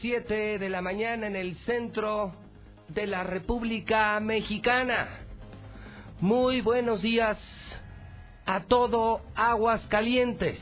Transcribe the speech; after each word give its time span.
7 0.00 0.60
de 0.60 0.68
la 0.68 0.80
mañana 0.80 1.26
en 1.26 1.34
el 1.34 1.56
centro 1.56 2.32
de 2.86 3.08
la 3.08 3.24
República 3.24 4.20
Mexicana. 4.20 5.08
Muy 6.20 6.60
buenos 6.60 7.02
días 7.02 7.36
a 8.46 8.60
todo 8.60 9.22
Aguas 9.34 9.84
Calientes. 9.88 10.56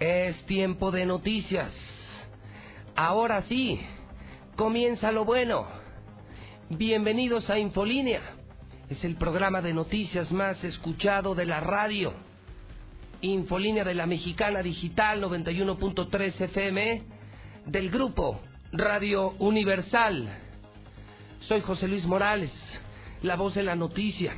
Es 0.00 0.34
tiempo 0.46 0.92
de 0.92 1.04
noticias. 1.04 1.70
Ahora 2.96 3.42
sí, 3.42 3.78
comienza 4.56 5.12
lo 5.12 5.26
bueno. 5.26 5.66
Bienvenidos 6.70 7.50
a 7.50 7.58
Infolínea. 7.58 8.22
Es 8.88 9.04
el 9.04 9.16
programa 9.16 9.60
de 9.60 9.74
noticias 9.74 10.32
más 10.32 10.64
escuchado 10.64 11.34
de 11.34 11.44
la 11.44 11.60
radio. 11.60 12.14
Infolínea 13.20 13.84
de 13.84 13.94
la 13.94 14.06
Mexicana 14.06 14.62
Digital 14.62 15.22
91.3 15.22 16.40
FM 16.40 17.13
del 17.66 17.90
grupo 17.90 18.40
Radio 18.72 19.30
Universal. 19.38 20.28
Soy 21.40 21.60
José 21.62 21.88
Luis 21.88 22.04
Morales, 22.06 22.52
la 23.22 23.36
voz 23.36 23.54
de 23.54 23.62
la 23.62 23.74
noticia, 23.74 24.34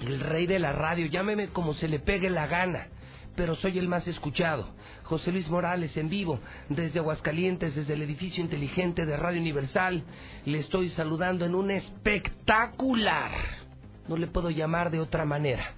el 0.00 0.20
rey 0.20 0.46
de 0.46 0.58
la 0.58 0.72
radio, 0.72 1.06
llámeme 1.06 1.48
como 1.48 1.74
se 1.74 1.88
le 1.88 1.98
pegue 1.98 2.30
la 2.30 2.46
gana, 2.46 2.88
pero 3.36 3.56
soy 3.56 3.78
el 3.78 3.88
más 3.88 4.06
escuchado. 4.06 4.74
José 5.04 5.32
Luis 5.32 5.48
Morales 5.48 5.96
en 5.96 6.08
vivo 6.08 6.40
desde 6.68 6.98
Aguascalientes, 6.98 7.74
desde 7.74 7.94
el 7.94 8.02
edificio 8.02 8.42
inteligente 8.42 9.06
de 9.06 9.16
Radio 9.16 9.40
Universal. 9.40 10.04
Le 10.44 10.58
estoy 10.58 10.90
saludando 10.90 11.44
en 11.44 11.54
un 11.54 11.70
espectacular, 11.70 13.30
no 14.08 14.16
le 14.16 14.26
puedo 14.26 14.50
llamar 14.50 14.90
de 14.90 15.00
otra 15.00 15.24
manera 15.24 15.74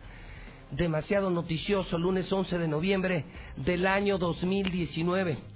demasiado 0.70 1.30
noticioso, 1.30 1.98
lunes 1.98 2.32
11 2.32 2.58
de 2.58 2.68
noviembre 2.68 3.24
del 3.56 3.86
año 3.86 4.18
2019. 4.18 5.53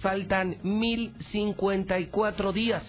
Faltan 0.00 0.56
1054 0.62 2.52
días. 2.52 2.84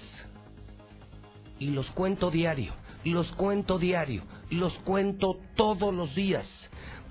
Y 1.57 1.71
los 1.71 1.87
cuento 1.91 2.31
diario, 2.31 2.73
los 3.03 3.31
cuento 3.33 3.79
diario, 3.79 4.23
los 4.51 4.73
cuento 4.79 5.37
todos 5.55 5.93
los 5.93 6.13
días. 6.15 6.45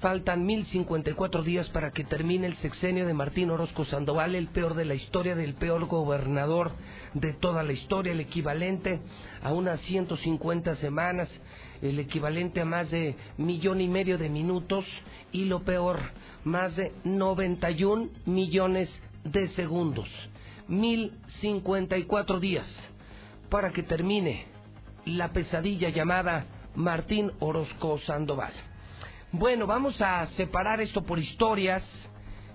Faltan 0.00 0.46
1054 0.46 1.42
días 1.42 1.68
para 1.70 1.90
que 1.90 2.04
termine 2.04 2.46
el 2.46 2.56
sexenio 2.58 3.06
de 3.06 3.14
Martín 3.14 3.50
Orozco 3.50 3.84
Sandoval, 3.84 4.36
el 4.36 4.46
peor 4.46 4.74
de 4.74 4.84
la 4.84 4.94
historia, 4.94 5.34
del 5.34 5.54
peor 5.54 5.86
gobernador 5.86 6.70
de 7.14 7.32
toda 7.32 7.64
la 7.64 7.72
historia, 7.72 8.12
el 8.12 8.20
equivalente 8.20 9.00
a 9.42 9.52
unas 9.52 9.80
150 9.80 10.76
semanas 10.76 11.28
el 11.82 11.98
equivalente 11.98 12.60
a 12.60 12.64
más 12.64 12.90
de 12.90 13.14
millón 13.36 13.80
y 13.80 13.88
medio 13.88 14.18
de 14.18 14.28
minutos 14.28 14.84
y 15.32 15.44
lo 15.44 15.62
peor, 15.62 16.00
más 16.44 16.74
de 16.76 16.92
91 17.04 18.08
millones 18.26 18.88
de 18.88 19.07
segundos. 19.54 20.08
1054 20.68 22.40
días 22.40 22.66
para 23.48 23.70
que 23.70 23.82
termine 23.82 24.46
la 25.04 25.32
pesadilla 25.32 25.88
llamada 25.88 26.46
Martín 26.74 27.32
Orozco 27.40 27.98
Sandoval. 28.00 28.52
Bueno, 29.32 29.66
vamos 29.66 30.00
a 30.00 30.26
separar 30.28 30.80
esto 30.80 31.02
por 31.02 31.18
historias. 31.18 31.82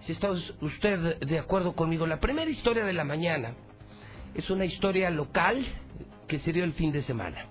Si 0.02 0.12
está 0.12 0.32
usted 0.32 1.20
de 1.20 1.40
acuerdo 1.40 1.74
conmigo, 1.74 2.06
la 2.06 2.20
primera 2.20 2.50
historia 2.50 2.86
de 2.86 2.94
la 2.94 3.04
mañana 3.04 3.54
es 4.36 4.50
una 4.50 4.66
historia 4.66 5.10
local 5.10 5.66
que 6.28 6.40
se 6.40 6.52
dio 6.52 6.64
el 6.64 6.74
fin 6.74 6.92
de 6.92 7.04
semana. 7.04 7.48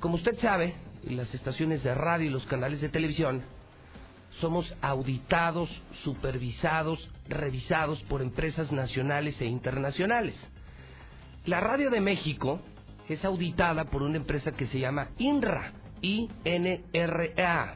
Como 0.00 0.16
usted 0.16 0.38
sabe, 0.40 0.74
las 1.04 1.32
estaciones 1.34 1.82
de 1.82 1.94
radio 1.94 2.26
y 2.26 2.30
los 2.30 2.46
canales 2.46 2.80
de 2.80 2.88
televisión 2.88 3.42
somos 4.40 4.72
auditados, 4.82 5.70
supervisados, 6.02 7.08
revisados 7.28 8.02
por 8.02 8.22
empresas 8.22 8.70
nacionales 8.72 9.40
e 9.40 9.46
internacionales. 9.46 10.34
La 11.44 11.60
radio 11.60 11.90
de 11.90 12.00
México 12.00 12.60
es 13.08 13.24
auditada 13.24 13.84
por 13.84 14.02
una 14.02 14.16
empresa 14.16 14.52
que 14.52 14.66
se 14.66 14.80
llama 14.80 15.08
INRA, 15.18 15.72
I-N-R-A, 16.02 17.74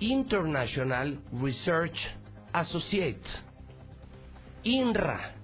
International 0.00 1.20
Research 1.40 1.98
Associate, 2.52 3.22
INRA. 4.64 5.34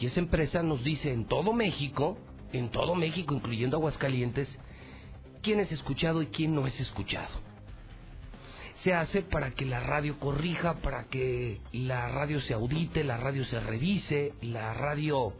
Y 0.00 0.06
esa 0.06 0.20
empresa 0.20 0.62
nos 0.62 0.84
dice 0.84 1.12
en 1.12 1.26
todo 1.26 1.52
México, 1.52 2.18
en 2.52 2.70
todo 2.70 2.94
México, 2.94 3.34
incluyendo 3.34 3.76
Aguascalientes, 3.76 4.48
quién 5.42 5.60
es 5.60 5.72
escuchado 5.72 6.22
y 6.22 6.26
quién 6.26 6.54
no 6.54 6.66
es 6.66 6.78
escuchado. 6.80 7.47
Se 8.82 8.94
hace 8.94 9.22
para 9.22 9.50
que 9.50 9.64
la 9.64 9.80
radio 9.80 10.18
corrija, 10.18 10.74
para 10.74 11.04
que 11.04 11.60
la 11.72 12.08
radio 12.08 12.40
se 12.40 12.54
audite, 12.54 13.02
la 13.02 13.16
radio 13.16 13.44
se 13.44 13.58
revise, 13.58 14.34
la 14.40 14.72
radio 14.72 15.32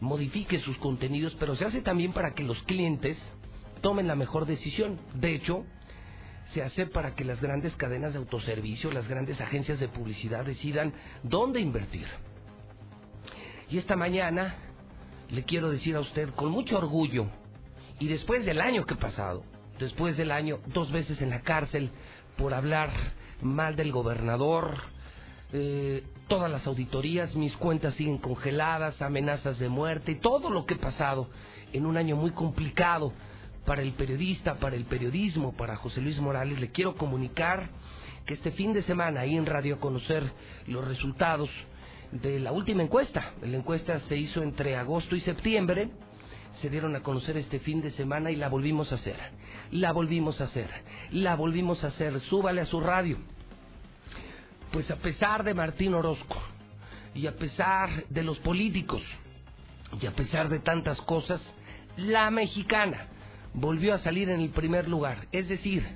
modifique 0.00 0.58
sus 0.60 0.76
contenidos, 0.78 1.36
pero 1.38 1.56
se 1.56 1.64
hace 1.64 1.80
también 1.80 2.12
para 2.12 2.34
que 2.34 2.42
los 2.42 2.60
clientes 2.64 3.16
tomen 3.80 4.06
la 4.06 4.16
mejor 4.16 4.46
decisión. 4.46 4.98
De 5.14 5.34
hecho, 5.34 5.64
se 6.52 6.62
hace 6.62 6.86
para 6.86 7.14
que 7.14 7.24
las 7.24 7.40
grandes 7.40 7.74
cadenas 7.76 8.12
de 8.12 8.18
autoservicio, 8.18 8.90
las 8.90 9.06
grandes 9.06 9.40
agencias 9.40 9.78
de 9.80 9.88
publicidad 9.88 10.44
decidan 10.44 10.92
dónde 11.22 11.60
invertir. 11.60 12.06
Y 13.70 13.78
esta 13.78 13.96
mañana 13.96 14.56
le 15.30 15.44
quiero 15.44 15.70
decir 15.70 15.94
a 15.94 16.00
usted 16.00 16.30
con 16.30 16.50
mucho 16.50 16.78
orgullo 16.78 17.26
y 17.98 18.08
después 18.08 18.44
del 18.46 18.60
año 18.60 18.86
que 18.86 18.94
he 18.94 18.98
pasado, 18.98 19.44
después 19.78 20.16
del 20.16 20.30
año 20.30 20.58
dos 20.66 20.90
veces 20.90 21.20
en 21.22 21.30
la 21.30 21.40
cárcel 21.40 21.90
por 22.36 22.54
hablar 22.54 22.90
mal 23.40 23.76
del 23.76 23.92
gobernador, 23.92 24.76
eh, 25.52 26.04
todas 26.26 26.50
las 26.50 26.66
auditorías, 26.66 27.34
mis 27.34 27.56
cuentas 27.56 27.94
siguen 27.94 28.18
congeladas, 28.18 29.00
amenazas 29.00 29.58
de 29.58 29.68
muerte 29.68 30.14
todo 30.16 30.50
lo 30.50 30.66
que 30.66 30.74
he 30.74 30.78
pasado 30.78 31.30
en 31.72 31.86
un 31.86 31.96
año 31.96 32.16
muy 32.16 32.32
complicado 32.32 33.12
para 33.64 33.82
el 33.82 33.92
periodista, 33.92 34.54
para 34.54 34.76
el 34.76 34.84
periodismo, 34.84 35.52
para 35.52 35.76
José 35.76 36.00
Luis 36.00 36.18
Morales, 36.20 36.58
le 36.60 36.70
quiero 36.70 36.94
comunicar 36.94 37.68
que 38.24 38.34
este 38.34 38.50
fin 38.52 38.72
de 38.72 38.82
semana 38.82 39.20
ahí 39.20 39.36
en 39.36 39.46
Radio 39.46 39.80
conocer 39.80 40.22
los 40.66 40.86
resultados 40.86 41.50
de 42.12 42.40
la 42.40 42.52
última 42.52 42.82
encuesta. 42.82 43.32
La 43.42 43.56
encuesta 43.56 44.00
se 44.00 44.16
hizo 44.16 44.42
entre 44.42 44.76
agosto 44.76 45.16
y 45.16 45.20
septiembre 45.20 45.90
se 46.60 46.70
dieron 46.70 46.94
a 46.96 47.02
conocer 47.02 47.36
este 47.36 47.60
fin 47.60 47.80
de 47.80 47.90
semana 47.92 48.30
y 48.30 48.36
la 48.36 48.48
volvimos 48.48 48.92
a 48.92 48.96
hacer. 48.96 49.16
La 49.70 49.92
volvimos 49.92 50.40
a 50.40 50.44
hacer. 50.44 50.68
La 51.10 51.36
volvimos 51.36 51.82
a 51.84 51.88
hacer. 51.88 52.20
Súbale 52.20 52.60
a 52.62 52.66
su 52.66 52.80
radio. 52.80 53.18
Pues 54.72 54.90
a 54.90 54.96
pesar 54.96 55.44
de 55.44 55.54
Martín 55.54 55.94
Orozco 55.94 56.36
y 57.14 57.26
a 57.26 57.36
pesar 57.36 58.04
de 58.08 58.22
los 58.22 58.38
políticos 58.40 59.02
y 60.00 60.06
a 60.06 60.12
pesar 60.12 60.48
de 60.48 60.60
tantas 60.60 61.00
cosas, 61.02 61.40
la 61.96 62.30
mexicana 62.30 63.08
volvió 63.54 63.94
a 63.94 63.98
salir 63.98 64.28
en 64.28 64.40
el 64.40 64.50
primer 64.50 64.88
lugar. 64.88 65.26
Es 65.32 65.48
decir, 65.48 65.86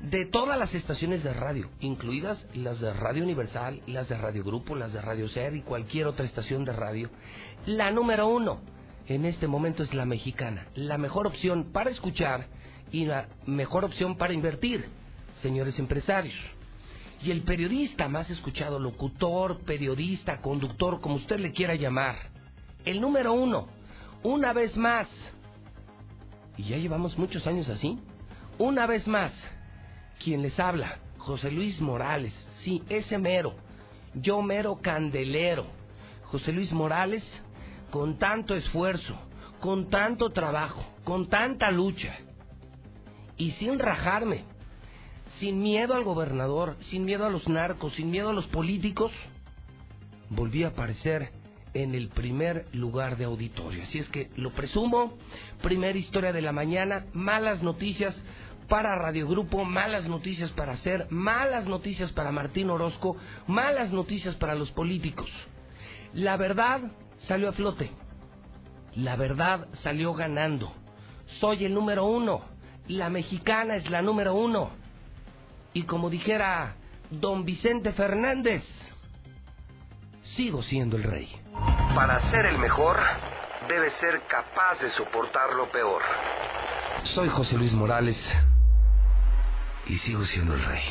de 0.00 0.26
todas 0.26 0.58
las 0.58 0.74
estaciones 0.74 1.22
de 1.22 1.32
radio, 1.32 1.70
incluidas 1.80 2.46
las 2.54 2.80
de 2.80 2.92
Radio 2.92 3.22
Universal, 3.22 3.82
las 3.86 4.08
de 4.08 4.16
Radio 4.16 4.44
Grupo, 4.44 4.74
las 4.74 4.92
de 4.92 5.00
Radio 5.00 5.28
Ser 5.28 5.54
y 5.54 5.62
cualquier 5.62 6.06
otra 6.06 6.24
estación 6.24 6.64
de 6.64 6.72
radio, 6.72 7.10
la 7.66 7.90
número 7.90 8.28
uno 8.28 8.60
en 9.06 9.24
este 9.24 9.46
momento 9.46 9.82
es 9.82 9.92
la 9.94 10.04
mexicana, 10.04 10.66
la 10.74 10.98
mejor 10.98 11.26
opción 11.26 11.72
para 11.72 11.90
escuchar 11.90 12.46
y 12.90 13.06
la 13.06 13.28
mejor 13.46 13.84
opción 13.84 14.16
para 14.16 14.32
invertir, 14.32 14.86
señores 15.40 15.78
empresarios. 15.78 16.34
Y 17.22 17.30
el 17.30 17.42
periodista 17.42 18.08
más 18.08 18.28
escuchado, 18.30 18.78
locutor, 18.78 19.60
periodista, 19.60 20.38
conductor, 20.38 21.00
como 21.00 21.16
usted 21.16 21.38
le 21.38 21.52
quiera 21.52 21.74
llamar, 21.74 22.16
el 22.84 23.00
número 23.00 23.32
uno, 23.32 23.68
una 24.22 24.52
vez 24.52 24.76
más, 24.76 25.08
y 26.56 26.64
ya 26.64 26.76
llevamos 26.76 27.16
muchos 27.16 27.46
años 27.46 27.68
así, 27.68 27.98
una 28.58 28.86
vez 28.86 29.06
más, 29.06 29.32
quien 30.22 30.42
les 30.42 30.58
habla, 30.58 30.98
José 31.18 31.50
Luis 31.50 31.80
Morales, 31.80 32.32
sí, 32.62 32.82
ese 32.88 33.18
mero, 33.18 33.54
yo 34.14 34.42
mero 34.42 34.80
candelero, 34.82 35.66
José 36.24 36.52
Luis 36.52 36.72
Morales, 36.72 37.24
con 37.92 38.16
tanto 38.18 38.54
esfuerzo, 38.54 39.14
con 39.60 39.90
tanto 39.90 40.30
trabajo, 40.30 40.82
con 41.04 41.28
tanta 41.28 41.70
lucha, 41.70 42.16
y 43.36 43.50
sin 43.52 43.78
rajarme, 43.78 44.44
sin 45.38 45.60
miedo 45.60 45.94
al 45.94 46.02
gobernador, 46.02 46.76
sin 46.80 47.04
miedo 47.04 47.26
a 47.26 47.30
los 47.30 47.46
narcos, 47.48 47.92
sin 47.94 48.10
miedo 48.10 48.30
a 48.30 48.32
los 48.32 48.46
políticos, 48.46 49.12
volví 50.30 50.64
a 50.64 50.68
aparecer 50.68 51.32
en 51.74 51.94
el 51.94 52.08
primer 52.08 52.66
lugar 52.72 53.18
de 53.18 53.24
auditorio. 53.24 53.82
Así 53.82 53.98
es 53.98 54.08
que 54.08 54.30
lo 54.36 54.52
presumo, 54.52 55.18
primera 55.60 55.98
historia 55.98 56.32
de 56.32 56.40
la 56.40 56.52
mañana, 56.52 57.04
malas 57.12 57.62
noticias 57.62 58.16
para 58.70 58.96
Radio 58.96 59.28
Grupo, 59.28 59.66
malas 59.66 60.08
noticias 60.08 60.50
para 60.52 60.78
Ser, 60.78 61.08
malas 61.10 61.66
noticias 61.66 62.10
para 62.12 62.32
Martín 62.32 62.70
Orozco, 62.70 63.18
malas 63.46 63.92
noticias 63.92 64.34
para 64.36 64.54
los 64.54 64.70
políticos. 64.70 65.28
La 66.14 66.38
verdad 66.38 66.80
salió 67.26 67.48
a 67.48 67.52
flote, 67.52 67.90
la 68.94 69.16
verdad 69.16 69.68
salió 69.82 70.12
ganando. 70.14 70.72
Soy 71.40 71.64
el 71.64 71.74
número 71.74 72.04
uno, 72.04 72.42
la 72.88 73.08
mexicana 73.10 73.76
es 73.76 73.88
la 73.90 74.02
número 74.02 74.34
uno. 74.34 74.70
Y 75.72 75.84
como 75.84 76.10
dijera 76.10 76.76
don 77.10 77.44
Vicente 77.44 77.92
Fernández, 77.92 78.62
sigo 80.36 80.62
siendo 80.62 80.96
el 80.96 81.04
rey. 81.04 81.28
Para 81.94 82.20
ser 82.30 82.46
el 82.46 82.58
mejor, 82.58 82.98
debe 83.68 83.90
ser 83.92 84.22
capaz 84.28 84.80
de 84.80 84.90
soportar 84.90 85.54
lo 85.54 85.70
peor. 85.70 86.02
Soy 87.14 87.28
José 87.28 87.56
Luis 87.56 87.72
Morales 87.72 88.18
y 89.86 89.98
sigo 89.98 90.24
siendo 90.24 90.54
el 90.54 90.64
rey. 90.64 90.82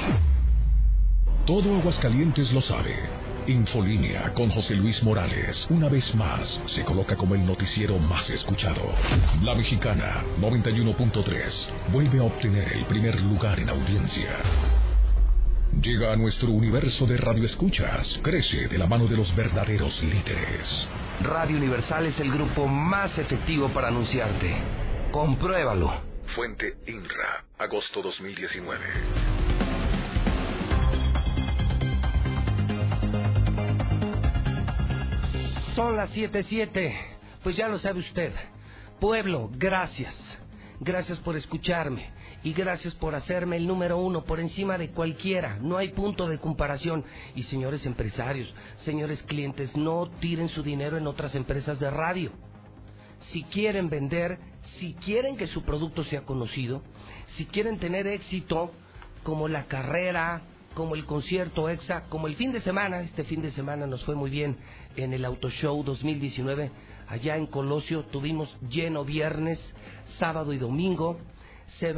Todo 1.45 1.75
Aguascalientes 1.75 2.51
lo 2.53 2.61
sabe. 2.61 3.09
Infolínea 3.47 4.33
con 4.33 4.49
José 4.49 4.75
Luis 4.75 5.01
Morales, 5.01 5.65
una 5.69 5.89
vez 5.89 6.13
más, 6.13 6.61
se 6.67 6.83
coloca 6.83 7.15
como 7.15 7.33
el 7.33 7.45
noticiero 7.45 7.97
más 7.97 8.29
escuchado. 8.29 8.93
La 9.41 9.55
Mexicana 9.55 10.23
91.3 10.39 11.91
vuelve 11.91 12.19
a 12.19 12.23
obtener 12.23 12.71
el 12.73 12.85
primer 12.85 13.19
lugar 13.21 13.59
en 13.59 13.69
audiencia. 13.69 14.37
Llega 15.81 16.13
a 16.13 16.15
nuestro 16.15 16.49
universo 16.51 17.07
de 17.07 17.17
radioescuchas, 17.17 18.19
crece 18.21 18.67
de 18.67 18.77
la 18.77 18.85
mano 18.85 19.07
de 19.07 19.17
los 19.17 19.35
verdaderos 19.35 20.03
líderes. 20.03 20.87
Radio 21.21 21.57
Universal 21.57 22.05
es 22.05 22.19
el 22.19 22.31
grupo 22.31 22.67
más 22.67 23.17
efectivo 23.17 23.69
para 23.69 23.87
anunciarte. 23.87 24.55
Compruébalo. 25.11 25.91
Fuente 26.35 26.77
INRA, 26.85 27.45
agosto 27.57 28.01
2019. 28.01 29.60
Son 35.75 35.95
las 35.95 36.11
7:7. 36.11 36.93
Pues 37.43 37.55
ya 37.55 37.69
lo 37.69 37.79
sabe 37.79 38.01
usted. 38.01 38.33
Pueblo, 38.99 39.49
gracias. 39.53 40.13
Gracias 40.81 41.17
por 41.19 41.37
escucharme 41.37 42.09
y 42.43 42.53
gracias 42.53 42.93
por 42.95 43.15
hacerme 43.15 43.55
el 43.55 43.67
número 43.67 43.97
uno 43.97 44.23
por 44.25 44.39
encima 44.39 44.77
de 44.77 44.89
cualquiera. 44.89 45.57
No 45.61 45.77
hay 45.77 45.89
punto 45.89 46.27
de 46.27 46.39
comparación. 46.39 47.05
Y 47.35 47.43
señores 47.43 47.85
empresarios, 47.85 48.53
señores 48.83 49.23
clientes, 49.23 49.75
no 49.77 50.09
tiren 50.19 50.49
su 50.49 50.61
dinero 50.61 50.97
en 50.97 51.07
otras 51.07 51.35
empresas 51.35 51.79
de 51.79 51.89
radio. 51.89 52.31
Si 53.31 53.43
quieren 53.43 53.89
vender, 53.89 54.39
si 54.79 54.93
quieren 54.95 55.37
que 55.37 55.47
su 55.47 55.63
producto 55.63 56.03
sea 56.03 56.25
conocido, 56.25 56.81
si 57.37 57.45
quieren 57.45 57.77
tener 57.79 58.07
éxito 58.07 58.71
como 59.23 59.47
la 59.47 59.65
carrera, 59.65 60.41
como 60.73 60.95
el 60.95 61.05
concierto 61.05 61.69
EXA, 61.69 62.03
como 62.09 62.27
el 62.27 62.35
fin 62.35 62.51
de 62.51 62.61
semana, 62.61 63.01
este 63.01 63.23
fin 63.23 63.41
de 63.41 63.51
semana 63.51 63.87
nos 63.87 64.03
fue 64.03 64.15
muy 64.15 64.29
bien 64.29 64.57
en 64.95 65.13
el 65.13 65.25
Auto 65.25 65.49
Show 65.49 65.83
2019, 65.83 66.71
allá 67.07 67.37
en 67.37 67.47
Colosio 67.47 68.03
tuvimos 68.05 68.55
lleno 68.69 69.03
viernes, 69.05 69.59
sábado 70.17 70.53
y 70.53 70.57
domingo, 70.57 71.19
se, 71.79 71.93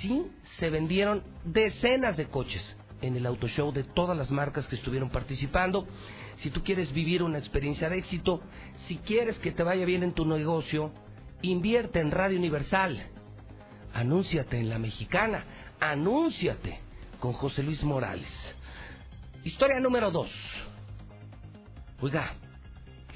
sí, 0.00 0.30
se 0.58 0.70
vendieron 0.70 1.22
decenas 1.44 2.16
de 2.16 2.26
coches 2.26 2.76
en 3.00 3.16
el 3.16 3.26
Auto 3.26 3.48
Show 3.48 3.72
de 3.72 3.84
todas 3.84 4.16
las 4.16 4.30
marcas 4.30 4.66
que 4.66 4.76
estuvieron 4.76 5.10
participando. 5.10 5.86
Si 6.38 6.50
tú 6.50 6.62
quieres 6.62 6.92
vivir 6.92 7.22
una 7.22 7.38
experiencia 7.38 7.88
de 7.88 7.98
éxito, 7.98 8.40
si 8.86 8.96
quieres 8.96 9.38
que 9.38 9.52
te 9.52 9.62
vaya 9.62 9.84
bien 9.84 10.02
en 10.02 10.12
tu 10.12 10.24
negocio, 10.24 10.92
invierte 11.42 12.00
en 12.00 12.10
Radio 12.10 12.38
Universal. 12.38 13.02
Anúnciate 13.94 14.58
en 14.58 14.68
La 14.68 14.78
Mexicana. 14.78 15.44
Anúnciate 15.80 16.80
con 17.18 17.32
José 17.32 17.62
Luis 17.62 17.82
Morales. 17.82 18.28
Historia 19.44 19.80
número 19.80 20.10
dos. 20.10 20.30
Oiga, 22.00 22.32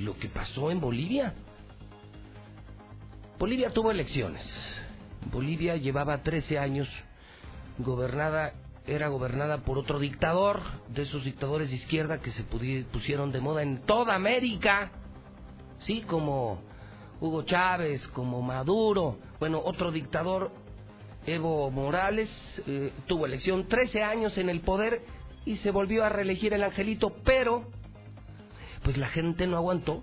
lo 0.01 0.17
que 0.17 0.29
pasó 0.29 0.73
en 0.73 0.81
Bolivia. 0.81 1.35
Bolivia 3.39 3.71
tuvo 3.71 3.93
elecciones. 3.93 4.45
Bolivia 5.31 5.77
llevaba 5.77 6.23
13 6.23 6.59
años 6.59 6.89
gobernada, 7.79 8.55
era 8.85 9.07
gobernada 9.07 9.59
por 9.59 9.79
otro 9.79 10.01
dictador, 10.01 10.61
de 10.89 11.03
esos 11.03 11.25
dictadores 11.25 11.71
de 11.71 11.77
izquierda 11.77 12.19
que 12.19 12.33
se 12.33 12.43
pusieron 12.43 13.31
de 13.31 13.41
moda 13.41 13.63
en 13.63 13.83
toda 13.83 14.17
América, 14.17 14.91
sí, 15.83 16.01
como 16.03 16.61
Hugo 17.21 17.43
Chávez, 17.43 18.05
como 18.09 18.43
Maduro, 18.43 19.19
bueno, 19.39 19.63
otro 19.65 19.93
dictador, 19.93 20.51
Evo 21.25 21.71
Morales, 21.71 22.29
eh, 22.67 22.93
tuvo 23.07 23.27
elección 23.27 23.69
13 23.69 24.03
años 24.03 24.37
en 24.39 24.49
el 24.49 24.61
poder 24.61 25.03
y 25.45 25.57
se 25.59 25.71
volvió 25.71 26.05
a 26.05 26.09
reelegir 26.09 26.53
el 26.53 26.65
angelito, 26.65 27.15
pero 27.25 27.65
pues 28.83 28.97
la 28.97 29.09
gente 29.09 29.47
no 29.47 29.57
aguantó. 29.57 30.03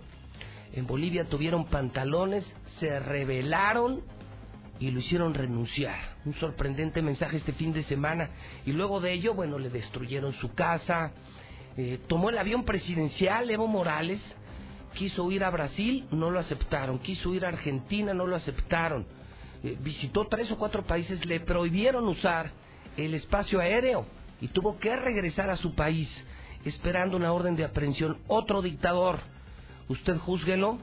En 0.73 0.85
Bolivia 0.85 1.25
tuvieron 1.25 1.65
pantalones, 1.65 2.45
se 2.79 2.99
rebelaron 2.99 4.01
y 4.79 4.91
lo 4.91 4.99
hicieron 4.99 5.33
renunciar. 5.33 5.99
Un 6.25 6.33
sorprendente 6.35 7.01
mensaje 7.01 7.37
este 7.37 7.53
fin 7.53 7.73
de 7.73 7.83
semana. 7.83 8.29
Y 8.65 8.71
luego 8.71 9.01
de 9.01 9.11
ello, 9.11 9.33
bueno, 9.33 9.59
le 9.59 9.69
destruyeron 9.69 10.33
su 10.33 10.53
casa. 10.53 11.11
Eh, 11.75 11.99
tomó 12.07 12.29
el 12.29 12.37
avión 12.37 12.63
presidencial, 12.63 13.49
Evo 13.49 13.67
Morales. 13.67 14.21
Quiso 14.93 15.29
ir 15.31 15.43
a 15.43 15.49
Brasil, 15.49 16.07
no 16.11 16.29
lo 16.29 16.39
aceptaron. 16.39 16.99
Quiso 16.99 17.33
ir 17.33 17.45
a 17.45 17.49
Argentina, 17.49 18.13
no 18.13 18.25
lo 18.25 18.35
aceptaron. 18.35 19.05
Eh, 19.63 19.77
visitó 19.81 20.27
tres 20.27 20.49
o 20.51 20.57
cuatro 20.57 20.85
países, 20.85 21.25
le 21.25 21.41
prohibieron 21.41 22.07
usar 22.07 22.51
el 22.95 23.13
espacio 23.13 23.59
aéreo 23.59 24.05
y 24.41 24.47
tuvo 24.47 24.79
que 24.79 24.95
regresar 24.95 25.49
a 25.49 25.57
su 25.57 25.75
país 25.75 26.09
esperando 26.65 27.17
una 27.17 27.31
orden 27.33 27.55
de 27.55 27.65
aprehensión. 27.65 28.17
Otro 28.27 28.61
dictador. 28.61 29.19
Usted 29.87 30.17
júzguelo, 30.17 30.77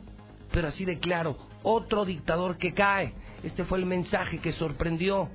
pero 0.52 0.68
así 0.68 0.84
de 0.84 0.98
claro, 0.98 1.36
otro 1.62 2.04
dictador 2.04 2.58
que 2.58 2.72
cae 2.72 3.14
este 3.42 3.64
fue 3.64 3.78
el 3.78 3.86
mensaje 3.86 4.38
que 4.38 4.52
sorprendió 4.54 5.28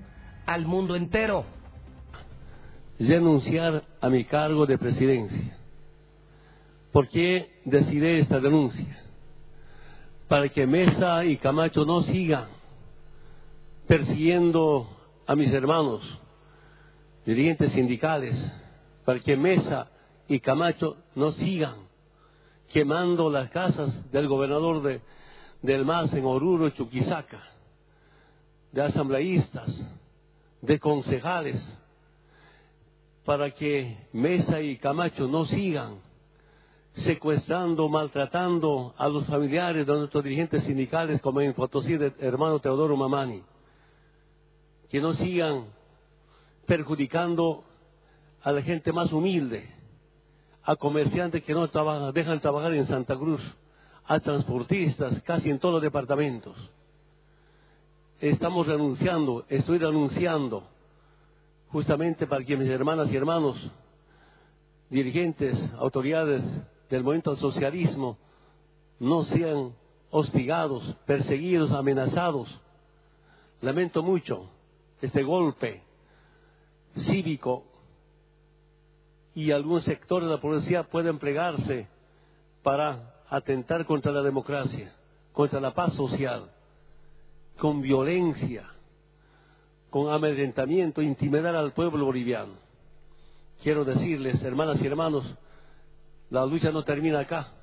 al 0.46 0.66
mundo 0.66 0.96
entero. 0.96 1.46
Renunciar 3.00 3.84
a 4.00 4.10
mi 4.10 4.26
cargo 4.26 4.66
de 4.66 4.78
presidencia. 4.78 5.58
¿Por 6.92 7.08
qué 7.08 7.62
decidí 7.64 8.20
esta 8.20 8.40
denuncia? 8.40 8.98
Para 10.28 10.50
que 10.50 10.68
Mesa 10.68 11.24
y 11.24 11.38
Camacho 11.38 11.86
no 11.86 12.02
sigan 12.02 12.46
persiguiendo 13.88 14.90
a 15.26 15.36
mis 15.36 15.52
hermanos, 15.52 16.02
dirigentes 17.26 17.72
sindicales, 17.72 18.36
para 19.06 19.20
que 19.20 19.36
Mesa 19.36 19.90
y 20.32 20.40
Camacho 20.40 20.96
no 21.16 21.34
sigan 21.34 21.76
quemando 22.72 23.30
las 23.30 23.50
casas 23.50 24.10
del 24.14 24.30
gobernador 24.30 24.82
de, 24.82 25.02
del 25.62 25.84
MAS 25.84 26.14
en 26.14 26.24
Oruro, 26.24 26.70
Chuquisaca 26.70 27.44
de 28.72 28.82
asambleístas, 28.82 29.94
de 30.62 30.80
concejales, 30.80 31.62
para 33.26 33.52
que 33.52 34.08
Mesa 34.14 34.62
y 34.62 34.78
Camacho 34.78 35.28
no 35.28 35.46
sigan 35.46 36.00
secuestrando, 36.94 37.90
maltratando 37.90 38.94
a 38.98 39.10
los 39.10 39.26
familiares 39.28 39.86
de 39.86 39.94
nuestros 39.94 40.24
dirigentes 40.24 40.64
sindicales, 40.64 41.22
como 41.22 41.42
en 41.42 41.54
Potosí 41.54 41.98
del 41.98 42.14
hermano 42.20 42.60
Teodoro 42.60 42.96
Mamani, 42.96 43.44
que 44.90 45.02
no 45.02 45.14
sigan 45.14 45.66
perjudicando 46.66 47.66
a 48.42 48.54
la 48.54 48.62
gente 48.62 48.94
más 48.94 49.12
humilde, 49.12 49.81
a 50.64 50.76
comerciantes 50.76 51.44
que 51.44 51.54
no 51.54 51.70
trabajan, 51.70 52.14
dejan 52.14 52.40
trabajar 52.40 52.74
en 52.74 52.86
Santa 52.86 53.16
Cruz, 53.18 53.42
a 54.06 54.20
transportistas, 54.20 55.22
casi 55.24 55.50
en 55.50 55.60
todos 55.60 55.76
los 55.76 55.82
departamentos 55.82 56.56
estamos 58.22 58.68
renunciando, 58.68 59.46
estoy 59.50 59.80
renunciando, 59.80 60.64
justamente 61.70 62.28
para 62.28 62.46
que 62.46 62.56
mis 62.56 62.70
hermanas 62.70 63.12
y 63.12 63.16
hermanos, 63.16 63.72
dirigentes, 64.90 65.58
autoridades 65.80 66.44
del 66.90 67.04
movimiento 67.04 67.36
socialismo, 67.36 68.18
no 69.00 69.24
sean 69.24 69.74
hostigados, 70.12 70.84
perseguidos, 71.06 71.72
amenazados. 71.72 72.62
Lamento 73.62 74.04
mucho 74.04 74.50
este 75.02 75.24
golpe 75.24 75.82
cívico 76.96 77.64
y 79.34 79.52
algún 79.52 79.82
sector 79.82 80.24
de 80.24 80.30
la 80.30 80.40
policía 80.40 80.84
puede 80.84 81.10
emplearse 81.10 81.88
para 82.64 83.16
atentar 83.30 83.86
contra 83.86 84.12
la 84.12 84.22
democracia, 84.22 84.94
contra 85.32 85.60
la 85.60 85.74
paz 85.74 85.94
social 85.94 86.52
con 87.62 87.80
violencia, 87.80 88.66
con 89.92 90.12
amedrentamiento, 90.12 91.00
intimidar 91.02 91.56
al 91.56 91.74
pueblo 91.74 92.06
boliviano. 92.06 92.54
Quiero 93.62 93.86
decirles, 93.86 94.42
hermanas 94.42 94.82
y 94.82 94.88
hermanos, 94.88 95.38
la 96.32 96.44
lucha 96.44 96.72
no 96.72 96.84
termina 96.84 97.20
acá. 97.20 97.54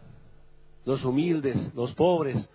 los 0.85 1.05
humildes, 1.05 1.75
los 1.75 1.93
pobres, 1.95 2.49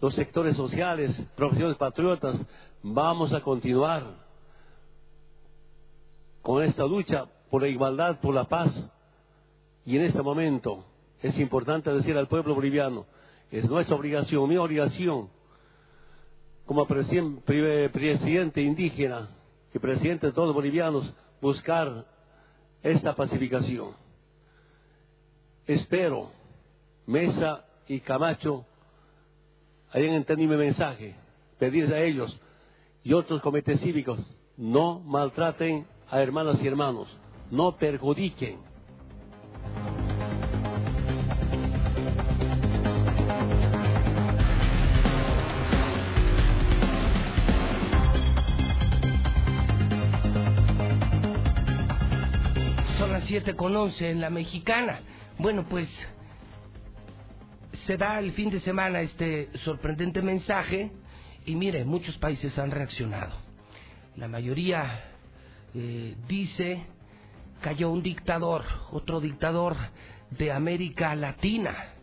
los 0.00 0.14
sectores 0.14 0.56
sociales, 0.56 1.20
profesiones 1.34 1.76
patriotas, 1.76 2.46
vamos 2.82 3.32
a 3.34 3.40
continuar 3.40 4.04
con 6.40 6.62
esta 6.62 6.84
lucha 6.84 7.26
por 7.50 7.62
la 7.62 7.68
igualdad, 7.68 8.20
por 8.20 8.34
la 8.34 8.44
paz. 8.44 8.90
Y 9.84 9.96
en 9.96 10.02
este 10.02 10.22
momento 10.22 10.84
es 11.22 11.38
importante 11.38 11.90
decir 11.90 12.16
al 12.16 12.28
pueblo 12.28 12.54
boliviano, 12.54 13.06
es 13.50 13.68
nuestra 13.68 13.96
obligación, 13.96 14.48
mi 14.48 14.56
obligación, 14.56 15.28
como 16.66 16.86
presidente 16.86 18.60
indígena 18.60 19.30
y 19.72 19.78
presidente 19.78 20.26
de 20.26 20.32
todos 20.32 20.48
los 20.48 20.54
bolivianos, 20.54 21.14
buscar 21.40 22.04
esta 22.82 23.14
pacificación. 23.14 23.92
Espero 25.66 26.30
Mesa 27.06 27.64
y 27.86 28.00
Camacho 28.00 28.66
hayan 29.90 30.14
entendido 30.14 30.50
mi 30.50 30.56
mensaje, 30.56 31.14
pedirles 31.58 31.92
a 31.92 32.00
ellos 32.00 32.38
y 33.02 33.14
otros 33.14 33.40
comités 33.40 33.80
cívicos, 33.80 34.20
no 34.58 35.00
maltraten 35.00 35.86
a 36.10 36.20
hermanas 36.20 36.62
y 36.62 36.66
hermanos, 36.66 37.08
no 37.50 37.76
perjudiquen. 37.76 38.58
Son 52.98 53.12
las 53.12 53.24
7 53.24 53.54
con 53.54 53.76
11 53.76 54.10
en 54.10 54.20
la 54.20 54.30
mexicana. 54.30 55.00
Bueno, 55.38 55.66
pues 55.68 55.88
se 57.86 57.96
da 57.96 58.18
el 58.18 58.32
fin 58.32 58.50
de 58.50 58.60
semana 58.60 59.00
este 59.00 59.48
sorprendente 59.64 60.20
mensaje 60.20 60.90
y 61.46 61.54
mire, 61.54 61.84
muchos 61.84 62.18
países 62.18 62.58
han 62.58 62.70
reaccionado. 62.70 63.32
La 64.16 64.28
mayoría 64.28 65.04
eh, 65.74 66.14
dice, 66.26 66.84
cayó 67.60 67.90
un 67.90 68.02
dictador, 68.02 68.64
otro 68.90 69.20
dictador 69.20 69.76
de 70.30 70.52
América 70.52 71.14
Latina. 71.14 71.94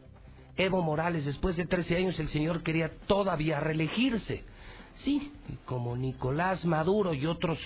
Evo 0.58 0.82
Morales, 0.82 1.26
después 1.26 1.58
de 1.58 1.66
13 1.66 1.98
años 1.98 2.20
el 2.20 2.30
señor 2.30 2.64
quería 2.64 2.92
todavía 3.08 3.60
reelegirse. 3.60 4.44
Sí, 5.04 5.34
como 5.66 5.98
Nicolás 5.98 6.64
Maduro 6.66 7.14
y 7.14 7.26
otros, 7.26 7.60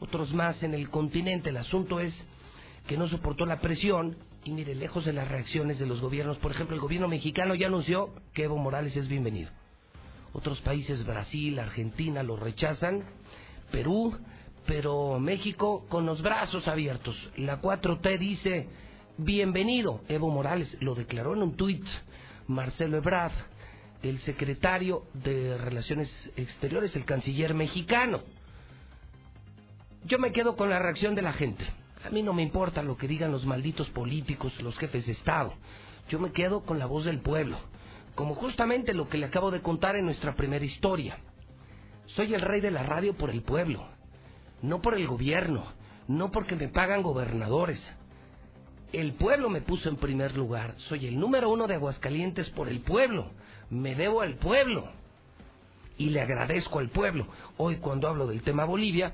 otros 0.00 0.32
más 0.32 0.62
en 0.62 0.74
el 0.74 0.88
continente. 0.88 1.50
El 1.50 1.58
asunto 1.58 2.00
es 2.00 2.14
que 2.86 2.96
no 2.96 3.08
soportó 3.08 3.44
la 3.44 3.60
presión 3.60 4.16
y 4.44 4.50
mire, 4.50 4.74
lejos 4.74 5.04
de 5.04 5.12
las 5.12 5.28
reacciones 5.28 5.78
de 5.78 5.86
los 5.86 6.00
gobiernos, 6.00 6.36
por 6.38 6.52
ejemplo, 6.52 6.74
el 6.74 6.82
gobierno 6.82 7.08
mexicano 7.08 7.54
ya 7.54 7.66
anunció 7.66 8.10
que 8.34 8.44
Evo 8.44 8.58
Morales 8.58 8.96
es 8.96 9.08
bienvenido. 9.08 9.50
Otros 10.34 10.60
países, 10.60 11.04
Brasil, 11.06 11.58
Argentina, 11.58 12.22
lo 12.22 12.36
rechazan. 12.36 13.04
Perú, 13.70 14.18
pero 14.66 15.18
México 15.18 15.84
con 15.88 16.06
los 16.06 16.22
brazos 16.22 16.66
abiertos. 16.68 17.16
La 17.36 17.60
4T 17.60 18.18
dice, 18.18 18.68
bienvenido, 19.18 20.00
Evo 20.08 20.30
Morales, 20.30 20.76
lo 20.80 20.94
declaró 20.94 21.34
en 21.34 21.42
un 21.42 21.56
tuit 21.56 21.84
Marcelo 22.46 22.96
Ebrard, 22.96 23.32
el 24.02 24.18
secretario 24.20 25.04
de 25.14 25.56
Relaciones 25.58 26.10
Exteriores, 26.36 26.94
el 26.96 27.04
canciller 27.04 27.54
mexicano. 27.54 28.22
Yo 30.04 30.18
me 30.18 30.32
quedo 30.32 30.56
con 30.56 30.68
la 30.68 30.78
reacción 30.78 31.14
de 31.14 31.22
la 31.22 31.32
gente. 31.32 31.64
A 32.04 32.10
mí 32.10 32.22
no 32.22 32.34
me 32.34 32.42
importa 32.42 32.82
lo 32.82 32.96
que 32.96 33.08
digan 33.08 33.32
los 33.32 33.46
malditos 33.46 33.88
políticos, 33.90 34.52
los 34.60 34.76
jefes 34.76 35.06
de 35.06 35.12
Estado. 35.12 35.54
Yo 36.10 36.18
me 36.18 36.32
quedo 36.32 36.64
con 36.64 36.78
la 36.78 36.84
voz 36.84 37.06
del 37.06 37.20
pueblo, 37.20 37.56
como 38.14 38.34
justamente 38.34 38.92
lo 38.92 39.08
que 39.08 39.16
le 39.16 39.26
acabo 39.26 39.50
de 39.50 39.62
contar 39.62 39.96
en 39.96 40.04
nuestra 40.04 40.34
primera 40.34 40.64
historia. 40.64 41.18
Soy 42.08 42.34
el 42.34 42.42
rey 42.42 42.60
de 42.60 42.70
la 42.70 42.82
radio 42.82 43.14
por 43.14 43.30
el 43.30 43.40
pueblo, 43.42 43.88
no 44.64 44.80
por 44.80 44.94
el 44.94 45.06
gobierno, 45.06 45.64
no 46.08 46.30
porque 46.30 46.56
me 46.56 46.68
pagan 46.68 47.02
gobernadores. 47.02 47.80
El 48.92 49.12
pueblo 49.12 49.50
me 49.50 49.60
puso 49.60 49.88
en 49.90 49.96
primer 49.96 50.36
lugar. 50.36 50.74
Soy 50.88 51.06
el 51.06 51.18
número 51.18 51.50
uno 51.50 51.66
de 51.66 51.74
Aguascalientes 51.74 52.48
por 52.50 52.68
el 52.68 52.80
pueblo. 52.80 53.30
Me 53.68 53.94
debo 53.94 54.22
al 54.22 54.36
pueblo. 54.36 54.90
Y 55.98 56.10
le 56.10 56.22
agradezco 56.22 56.78
al 56.78 56.88
pueblo. 56.88 57.26
Hoy 57.58 57.76
cuando 57.76 58.08
hablo 58.08 58.26
del 58.26 58.42
tema 58.42 58.64
Bolivia, 58.64 59.12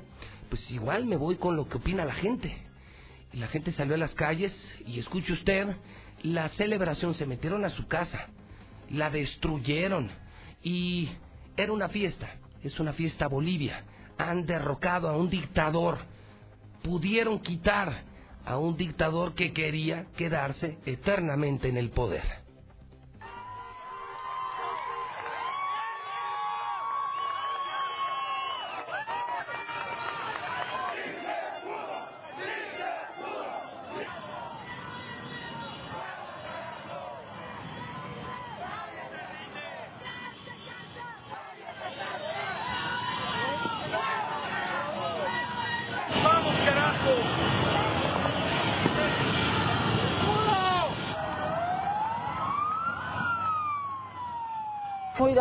pues 0.49 0.71
igual 0.71 1.05
me 1.07 1.17
voy 1.17 1.37
con 1.37 1.57
lo 1.57 1.69
que 1.69 1.79
opina 1.79 2.05
la 2.05 2.15
gente. 2.15 2.57
Y 3.33 3.39
la 3.39 3.49
gente 3.49 3.73
salió 3.73 3.95
a 3.95 3.99
las 3.99 4.15
calles 4.15 4.55
y 4.87 5.01
escuche 5.01 5.33
usted, 5.33 5.77
la 6.23 6.49
celebración 6.51 7.15
se 7.15 7.27
metieron 7.27 7.65
a 7.65 7.71
su 7.71 7.87
casa, 7.87 8.29
la 8.91 9.11
destruyeron 9.11 10.11
y 10.63 11.09
era 11.57 11.73
una 11.73 11.89
fiesta, 11.89 12.37
es 12.63 12.79
una 12.79 12.93
fiesta 12.93 13.27
Bolivia. 13.29 13.85
Han 14.29 14.47
derrocado 14.47 15.09
a 15.09 15.17
un 15.17 15.31
dictador, 15.31 15.99
pudieron 16.83 17.41
quitar 17.41 18.03
a 18.45 18.59
un 18.59 18.77
dictador 18.77 19.35
que 19.35 19.53
quería 19.53 20.07
quedarse 20.17 20.79
eternamente 20.87 21.69
en 21.69 21.77
el 21.77 21.91
poder. 21.91 22.23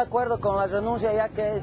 Acuerdo 0.10 0.40
con 0.40 0.58
la 0.58 0.66
renuncia 0.66 1.14
ya 1.14 1.30
que 1.30 1.62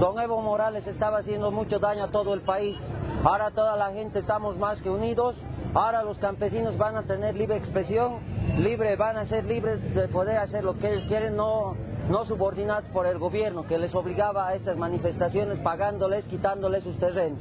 don 0.00 0.18
Evo 0.18 0.42
Morales 0.42 0.84
estaba 0.84 1.18
haciendo 1.18 1.52
mucho 1.52 1.78
daño 1.78 2.02
a 2.02 2.08
todo 2.08 2.34
el 2.34 2.40
país. 2.40 2.76
Ahora 3.22 3.52
toda 3.52 3.76
la 3.76 3.92
gente 3.92 4.18
estamos 4.18 4.58
más 4.58 4.82
que 4.82 4.90
unidos. 4.90 5.36
Ahora 5.74 6.02
los 6.02 6.18
campesinos 6.18 6.76
van 6.76 6.96
a 6.96 7.04
tener 7.04 7.36
libre 7.36 7.56
expresión, 7.56 8.18
libre, 8.58 8.96
van 8.96 9.16
a 9.16 9.26
ser 9.26 9.44
libres 9.44 9.80
de 9.94 10.08
poder 10.08 10.38
hacer 10.38 10.64
lo 10.64 10.76
que 10.76 10.92
ellos 10.92 11.04
quieren, 11.06 11.36
no, 11.36 11.76
no 12.08 12.24
subordinados 12.24 12.84
por 12.92 13.06
el 13.06 13.20
gobierno 13.20 13.64
que 13.64 13.78
les 13.78 13.94
obligaba 13.94 14.48
a 14.48 14.54
estas 14.56 14.76
manifestaciones 14.76 15.60
pagándoles, 15.60 16.24
quitándoles 16.24 16.82
sus 16.82 16.98
terrenos. 16.98 17.38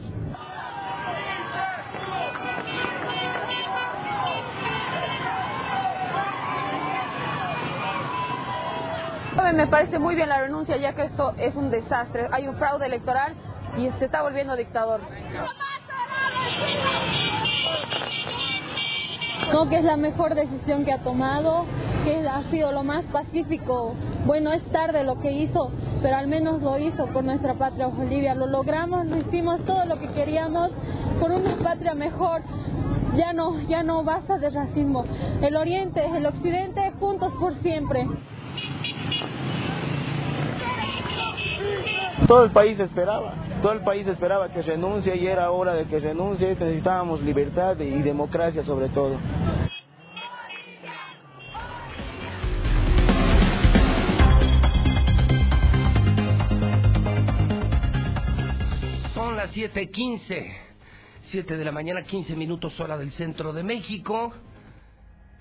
Me 9.51 9.67
parece 9.67 9.99
muy 9.99 10.15
bien 10.15 10.29
la 10.29 10.39
renuncia 10.39 10.77
ya 10.77 10.93
que 10.93 11.03
esto 11.03 11.33
es 11.37 11.53
un 11.55 11.69
desastre. 11.69 12.27
Hay 12.31 12.47
un 12.47 12.55
fraude 12.55 12.85
electoral 12.85 13.33
y 13.77 13.89
se 13.99 14.05
está 14.05 14.21
volviendo 14.21 14.55
dictador. 14.55 15.01
No, 19.51 19.69
que 19.69 19.77
es 19.77 19.83
la 19.83 19.97
mejor 19.97 20.33
decisión 20.33 20.85
que 20.85 20.93
ha 20.93 21.03
tomado, 21.03 21.65
que 22.03 22.27
ha 22.27 22.41
sido 22.49 22.71
lo 22.71 22.83
más 22.83 23.03
pacífico. 23.05 23.93
Bueno, 24.25 24.53
es 24.53 24.63
tarde 24.71 25.03
lo 25.03 25.19
que 25.19 25.31
hizo, 25.31 25.71
pero 26.01 26.15
al 26.15 26.27
menos 26.27 26.61
lo 26.61 26.79
hizo 26.79 27.05
por 27.07 27.23
nuestra 27.23 27.53
patria 27.53 27.87
Bolivia. 27.87 28.33
Lo 28.33 28.47
logramos, 28.47 29.05
lo 29.05 29.17
hicimos 29.17 29.63
todo 29.65 29.85
lo 29.85 29.99
que 29.99 30.07
queríamos 30.13 30.71
por 31.19 31.31
una 31.31 31.57
patria 31.57 31.93
mejor. 31.93 32.41
Ya 33.15 33.33
no, 33.33 33.59
ya 33.67 33.83
no 33.83 34.03
basta 34.03 34.39
de 34.39 34.49
racismo. 34.49 35.05
El 35.41 35.55
oriente, 35.55 36.03
el 36.03 36.25
occidente, 36.25 36.91
juntos 36.99 37.31
por 37.39 37.53
siempre. 37.61 38.07
Todo 42.27 42.45
el 42.45 42.51
país 42.51 42.79
esperaba, 42.79 43.33
todo 43.61 43.73
el 43.73 43.81
país 43.81 44.07
esperaba 44.07 44.49
que 44.49 44.61
renuncie 44.61 45.15
y 45.15 45.27
era 45.27 45.51
hora 45.51 45.73
de 45.73 45.85
que 45.85 45.99
renuncie, 45.99 46.49
necesitábamos 46.49 47.21
libertad 47.21 47.77
y 47.79 48.01
democracia 48.01 48.63
sobre 48.63 48.87
todo. 48.89 49.19
Son 59.13 59.35
las 59.35 59.51
7:15, 59.53 60.55
7 61.31 61.57
de 61.57 61.65
la 61.65 61.71
mañana, 61.71 62.03
15 62.03 62.35
minutos 62.35 62.79
hora 62.79 62.97
del 62.97 63.11
centro 63.11 63.51
de 63.51 63.63
México. 63.63 64.33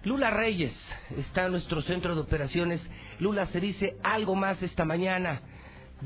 Lula 0.03 0.31
Reyes 0.31 0.75
está 1.17 1.47
en 1.47 1.53
nuestro 1.53 1.81
centro 1.83 2.17
de 2.17 2.23
operaciones. 2.23 2.81
Lula 3.21 3.47
se 3.47 3.61
dice 3.61 3.97
algo 4.03 4.35
más 4.35 4.61
esta 4.63 4.85
mañana 4.85 5.43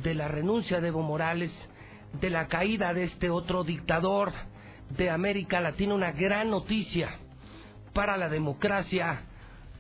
de 0.03 0.15
la 0.15 0.29
renuncia 0.29 0.81
de 0.81 0.89
Evo 0.89 1.03
Morales, 1.03 1.53
de 2.21 2.31
la 2.31 2.49
caída 2.49 2.93
de 2.95 3.05
este 3.05 3.31
otro 3.31 3.65
dictador 3.65 4.33
de 4.91 5.11
América 5.11 5.61
Latina, 5.61 5.95
una 5.95 6.13
gran 6.13 6.51
noticia 6.51 7.19
para 7.93 8.17
la 8.17 8.29
democracia 8.29 9.23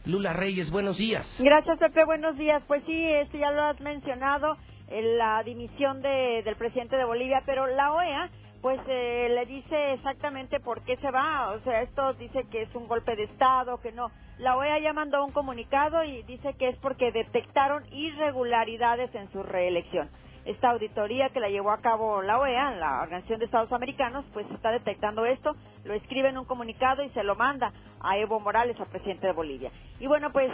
Lula 0.06 0.32
Reyes, 0.32 0.70
buenos 0.70 0.98
días. 0.98 1.26
Gracias, 1.38 1.78
Pepe, 1.78 2.04
buenos 2.04 2.36
días. 2.36 2.62
Pues 2.66 2.82
sí, 2.86 3.04
este 3.04 3.38
ya 3.38 3.50
lo 3.50 3.62
has 3.64 3.80
mencionado, 3.80 4.56
eh, 4.88 5.16
la 5.18 5.42
dimisión 5.42 6.00
de, 6.00 6.42
del 6.44 6.56
presidente 6.56 6.96
de 6.96 7.04
Bolivia, 7.04 7.42
pero 7.44 7.66
la 7.66 7.92
OEA 7.92 8.30
pues 8.66 8.80
eh, 8.88 9.28
le 9.30 9.46
dice 9.46 9.92
exactamente 9.92 10.58
por 10.58 10.82
qué 10.82 10.96
se 10.96 11.08
va, 11.12 11.52
o 11.52 11.60
sea, 11.60 11.82
esto 11.82 12.14
dice 12.14 12.48
que 12.50 12.62
es 12.62 12.74
un 12.74 12.88
golpe 12.88 13.14
de 13.14 13.22
Estado, 13.22 13.80
que 13.80 13.92
no. 13.92 14.10
La 14.38 14.56
OEA 14.56 14.80
ya 14.80 14.92
mandó 14.92 15.24
un 15.24 15.30
comunicado 15.30 16.02
y 16.02 16.24
dice 16.24 16.52
que 16.54 16.70
es 16.70 16.76
porque 16.78 17.12
detectaron 17.12 17.84
irregularidades 17.92 19.14
en 19.14 19.30
su 19.30 19.44
reelección 19.44 20.10
esta 20.46 20.70
auditoría 20.70 21.28
que 21.30 21.40
la 21.40 21.48
llevó 21.48 21.72
a 21.72 21.80
cabo 21.80 22.22
la 22.22 22.38
OEA, 22.38 22.70
la 22.76 23.02
Organización 23.02 23.40
de 23.40 23.46
Estados 23.46 23.72
Americanos, 23.72 24.24
pues 24.32 24.46
está 24.52 24.70
detectando 24.70 25.26
esto, 25.26 25.56
lo 25.84 25.94
escribe 25.94 26.28
en 26.28 26.38
un 26.38 26.44
comunicado 26.44 27.02
y 27.02 27.10
se 27.10 27.24
lo 27.24 27.34
manda 27.34 27.72
a 28.00 28.16
Evo 28.16 28.38
Morales, 28.38 28.78
al 28.78 28.86
presidente 28.86 29.26
de 29.26 29.32
Bolivia. 29.32 29.72
Y 29.98 30.06
bueno, 30.06 30.30
pues 30.30 30.50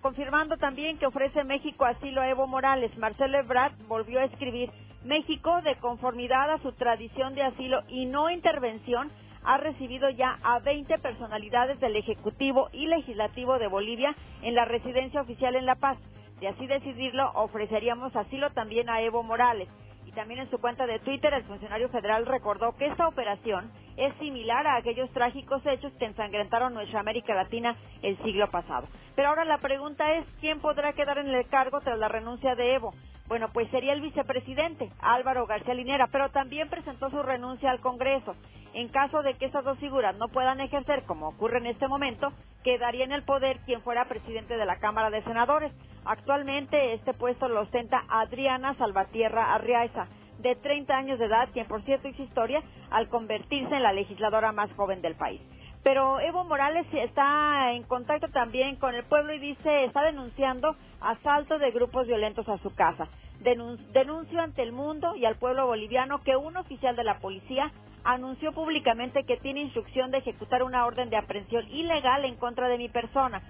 confirmando 0.00 0.56
también 0.56 0.98
que 0.98 1.06
ofrece 1.06 1.42
México 1.42 1.84
asilo 1.84 2.20
a 2.20 2.28
Evo 2.28 2.46
Morales, 2.46 2.96
Marcelo 2.96 3.38
Ebrard 3.38 3.72
volvió 3.88 4.20
a 4.20 4.24
escribir, 4.24 4.70
México, 5.04 5.60
de 5.62 5.76
conformidad 5.76 6.50
a 6.50 6.58
su 6.60 6.72
tradición 6.72 7.34
de 7.34 7.42
asilo 7.42 7.82
y 7.88 8.06
no 8.06 8.30
intervención, 8.30 9.10
ha 9.44 9.58
recibido 9.58 10.08
ya 10.08 10.38
a 10.42 10.60
20 10.60 10.96
personalidades 10.98 11.78
del 11.80 11.96
Ejecutivo 11.96 12.68
y 12.72 12.86
Legislativo 12.86 13.58
de 13.58 13.66
Bolivia 13.66 14.14
en 14.42 14.54
la 14.54 14.64
residencia 14.64 15.20
oficial 15.20 15.56
en 15.56 15.66
La 15.66 15.74
Paz 15.74 15.98
de 16.40 16.48
así 16.48 16.66
decidirlo, 16.66 17.30
ofreceríamos 17.34 18.14
asilo 18.16 18.50
también 18.50 18.88
a 18.90 19.00
Evo 19.00 19.22
Morales. 19.22 19.68
Y 20.06 20.12
también 20.12 20.40
en 20.40 20.50
su 20.50 20.58
cuenta 20.58 20.86
de 20.86 20.98
Twitter, 20.98 21.32
el 21.32 21.44
funcionario 21.44 21.88
federal 21.88 22.26
recordó 22.26 22.76
que 22.76 22.86
esta 22.86 23.08
operación 23.08 23.70
es 23.96 24.14
similar 24.16 24.66
a 24.66 24.76
aquellos 24.76 25.10
trágicos 25.10 25.64
hechos 25.64 25.92
que 25.98 26.04
ensangrentaron 26.04 26.74
nuestra 26.74 27.00
América 27.00 27.34
Latina 27.34 27.76
el 28.02 28.16
siglo 28.22 28.50
pasado. 28.50 28.86
Pero 29.16 29.28
ahora 29.28 29.44
la 29.44 29.58
pregunta 29.58 30.14
es, 30.14 30.26
¿quién 30.40 30.60
podrá 30.60 30.92
quedar 30.92 31.18
en 31.18 31.28
el 31.28 31.48
cargo 31.48 31.80
tras 31.80 31.98
la 31.98 32.08
renuncia 32.08 32.54
de 32.54 32.74
Evo? 32.74 32.92
Bueno, 33.26 33.48
pues 33.52 33.70
sería 33.70 33.94
el 33.94 34.02
vicepresidente, 34.02 34.90
Álvaro 35.00 35.46
García 35.46 35.72
Linera, 35.72 36.08
pero 36.12 36.28
también 36.30 36.68
presentó 36.68 37.08
su 37.08 37.22
renuncia 37.22 37.70
al 37.70 37.80
Congreso. 37.80 38.36
En 38.74 38.88
caso 38.88 39.22
de 39.22 39.34
que 39.34 39.46
esas 39.46 39.64
dos 39.64 39.78
figuras 39.78 40.16
no 40.16 40.28
puedan 40.28 40.60
ejercer, 40.60 41.04
como 41.04 41.28
ocurre 41.28 41.58
en 41.58 41.66
este 41.66 41.88
momento, 41.88 42.32
quedaría 42.64 43.04
en 43.04 43.12
el 43.12 43.22
poder 43.22 43.60
quien 43.64 43.80
fuera 43.80 44.04
presidente 44.06 44.56
de 44.56 44.66
la 44.66 44.78
Cámara 44.78 45.08
de 45.10 45.22
Senadores. 45.22 45.72
Actualmente 46.04 46.92
este 46.92 47.14
puesto 47.14 47.48
lo 47.48 47.62
ostenta 47.62 48.04
Adriana 48.08 48.74
Salvatierra 48.74 49.54
Arriaza, 49.54 50.06
de 50.40 50.56
30 50.56 50.94
años 50.94 51.18
de 51.18 51.26
edad, 51.26 51.48
quien 51.52 51.66
por 51.66 51.82
cierto 51.82 52.08
hizo 52.08 52.22
historia 52.22 52.62
al 52.90 53.08
convertirse 53.08 53.74
en 53.74 53.82
la 53.82 53.92
legisladora 53.92 54.52
más 54.52 54.70
joven 54.72 55.00
del 55.00 55.14
país. 55.14 55.40
Pero 55.84 56.18
Evo 56.18 56.44
Morales 56.44 56.86
está 56.92 57.72
en 57.72 57.82
contacto 57.82 58.28
también 58.28 58.76
con 58.76 58.94
el 58.94 59.04
pueblo 59.04 59.34
y 59.34 59.38
dice, 59.38 59.84
está 59.84 60.02
denunciando 60.02 60.76
asalto 61.02 61.58
de 61.58 61.70
grupos 61.72 62.06
violentos 62.06 62.48
a 62.48 62.56
su 62.58 62.74
casa. 62.74 63.06
denuncio 63.40 64.40
ante 64.40 64.62
el 64.62 64.72
mundo 64.72 65.14
y 65.14 65.26
al 65.26 65.36
pueblo 65.36 65.66
boliviano 65.66 66.22
que 66.22 66.36
un 66.36 66.56
oficial 66.56 66.96
de 66.96 67.04
la 67.04 67.18
policía 67.18 67.70
anunció 68.02 68.52
públicamente 68.52 69.24
que 69.24 69.36
tiene 69.36 69.60
instrucción 69.60 70.10
de 70.10 70.18
ejecutar 70.18 70.62
una 70.62 70.86
orden 70.86 71.10
de 71.10 71.18
aprehensión 71.18 71.68
ilegal 71.68 72.24
en 72.24 72.36
contra 72.36 72.68
de 72.68 72.78
mi 72.78 72.88
persona. 72.88 73.42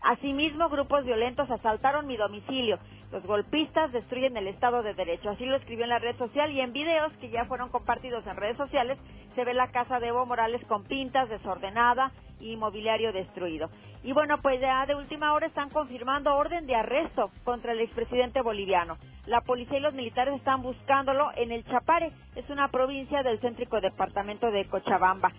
Asimismo, 0.00 0.70
grupos 0.70 1.04
violentos 1.04 1.50
asaltaron 1.50 2.06
mi 2.06 2.16
domicilio. 2.16 2.78
Los 3.12 3.24
golpistas 3.24 3.92
destruyen 3.92 4.38
el 4.38 4.48
Estado 4.48 4.82
de 4.82 4.94
Derecho. 4.94 5.28
Así 5.28 5.44
lo 5.44 5.56
escribió 5.56 5.84
en 5.84 5.90
la 5.90 5.98
red 5.98 6.16
social 6.16 6.50
y 6.50 6.62
en 6.62 6.72
videos 6.72 7.12
que 7.20 7.28
ya 7.28 7.44
fueron 7.44 7.68
compartidos 7.68 8.26
en 8.26 8.36
redes 8.36 8.56
sociales 8.56 8.98
se 9.34 9.44
ve 9.44 9.52
la 9.52 9.70
casa 9.70 10.00
de 10.00 10.08
Evo 10.08 10.24
Morales 10.24 10.64
con 10.66 10.84
pintas, 10.84 11.28
desordenada 11.28 12.10
y 12.40 12.56
mobiliario 12.56 13.12
destruido. 13.12 13.68
Y 14.02 14.12
bueno, 14.12 14.38
pues 14.40 14.60
ya 14.62 14.86
de 14.86 14.94
última 14.94 15.34
hora 15.34 15.46
están 15.46 15.68
confirmando 15.68 16.34
orden 16.34 16.66
de 16.66 16.74
arresto 16.74 17.30
contra 17.44 17.72
el 17.72 17.80
expresidente 17.80 18.40
boliviano. 18.40 18.96
La 19.26 19.42
policía 19.42 19.76
y 19.76 19.82
los 19.82 19.92
militares 19.92 20.34
están 20.34 20.62
buscándolo 20.62 21.30
en 21.36 21.52
el 21.52 21.64
Chapare, 21.66 22.12
es 22.34 22.48
una 22.48 22.68
provincia 22.68 23.22
del 23.22 23.40
céntrico 23.40 23.80
departamento 23.82 24.50
de 24.50 24.64
Cochabamba. 24.64 25.32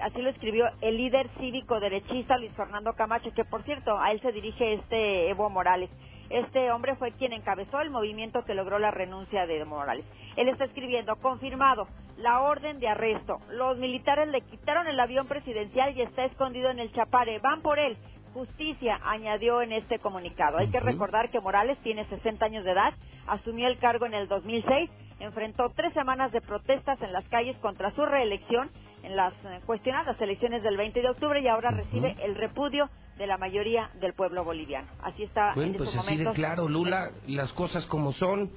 así 0.00 0.20
lo 0.20 0.28
escribió 0.28 0.68
el 0.80 0.96
líder 0.96 1.28
cívico 1.38 1.78
derechista 1.78 2.36
Luis 2.36 2.52
Fernando 2.52 2.92
Camacho, 2.94 3.32
que 3.32 3.44
por 3.44 3.62
cierto, 3.62 3.96
a 3.96 4.10
él 4.10 4.20
se 4.20 4.32
dirige 4.32 4.74
este 4.74 5.30
Evo 5.30 5.48
Morales. 5.48 5.88
Este 6.32 6.72
hombre 6.72 6.96
fue 6.96 7.12
quien 7.12 7.34
encabezó 7.34 7.82
el 7.82 7.90
movimiento 7.90 8.42
que 8.46 8.54
logró 8.54 8.78
la 8.78 8.90
renuncia 8.90 9.46
de 9.46 9.62
Morales. 9.66 10.06
Él 10.36 10.48
está 10.48 10.64
escribiendo, 10.64 11.14
confirmado, 11.16 11.86
la 12.16 12.40
orden 12.40 12.80
de 12.80 12.88
arresto. 12.88 13.36
Los 13.50 13.76
militares 13.76 14.28
le 14.28 14.40
quitaron 14.40 14.86
el 14.86 14.98
avión 14.98 15.26
presidencial 15.26 15.94
y 15.94 16.00
está 16.00 16.24
escondido 16.24 16.70
en 16.70 16.78
el 16.78 16.90
Chapare. 16.92 17.38
Van 17.40 17.60
por 17.60 17.78
él. 17.78 17.98
Justicia, 18.32 18.98
añadió 19.04 19.60
en 19.60 19.72
este 19.72 19.98
comunicado. 19.98 20.56
Hay 20.56 20.70
que 20.70 20.80
recordar 20.80 21.28
que 21.28 21.40
Morales 21.40 21.76
tiene 21.82 22.06
60 22.06 22.42
años 22.46 22.64
de 22.64 22.70
edad, 22.70 22.94
asumió 23.26 23.68
el 23.68 23.78
cargo 23.78 24.06
en 24.06 24.14
el 24.14 24.26
2006, 24.26 24.88
enfrentó 25.20 25.70
tres 25.76 25.92
semanas 25.92 26.32
de 26.32 26.40
protestas 26.40 26.98
en 27.02 27.12
las 27.12 27.28
calles 27.28 27.58
contra 27.58 27.90
su 27.94 28.06
reelección 28.06 28.70
en 29.02 29.16
las 29.16 29.32
eh, 29.44 29.60
cuestionadas 29.66 30.20
elecciones 30.20 30.62
del 30.62 30.76
20 30.76 31.00
de 31.00 31.08
octubre 31.08 31.40
y 31.40 31.48
ahora 31.48 31.70
recibe 31.70 32.16
el 32.22 32.34
repudio 32.34 32.88
de 33.18 33.26
la 33.26 33.36
mayoría 33.36 33.90
del 34.00 34.14
pueblo 34.14 34.44
boliviano. 34.44 34.88
Así 35.02 35.24
está. 35.24 35.52
Bueno, 35.54 35.74
pues 35.78 35.94
así 35.96 36.16
de 36.16 36.30
claro, 36.32 36.68
Lula, 36.68 37.10
las 37.26 37.52
cosas 37.52 37.84
como 37.86 38.12
son, 38.12 38.50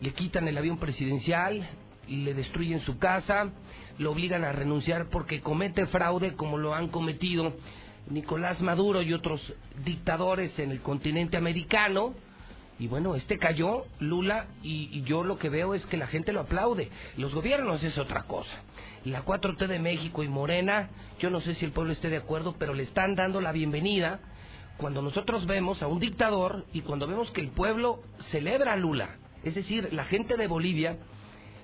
le 0.00 0.12
quitan 0.12 0.46
el 0.48 0.58
avión 0.58 0.78
presidencial, 0.78 1.66
le 2.08 2.34
destruyen 2.34 2.80
su 2.80 2.98
casa, 2.98 3.50
lo 3.98 4.12
obligan 4.12 4.44
a 4.44 4.52
renunciar 4.52 5.08
porque 5.10 5.40
comete 5.40 5.86
fraude 5.86 6.34
como 6.34 6.58
lo 6.58 6.74
han 6.74 6.88
cometido 6.88 7.54
Nicolás 8.08 8.60
Maduro 8.60 9.00
y 9.02 9.14
otros 9.14 9.40
dictadores 9.84 10.58
en 10.58 10.70
el 10.70 10.80
continente 10.80 11.36
americano. 11.36 12.14
Y 12.78 12.88
bueno, 12.88 13.14
este 13.14 13.38
cayó, 13.38 13.84
Lula, 14.00 14.46
y, 14.62 15.02
yo 15.02 15.22
lo 15.22 15.38
que 15.38 15.48
veo 15.48 15.74
es 15.74 15.86
que 15.86 15.96
la 15.96 16.08
gente 16.08 16.32
lo 16.32 16.40
aplaude. 16.40 16.90
Los 17.16 17.34
gobiernos 17.34 17.82
es 17.84 17.96
otra 17.98 18.24
cosa. 18.24 18.50
La 19.04 19.24
4T 19.24 19.66
de 19.66 19.78
México 19.78 20.24
y 20.24 20.28
Morena, 20.28 20.90
yo 21.20 21.30
no 21.30 21.40
sé 21.40 21.54
si 21.54 21.64
el 21.64 21.72
pueblo 21.72 21.92
esté 21.92 22.10
de 22.10 22.16
acuerdo, 22.16 22.56
pero 22.58 22.74
le 22.74 22.82
están 22.82 23.14
dando 23.14 23.40
la 23.40 23.52
bienvenida 23.52 24.20
cuando 24.76 25.02
nosotros 25.02 25.46
vemos 25.46 25.82
a 25.82 25.86
un 25.86 26.00
dictador 26.00 26.64
y 26.72 26.80
cuando 26.80 27.06
vemos 27.06 27.30
que 27.30 27.40
el 27.40 27.50
pueblo 27.50 28.02
celebra 28.30 28.72
a 28.72 28.76
Lula. 28.76 29.18
Es 29.44 29.54
decir, 29.54 29.92
la 29.92 30.04
gente 30.04 30.36
de 30.36 30.48
Bolivia 30.48 30.98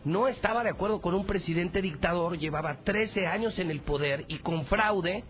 no 0.05 0.29
estaba 0.29 0.63
de 0.63 0.71
acuerdo 0.71 1.01
con 1.01 1.15
un 1.15 1.27
presidente 1.27 1.83
dictador, 1.83 2.39
llevaba 2.39 2.77
13 2.85 3.27
años 3.27 3.59
en 3.59 3.71
el 3.71 3.81
poder 3.81 4.27
y 4.29 4.39
con 4.39 4.65
fraude 4.67 5.25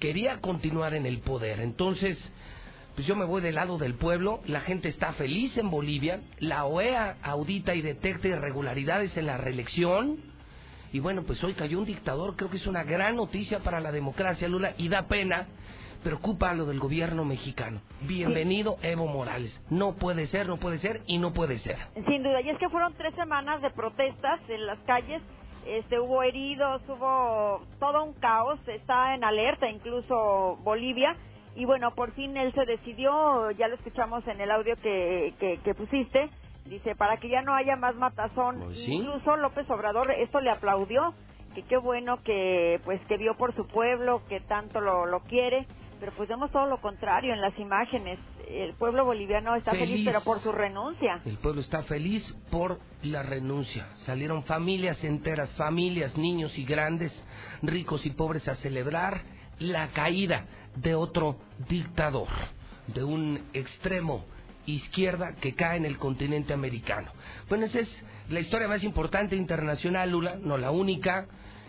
quería 0.00 0.40
continuar 0.40 0.94
en 0.94 1.04
el 1.04 1.18
poder. 1.18 1.60
Entonces, 1.60 2.18
pues 2.96 3.06
yo 3.06 3.14
me 3.14 3.26
voy 3.26 3.42
del 3.42 3.54
lado 3.54 3.78
del 3.78 3.94
pueblo, 3.94 4.40
la 4.46 4.60
gente 4.60 4.88
está 4.88 5.12
feliz 5.12 5.56
en 5.58 5.70
Bolivia, 5.70 6.22
la 6.38 6.64
OEA 6.64 7.18
audita 7.22 7.74
y 7.74 7.82
detecta 7.82 8.26
irregularidades 8.26 9.16
en 9.16 9.26
la 9.26 9.36
reelección, 9.36 10.16
y 10.92 10.98
bueno, 11.00 11.22
pues 11.24 11.44
hoy 11.44 11.52
cayó 11.52 11.78
un 11.78 11.84
dictador, 11.84 12.36
creo 12.36 12.48
que 12.48 12.56
es 12.56 12.66
una 12.66 12.82
gran 12.82 13.16
noticia 13.16 13.60
para 13.60 13.80
la 13.80 13.92
democracia, 13.92 14.48
Lula, 14.48 14.72
y 14.78 14.88
da 14.88 15.06
pena, 15.08 15.46
preocupa 16.02 16.54
lo 16.54 16.64
del 16.64 16.78
gobierno 16.78 17.24
mexicano. 17.24 17.82
Bienvenido 18.00 18.78
Evo 18.80 19.06
Morales. 19.06 19.60
No 19.68 19.96
puede 19.96 20.26
ser, 20.28 20.48
no 20.48 20.56
puede 20.56 20.78
ser 20.78 21.02
y 21.06 21.18
no 21.18 21.34
puede 21.34 21.58
ser. 21.58 21.76
Sin 21.94 22.22
duda, 22.22 22.40
y 22.40 22.48
es 22.48 22.58
que 22.58 22.70
fueron 22.70 22.94
tres 22.94 23.14
semanas 23.14 23.60
de 23.60 23.70
protestas 23.70 24.40
en 24.48 24.66
las 24.66 24.78
calles 24.80 25.20
este, 25.66 25.98
hubo 25.98 26.22
heridos, 26.22 26.80
hubo 26.88 27.60
todo 27.80 28.04
un 28.04 28.12
caos, 28.14 28.60
está 28.68 29.16
en 29.16 29.24
alerta 29.24 29.68
incluso 29.68 30.58
Bolivia. 30.62 31.16
Y 31.56 31.64
bueno, 31.64 31.94
por 31.94 32.12
fin 32.12 32.36
él 32.36 32.52
se 32.52 32.64
decidió, 32.66 33.50
ya 33.52 33.68
lo 33.68 33.74
escuchamos 33.74 34.26
en 34.28 34.40
el 34.40 34.50
audio 34.50 34.76
que, 34.76 35.34
que, 35.38 35.74
pusiste, 35.74 36.28
dice, 36.66 36.94
para 36.94 37.16
que 37.16 37.28
ya 37.28 37.42
no 37.42 37.54
haya 37.54 37.76
más 37.76 37.96
matazón. 37.96 38.60
Pues 38.60 38.78
incluso 38.86 39.36
López 39.36 39.68
Obrador 39.70 40.10
esto 40.10 40.40
le 40.40 40.50
aplaudió, 40.50 41.14
que 41.54 41.62
qué 41.62 41.78
bueno 41.78 42.22
que 42.22 42.80
pues 42.84 43.00
que 43.06 43.16
vio 43.16 43.36
por 43.36 43.54
su 43.54 43.66
pueblo, 43.66 44.22
que 44.28 44.40
tanto 44.40 44.80
lo, 44.80 45.06
lo 45.06 45.20
quiere 45.20 45.66
pero 45.98 46.12
pues 46.12 46.28
vemos 46.28 46.50
todo 46.50 46.66
lo 46.66 46.80
contrario 46.80 47.32
en 47.32 47.40
las 47.40 47.58
imágenes. 47.58 48.18
El 48.48 48.74
pueblo 48.74 49.04
boliviano 49.04 49.54
está 49.56 49.72
feliz, 49.72 50.04
pero 50.04 50.22
por 50.22 50.40
su 50.40 50.52
renuncia. 50.52 51.20
El 51.24 51.38
pueblo 51.38 51.60
está 51.60 51.82
feliz 51.84 52.22
por 52.50 52.78
la 53.02 53.22
renuncia. 53.22 53.88
Salieron 54.04 54.44
familias 54.44 55.02
enteras, 55.02 55.52
familias, 55.54 56.16
niños 56.16 56.56
y 56.58 56.64
grandes, 56.64 57.12
ricos 57.62 58.04
y 58.06 58.10
pobres 58.10 58.46
a 58.48 58.56
celebrar 58.56 59.22
la 59.58 59.88
caída 59.88 60.46
de 60.76 60.94
otro 60.94 61.38
dictador, 61.68 62.28
de 62.86 63.04
un 63.04 63.40
extremo 63.52 64.24
izquierda 64.66 65.34
que 65.36 65.54
cae 65.54 65.76
en 65.76 65.84
el 65.84 65.98
continente 65.98 66.52
americano. 66.52 67.12
Bueno, 67.48 67.66
esa 67.66 67.80
es 67.80 67.88
la 68.28 68.40
historia 68.40 68.68
más 68.68 68.82
importante 68.82 69.36
internacional, 69.36 70.10
Lula, 70.10 70.36
no 70.40 70.58
la 70.58 70.70
única 70.70 71.26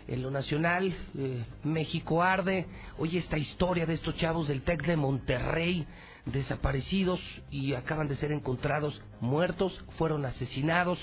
en 0.08 0.22
lo 0.22 0.30
nacional, 0.30 0.92
eh, 1.18 1.44
México 1.64 2.22
arde. 2.22 2.66
Oye, 2.98 3.18
esta 3.18 3.38
historia 3.38 3.86
de 3.86 3.94
estos 3.94 4.16
chavos 4.16 4.48
del 4.48 4.62
TEC 4.62 4.84
de 4.86 4.96
Monterrey, 4.96 5.86
desaparecidos 6.24 7.20
y 7.50 7.74
acaban 7.74 8.08
de 8.08 8.16
ser 8.16 8.32
encontrados 8.32 9.00
muertos, 9.20 9.78
fueron 9.98 10.24
asesinados. 10.24 10.98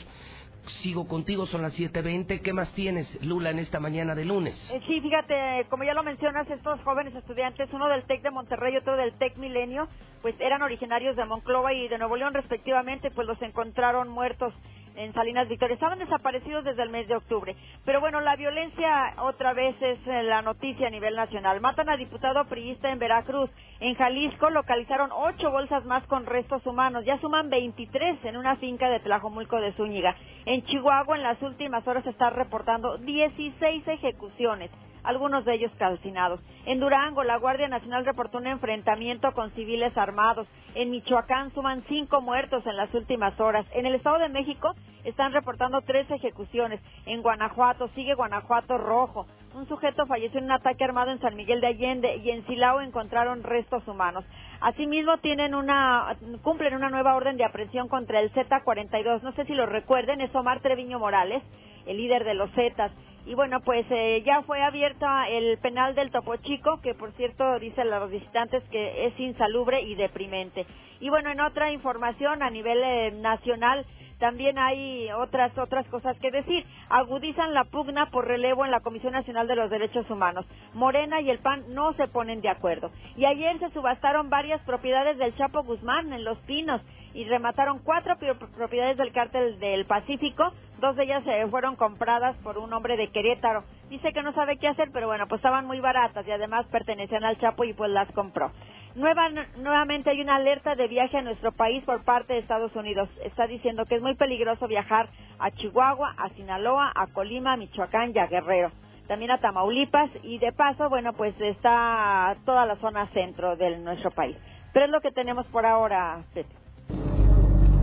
Sigo 0.81 1.07
contigo, 1.07 1.45
son 1.45 1.61
las 1.61 1.77
7.20. 1.77 2.41
¿Qué 2.41 2.53
más 2.53 2.73
tienes, 2.73 3.07
Lula, 3.23 3.51
en 3.51 3.59
esta 3.59 3.79
mañana 3.79 4.15
de 4.15 4.25
lunes? 4.25 4.55
Eh, 4.71 4.81
sí, 4.87 5.01
fíjate, 5.01 5.65
como 5.69 5.83
ya 5.83 5.93
lo 5.93 6.03
mencionas, 6.03 6.49
estos 6.49 6.79
jóvenes 6.81 7.15
estudiantes, 7.15 7.69
uno 7.73 7.87
del 7.87 8.03
TEC 8.03 8.21
de 8.21 8.31
Monterrey 8.31 8.73
y 8.73 8.77
otro 8.77 8.95
del 8.97 9.13
TEC 9.17 9.37
Milenio, 9.37 9.87
pues 10.21 10.35
eran 10.39 10.61
originarios 10.61 11.15
de 11.15 11.25
Monclova 11.25 11.73
y 11.73 11.87
de 11.87 11.97
Nuevo 11.97 12.17
León 12.17 12.33
respectivamente, 12.33 13.11
pues 13.11 13.27
los 13.27 13.41
encontraron 13.41 14.09
muertos 14.09 14.53
en 14.95 15.13
Salinas 15.13 15.47
Victoria. 15.47 15.73
Estaban 15.73 15.99
desaparecidos 15.99 16.63
desde 16.63 16.83
el 16.83 16.89
mes 16.89 17.07
de 17.07 17.15
octubre. 17.15 17.55
Pero 17.85 17.99
bueno, 17.99 18.21
la 18.21 18.35
violencia 18.35 19.13
otra 19.21 19.53
vez 19.53 19.75
es 19.81 19.99
eh, 20.07 20.23
la 20.23 20.41
noticia 20.41 20.87
a 20.87 20.91
nivel 20.91 21.15
nacional. 21.15 21.61
Matan 21.61 21.89
a 21.89 21.97
diputado 21.97 22.45
priista 22.45 22.91
en 22.91 22.99
Veracruz. 22.99 23.49
En 23.79 23.95
Jalisco 23.95 24.49
localizaron 24.49 25.11
ocho 25.11 25.51
bolsas 25.51 25.85
más 25.85 26.05
con 26.07 26.25
restos 26.25 26.65
humanos. 26.65 27.05
Ya 27.05 27.19
suman 27.19 27.49
23 27.49 28.25
en 28.25 28.37
una 28.37 28.55
finca 28.57 28.89
de 28.89 28.99
Tlajomulco 28.99 29.59
de 29.59 29.73
Zúñiga. 29.73 30.15
En 30.45 30.63
Chihuahua 30.65 31.17
en 31.17 31.23
las 31.23 31.41
últimas 31.41 31.85
horas 31.87 32.03
se 32.03 32.11
están 32.11 32.33
reportando 32.33 32.97
16 32.97 33.87
ejecuciones 33.87 34.71
algunos 35.05 35.45
de 35.45 35.53
ellos 35.53 35.71
calcinados. 35.77 36.39
En 36.65 36.79
Durango, 36.79 37.23
la 37.23 37.37
Guardia 37.37 37.67
Nacional 37.67 38.05
reportó 38.05 38.39
un 38.39 38.47
enfrentamiento 38.47 39.31
con 39.33 39.51
civiles 39.51 39.95
armados. 39.97 40.47
En 40.73 40.89
Michoacán 40.89 41.53
suman 41.53 41.83
cinco 41.87 42.21
muertos 42.21 42.65
en 42.65 42.75
las 42.75 42.93
últimas 42.93 43.39
horas. 43.39 43.65
En 43.73 43.85
el 43.85 43.95
Estado 43.95 44.19
de 44.19 44.29
México 44.29 44.73
están 45.03 45.31
reportando 45.31 45.81
tres 45.81 46.09
ejecuciones. 46.09 46.81
En 47.05 47.21
Guanajuato 47.21 47.87
sigue 47.89 48.15
Guanajuato 48.15 48.77
rojo. 48.77 49.27
Un 49.53 49.67
sujeto 49.67 50.05
falleció 50.05 50.39
en 50.39 50.45
un 50.45 50.51
ataque 50.51 50.83
armado 50.83 51.11
en 51.11 51.21
San 51.21 51.35
Miguel 51.35 51.61
de 51.61 51.67
Allende 51.67 52.17
y 52.17 52.31
en 52.31 52.45
Silao 52.45 52.81
encontraron 52.81 53.43
restos 53.43 53.87
humanos. 53.87 54.25
Asimismo 54.59 55.17
tienen 55.19 55.55
una 55.55 56.17
cumplen 56.41 56.75
una 56.75 56.89
nueva 56.89 57.15
orden 57.15 57.37
de 57.37 57.45
aprehensión 57.45 57.87
contra 57.87 58.19
el 58.19 58.33
Z42. 58.33 59.21
No 59.21 59.31
sé 59.33 59.45
si 59.45 59.53
lo 59.53 59.65
recuerden, 59.65 60.19
es 60.21 60.33
Omar 60.35 60.59
Treviño 60.59 60.99
Morales, 60.99 61.43
el 61.85 61.97
líder 61.97 62.25
de 62.25 62.33
los 62.33 62.51
Zetas. 62.51 62.91
Y 63.25 63.33
bueno, 63.33 63.59
pues 63.61 63.85
eh, 63.89 64.21
ya 64.23 64.43
fue 64.43 64.61
abierto 64.61 65.05
el 65.29 65.57
penal 65.57 65.95
del 65.95 66.11
Topo 66.11 66.35
Chico, 66.37 66.79
que 66.81 66.93
por 66.93 67.11
cierto 67.13 67.57
dicen 67.59 67.89
los 67.89 68.11
visitantes 68.11 68.63
que 68.69 69.07
es 69.07 69.19
insalubre 69.19 69.81
y 69.81 69.95
deprimente. 69.95 70.65
Y 70.99 71.09
bueno, 71.09 71.31
en 71.31 71.39
otra 71.39 71.71
información 71.71 72.43
a 72.43 72.51
nivel 72.51 72.81
eh, 72.83 73.11
nacional, 73.11 73.85
también 74.19 74.57
hay 74.57 75.11
otras 75.11 75.57
otras 75.57 75.85
cosas 75.87 76.17
que 76.19 76.31
decir. 76.31 76.65
Agudizan 76.89 77.53
la 77.53 77.65
pugna 77.65 78.11
por 78.11 78.27
relevo 78.27 78.63
en 78.63 78.71
la 78.71 78.79
Comisión 78.79 79.13
Nacional 79.13 79.47
de 79.47 79.55
los 79.55 79.69
Derechos 79.69 80.09
Humanos. 80.09 80.45
Morena 80.73 81.19
y 81.19 81.29
el 81.29 81.39
PAN 81.39 81.63
no 81.73 81.93
se 81.93 82.07
ponen 82.07 82.41
de 82.41 82.49
acuerdo. 82.49 82.91
Y 83.17 83.25
ayer 83.25 83.57
se 83.59 83.71
subastaron 83.71 84.29
varias 84.29 84.61
propiedades 84.61 85.17
del 85.17 85.35
Chapo 85.35 85.63
Guzmán 85.63 86.13
en 86.13 86.23
Los 86.23 86.37
Pinos 86.39 86.81
y 87.15 87.23
remataron 87.23 87.79
cuatro 87.79 88.17
propiedades 88.55 88.97
del 88.97 89.13
cártel 89.13 89.57
del 89.59 89.85
Pacífico. 89.85 90.51
Dos 90.79 90.97
de 90.97 91.05
ellas 91.05 91.23
eh, 91.25 91.47
fueron 91.49 91.77
compradas 91.77 92.35
por 92.43 92.57
un 92.57 92.73
hombre 92.73 92.97
de 92.97 93.07
Querétaro. 93.07 93.63
Dice 93.89 94.11
que 94.11 94.21
no 94.21 94.33
sabe 94.33 94.57
qué 94.57 94.67
hacer, 94.67 94.89
pero 94.91 95.07
bueno, 95.07 95.25
pues 95.27 95.39
estaban 95.39 95.65
muy 95.65 95.79
baratas 95.79 96.27
y 96.27 96.31
además 96.31 96.65
pertenecían 96.67 97.23
al 97.23 97.39
Chapo 97.39 97.63
y 97.63 97.73
pues 97.73 97.89
las 97.89 98.11
compró. 98.11 98.51
Nueva, 98.95 99.29
nuevamente 99.57 100.09
hay 100.09 100.19
una 100.19 100.35
alerta 100.35 100.75
de 100.75 100.87
viaje 100.87 101.17
a 101.17 101.21
nuestro 101.21 101.53
país 101.53 101.83
por 101.85 102.03
parte 102.03 102.33
de 102.33 102.39
Estados 102.39 102.75
Unidos. 102.75 103.09
Está 103.23 103.47
diciendo 103.47 103.85
que 103.85 103.95
es 103.95 104.01
muy 104.01 104.15
peligroso 104.15 104.67
viajar 104.67 105.07
a 105.39 105.51
Chihuahua, 105.51 106.15
a 106.17 106.29
Sinaloa, 106.29 106.91
a 106.93 107.07
Colima, 107.07 107.53
a 107.53 107.57
Michoacán 107.57 108.11
y 108.13 108.19
a 108.19 108.27
Guerrero. 108.27 108.71
También 109.07 109.31
a 109.31 109.37
Tamaulipas 109.37 110.09
y 110.23 110.39
de 110.39 110.51
paso, 110.51 110.89
bueno, 110.89 111.13
pues 111.13 111.39
está 111.39 112.35
toda 112.45 112.65
la 112.65 112.75
zona 112.77 113.07
centro 113.13 113.55
de 113.55 113.77
nuestro 113.77 114.11
país. 114.11 114.35
Pero 114.73 114.85
es 114.87 114.91
lo 114.91 114.99
que 114.99 115.11
tenemos 115.11 115.45
por 115.47 115.65
ahora, 115.65 116.23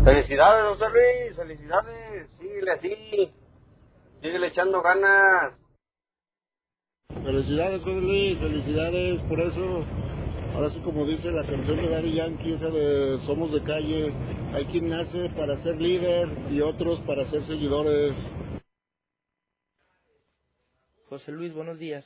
Felicidades, 0.04 0.64
José 0.66 0.90
Luis, 0.90 1.36
felicidades, 1.36 2.28
síguele 2.36 2.72
así, 2.72 3.32
síguele 4.20 4.48
echando 4.48 4.82
ganas. 4.82 5.54
Felicidades, 7.22 7.84
José 7.84 8.00
Luis, 8.00 8.36
felicidades 8.38 9.20
por 9.22 9.38
eso. 9.38 9.84
Ahora 10.56 10.70
sí, 10.70 10.80
como 10.80 11.04
dice 11.04 11.30
la 11.30 11.44
canción 11.44 11.76
de 11.76 11.88
Daddy 11.88 12.14
Yankee, 12.14 12.54
esa 12.54 12.68
de 12.70 13.20
Somos 13.26 13.52
de 13.52 13.62
calle, 13.62 14.12
hay 14.52 14.64
quien 14.64 14.90
nace 14.90 15.30
para 15.30 15.56
ser 15.58 15.80
líder 15.80 16.28
y 16.50 16.60
otros 16.62 16.98
para 17.02 17.24
ser 17.26 17.44
seguidores. 17.44 18.16
José 21.08 21.30
Luis, 21.30 21.54
buenos 21.54 21.78
días. 21.78 22.04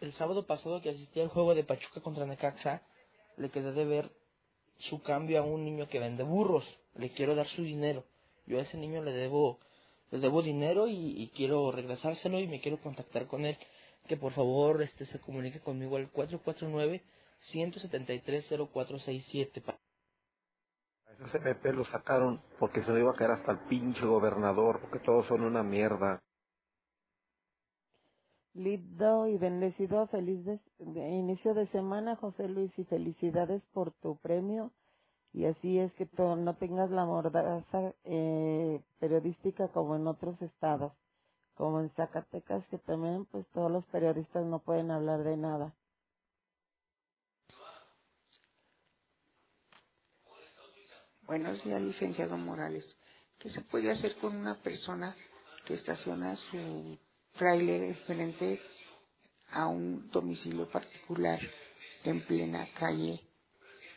El 0.00 0.12
sábado 0.14 0.46
pasado 0.46 0.82
que 0.82 0.90
asistí 0.90 1.20
al 1.20 1.28
juego 1.28 1.54
de 1.54 1.62
Pachuca 1.62 2.00
contra 2.00 2.26
Necaxa, 2.26 2.82
le 3.36 3.50
quedé 3.50 3.72
de 3.72 3.84
ver 3.84 4.17
su 4.78 5.02
cambio 5.02 5.40
a 5.40 5.42
un 5.42 5.64
niño 5.64 5.88
que 5.88 5.98
vende 5.98 6.22
burros. 6.22 6.64
Le 6.94 7.10
quiero 7.10 7.34
dar 7.34 7.46
su 7.48 7.62
dinero. 7.62 8.04
Yo 8.46 8.58
a 8.58 8.62
ese 8.62 8.76
niño 8.76 9.02
le 9.02 9.12
debo, 9.12 9.58
le 10.10 10.18
debo 10.18 10.42
dinero 10.42 10.86
y, 10.88 11.30
quiero 11.34 11.70
regresárselo 11.70 12.38
y 12.38 12.46
me 12.46 12.60
quiero 12.60 12.80
contactar 12.80 13.26
con 13.26 13.44
él. 13.44 13.58
Que 14.06 14.16
por 14.16 14.32
favor 14.32 14.80
este 14.82 15.04
se 15.06 15.20
comunique 15.20 15.60
conmigo 15.60 15.96
al 15.96 16.10
449 16.10 17.02
173 17.50 18.46
0467. 18.72 19.62
A 21.06 21.12
ese 21.12 21.38
CMP 21.38 21.64
lo 21.74 21.84
sacaron 21.86 22.40
porque 22.58 22.82
se 22.82 22.90
lo 22.90 22.98
iba 22.98 23.10
a 23.10 23.14
caer 23.14 23.32
hasta 23.32 23.52
el 23.52 23.58
pinche 23.68 24.04
gobernador, 24.04 24.80
porque 24.80 25.00
todos 25.00 25.26
son 25.26 25.42
una 25.42 25.62
mierda. 25.62 26.22
Lindo 28.58 29.28
y 29.28 29.38
bendecido, 29.38 30.08
feliz 30.08 30.44
inicio 30.80 31.54
de 31.54 31.68
semana, 31.68 32.16
José 32.16 32.48
Luis, 32.48 32.76
y 32.76 32.82
felicidades 32.82 33.62
por 33.72 33.92
tu 33.92 34.16
premio. 34.16 34.72
Y 35.32 35.44
así 35.44 35.78
es 35.78 35.92
que 35.92 36.06
tú 36.06 36.34
no 36.34 36.56
tengas 36.56 36.90
la 36.90 37.04
mordaza 37.04 37.94
eh, 38.02 38.82
periodística 38.98 39.68
como 39.68 39.94
en 39.94 40.08
otros 40.08 40.42
estados, 40.42 40.92
como 41.54 41.80
en 41.80 41.90
Zacatecas, 41.90 42.66
que 42.66 42.78
también 42.78 43.26
pues 43.26 43.46
todos 43.54 43.70
los 43.70 43.84
periodistas 43.86 44.44
no 44.44 44.58
pueden 44.58 44.90
hablar 44.90 45.22
de 45.22 45.36
nada. 45.36 45.72
Buenos 51.22 51.62
días, 51.62 51.80
licenciado 51.80 52.36
Morales. 52.36 52.84
¿Qué 53.38 53.50
se 53.50 53.60
puede 53.60 53.92
hacer 53.92 54.16
con 54.16 54.34
una 54.34 54.60
persona 54.62 55.14
que 55.64 55.74
estaciona 55.74 56.34
su 56.50 56.98
trailer 57.38 57.94
frente 58.06 58.60
a 59.52 59.66
un 59.66 60.10
domicilio 60.10 60.68
particular 60.68 61.40
en 62.04 62.24
plena 62.26 62.68
calle 62.78 63.20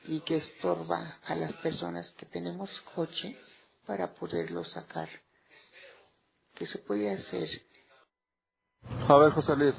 y 0.05 0.21
que 0.21 0.37
estorba 0.37 1.17
a 1.25 1.35
las 1.35 1.53
personas 1.53 2.13
que 2.17 2.25
tenemos 2.25 2.69
coche 2.95 3.37
para 3.85 4.13
poderlo 4.13 4.63
sacar. 4.63 5.09
¿Qué 6.55 6.65
se 6.67 6.79
puede 6.79 7.11
hacer? 7.11 7.49
A 9.07 9.17
ver, 9.17 9.31
José 9.31 9.55
Luis, 9.55 9.75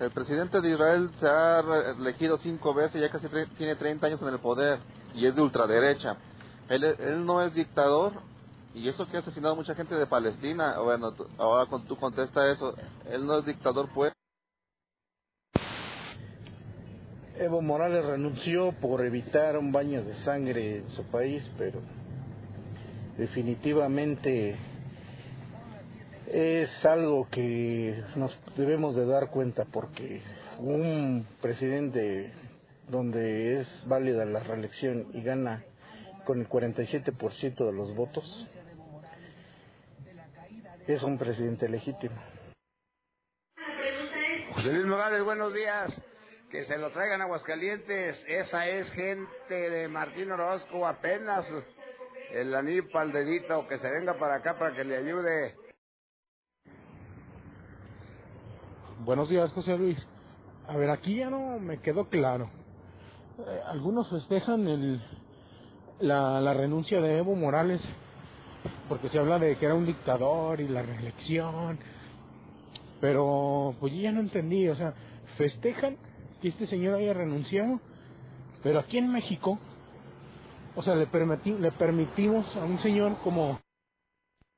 el 0.00 0.10
presidente 0.10 0.60
de 0.60 0.70
Israel 0.70 1.10
se 1.20 1.26
ha 1.26 1.60
elegido 1.98 2.38
cinco 2.38 2.74
veces, 2.74 3.00
ya 3.00 3.10
casi 3.10 3.28
tiene 3.56 3.76
30 3.76 4.06
años 4.06 4.22
en 4.22 4.28
el 4.28 4.40
poder 4.40 4.80
y 5.14 5.26
es 5.26 5.34
de 5.34 5.42
ultraderecha. 5.42 6.16
Él, 6.68 6.84
él 6.84 7.24
no 7.24 7.42
es 7.42 7.54
dictador, 7.54 8.20
y 8.74 8.88
eso 8.88 9.06
que 9.06 9.16
ha 9.16 9.20
asesinado 9.20 9.54
a 9.54 9.56
mucha 9.56 9.74
gente 9.74 9.94
de 9.94 10.06
Palestina, 10.06 10.78
bueno, 10.80 11.14
ahora 11.38 11.68
tú 11.86 11.96
contesta 11.96 12.50
eso, 12.50 12.74
él 13.08 13.24
no 13.24 13.38
es 13.38 13.46
dictador, 13.46 13.88
pues. 13.94 14.12
Evo 17.36 17.62
Morales 17.62 18.04
renunció 18.04 18.72
por 18.72 19.04
evitar 19.04 19.56
un 19.58 19.72
baño 19.72 20.02
de 20.02 20.14
sangre 20.16 20.78
en 20.78 20.88
su 20.90 21.04
país, 21.04 21.48
pero 21.56 21.80
definitivamente 23.16 24.56
es 26.26 26.84
algo 26.84 27.28
que 27.30 28.02
nos 28.16 28.36
debemos 28.56 28.96
de 28.96 29.06
dar 29.06 29.30
cuenta 29.30 29.64
porque 29.66 30.20
un 30.58 31.26
presidente 31.40 32.32
donde 32.88 33.60
es 33.60 33.68
válida 33.86 34.24
la 34.24 34.40
reelección 34.40 35.06
y 35.12 35.22
gana 35.22 35.62
con 36.24 36.40
el 36.40 36.48
47% 36.48 37.66
de 37.66 37.72
los 37.72 37.94
votos, 37.94 38.48
es 40.86 41.02
un 41.02 41.16
presidente 41.18 41.68
legítimo. 41.68 42.16
José 44.54 44.72
Luis 44.72 44.86
Morales, 44.86 45.24
buenos 45.24 45.52
días. 45.54 45.90
Que 46.50 46.64
se 46.64 46.78
lo 46.78 46.90
traigan 46.90 47.20
a 47.20 47.24
Aguascalientes. 47.24 48.22
Esa 48.28 48.68
es 48.68 48.90
gente 48.92 49.54
de 49.54 49.88
Martín 49.88 50.30
Orozco 50.30 50.86
apenas. 50.86 51.44
El 52.30 52.54
anillo 52.54 52.84
al 52.94 53.12
dedito, 53.12 53.66
que 53.66 53.78
se 53.78 53.90
venga 53.90 54.18
para 54.18 54.36
acá 54.36 54.58
para 54.58 54.74
que 54.74 54.84
le 54.84 54.96
ayude. 54.96 55.56
Buenos 59.00 59.28
días, 59.28 59.52
José 59.52 59.76
Luis. 59.76 60.06
A 60.68 60.76
ver, 60.76 60.90
aquí 60.90 61.16
ya 61.16 61.30
no 61.30 61.58
me 61.58 61.80
quedó 61.80 62.08
claro. 62.08 62.50
Eh, 63.38 63.60
algunos 63.66 64.08
festejan 64.08 64.66
el, 64.66 65.02
la, 66.00 66.40
la 66.40 66.54
renuncia 66.54 67.00
de 67.00 67.18
Evo 67.18 67.34
Morales 67.34 67.82
porque 68.88 69.08
se 69.08 69.18
habla 69.18 69.38
de 69.38 69.56
que 69.56 69.66
era 69.66 69.74
un 69.74 69.86
dictador 69.86 70.60
y 70.60 70.68
la 70.68 70.82
reelección. 70.82 71.78
Pero 73.00 73.74
pues 73.80 73.92
yo 73.92 74.00
ya 74.00 74.12
no 74.12 74.20
entendí, 74.20 74.68
o 74.68 74.76
sea, 74.76 74.94
festejan 75.36 75.96
que 76.40 76.48
este 76.48 76.66
señor 76.66 76.94
haya 76.94 77.12
renunciado, 77.12 77.80
pero 78.62 78.78
aquí 78.78 78.98
en 78.98 79.12
México, 79.12 79.58
o 80.74 80.82
sea, 80.82 80.94
le, 80.94 81.06
le 81.06 81.72
permitimos 81.72 82.56
a 82.56 82.64
un 82.64 82.78
señor 82.78 83.18
como 83.22 83.60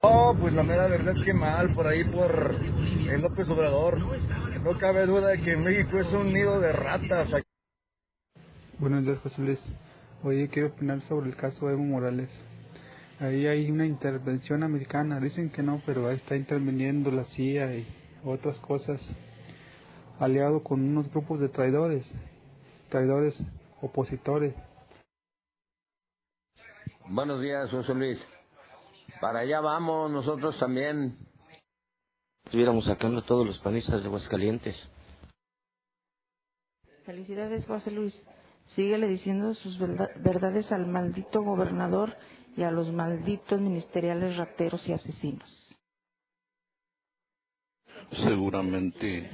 Oh, 0.03 0.37
pues 0.39 0.53
la 0.53 0.63
mera 0.63 0.87
verdad 0.87 1.15
que 1.25 1.33
mal, 1.33 1.75
por 1.75 1.87
ahí 1.87 2.05
por 2.05 2.55
el 3.11 3.23
López 3.23 3.49
Obrador. 3.49 3.99
No 4.63 4.79
cabe 4.79 5.07
duda 5.07 5.29
de 5.29 5.41
que 5.41 5.57
México 5.57 5.99
es 5.99 6.13
un 6.13 6.33
nido 6.33 6.61
de 6.61 6.73
ratas. 6.73 7.31
Buenos 8.79 9.05
días, 9.05 9.19
José 9.19 9.43
Luis. 9.43 9.61
Oye, 10.23 10.49
quiero 10.49 10.69
opinar 10.69 11.01
sobre 11.03 11.31
el 11.31 11.37
caso 11.37 11.67
de 11.67 11.73
Evo 11.73 11.83
Morales. 11.83 12.31
Ahí 13.19 13.47
hay 13.47 13.71
una 13.71 13.87
intervención 13.87 14.63
americana, 14.63 15.19
dicen 15.21 15.49
que 15.49 15.63
no, 15.63 15.81
pero 15.87 16.07
ahí 16.07 16.17
está 16.17 16.37
interviniendo 16.37 17.11
la 17.11 17.25
CIA 17.25 17.77
y 17.77 17.87
otras 18.23 18.59
cosas, 18.61 19.01
aliado 20.21 20.63
con 20.63 20.83
unos 20.83 21.11
grupos 21.11 21.41
de 21.41 21.49
traidores, 21.49 22.07
traidores 22.91 23.35
opositores. 23.81 24.55
Buenos 27.09 27.41
días, 27.41 27.71
José 27.71 27.95
Luis. 27.95 28.19
Para 29.19 29.39
allá 29.39 29.61
vamos 29.61 30.11
nosotros 30.11 30.59
también. 30.59 31.17
Estuviéramos 32.45 32.85
sacando 32.85 33.21
a 33.21 33.25
todos 33.25 33.47
los 33.47 33.59
panistas 33.61 34.03
de 34.03 34.09
Aguascalientes. 34.09 34.77
Felicidades, 37.07 37.65
José 37.65 37.93
Luis. 37.93 38.15
Síguele 38.75 39.09
diciendo 39.09 39.55
sus 39.55 39.79
verdades 39.79 40.71
al 40.71 40.87
maldito 40.87 41.43
gobernador 41.43 42.15
y 42.57 42.63
a 42.63 42.71
los 42.71 42.91
malditos 42.91 43.61
ministeriales 43.61 44.37
rateros 44.37 44.87
y 44.89 44.93
asesinos. 44.93 45.77
Seguramente 48.25 49.29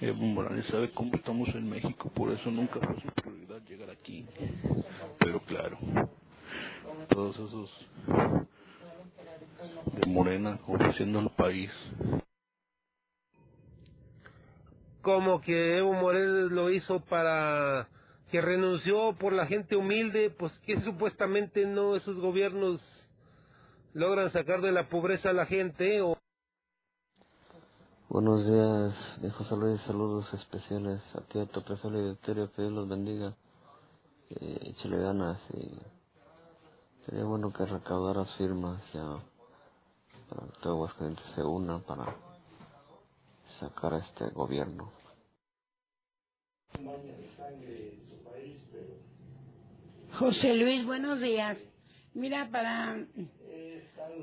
Evo 0.00 0.22
Morales 0.22 0.66
sabe 0.66 0.90
cómo 0.92 1.14
estamos 1.14 1.48
en 1.50 1.68
México, 1.68 2.08
por 2.14 2.30
eso 2.30 2.50
nunca 2.50 2.78
fue 2.80 3.00
su 3.00 3.08
prioridad 3.08 3.60
llegar 3.62 3.90
aquí. 3.90 4.24
Pero 5.18 5.40
claro, 5.40 5.76
todos 7.08 7.36
esos 7.36 7.86
de 9.92 10.06
Morena 10.06 10.58
ofreciendo 10.66 11.18
el 11.18 11.30
país. 11.30 11.70
Como 15.02 15.40
que 15.40 15.78
Evo 15.78 15.94
Morales 15.94 16.52
lo 16.52 16.70
hizo 16.70 17.00
para 17.00 17.88
que 18.30 18.40
renunció 18.40 19.14
por 19.14 19.32
la 19.32 19.46
gente 19.46 19.76
humilde, 19.76 20.30
pues 20.30 20.58
que 20.60 20.80
supuestamente 20.80 21.66
no 21.66 21.96
esos 21.96 22.20
gobiernos 22.20 22.80
logran 23.94 24.30
sacar 24.30 24.60
de 24.60 24.72
la 24.72 24.88
pobreza 24.88 25.30
a 25.30 25.32
la 25.32 25.46
gente 25.46 26.02
o 26.02 26.18
Buenos 28.10 28.46
días, 28.46 29.20
de 29.20 29.30
José 29.30 29.54
Luis, 29.54 29.82
saludos 29.82 30.32
especiales 30.32 31.02
a 31.14 31.20
ti, 31.20 31.38
a 31.38 31.44
tu 31.44 31.60
y 31.60 32.10
a 32.10 32.46
que 32.48 32.62
Dios 32.62 32.72
los 32.72 32.88
bendiga, 32.88 33.34
eh, 34.30 34.58
échale 34.62 34.96
ganas 34.96 35.38
y 35.52 35.78
sería 37.04 37.24
bueno 37.24 37.52
que 37.52 37.66
recaudaras 37.66 38.34
firmas 38.36 38.82
ya 38.94 39.02
para 40.30 40.46
que 40.46 40.58
todo 40.62 40.72
Aguascalientes 40.72 41.26
se 41.34 41.42
una 41.42 41.80
para 41.80 42.16
sacar 43.60 43.92
a 43.92 43.98
este 43.98 44.30
gobierno. 44.30 44.90
José 50.12 50.54
Luis, 50.54 50.84
buenos 50.84 51.20
días. 51.20 51.58
Mira, 52.14 52.48
para, 52.50 53.06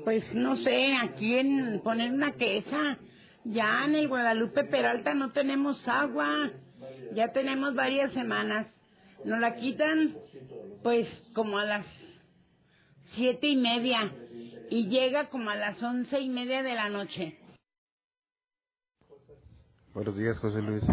pues 0.04 0.34
no 0.34 0.56
sé, 0.56 0.94
a 0.94 1.14
quién 1.14 1.80
poner 1.82 2.12
una 2.12 2.32
queja. 2.32 2.98
Ya 3.44 3.84
en 3.84 3.94
el 3.94 4.08
Guadalupe 4.08 4.64
Peralta 4.64 5.14
no 5.14 5.32
tenemos 5.32 5.86
agua. 5.88 6.50
Ya 7.14 7.32
tenemos 7.32 7.74
varias 7.74 8.12
semanas. 8.12 8.66
Nos 9.24 9.40
la 9.40 9.56
quitan, 9.56 10.16
pues, 10.82 11.08
como 11.34 11.58
a 11.58 11.64
las 11.64 11.86
siete 13.14 13.46
y 13.46 13.56
media. 13.56 14.12
Y 14.68 14.88
llega 14.88 15.30
como 15.30 15.50
a 15.50 15.56
las 15.56 15.82
once 15.82 16.20
y 16.20 16.28
media 16.28 16.62
de 16.62 16.74
la 16.74 16.88
noche. 16.90 17.38
Buenos 19.94 20.16
días, 20.16 20.38
José 20.40 20.60
Luis. 20.60 20.84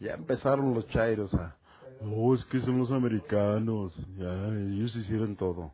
Ya 0.00 0.14
empezaron 0.14 0.74
los 0.74 0.86
chairos 0.88 1.32
a 1.34 1.56
no, 2.04 2.34
es 2.34 2.44
que 2.46 2.60
son 2.60 2.78
los 2.78 2.90
americanos. 2.90 3.94
Ya, 4.16 4.32
ellos 4.48 4.94
hicieron 4.96 5.36
todo. 5.36 5.72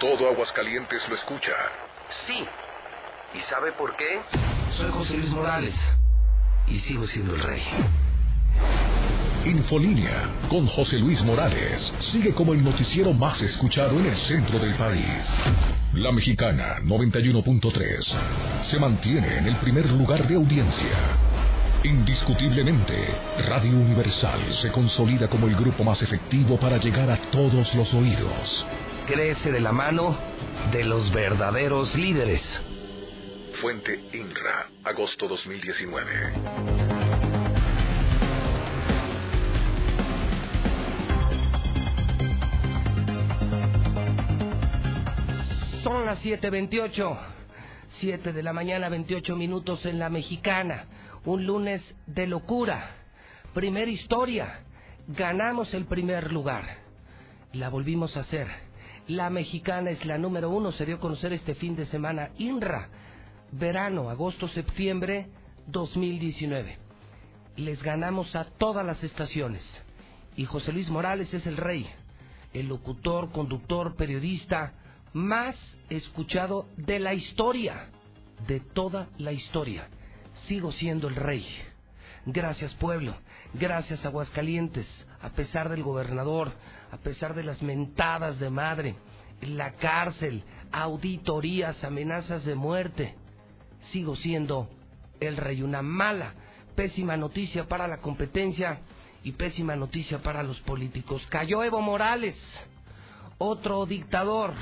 Todo 0.00 0.28
Aguascalientes 0.28 1.08
lo 1.08 1.16
escucha. 1.16 1.52
Sí. 2.26 2.44
¿Y 3.34 3.40
sabe 3.42 3.72
por 3.72 3.96
qué? 3.96 4.20
Soy 4.76 4.90
José 4.90 5.16
Luis 5.16 5.30
Morales. 5.32 5.74
Y 6.66 6.78
sigo 6.80 7.06
siendo 7.06 7.34
el 7.34 7.42
rey. 7.42 7.62
Infolínea 9.44 10.30
con 10.50 10.66
José 10.66 10.98
Luis 10.98 11.22
Morales 11.22 11.92
sigue 12.12 12.34
como 12.34 12.52
el 12.52 12.62
noticiero 12.62 13.12
más 13.12 13.40
escuchado 13.40 13.98
en 13.98 14.06
el 14.06 14.16
centro 14.16 14.58
del 14.58 14.74
país. 14.74 15.24
La 15.94 16.12
Mexicana 16.12 16.78
91.3 16.82 18.62
se 18.64 18.78
mantiene 18.78 19.38
en 19.38 19.46
el 19.46 19.56
primer 19.56 19.88
lugar 19.90 20.26
de 20.28 20.34
audiencia 20.34 21.27
Indiscutiblemente, 21.84 23.14
Radio 23.46 23.70
Universal 23.70 24.52
se 24.60 24.72
consolida 24.72 25.28
como 25.28 25.46
el 25.46 25.54
grupo 25.54 25.84
más 25.84 26.02
efectivo 26.02 26.58
para 26.58 26.78
llegar 26.78 27.08
a 27.08 27.16
todos 27.30 27.72
los 27.72 27.94
oídos. 27.94 28.66
Crece 29.06 29.52
de 29.52 29.60
la 29.60 29.70
mano 29.70 30.18
de 30.72 30.82
los 30.82 31.12
verdaderos 31.12 31.94
líderes. 31.94 32.42
Fuente 33.60 34.00
INRA, 34.12 34.70
agosto 34.82 35.28
2019. 35.28 36.32
Son 45.84 46.04
las 46.04 46.20
7.28. 46.24 47.18
7 48.00 48.32
de 48.32 48.42
la 48.42 48.52
mañana, 48.52 48.88
28 48.88 49.36
minutos 49.36 49.86
en 49.86 50.00
la 50.00 50.10
mexicana 50.10 50.84
un 51.24 51.46
lunes 51.46 51.82
de 52.06 52.26
locura. 52.26 52.90
Primera 53.54 53.90
historia. 53.90 54.60
Ganamos 55.08 55.72
el 55.74 55.86
primer 55.86 56.32
lugar. 56.32 56.64
La 57.52 57.68
volvimos 57.68 58.16
a 58.16 58.20
hacer. 58.20 58.48
La 59.06 59.30
mexicana 59.30 59.90
es 59.90 60.04
la 60.04 60.18
número 60.18 60.50
uno. 60.50 60.72
Se 60.72 60.84
dio 60.84 60.96
a 60.96 61.00
conocer 61.00 61.32
este 61.32 61.54
fin 61.54 61.76
de 61.76 61.86
semana. 61.86 62.30
INRA. 62.38 62.88
Verano, 63.52 64.10
agosto, 64.10 64.48
septiembre 64.48 65.28
2019. 65.66 66.76
Les 67.56 67.82
ganamos 67.82 68.36
a 68.36 68.44
todas 68.44 68.84
las 68.84 69.02
estaciones. 69.02 69.62
Y 70.36 70.44
José 70.44 70.72
Luis 70.72 70.90
Morales 70.90 71.32
es 71.32 71.46
el 71.46 71.56
rey. 71.56 71.88
El 72.52 72.68
locutor, 72.68 73.32
conductor, 73.32 73.96
periodista 73.96 74.74
más 75.14 75.56
escuchado 75.88 76.66
de 76.76 76.98
la 76.98 77.14
historia. 77.14 77.88
De 78.46 78.60
toda 78.60 79.08
la 79.18 79.32
historia 79.32 79.88
sigo 80.48 80.72
siendo 80.72 81.08
el 81.08 81.14
rey. 81.14 81.46
Gracias 82.26 82.74
pueblo, 82.74 83.14
gracias 83.54 84.04
Aguascalientes, 84.04 84.86
a 85.22 85.30
pesar 85.30 85.68
del 85.68 85.82
gobernador, 85.82 86.52
a 86.90 86.96
pesar 86.96 87.34
de 87.34 87.44
las 87.44 87.62
mentadas 87.62 88.38
de 88.38 88.50
madre, 88.50 88.96
la 89.40 89.72
cárcel, 89.74 90.42
auditorías, 90.72 91.82
amenazas 91.84 92.44
de 92.44 92.54
muerte, 92.54 93.14
sigo 93.92 94.16
siendo 94.16 94.68
el 95.20 95.36
rey. 95.36 95.62
Una 95.62 95.82
mala, 95.82 96.34
pésima 96.74 97.16
noticia 97.16 97.66
para 97.66 97.86
la 97.86 97.98
competencia 97.98 98.80
y 99.22 99.32
pésima 99.32 99.76
noticia 99.76 100.18
para 100.18 100.42
los 100.42 100.58
políticos. 100.60 101.24
Cayó 101.28 101.62
Evo 101.62 101.80
Morales, 101.80 102.36
otro 103.38 103.86
dictador 103.86 104.52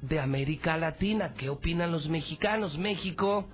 de 0.00 0.20
América 0.20 0.76
Latina. 0.76 1.32
¿Qué 1.34 1.48
opinan 1.48 1.92
los 1.92 2.08
mexicanos? 2.08 2.76
México 2.76 3.46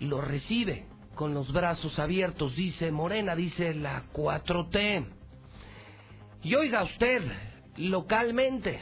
lo 0.00 0.20
recibe 0.20 0.86
con 1.14 1.34
los 1.34 1.52
brazos 1.52 1.98
abiertos, 1.98 2.56
dice 2.56 2.90
Morena, 2.90 3.36
dice 3.36 3.74
la 3.74 4.04
4T. 4.12 5.06
Y 6.42 6.54
oiga 6.54 6.82
usted, 6.82 7.22
localmente, 7.76 8.80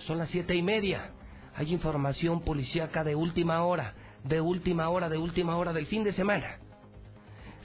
son 0.00 0.18
las 0.18 0.30
siete 0.30 0.54
y 0.54 0.62
media, 0.62 1.12
hay 1.54 1.72
información 1.72 2.40
policíaca 2.40 3.04
de 3.04 3.14
última 3.14 3.62
hora, 3.64 3.94
de 4.24 4.40
última 4.40 4.88
hora, 4.88 5.10
de 5.10 5.18
última 5.18 5.56
hora 5.56 5.72
del 5.74 5.86
fin 5.86 6.02
de 6.02 6.14
semana. 6.14 6.56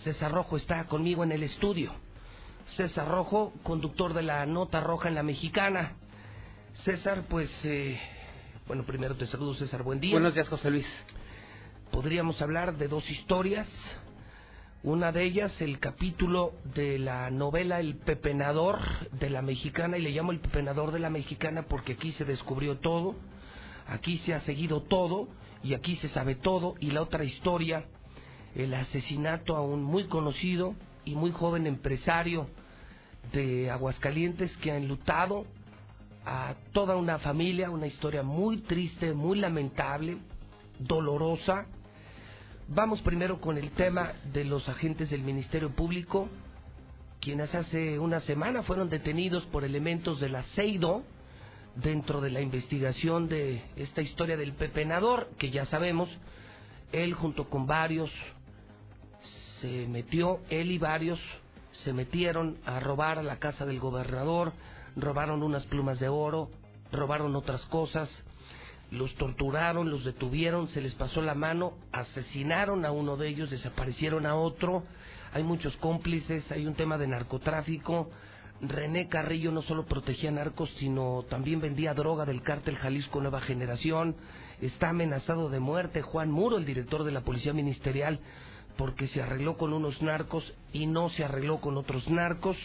César 0.03 0.31
Rojo 0.31 0.57
está 0.57 0.85
conmigo 0.85 1.23
en 1.23 1.31
el 1.31 1.43
estudio. 1.43 1.93
César 2.75 3.07
Rojo, 3.07 3.53
conductor 3.63 4.13
de 4.13 4.23
la 4.23 4.45
Nota 4.45 4.81
Roja 4.81 5.07
en 5.07 5.15
la 5.15 5.23
Mexicana. 5.23 5.93
César, 6.83 7.23
pues, 7.29 7.49
eh, 7.63 7.97
bueno, 8.67 8.83
primero 8.85 9.15
te 9.15 9.25
saludo, 9.25 9.55
César, 9.55 9.83
buen 9.83 10.01
día. 10.01 10.11
Buenos 10.11 10.33
días, 10.33 10.49
José 10.49 10.69
Luis 10.69 10.85
podríamos 11.97 12.39
hablar 12.43 12.77
de 12.77 12.87
dos 12.87 13.09
historias. 13.09 13.67
Una 14.83 15.11
de 15.11 15.23
ellas, 15.23 15.59
el 15.59 15.79
capítulo 15.79 16.53
de 16.75 16.99
la 16.99 17.31
novela 17.31 17.79
El 17.79 17.95
Pepenador 17.95 18.77
de 19.13 19.31
la 19.31 19.41
Mexicana, 19.41 19.97
y 19.97 20.03
le 20.03 20.11
llamo 20.11 20.31
El 20.31 20.39
Pepenador 20.39 20.91
de 20.91 20.99
la 20.99 21.09
Mexicana 21.09 21.63
porque 21.63 21.93
aquí 21.93 22.11
se 22.11 22.23
descubrió 22.23 22.77
todo, 22.77 23.15
aquí 23.87 24.19
se 24.19 24.35
ha 24.35 24.41
seguido 24.41 24.83
todo, 24.83 25.27
y 25.63 25.73
aquí 25.73 25.95
se 25.95 26.09
sabe 26.09 26.35
todo. 26.35 26.75
Y 26.79 26.91
la 26.91 27.01
otra 27.01 27.23
historia, 27.23 27.85
el 28.53 28.75
asesinato 28.75 29.55
a 29.55 29.61
un 29.61 29.81
muy 29.81 30.03
conocido 30.03 30.75
y 31.03 31.15
muy 31.15 31.31
joven 31.31 31.65
empresario 31.65 32.47
de 33.33 33.71
Aguascalientes 33.71 34.55
que 34.57 34.71
ha 34.71 34.77
enlutado 34.77 35.47
a 36.23 36.53
toda 36.73 36.95
una 36.95 37.17
familia, 37.17 37.71
una 37.71 37.87
historia 37.87 38.21
muy 38.21 38.57
triste, 38.57 39.13
muy 39.13 39.39
lamentable, 39.39 40.19
dolorosa. 40.77 41.65
Vamos 42.69 43.01
primero 43.01 43.39
con 43.39 43.57
el 43.57 43.71
tema 43.71 44.11
de 44.33 44.43
los 44.43 44.67
agentes 44.67 45.09
del 45.09 45.21
Ministerio 45.21 45.69
Público, 45.69 46.27
quienes 47.21 47.55
hace 47.55 47.97
una 47.97 48.19
semana 48.19 48.61
fueron 48.61 48.89
detenidos 48.89 49.45
por 49.45 49.63
elementos 49.63 50.19
del 50.19 50.35
aceido 50.35 51.03
dentro 51.75 52.19
de 52.19 52.29
la 52.29 52.41
investigación 52.41 53.29
de 53.29 53.63
esta 53.77 54.01
historia 54.01 54.35
del 54.35 54.51
pepenador, 54.51 55.29
que 55.37 55.49
ya 55.49 55.65
sabemos, 55.67 56.09
él 56.91 57.13
junto 57.13 57.49
con 57.49 57.67
varios 57.67 58.11
se 59.61 59.87
metió, 59.87 60.41
él 60.49 60.69
y 60.69 60.77
varios 60.77 61.19
se 61.85 61.93
metieron 61.93 62.57
a 62.65 62.81
robar 62.81 63.17
a 63.17 63.23
la 63.23 63.39
casa 63.39 63.65
del 63.65 63.79
gobernador, 63.79 64.51
robaron 64.97 65.41
unas 65.41 65.65
plumas 65.67 66.01
de 66.01 66.09
oro, 66.09 66.49
robaron 66.91 67.33
otras 67.37 67.61
cosas, 67.67 68.09
los 68.91 69.13
torturaron, 69.15 69.89
los 69.89 70.03
detuvieron, 70.05 70.69
se 70.69 70.81
les 70.81 70.93
pasó 70.95 71.21
la 71.21 71.35
mano, 71.35 71.73
asesinaron 71.91 72.85
a 72.85 72.91
uno 72.91 73.17
de 73.17 73.27
ellos, 73.27 73.49
desaparecieron 73.49 74.25
a 74.25 74.35
otro, 74.35 74.83
hay 75.33 75.43
muchos 75.43 75.75
cómplices, 75.77 76.49
hay 76.51 76.65
un 76.65 76.75
tema 76.75 76.97
de 76.97 77.07
narcotráfico. 77.07 78.09
René 78.61 79.07
Carrillo 79.07 79.51
no 79.51 79.61
solo 79.61 79.85
protegía 79.85 80.31
narcos, 80.31 80.69
sino 80.79 81.25
también 81.29 81.61
vendía 81.61 81.93
droga 81.93 82.25
del 82.25 82.41
cártel 82.41 82.77
Jalisco 82.77 83.21
Nueva 83.21 83.41
Generación. 83.41 84.15
Está 84.61 84.89
amenazado 84.89 85.49
de 85.49 85.59
muerte 85.59 86.01
Juan 86.01 86.31
Muro, 86.31 86.57
el 86.57 86.65
director 86.65 87.03
de 87.03 87.11
la 87.11 87.21
Policía 87.21 87.53
Ministerial, 87.53 88.19
porque 88.77 89.07
se 89.09 89.21
arregló 89.21 89.57
con 89.57 89.73
unos 89.73 90.01
narcos 90.01 90.53
y 90.73 90.87
no 90.87 91.09
se 91.09 91.23
arregló 91.23 91.59
con 91.59 91.77
otros 91.77 92.09
narcos. 92.09 92.57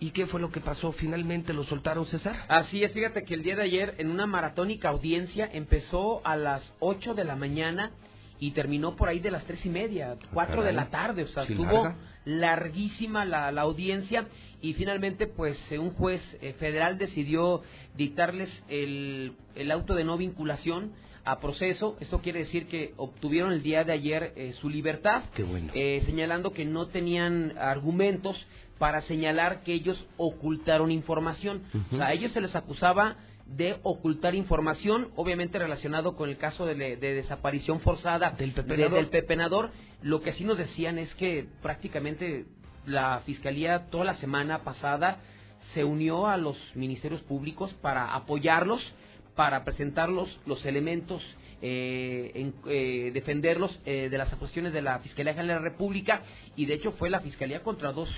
¿Y 0.00 0.12
qué 0.12 0.26
fue 0.26 0.40
lo 0.40 0.50
que 0.50 0.60
pasó? 0.60 0.92
¿Finalmente 0.92 1.52
lo 1.52 1.64
soltaron, 1.64 2.06
César? 2.06 2.34
Así 2.48 2.82
es, 2.82 2.92
fíjate 2.92 3.22
que 3.22 3.34
el 3.34 3.42
día 3.42 3.54
de 3.54 3.62
ayer, 3.62 3.94
en 3.98 4.10
una 4.10 4.26
maratónica 4.26 4.88
audiencia, 4.88 5.48
empezó 5.52 6.22
a 6.24 6.36
las 6.36 6.62
8 6.80 7.14
de 7.14 7.24
la 7.24 7.36
mañana 7.36 7.92
y 8.40 8.52
terminó 8.52 8.96
por 8.96 9.08
ahí 9.08 9.20
de 9.20 9.30
las 9.30 9.44
tres 9.44 9.64
y 9.66 9.68
media, 9.68 10.16
cuatro 10.32 10.62
de 10.62 10.72
la 10.72 10.88
tarde, 10.88 11.24
o 11.24 11.28
sea, 11.28 11.42
estuvo 11.42 11.94
larguísima 12.24 13.26
la, 13.26 13.52
la, 13.52 13.60
audiencia 13.60 14.26
y 14.62 14.72
finalmente 14.74 15.26
pues 15.26 15.58
eh, 15.70 15.78
un 15.78 15.90
juez 15.90 16.22
eh, 16.40 16.54
federal 16.58 16.98
decidió 16.98 17.62
dictarles 17.96 18.50
el, 18.68 19.34
el, 19.54 19.70
auto 19.70 19.94
de 19.94 20.04
no 20.04 20.16
vinculación 20.16 20.92
a 21.24 21.38
proceso, 21.38 21.98
esto 22.00 22.20
quiere 22.20 22.40
decir 22.40 22.66
que 22.66 22.94
obtuvieron 22.96 23.52
el 23.52 23.62
día 23.62 23.84
de 23.84 23.92
ayer 23.92 24.32
eh, 24.36 24.54
su 24.54 24.70
libertad, 24.70 25.24
Qué 25.34 25.42
bueno. 25.42 25.70
señalando 26.06 26.52
que 26.52 26.64
no 26.64 26.86
tenían 26.86 27.58
argumentos 27.58 28.36
para 28.80 29.02
señalar 29.02 29.60
que 29.62 29.74
ellos 29.74 30.02
ocultaron 30.16 30.90
información, 30.90 31.64
uh 31.74 31.76
-huh. 31.76 31.92
o 31.92 31.96
sea, 31.98 32.06
a 32.06 32.12
ellos 32.14 32.32
se 32.32 32.40
les 32.40 32.56
acusaba 32.56 33.16
de 33.44 33.76
ocultar 33.82 34.34
información, 34.34 35.08
obviamente 35.16 35.58
relacionado 35.58 36.16
con 36.16 36.30
el 36.30 36.38
caso 36.38 36.64
de, 36.64 36.74
de 36.74 37.14
desaparición 37.14 37.80
forzada 37.80 38.30
del 38.30 38.52
pepenador. 38.52 38.90
De, 38.90 38.96
del 38.96 39.08
pepenador. 39.08 39.70
Lo 40.00 40.22
que 40.22 40.32
sí 40.32 40.44
nos 40.44 40.56
decían 40.56 40.98
es 40.98 41.14
que 41.16 41.46
prácticamente 41.60 42.46
la 42.86 43.20
Fiscalía 43.26 43.90
toda 43.90 44.04
la 44.06 44.14
semana 44.14 44.64
pasada 44.64 45.18
se 45.74 45.84
unió 45.84 46.26
a 46.26 46.38
los 46.38 46.56
ministerios 46.74 47.20
públicos 47.20 47.74
para 47.82 48.14
apoyarlos, 48.14 48.80
para 49.34 49.62
presentarlos 49.62 50.40
los 50.46 50.64
elementos, 50.64 51.22
eh, 51.60 52.30
en, 52.34 52.54
eh, 52.66 53.10
defenderlos 53.12 53.78
eh, 53.84 54.08
de 54.10 54.16
las 54.16 54.32
acusaciones 54.32 54.72
de 54.72 54.80
la 54.80 55.00
Fiscalía 55.00 55.34
General 55.34 55.48
de 55.48 55.62
la 55.64 55.70
República 55.70 56.22
y 56.56 56.64
de 56.64 56.72
hecho 56.72 56.92
fue 56.92 57.10
la 57.10 57.20
Fiscalía 57.20 57.62
contra 57.62 57.92
dos 57.92 58.08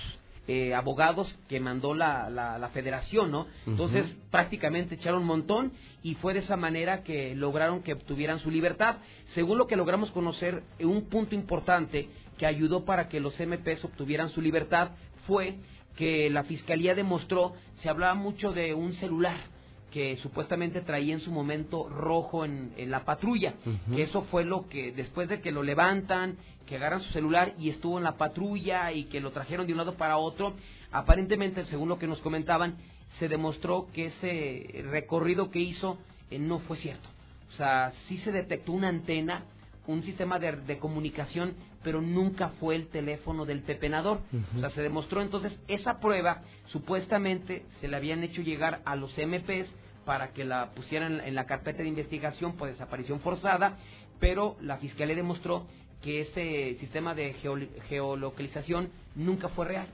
eh, 0.47 0.73
abogados 0.73 1.33
que 1.47 1.59
mandó 1.59 1.93
la, 1.93 2.29
la, 2.29 2.57
la 2.57 2.69
federación, 2.69 3.31
¿no? 3.31 3.47
Entonces, 3.65 4.05
uh 4.05 4.09
-huh. 4.09 4.29
prácticamente 4.31 4.95
echaron 4.95 5.21
un 5.21 5.27
montón 5.27 5.71
y 6.03 6.15
fue 6.15 6.33
de 6.33 6.39
esa 6.41 6.57
manera 6.57 7.03
que 7.03 7.33
lograron 7.35 7.81
que 7.81 7.93
obtuvieran 7.93 8.39
su 8.39 8.51
libertad. 8.51 8.97
Según 9.35 9.57
lo 9.57 9.67
que 9.67 9.77
logramos 9.77 10.11
conocer, 10.11 10.63
un 10.79 11.09
punto 11.09 11.33
importante 11.33 12.09
que 12.37 12.45
ayudó 12.45 12.83
para 12.83 13.07
que 13.07 13.19
los 13.19 13.39
MPs 13.39 13.85
obtuvieran 13.85 14.29
su 14.29 14.41
libertad 14.41 14.89
fue 15.27 15.55
que 15.95 16.29
la 16.29 16.43
fiscalía 16.43 16.95
demostró, 16.95 17.53
se 17.81 17.87
hablaba 17.89 18.15
mucho 18.15 18.51
de 18.51 18.73
un 18.73 18.93
celular 18.95 19.52
que 19.93 20.17
supuestamente 20.17 20.81
traía 20.81 21.13
en 21.13 21.19
su 21.19 21.31
momento 21.31 21.87
rojo 21.87 22.45
en, 22.45 22.73
en 22.77 22.89
la 22.89 23.05
patrulla, 23.05 23.53
uh 23.63 23.69
-huh. 23.69 23.95
que 23.95 24.01
eso 24.01 24.23
fue 24.23 24.43
lo 24.43 24.67
que 24.67 24.91
después 24.91 25.29
de 25.29 25.39
que 25.39 25.51
lo 25.51 25.61
levantan, 25.61 26.37
que 26.65 26.77
agarran 26.77 27.01
su 27.01 27.11
celular 27.11 27.53
y 27.59 27.69
estuvo 27.69 27.99
en 27.99 28.03
la 28.03 28.17
patrulla 28.17 28.91
y 28.91 29.03
que 29.03 29.19
lo 29.21 29.29
trajeron 29.31 29.67
de 29.67 29.73
un 29.73 29.77
lado 29.77 29.93
para 29.93 30.17
otro, 30.17 30.53
aparentemente, 30.91 31.63
según 31.65 31.89
lo 31.89 31.99
que 31.99 32.07
nos 32.07 32.19
comentaban, 32.21 32.77
se 33.19 33.27
demostró 33.27 33.85
que 33.93 34.07
ese 34.07 34.81
recorrido 34.89 35.51
que 35.51 35.59
hizo 35.59 35.99
eh, 36.31 36.39
no 36.39 36.57
fue 36.57 36.77
cierto. 36.77 37.07
O 37.49 37.55
sea, 37.57 37.93
sí 38.07 38.17
se 38.17 38.31
detectó 38.31 38.71
una 38.71 38.87
antena, 38.89 39.43
un 39.85 40.01
sistema 40.01 40.39
de, 40.39 40.53
de 40.53 40.79
comunicación, 40.79 41.53
pero 41.83 42.01
nunca 42.01 42.49
fue 42.59 42.75
el 42.75 42.87
teléfono 42.87 43.45
del 43.45 43.61
pepenador. 43.61 44.21
Uh 44.31 44.37
-huh. 44.37 44.57
O 44.57 44.59
sea, 44.61 44.69
se 44.71 44.81
demostró 44.81 45.21
entonces 45.21 45.53
esa 45.67 45.99
prueba, 45.99 46.41
supuestamente 46.65 47.63
se 47.79 47.87
le 47.87 47.95
habían 47.95 48.23
hecho 48.23 48.41
llegar 48.41 48.81
a 48.85 48.95
los 48.95 49.11
MPs 49.17 49.67
para 50.05 50.33
que 50.33 50.43
la 50.43 50.71
pusieran 50.71 51.21
en 51.21 51.35
la 51.35 51.45
carpeta 51.45 51.83
de 51.83 51.89
investigación 51.89 52.55
por 52.55 52.67
desaparición 52.67 53.19
forzada, 53.19 53.77
pero 54.19 54.57
la 54.61 54.77
fiscalía 54.77 55.15
demostró 55.15 55.67
que 56.01 56.21
ese 56.21 56.77
sistema 56.79 57.15
de 57.15 57.33
geo, 57.33 57.57
geolocalización 57.87 58.89
nunca 59.15 59.49
fue 59.49 59.65
real. 59.65 59.87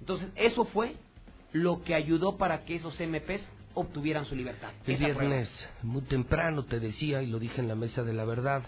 Entonces, 0.00 0.30
eso 0.36 0.64
fue 0.66 0.94
lo 1.52 1.82
que 1.82 1.94
ayudó 1.94 2.36
para 2.36 2.64
que 2.64 2.76
esos 2.76 2.98
MPs 3.00 3.46
obtuvieran 3.74 4.24
su 4.24 4.34
libertad. 4.34 4.70
El 4.86 4.96
viernes, 4.96 5.48
prueba. 5.48 5.78
muy 5.82 6.02
temprano, 6.02 6.64
te 6.64 6.80
decía, 6.80 7.22
y 7.22 7.26
lo 7.26 7.38
dije 7.38 7.60
en 7.60 7.68
la 7.68 7.74
mesa 7.74 8.02
de 8.02 8.12
la 8.12 8.24
verdad, 8.24 8.62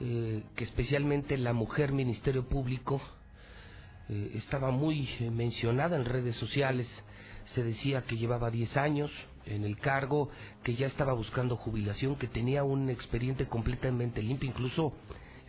eh, 0.00 0.42
que 0.56 0.64
especialmente 0.64 1.36
la 1.36 1.52
mujer 1.52 1.92
Ministerio 1.92 2.48
Público 2.48 3.00
eh, 4.08 4.32
estaba 4.34 4.70
muy 4.70 5.08
eh, 5.20 5.30
mencionada 5.30 5.96
en 5.96 6.04
redes 6.04 6.36
sociales. 6.36 6.88
Se 7.54 7.62
decía 7.62 8.02
que 8.02 8.16
llevaba 8.16 8.50
10 8.50 8.76
años 8.76 9.10
en 9.46 9.64
el 9.64 9.76
cargo, 9.78 10.30
que 10.62 10.74
ya 10.74 10.86
estaba 10.86 11.12
buscando 11.12 11.56
jubilación, 11.56 12.16
que 12.16 12.26
tenía 12.26 12.64
un 12.64 12.90
expediente 12.90 13.46
completamente 13.46 14.22
limpio, 14.22 14.48
incluso 14.48 14.94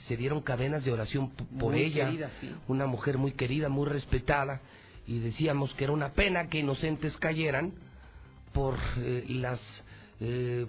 se 0.08 0.18
dieron 0.18 0.42
cadenas 0.42 0.84
de 0.84 0.92
oración 0.92 1.30
por 1.30 1.72
muy 1.72 1.84
ella, 1.84 2.06
querida, 2.06 2.32
sí. 2.42 2.54
una 2.68 2.86
mujer 2.86 3.18
muy 3.18 3.32
querida, 3.32 3.70
muy 3.70 3.88
respetada, 3.88 4.62
y 5.08 5.20
decíamos 5.20 5.74
que 5.76 5.86
era 5.86 5.94
una 5.94 6.10
pena 6.10 6.48
que 6.48 6.60
inocentes 6.60 7.16
cayeran 7.18 7.74
por 8.54 8.78
eh, 8.98 9.26
las 9.30 9.62
eh, 10.20 10.66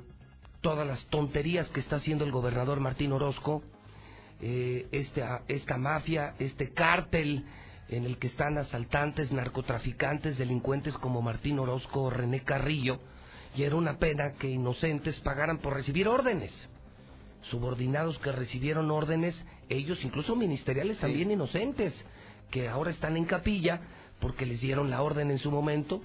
todas 0.60 0.86
las 0.86 1.04
tonterías 1.06 1.68
que 1.68 1.80
está 1.80 1.96
haciendo 1.96 2.24
el 2.24 2.32
gobernador 2.32 2.80
Martín 2.80 3.12
Orozco, 3.12 3.62
eh, 4.40 4.88
esta, 4.90 5.42
esta 5.46 5.78
mafia, 5.78 6.34
este 6.38 6.72
cártel 6.72 7.44
en 7.88 8.04
el 8.04 8.18
que 8.18 8.26
están 8.26 8.58
asaltantes, 8.58 9.30
narcotraficantes, 9.30 10.38
delincuentes 10.38 10.98
como 10.98 11.22
Martín 11.22 11.60
Orozco 11.60 12.02
o 12.02 12.10
René 12.10 12.40
Carrillo, 12.40 12.98
y 13.56 13.62
era 13.62 13.76
una 13.76 13.98
pena 13.98 14.34
que 14.34 14.48
inocentes 14.48 15.18
pagaran 15.20 15.58
por 15.58 15.74
recibir 15.74 16.08
órdenes 16.08 16.52
subordinados 17.50 18.18
que 18.18 18.32
recibieron 18.32 18.90
órdenes, 18.90 19.34
ellos 19.68 20.02
incluso 20.04 20.36
ministeriales 20.36 20.98
también 20.98 21.30
inocentes, 21.30 21.94
que 22.50 22.68
ahora 22.68 22.90
están 22.90 23.16
en 23.16 23.24
capilla 23.24 23.80
porque 24.20 24.46
les 24.46 24.60
dieron 24.60 24.90
la 24.90 25.02
orden 25.02 25.30
en 25.30 25.38
su 25.38 25.50
momento. 25.50 26.02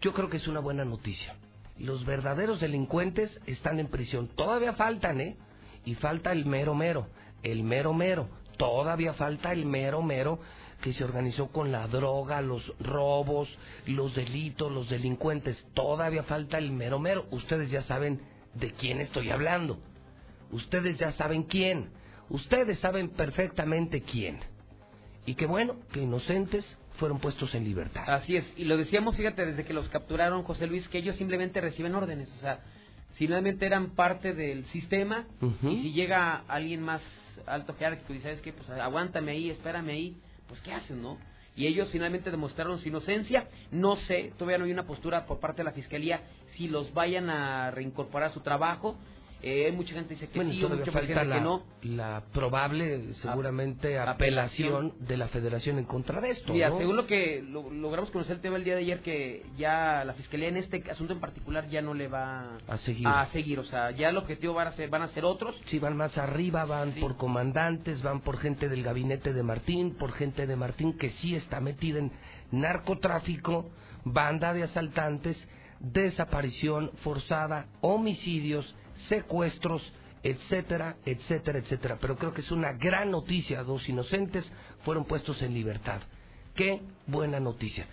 Yo 0.00 0.12
creo 0.12 0.28
que 0.28 0.36
es 0.36 0.48
una 0.48 0.60
buena 0.60 0.84
noticia. 0.84 1.34
Los 1.78 2.04
verdaderos 2.04 2.60
delincuentes 2.60 3.38
están 3.46 3.78
en 3.80 3.88
prisión. 3.88 4.28
Todavía 4.28 4.74
faltan, 4.74 5.20
¿eh? 5.20 5.36
Y 5.84 5.94
falta 5.94 6.32
el 6.32 6.44
mero 6.44 6.74
mero, 6.74 7.08
el 7.42 7.62
mero 7.62 7.92
mero. 7.92 8.28
Todavía 8.56 9.14
falta 9.14 9.52
el 9.52 9.64
mero 9.64 10.02
mero 10.02 10.40
que 10.80 10.92
se 10.92 11.04
organizó 11.04 11.48
con 11.48 11.72
la 11.72 11.86
droga, 11.88 12.40
los 12.40 12.72
robos, 12.78 13.48
los 13.86 14.14
delitos, 14.14 14.70
los 14.70 14.88
delincuentes. 14.88 15.66
Todavía 15.74 16.22
falta 16.22 16.58
el 16.58 16.70
mero 16.70 16.98
mero. 16.98 17.26
Ustedes 17.30 17.70
ya 17.70 17.82
saben 17.82 18.20
de 18.54 18.72
quién 18.72 19.00
estoy 19.00 19.30
hablando. 19.30 19.78
Ustedes 20.50 20.98
ya 20.98 21.12
saben 21.12 21.44
quién. 21.44 21.90
Ustedes 22.30 22.78
saben 22.78 23.10
perfectamente 23.10 24.02
quién. 24.02 24.38
Y 25.26 25.34
qué 25.34 25.46
bueno 25.46 25.76
que 25.92 26.00
inocentes 26.00 26.64
fueron 26.98 27.18
puestos 27.18 27.54
en 27.54 27.64
libertad. 27.64 28.04
Así 28.06 28.36
es. 28.36 28.44
Y 28.56 28.64
lo 28.64 28.76
decíamos, 28.76 29.16
fíjate, 29.16 29.46
desde 29.46 29.64
que 29.64 29.72
los 29.72 29.88
capturaron, 29.88 30.42
José 30.42 30.66
Luis, 30.66 30.86
que 30.88 30.98
ellos 30.98 31.16
simplemente 31.16 31.60
reciben 31.60 31.94
órdenes. 31.94 32.32
O 32.34 32.40
sea, 32.40 32.60
simplemente 33.16 33.66
eran 33.66 33.90
parte 33.90 34.32
del 34.34 34.64
sistema. 34.66 35.26
Uh 35.40 35.46
-huh. 35.46 35.72
Y 35.72 35.82
si 35.82 35.92
llega 35.92 36.44
alguien 36.48 36.82
más 36.82 37.02
alto 37.46 37.74
jerárquico 37.74 38.14
y 38.14 38.20
sabes 38.20 38.40
que, 38.40 38.52
pues 38.52 38.68
aguántame 38.70 39.32
ahí, 39.32 39.50
espérame 39.50 39.90
ahí, 39.90 40.16
pues 40.48 40.60
¿qué 40.62 40.72
hacen, 40.72 41.00
no? 41.02 41.18
Y 41.54 41.66
ellos 41.66 41.88
finalmente 41.90 42.30
demostraron 42.30 42.78
su 42.78 42.88
inocencia. 42.88 43.48
No 43.70 43.96
sé, 43.96 44.32
todavía 44.38 44.58
no 44.58 44.64
hay 44.64 44.72
una 44.72 44.86
postura 44.86 45.26
por 45.26 45.40
parte 45.40 45.58
de 45.58 45.64
la 45.64 45.72
fiscalía 45.72 46.22
si 46.56 46.68
los 46.68 46.92
vayan 46.94 47.28
a 47.30 47.70
reincorporar 47.70 48.30
a 48.30 48.32
su 48.32 48.40
trabajo 48.40 48.96
Eh, 49.40 49.70
mucha 49.70 49.94
gente 49.94 50.14
dice 50.14 50.26
que 50.28 50.36
Bueno, 50.36 50.50
sí, 50.52 50.58
mucha 50.58 50.90
falta 50.90 51.06
gente 51.14 51.24
la, 51.26 51.34
que 51.36 51.40
no. 51.40 51.62
la 51.82 52.22
probable, 52.32 53.14
seguramente, 53.22 53.96
apelación 53.96 54.94
de 54.98 55.16
la 55.16 55.28
federación 55.28 55.78
en 55.78 55.84
contra 55.84 56.20
de 56.20 56.30
esto. 56.30 56.52
Mira, 56.52 56.70
¿no? 56.70 56.78
según 56.78 56.96
lo 56.96 57.06
que 57.06 57.42
lo- 57.48 57.70
logramos 57.70 58.10
conocer 58.10 58.34
el 58.36 58.42
tema 58.42 58.56
el 58.56 58.64
día 58.64 58.74
de 58.74 58.80
ayer, 58.80 59.00
que 59.00 59.44
ya 59.56 60.02
la 60.04 60.14
fiscalía 60.14 60.48
en 60.48 60.56
este 60.56 60.82
asunto 60.90 61.12
en 61.12 61.20
particular 61.20 61.68
ya 61.68 61.82
no 61.82 61.94
le 61.94 62.08
va 62.08 62.56
A 62.66 62.78
seguir. 62.78 63.06
a 63.06 63.26
seguir. 63.26 63.60
O 63.60 63.64
sea, 63.64 63.92
ya 63.92 64.08
el 64.08 64.16
objetivo 64.16 64.54
van 64.54 64.66
a 64.68 64.72
ser, 64.72 64.90
van 64.90 65.02
a 65.02 65.08
ser 65.08 65.24
otros. 65.24 65.54
Sí, 65.66 65.78
van 65.78 65.96
más 65.96 66.18
arriba, 66.18 66.64
van 66.64 66.92
por 66.94 67.16
comandantes, 67.16 68.02
van 68.02 68.22
por 68.22 68.38
gente 68.38 68.68
del 68.68 68.82
gabinete 68.82 69.32
de 69.32 69.42
Martín, 69.44 69.94
por 69.96 70.10
gente 70.12 70.48
de 70.48 70.56
Martín 70.56 70.98
que 70.98 71.10
sí 71.10 71.36
está 71.36 71.60
metida 71.60 72.00
en 72.00 72.10
narcotráfico, 72.50 73.70
banda 74.04 74.52
de 74.52 74.64
asaltantes, 74.64 75.36
desaparición 75.80 76.90
forzada, 77.04 77.66
homicidios, 77.80 78.74
secuestros, 79.08 79.82
etcétera, 80.22 80.96
etcétera, 81.04 81.58
etcétera. 81.58 81.98
Pero 82.00 82.16
creo 82.16 82.32
que 82.32 82.40
es 82.40 82.50
una 82.50 82.72
gran 82.72 83.10
noticia. 83.10 83.62
Dos 83.62 83.88
inocentes 83.88 84.50
fueron 84.84 85.04
puestos 85.04 85.40
en 85.42 85.54
libertad. 85.54 86.00
Qué 86.54 86.80
buena 87.06 87.40
noticia. 87.40 87.86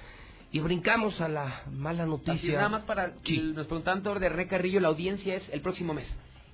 Y 0.51 0.59
brincamos 0.59 1.19
a 1.21 1.27
la 1.27 1.63
mala 1.71 2.05
noticia. 2.05 2.55
nada 2.55 2.69
más 2.69 2.83
para, 2.83 3.09
nos 3.09 3.67
preguntaban 3.67 4.01
de 4.03 4.29
René 4.29 4.47
Carrillo, 4.47 4.79
la 4.79 4.87
audiencia 4.87 5.35
es 5.35 5.43
el 5.49 5.61
próximo 5.61 5.93
mes. 5.93 6.07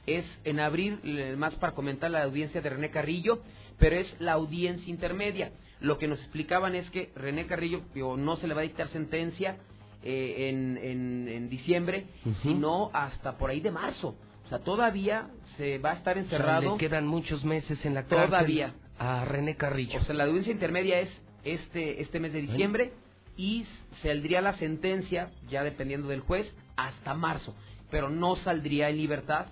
Es 0.08 0.26
en 0.44 0.60
abril, 0.60 1.00
más 1.38 1.54
para 1.56 1.74
comentar 1.74 2.10
la 2.10 2.24
audiencia 2.24 2.62
de 2.62 2.70
René 2.70 2.90
Carrillo, 2.90 3.44
pero 3.78 3.96
es 3.96 4.20
la 4.20 4.34
audiencia 4.34 4.90
intermedia. 4.90 5.52
Lo 5.80 5.98
que 5.98 6.08
nos 6.08 6.20
explicaban 6.20 6.74
es 6.74 6.90
que 6.90 7.12
René 7.16 7.46
Carrillo 7.46 7.84
no 8.18 8.38
se 8.38 8.48
le 8.48 8.56
va 8.56 8.62
a 8.62 8.64
dictar 8.64 8.88
sentencia 8.88 9.58
eh, 10.04 10.50
en, 10.50 10.78
en, 10.78 11.28
en 11.28 11.50
diciembre, 11.50 12.08
sino 12.42 12.90
hasta 12.94 13.38
por 13.38 13.52
ahí 13.52 13.60
de 13.60 13.72
marzo. 13.72 14.16
O 14.52 14.56
sea, 14.56 14.60
todavía 14.66 15.30
se 15.56 15.78
va 15.78 15.92
a 15.92 15.94
estar 15.94 16.18
O 16.18 16.20
sea, 16.20 16.24
encerrado. 16.24 16.74
le 16.74 16.78
quedan 16.78 17.08
muchos 17.08 17.46
meses 17.46 17.86
en 17.86 17.94
la 17.94 18.04
cárcel 18.04 18.28
Todavía. 18.28 18.74
a 19.00 19.24
René 19.24 19.56
Carrillo. 19.56 19.98
O 19.98 20.04
sea, 20.04 20.14
la 20.14 20.26
audiencia 20.26 20.52
intermedia 20.52 21.00
es 21.00 21.10
este 21.46 22.02
este 22.02 22.20
mes 22.20 22.34
de 22.34 22.42
diciembre 22.42 22.92
y 23.38 23.66
saldría 24.04 24.42
la 24.42 24.54
sentencia, 24.58 25.32
ya 25.50 25.64
dependiendo 25.64 26.10
del 26.10 26.20
juez, 26.20 26.54
hasta 26.76 27.14
marzo. 27.14 27.56
Pero 27.90 28.10
no 28.10 28.36
saldría 28.36 28.90
en 28.90 28.98
libertad 28.98 29.46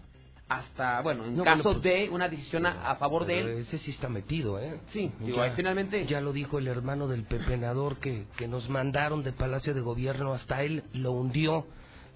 hasta, 0.50 1.00
bueno, 1.02 1.24
en 1.24 1.38
No, 1.38 1.46
caso 1.46 1.64
bueno, 1.64 1.80
pues, 1.82 1.84
de 1.94 2.10
una 2.10 2.28
decisión 2.28 2.66
a, 2.66 2.92
a 2.92 2.96
favor 2.98 3.26
de 3.26 3.40
él. 3.40 3.48
Ese 3.60 3.78
sí 3.78 3.92
está 3.92 4.10
metido, 4.10 4.60
¿eh? 4.60 4.82
Sí, 4.92 5.10
digo, 5.22 5.38
ya, 5.38 5.44
ahí 5.44 5.52
finalmente- 5.56 6.08
Ya 6.08 6.20
lo 6.20 6.34
dijo 6.34 6.60
el 6.60 6.68
hermano 6.68 7.08
del 7.08 7.24
pepenador 7.24 8.00
que, 8.00 8.26
que 8.36 8.50
nos 8.50 8.68
mandaron 8.68 9.24
de 9.24 9.32
Palacio 9.32 9.74
de 9.74 9.80
Gobierno, 9.80 10.34
hasta 10.34 10.62
él 10.64 10.84
lo 10.92 11.14
hundió 11.14 11.68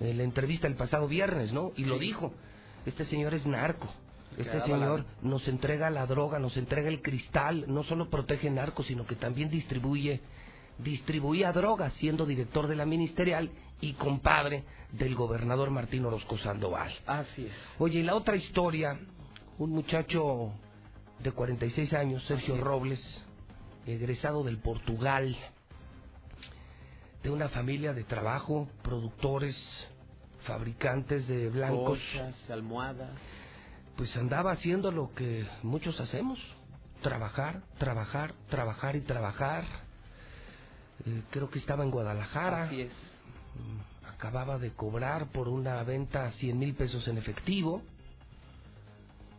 en 0.01 0.17
la 0.17 0.23
entrevista 0.23 0.67
el 0.67 0.75
pasado 0.75 1.07
viernes, 1.07 1.53
¿no? 1.53 1.71
Y 1.77 1.85
lo 1.85 1.97
dijo. 1.97 2.33
Este 2.85 3.05
señor 3.05 3.33
es 3.33 3.45
narco. 3.45 3.87
Este 4.37 4.61
señor 4.61 5.05
nos 5.21 5.47
entrega 5.47 5.89
la 5.89 6.07
droga, 6.07 6.39
nos 6.39 6.57
entrega 6.57 6.89
el 6.89 7.01
cristal, 7.01 7.65
no 7.67 7.83
solo 7.83 8.09
protege 8.09 8.49
narcos, 8.49 8.87
sino 8.87 9.05
que 9.05 9.15
también 9.15 9.49
distribuye 9.49 10.21
distribuía 10.77 11.51
drogas 11.51 11.93
siendo 11.93 12.25
director 12.25 12.67
de 12.67 12.75
la 12.75 12.85
ministerial 12.85 13.51
y 13.81 13.93
compadre 13.93 14.63
del 14.91 15.15
gobernador 15.15 15.69
Martín 15.69 16.05
Orozco 16.05 16.37
Sandoval. 16.37 16.93
Así 17.05 17.45
es. 17.45 17.51
Oye, 17.79 17.99
y 17.99 18.03
la 18.03 18.15
otra 18.15 18.35
historia, 18.35 18.99
un 19.57 19.71
muchacho 19.71 20.51
de 21.19 21.31
46 21.31 21.93
años, 21.93 22.23
Sergio 22.25 22.57
Robles, 22.57 23.23
egresado 23.85 24.43
del 24.43 24.57
Portugal, 24.57 25.37
de 27.21 27.29
una 27.29 27.49
familia 27.49 27.93
de 27.93 28.03
trabajo, 28.03 28.67
productores, 28.81 29.55
fabricantes 30.45 31.27
de 31.27 31.49
blancos, 31.49 31.99
almohadas. 32.49 33.11
pues 33.95 34.15
andaba 34.17 34.51
haciendo 34.51 34.91
lo 34.91 35.13
que 35.13 35.45
muchos 35.63 35.99
hacemos, 35.99 36.39
trabajar, 37.01 37.61
trabajar, 37.77 38.33
trabajar 38.49 38.95
y 38.95 39.01
trabajar. 39.01 39.63
Eh, 41.05 41.21
creo 41.31 41.49
que 41.49 41.59
estaba 41.59 41.83
en 41.83 41.91
Guadalajara. 41.91 42.63
Así 42.63 42.81
es. 42.81 42.91
Mm, 43.55 44.07
Acababa 44.13 44.57
de 44.57 44.71
cobrar 44.71 45.27
por 45.31 45.49
una 45.49 45.83
venta 45.83 46.31
100 46.31 46.57
mil 46.57 46.75
pesos 46.75 47.05
en 47.09 47.17
efectivo. 47.17 47.81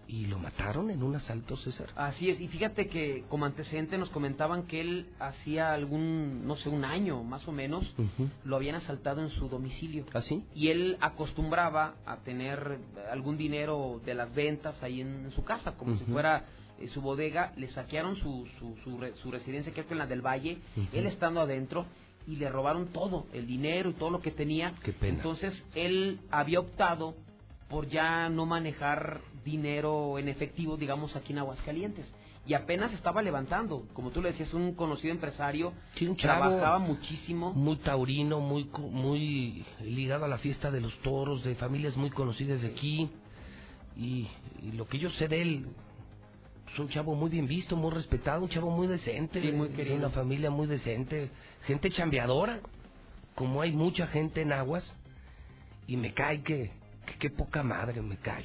Y 0.07 0.27
lo 0.27 0.39
mataron 0.39 0.91
en 0.91 1.03
un 1.03 1.17
asalto, 1.17 1.57
César. 1.57 1.89
Así 1.97 2.29
es, 2.29 2.41
y 2.41 2.49
fíjate 2.49 2.89
que 2.89 3.25
como 3.29 3.47
antecedente 3.47 3.97
nos 3.97 4.11
comentaban 4.11 4.65
que 4.65 4.81
él 4.81 5.07
hacía 5.19 5.73
algún, 5.73 6.47
no 6.47 6.57
sé, 6.57 6.69
un 6.69 6.85
año 6.85 7.23
más 7.23 7.47
o 7.49 7.53
menos, 7.53 7.95
lo 8.45 8.57
habían 8.57 8.75
asaltado 8.77 9.23
en 9.23 9.31
su 9.31 9.49
domicilio. 9.49 10.05
¿Así? 10.13 10.45
Y 10.55 10.69
él 10.69 10.99
acostumbraba 11.01 11.95
a 12.07 12.19
tener 12.19 12.79
algún 13.11 13.37
dinero 13.39 14.01
de 14.05 14.15
las 14.15 14.35
ventas 14.35 14.81
ahí 14.83 15.01
en, 15.01 15.31
su 15.33 15.43
casa, 15.45 15.73
como 15.77 15.97
si 15.99 16.05
fuera 16.05 16.45
eh, 16.79 16.89
su 16.89 17.01
bodega. 17.01 17.53
Le 17.57 17.69
saquearon 17.69 18.17
su, 18.17 18.47
su, 18.59 18.77
su, 18.85 18.99
re- 18.99 19.15
su 19.15 19.31
residencia, 19.31 19.73
creo 19.73 19.87
que 19.87 19.95
en 19.95 19.99
la 19.99 20.07
del 20.07 20.21
Valle, 20.21 20.59
él 20.93 21.07
estando 21.07 21.41
adentro, 21.41 21.87
y 22.27 22.37
le 22.37 22.49
robaron 22.49 22.89
todo, 22.89 23.27
el 23.33 23.47
dinero 23.47 23.91
y 23.91 23.95
todo 23.95 24.11
lo 24.11 24.21
que 24.21 24.31
tenía. 24.31 24.75
Qué 24.83 24.93
pena. 24.93 25.17
Entonces 25.17 25.53
él 25.75 26.21
había 26.31 26.61
optado 26.61 27.15
por 27.69 27.89
ya 27.89 28.29
no 28.29 28.47
manejar 28.47 29.21
dinero 29.45 30.19
en 30.19 30.29
efectivo, 30.29 30.77
digamos, 30.77 31.15
aquí 31.17 31.33
en 31.33 31.41
Aguascalientes. 31.41 32.07
Y 32.47 32.53
apenas 32.53 32.93
estaba 32.93 33.23
levantando, 33.23 33.87
como 33.95 34.11
tú 34.11 34.21
le 34.21 34.33
decías, 34.33 34.53
un 34.53 34.75
conocido 34.75 35.15
empresario, 35.15 35.73
Sí, 35.95 36.07
un 36.07 36.17
chavo 36.17 36.49
trabajaba 36.49 36.79
muchísimo. 36.79 37.55
Muy 37.55 37.77
taurino, 37.77 38.41
muy, 38.41 38.69
muy 38.91 39.65
ligado 39.83 40.27
a 40.27 40.29
la 40.29 40.37
fiesta 40.39 40.71
de 40.71 40.83
los 40.83 40.95
toros, 40.99 41.43
de 41.43 41.55
familias 41.55 41.97
muy 41.97 42.11
conocidas 42.11 42.61
de 42.61 42.69
aquí. 42.69 43.09
Y, 43.97 44.29
y 44.63 44.73
lo 44.73 44.87
que 44.87 44.99
yo 44.99 45.11
sé 45.13 45.27
de 45.29 45.41
él, 45.41 45.67
es 46.71 46.79
un 46.79 46.89
chavo 46.89 47.15
muy 47.15 47.31
bien 47.31 47.47
visto, 47.47 47.77
muy 47.77 47.93
respetado, 47.93 48.43
un 48.43 48.51
chavo 48.51 48.71
muy 48.71 48.89
decente, 48.89 49.41
Sí, 49.41 49.53
muy 49.53 49.69
de 49.69 49.95
una 49.95 50.11
familia 50.11 50.51
muy 50.51 50.67
decente, 50.67 51.31
gente 51.67 51.89
chambeadora, 51.91 52.61
como 53.35 53.63
hay 53.63 53.73
mucha 53.73 54.07
gente 54.09 54.43
en 54.43 54.53
Aguas. 54.53 54.85
Y 55.87 55.97
me 55.97 56.13
cae 56.13 56.43
que, 56.43 56.73
que 57.07 57.19
qué 57.19 57.31
poca 57.31 57.63
madre 57.63 58.03
me 58.03 58.17
cae. 58.17 58.45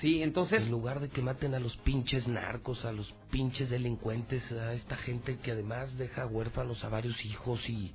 Sí, 0.00 0.22
entonces... 0.22 0.62
En 0.62 0.70
lugar 0.70 1.00
de 1.00 1.08
que 1.08 1.22
maten 1.22 1.54
a 1.54 1.60
los 1.60 1.76
pinches 1.78 2.26
narcos, 2.26 2.84
a 2.84 2.92
los 2.92 3.12
pinches 3.30 3.70
delincuentes, 3.70 4.50
a 4.52 4.74
esta 4.74 4.96
gente 4.96 5.38
que 5.38 5.52
además 5.52 5.96
deja 5.96 6.26
huérfanos 6.26 6.82
a 6.84 6.88
varios 6.88 7.24
hijos 7.24 7.60
y... 7.68 7.92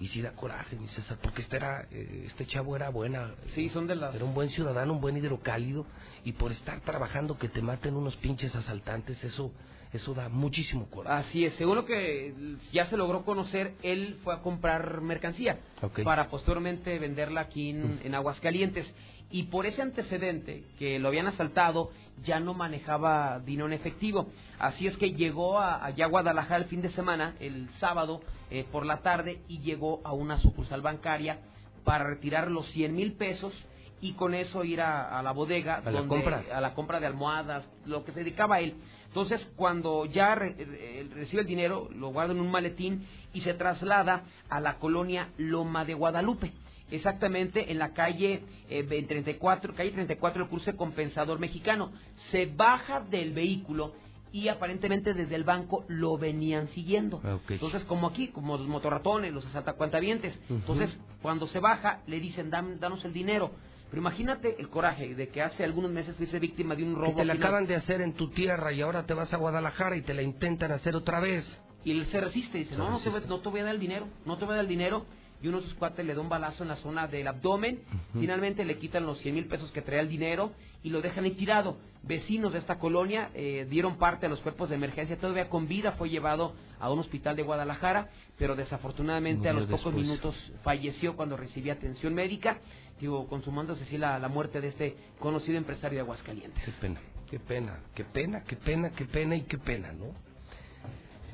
Y 0.00 0.06
sí 0.08 0.22
da 0.22 0.30
coraje, 0.30 0.76
mi 0.76 0.86
César, 0.88 1.18
porque 1.20 1.42
este, 1.42 1.56
era, 1.56 1.88
eh, 1.90 2.22
este 2.28 2.46
chavo 2.46 2.76
era 2.76 2.88
buena. 2.88 3.34
Sí, 3.56 3.68
son 3.70 3.88
de 3.88 3.96
las... 3.96 4.14
Era 4.14 4.24
un 4.24 4.32
buen 4.32 4.48
ciudadano, 4.50 4.92
un 4.92 5.00
buen 5.00 5.16
hidrocálido, 5.16 5.86
y 6.24 6.34
por 6.34 6.52
estar 6.52 6.80
trabajando 6.82 7.36
que 7.36 7.48
te 7.48 7.62
maten 7.62 7.96
unos 7.96 8.14
pinches 8.16 8.54
asaltantes, 8.54 9.22
eso 9.24 9.52
eso 9.92 10.12
da 10.14 10.28
muchísimo 10.28 10.86
coraje. 10.90 11.28
Así 11.28 11.44
es, 11.44 11.54
según 11.54 11.76
lo 11.76 11.84
que 11.84 12.34
ya 12.72 12.86
se 12.86 12.96
logró 12.96 13.24
conocer, 13.24 13.74
él 13.82 14.18
fue 14.22 14.34
a 14.34 14.40
comprar 14.40 15.00
mercancía 15.00 15.58
para 16.04 16.28
posteriormente 16.28 16.98
venderla 16.98 17.42
aquí 17.42 17.70
en, 17.70 18.00
en 18.04 18.14
Aguascalientes. 18.14 18.86
Y 19.30 19.44
por 19.44 19.66
ese 19.66 19.82
antecedente, 19.82 20.64
que 20.78 20.98
lo 20.98 21.08
habían 21.08 21.26
asaltado, 21.26 21.90
ya 22.24 22.40
no 22.40 22.54
manejaba 22.54 23.40
dinero 23.40 23.66
en 23.66 23.74
efectivo. 23.74 24.28
Así 24.58 24.86
es 24.86 24.96
que 24.96 25.12
llegó 25.12 25.58
a, 25.58 25.84
allá 25.84 26.06
a 26.06 26.08
Guadalajara 26.08 26.56
el 26.56 26.64
fin 26.64 26.80
de 26.80 26.90
semana, 26.90 27.34
el 27.38 27.68
sábado 27.78 28.22
eh, 28.50 28.64
por 28.72 28.86
la 28.86 28.98
tarde, 29.02 29.42
y 29.48 29.58
llegó 29.60 30.00
a 30.04 30.12
una 30.14 30.38
sucursal 30.38 30.80
bancaria 30.80 31.40
para 31.84 32.04
retirar 32.04 32.50
los 32.50 32.66
100 32.72 32.94
mil 32.96 33.12
pesos 33.14 33.52
y 34.00 34.12
con 34.12 34.32
eso 34.32 34.64
ir 34.64 34.80
a, 34.80 35.18
a 35.18 35.22
la 35.22 35.32
bodega 35.32 35.76
¿A 35.84 35.90
la 35.90 36.00
compra? 36.08 36.42
a 36.56 36.60
la 36.60 36.74
compra 36.74 37.00
de 37.00 37.06
almohadas, 37.06 37.68
lo 37.84 38.04
que 38.04 38.12
se 38.12 38.20
dedicaba 38.20 38.56
a 38.56 38.60
él. 38.60 38.74
Entonces, 39.08 39.46
cuando 39.56 40.04
ya 40.06 40.34
re- 40.36 40.54
eh, 40.58 41.08
recibe 41.14 41.42
el 41.42 41.48
dinero, 41.48 41.88
lo 41.94 42.08
guarda 42.12 42.32
en 42.32 42.40
un 42.40 42.50
maletín 42.50 43.06
y 43.34 43.40
se 43.42 43.54
traslada 43.54 44.22
a 44.48 44.60
la 44.60 44.78
colonia 44.78 45.28
Loma 45.36 45.84
de 45.84 45.94
Guadalupe. 45.94 46.52
Exactamente 46.90 47.70
en 47.70 47.78
la 47.78 47.92
calle 47.92 48.42
eh, 48.68 48.84
34, 49.06 49.74
calle 49.74 49.90
34 49.90 50.42
del 50.42 50.48
cruce 50.50 50.74
compensador 50.76 51.38
mexicano. 51.38 51.92
Se 52.30 52.46
baja 52.46 53.00
del 53.00 53.32
vehículo 53.32 53.94
y 54.32 54.48
aparentemente 54.48 55.14
desde 55.14 55.34
el 55.34 55.44
banco 55.44 55.84
lo 55.88 56.18
venían 56.18 56.68
siguiendo. 56.68 57.20
Ah. 57.24 57.38
Entonces, 57.48 57.84
como 57.84 58.06
aquí, 58.08 58.28
como 58.28 58.56
los 58.58 58.66
motorratones, 58.68 59.32
los 59.32 59.46
asaltacuentavientes. 59.46 60.34
Ujú. 60.44 60.54
Entonces, 60.54 60.98
cuando 61.22 61.46
se 61.48 61.60
baja, 61.60 62.00
le 62.06 62.20
dicen, 62.20 62.50
"Dam- 62.50 62.78
danos 62.78 63.04
el 63.04 63.12
dinero. 63.12 63.50
Pero 63.90 64.02
imagínate 64.02 64.56
el 64.58 64.68
coraje 64.68 65.14
de 65.14 65.28
que 65.28 65.40
hace 65.40 65.64
algunos 65.64 65.90
meses 65.90 66.14
fuiste 66.16 66.38
víctima 66.38 66.74
de 66.74 66.84
un 66.84 66.94
robo. 66.94 67.06
Que 67.16 67.22
te 67.22 67.24
la 67.24 67.32
acaban 67.34 67.66
de 67.66 67.76
hacer 67.76 68.02
en 68.02 68.12
tu 68.12 68.28
tierra 68.28 68.70
y 68.70 68.82
ahora 68.82 69.06
te 69.06 69.14
vas 69.14 69.32
a 69.32 69.38
Guadalajara 69.38 69.96
y 69.96 70.02
te 70.02 70.12
la 70.12 70.20
intentan 70.20 70.72
hacer 70.72 70.94
otra 70.94 71.20
vez. 71.20 71.46
Y 71.84 71.92
él 71.92 72.04
se 72.06 72.20
resiste, 72.20 72.58
dice, 72.58 72.72
Se 72.72 72.76
no, 72.76 72.90
no 72.90 73.00
te, 73.00 73.08
voy, 73.08 73.22
no 73.26 73.38
te 73.40 73.48
voy 73.48 73.60
a 73.60 73.64
dar 73.64 73.74
el 73.74 73.80
dinero, 73.80 74.06
no 74.26 74.36
te 74.36 74.44
voy 74.44 74.52
a 74.52 74.56
dar 74.56 74.64
el 74.64 74.68
dinero. 74.68 75.06
Y 75.42 75.48
uno 75.48 75.60
de 75.60 75.66
sus 75.66 75.74
cuates 75.74 76.04
le 76.04 76.14
da 76.14 76.20
un 76.20 76.28
balazo 76.28 76.62
en 76.62 76.68
la 76.68 76.76
zona 76.76 77.06
del 77.06 77.28
abdomen. 77.28 77.80
Finalmente 78.12 78.64
le 78.64 78.78
quitan 78.78 79.06
los 79.06 79.18
100 79.18 79.34
mil 79.34 79.44
pesos 79.46 79.70
que 79.70 79.82
traía 79.82 80.02
el 80.02 80.08
dinero 80.08 80.52
y 80.82 80.90
lo 80.90 81.00
dejan 81.00 81.24
ahí 81.24 81.32
tirado. 81.32 81.78
Vecinos 82.02 82.52
de 82.52 82.58
esta 82.58 82.78
colonia 82.78 83.30
eh, 83.34 83.66
dieron 83.68 83.98
parte 83.98 84.26
a 84.26 84.28
los 84.28 84.40
cuerpos 84.40 84.68
de 84.68 84.76
emergencia. 84.76 85.16
Todavía 85.18 85.48
con 85.48 85.68
vida 85.68 85.92
fue 85.92 86.08
llevado 86.10 86.54
a 86.80 86.90
un 86.90 86.98
hospital 86.98 87.36
de 87.36 87.42
Guadalajara, 87.42 88.08
pero 88.38 88.56
desafortunadamente 88.56 89.48
a 89.48 89.52
los 89.52 89.66
pocos 89.66 89.94
minutos 89.94 90.34
falleció 90.62 91.16
cuando 91.16 91.36
recibía 91.36 91.74
atención 91.74 92.14
médica, 92.14 92.58
digo, 93.00 93.26
consumándose 93.28 93.84
así 93.84 93.98
la, 93.98 94.18
la 94.18 94.28
muerte 94.28 94.60
de 94.60 94.68
este 94.68 94.96
conocido 95.18 95.58
empresario 95.58 95.98
de 95.98 96.02
Aguascalientes. 96.02 96.64
Qué 96.64 96.72
pena, 96.72 97.00
qué 97.28 97.38
pena, 97.38 97.80
qué 97.94 98.04
pena, 98.04 98.44
qué 98.44 98.56
pena, 98.56 98.90
qué 98.90 99.04
pena 99.04 99.36
y 99.36 99.42
qué 99.42 99.58
pena, 99.58 99.92
¿no? 99.92 100.06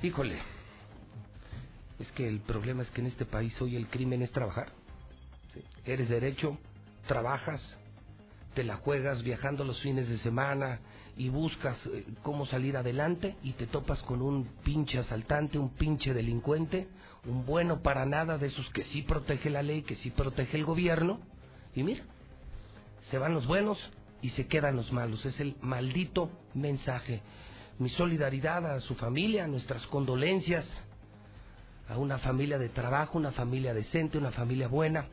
Híjole, 0.02 0.36
es 1.99 2.11
que 2.12 2.28
el 2.28 2.40
problema 2.40 2.82
es 2.82 2.90
que 2.90 3.01
en 3.01 3.07
este 3.07 3.24
país 3.24 3.61
hoy 3.61 3.76
el 3.76 3.86
crimen 3.86 4.22
es 4.22 4.32
trabajar. 4.32 4.72
Eres 5.84 6.09
derecho, 6.09 6.59
trabajas, 7.07 7.78
te 8.55 8.64
la 8.64 8.76
juegas 8.76 9.22
viajando 9.22 9.64
los 9.64 9.80
fines 9.80 10.09
de 10.09 10.18
semana 10.18 10.80
y 11.16 11.28
buscas 11.28 11.78
eh, 11.86 12.05
cómo 12.22 12.47
salir 12.47 12.76
adelante 12.76 13.36
y 13.42 13.53
te 13.53 13.66
topas 13.66 14.03
con 14.03 14.22
un 14.22 14.49
pinche 14.64 14.99
asaltante, 14.99 15.59
un 15.59 15.70
pinche 15.70 16.12
delincuente, 16.12 16.88
un 17.26 17.47
bueno 17.47 17.80
para 17.82 18.05
nada 18.05 18.38
de 18.38 18.49
esos 18.49 18.68
que 18.70 18.82
sí 18.84 19.03
protege 19.03 19.51
la 19.51 19.62
ley, 19.62 19.82
que 19.82 19.97
sí 19.97 20.11
protege 20.11 20.57
el 20.57 20.64
gobierno. 20.64 21.20
Y 21.74 21.84
mira, 21.84 22.03
se 23.11 23.18
van 23.18 23.34
los 23.34 23.47
buenos 23.47 23.78
y 24.22 24.30
se 24.30 24.47
quedan 24.47 24.76
los 24.76 24.92
malos. 24.92 25.24
Es 25.24 25.38
el 25.38 25.57
maldito 25.61 26.30
mensaje. 26.55 27.22
Mi 27.78 27.90
solidaridad 27.90 28.66
a 28.66 28.80
su 28.80 28.95
familia, 28.95 29.47
nuestras 29.47 29.86
condolencias 29.86 30.66
a 31.89 31.99
una 31.99 32.18
familia 32.18 32.59
de 32.59 32.68
trabajo, 32.68 33.18
una 33.18 33.32
familia 33.32 33.74
decente, 33.74 34.18
una 34.18 34.30
familia 34.32 34.68
buena, 34.68 35.07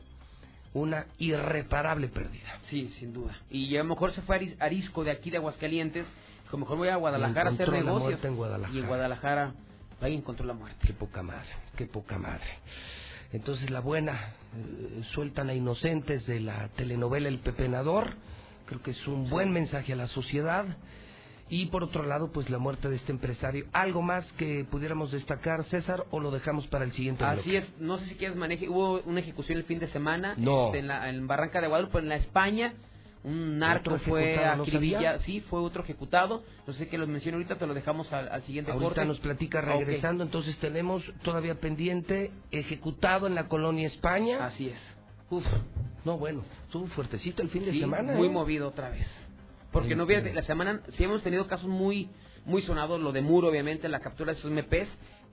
una 0.74 1.06
irreparable 1.18 2.08
pérdida. 2.08 2.58
Sí, 2.70 2.88
sin 2.98 3.12
duda. 3.12 3.36
Y 3.50 3.76
a 3.76 3.82
lo 3.82 3.88
mejor 3.90 4.12
se 4.12 4.22
fue 4.22 4.38
Aris- 4.40 4.56
Arisco 4.58 5.04
de 5.04 5.10
aquí 5.10 5.30
de 5.30 5.36
Aguascalientes, 5.36 6.06
a 6.48 6.52
lo 6.52 6.58
mejor 6.58 6.78
voy 6.78 6.88
a 6.88 6.96
Guadalajara 6.96 7.50
a 7.50 7.52
hacer 7.54 7.70
negocios. 7.72 8.24
en 8.24 8.36
Guadalajara. 8.36 8.74
Y 8.76 8.80
en 8.80 8.86
Guadalajara 8.86 9.52
ahí 10.00 10.14
encontró 10.14 10.46
la 10.46 10.54
muerte. 10.54 10.86
Qué 10.86 10.92
poca 10.94 11.22
madre, 11.22 11.48
qué 11.76 11.86
poca 11.86 12.18
madre. 12.18 12.46
Entonces 13.32 13.70
la 13.70 13.80
buena, 13.80 14.32
eh, 14.54 15.02
sueltan 15.14 15.48
a 15.48 15.54
inocentes 15.54 16.26
de 16.26 16.40
la 16.40 16.68
telenovela 16.76 17.28
El 17.28 17.38
Pepenador, 17.38 18.14
creo 18.66 18.82
que 18.82 18.90
es 18.92 19.06
un 19.06 19.28
buen 19.30 19.52
mensaje 19.52 19.92
a 19.92 19.96
la 19.96 20.06
sociedad. 20.08 20.66
Y 21.54 21.66
por 21.66 21.84
otro 21.84 22.02
lado, 22.04 22.32
pues 22.32 22.48
la 22.48 22.56
muerte 22.56 22.88
de 22.88 22.96
este 22.96 23.12
empresario. 23.12 23.66
¿Algo 23.74 24.00
más 24.00 24.24
que 24.38 24.64
pudiéramos 24.70 25.12
destacar, 25.12 25.62
César, 25.64 26.04
o 26.10 26.18
lo 26.18 26.30
dejamos 26.30 26.66
para 26.68 26.86
el 26.86 26.92
siguiente 26.92 27.24
Así 27.24 27.50
bloque? 27.50 27.58
es, 27.58 27.78
no 27.78 27.98
sé 27.98 28.06
si 28.06 28.14
quieres 28.14 28.38
maneje, 28.38 28.70
hubo 28.70 29.00
una 29.02 29.20
ejecución 29.20 29.58
el 29.58 29.64
fin 29.64 29.78
de 29.78 29.88
semana 29.88 30.34
No. 30.38 30.66
este, 30.68 30.78
en, 30.78 30.86
la, 30.88 31.10
en 31.10 31.26
Barranca 31.26 31.60
de 31.60 31.68
Guadalupe, 31.68 31.98
en 31.98 32.08
la 32.08 32.16
España, 32.16 32.72
un 33.22 33.58
narco 33.58 33.90
¿Otro 33.96 33.98
fue 34.10 34.40
no 34.56 34.62
acribillado, 34.62 35.20
sí, 35.24 35.40
fue 35.42 35.60
otro 35.60 35.82
ejecutado, 35.82 36.42
no 36.66 36.72
sé 36.72 36.88
que 36.88 36.96
lo 36.96 37.06
menciono 37.06 37.36
ahorita, 37.36 37.56
te 37.56 37.66
lo 37.66 37.74
dejamos 37.74 38.10
al, 38.14 38.30
al 38.30 38.42
siguiente 38.44 38.72
Ahorita 38.72 38.88
corte. 38.88 39.04
nos 39.04 39.20
platica 39.20 39.60
regresando, 39.60 40.24
entonces 40.24 40.56
tenemos 40.58 41.04
todavía 41.22 41.56
pendiente, 41.56 42.30
ejecutado 42.50 43.26
en 43.26 43.34
la 43.34 43.48
colonia 43.48 43.88
España. 43.88 44.46
Así 44.46 44.68
es. 44.70 44.78
Uf, 45.28 45.44
no, 46.06 46.16
bueno, 46.16 46.44
estuvo 46.64 46.86
fuertecito 46.88 47.42
el 47.42 47.50
fin 47.50 47.64
de 47.66 47.72
Sí, 47.72 47.80
semana. 47.80 48.14
muy 48.14 48.28
¿eh? 48.28 48.30
movido 48.30 48.68
otra 48.68 48.88
vez. 48.88 49.06
Porque 49.72 49.96
no 49.96 50.04
hubiera, 50.04 50.32
la 50.32 50.42
semana, 50.42 50.82
sí 50.96 51.04
hemos 51.04 51.22
tenido 51.22 51.46
casos 51.46 51.68
muy, 51.68 52.10
muy 52.44 52.62
sonados, 52.62 53.00
lo 53.00 53.10
de 53.10 53.22
Muro, 53.22 53.48
obviamente, 53.48 53.88
la 53.88 54.00
captura 54.00 54.32
de 54.32 54.38
esos 54.38 54.50
MPs, 54.50 54.88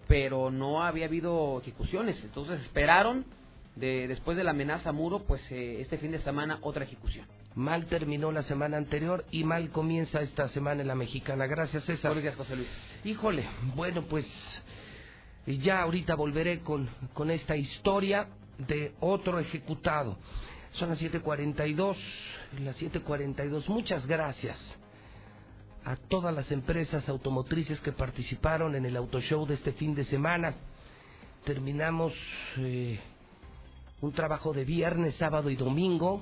pero 0.08 0.50
no 0.50 0.82
había 0.82 1.06
habido 1.06 1.60
ejecuciones. 1.62 2.18
Entonces 2.24 2.62
esperaron, 2.62 3.26
de, 3.76 4.08
después 4.08 4.38
de 4.38 4.44
la 4.44 4.52
amenaza 4.52 4.90
a 4.90 4.94
Muro, 4.94 5.24
pues 5.28 5.42
eh, 5.52 5.82
este 5.82 5.98
fin 5.98 6.12
de 6.12 6.20
semana 6.20 6.60
otra 6.62 6.86
ejecución. 6.86 7.28
Mal 7.56 7.88
terminó 7.88 8.32
la 8.32 8.44
semana 8.44 8.78
anterior 8.78 9.26
y 9.32 9.44
mal 9.44 9.70
comienza 9.70 10.22
esta 10.22 10.48
semana 10.50 10.82
en 10.82 10.88
la 10.88 10.96
mexicana. 10.96 11.46
Gracias, 11.46 11.84
César. 11.84 12.14
Gracias, 12.14 12.36
José 12.36 12.56
Luis. 12.56 12.70
Híjole, 13.04 13.48
bueno, 13.76 14.04
pues 14.04 14.26
ya 15.46 15.82
ahorita 15.82 16.16
volveré 16.16 16.60
con, 16.62 16.90
con 17.14 17.32
esta 17.32 17.56
historia 17.58 18.28
de 18.58 18.94
otro 19.00 19.40
ejecutado. 19.40 20.18
Son 20.74 20.90
las 20.90 21.02
7.42, 21.02 21.96
las 22.58 22.80
7.42. 22.82 23.68
Muchas 23.68 24.06
gracias 24.06 24.58
a 25.86 25.96
todas 25.96 26.34
las 26.34 26.52
empresas 26.52 27.08
automotrices 27.08 27.80
que 27.82 27.92
participaron 27.92 28.76
en 28.76 28.86
el 28.86 28.98
auto 28.98 29.22
show 29.22 29.46
de 29.46 29.56
este 29.56 29.74
fin 29.74 29.96
de 29.96 30.06
semana. 30.06 30.56
Terminamos 31.46 32.14
eh, 32.58 33.00
un 34.02 34.12
trabajo 34.12 34.54
de 34.54 34.66
viernes, 34.66 35.16
sábado 35.16 35.50
y 35.50 35.56
domingo. 35.56 36.22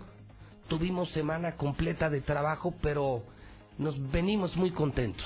Tuvimos 0.68 1.10
semana 1.12 1.56
completa 1.56 2.10
de 2.10 2.22
trabajo, 2.22 2.74
pero 2.82 3.24
nos 3.78 4.12
venimos 4.12 4.56
muy 4.56 4.72
contentos 4.72 5.26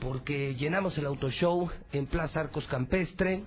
porque 0.00 0.54
llenamos 0.54 0.96
el 0.98 1.06
auto 1.06 1.30
show 1.30 1.70
en 1.92 2.06
Plaza 2.06 2.40
Arcos 2.40 2.66
Campestre, 2.66 3.44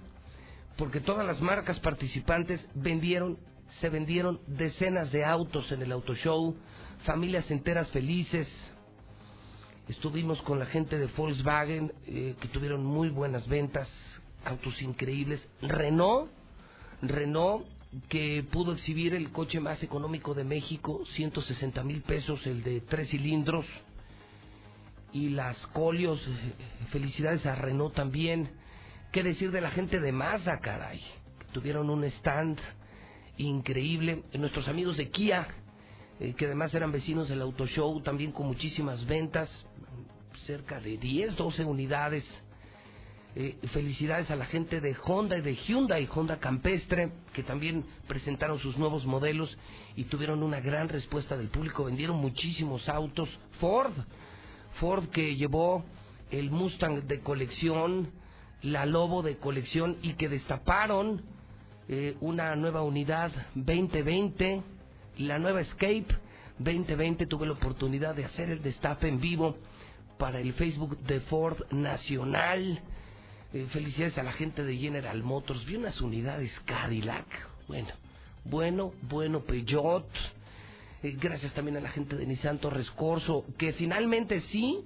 porque 0.77 0.99
todas 0.99 1.25
las 1.25 1.41
marcas 1.41 1.79
participantes 1.79 2.65
vendieron, 2.75 3.37
se 3.79 3.89
vendieron 3.89 4.39
decenas 4.47 5.11
de 5.11 5.25
autos 5.25 5.71
en 5.71 5.81
el 5.81 5.91
auto 5.91 6.15
show, 6.15 6.55
familias 7.05 7.49
enteras 7.51 7.89
felices. 7.91 8.47
Estuvimos 9.87 10.41
con 10.43 10.59
la 10.59 10.65
gente 10.65 10.97
de 10.97 11.07
Volkswagen, 11.07 11.91
eh, 12.05 12.35
que 12.39 12.47
tuvieron 12.47 12.85
muy 12.85 13.09
buenas 13.09 13.47
ventas, 13.47 13.89
autos 14.45 14.81
increíbles. 14.81 15.45
Renault, 15.61 16.29
Renault, 17.01 17.65
que 18.09 18.43
pudo 18.49 18.73
exhibir 18.73 19.13
el 19.13 19.31
coche 19.31 19.59
más 19.59 19.83
económico 19.83 20.33
de 20.33 20.43
México, 20.43 21.03
160 21.15 21.83
mil 21.83 22.01
pesos, 22.01 22.45
el 22.47 22.63
de 22.63 22.81
tres 22.81 23.09
cilindros 23.09 23.65
y 25.11 25.29
las 25.29 25.57
Colios, 25.67 26.19
eh, 26.27 26.53
felicidades 26.91 27.45
a 27.45 27.55
Renault 27.55 27.93
también. 27.93 28.49
¿Qué 29.11 29.21
decir 29.21 29.51
de 29.51 29.61
la 29.61 29.69
gente 29.69 29.99
de 29.99 30.11
Mazda, 30.11 30.59
caray? 30.59 30.99
Que 31.39 31.45
tuvieron 31.51 31.89
un 31.89 32.03
stand 32.05 32.59
increíble. 33.37 34.23
Nuestros 34.33 34.67
amigos 34.67 34.97
de 34.97 35.09
Kia, 35.09 35.47
eh, 36.19 36.33
que 36.33 36.45
además 36.45 36.73
eran 36.73 36.91
vecinos 36.91 37.29
del 37.29 37.41
Auto 37.41 37.67
Show, 37.67 38.01
también 38.01 38.31
con 38.31 38.47
muchísimas 38.47 39.05
ventas, 39.05 39.49
cerca 40.45 40.79
de 40.79 40.97
10, 40.97 41.35
12 41.35 41.65
unidades. 41.65 42.23
Eh, 43.35 43.57
felicidades 43.71 44.29
a 44.29 44.35
la 44.35 44.45
gente 44.45 44.79
de 44.79 44.95
Honda 45.05 45.37
y 45.37 45.41
de 45.41 45.55
Hyundai, 45.55 46.07
Honda 46.13 46.39
Campestre, 46.39 47.11
que 47.33 47.41
también 47.41 47.83
presentaron 48.07 48.59
sus 48.59 48.77
nuevos 48.77 49.07
modelos 49.07 49.57
y 49.95 50.03
tuvieron 50.03 50.43
una 50.43 50.59
gran 50.59 50.87
respuesta 50.87 51.35
del 51.35 51.47
público. 51.47 51.85
Vendieron 51.85 52.17
muchísimos 52.17 52.87
autos. 52.87 53.27
Ford, 53.59 53.93
Ford 54.79 55.07
que 55.07 55.35
llevó 55.35 55.83
el 56.29 56.51
Mustang 56.51 57.07
de 57.07 57.21
colección, 57.21 58.11
la 58.61 58.85
Lobo 58.85 59.23
de 59.23 59.37
colección 59.37 59.97
y 60.03 60.13
que 60.13 60.29
destaparon 60.29 61.23
eh, 61.89 62.15
una 62.21 62.55
nueva 62.55 62.81
unidad 62.81 63.31
2020, 63.55 64.61
la 65.17 65.37
nueva 65.37 65.61
Escape 65.61 66.05
2020. 66.59 67.25
Tuve 67.25 67.45
la 67.45 67.53
oportunidad 67.53 68.15
de 68.15 68.23
hacer 68.23 68.49
el 68.49 68.61
destape 68.61 69.09
en 69.09 69.19
vivo 69.19 69.57
para 70.17 70.39
el 70.39 70.53
Facebook 70.53 70.97
de 70.99 71.19
Ford 71.21 71.57
Nacional. 71.71 72.79
Eh, 73.53 73.67
felicidades 73.71 74.17
a 74.17 74.23
la 74.23 74.31
gente 74.31 74.63
de 74.63 74.77
General 74.77 75.21
Motors. 75.23 75.65
Vi 75.65 75.75
unas 75.75 75.99
unidades 75.99 76.51
Cadillac. 76.65 77.25
Bueno, 77.67 77.89
bueno, 78.45 78.93
bueno, 79.01 79.41
Peugeot. 79.41 80.07
Eh, 81.03 81.17
gracias 81.19 81.53
también 81.53 81.75
a 81.75 81.81
la 81.81 81.89
gente 81.89 82.15
de 82.15 82.25
Nissan 82.25 82.59
Torres 82.59 82.89
Corso, 82.91 83.43
que 83.57 83.73
finalmente 83.73 84.39
sí, 84.51 84.85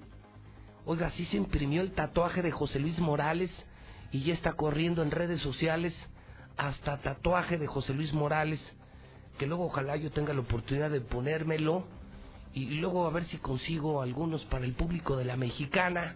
oiga, 0.84 1.12
sí 1.12 1.26
se 1.26 1.38
imprimió 1.38 1.82
el 1.82 1.92
tatuaje 1.92 2.42
de 2.42 2.50
José 2.50 2.80
Luis 2.80 2.98
Morales 2.98 3.52
y 4.12 4.24
ya 4.24 4.34
está 4.34 4.54
corriendo 4.54 5.04
en 5.04 5.12
redes 5.12 5.42
sociales 5.42 5.94
hasta 6.58 6.98
tatuaje 6.98 7.58
de 7.58 7.68
José 7.68 7.94
Luis 7.94 8.12
Morales, 8.14 8.60
que 9.38 9.46
luego 9.46 9.66
ojalá 9.66 9.96
yo 9.96 10.12
tenga 10.12 10.34
la 10.34 10.42
oportunidad 10.42 10.90
de 10.90 11.02
ponérmelo 11.02 11.86
y 12.54 12.66
luego 12.80 13.06
a 13.06 13.12
ver 13.12 13.26
si 13.26 13.38
consigo 13.38 14.02
algunos 14.02 14.44
para 14.46 14.66
el 14.66 14.74
público 14.74 15.16
de 15.16 15.26
la 15.26 15.38
mexicana. 15.38 16.16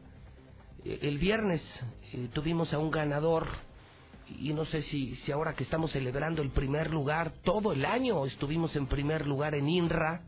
Eh, 0.84 1.00
El 1.04 1.20
viernes 1.20 1.62
eh, 2.14 2.30
tuvimos 2.34 2.74
a 2.74 2.80
un 2.80 2.90
ganador 2.90 3.48
y 4.40 4.54
no 4.54 4.66
sé 4.66 4.82
si, 4.84 5.16
si 5.18 5.32
ahora 5.32 5.54
que 5.54 5.64
estamos 5.64 5.92
celebrando 5.92 6.42
el 6.42 6.50
primer 6.50 6.90
lugar, 6.90 7.32
todo 7.44 7.74
el 7.74 7.86
año 7.86 8.26
estuvimos 8.26 8.76
en 8.76 8.88
primer 8.88 9.28
lugar 9.28 9.56
en 9.56 9.70
INRA, 9.70 10.22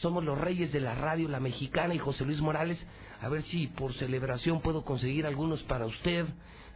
somos 0.00 0.24
los 0.24 0.38
reyes 0.38 0.72
de 0.72 0.80
la 0.80 0.94
radio, 0.94 1.28
la 1.28 1.40
mexicana 1.40 1.94
y 1.94 1.98
José 1.98 2.24
Luis 2.24 2.40
Morales, 2.40 2.78
a 3.20 3.28
ver 3.28 3.42
si 3.42 3.68
por 3.68 3.94
celebración 3.94 4.60
puedo 4.60 4.84
conseguir 4.84 5.26
algunos 5.26 5.62
para 5.64 5.86
usted. 5.86 6.26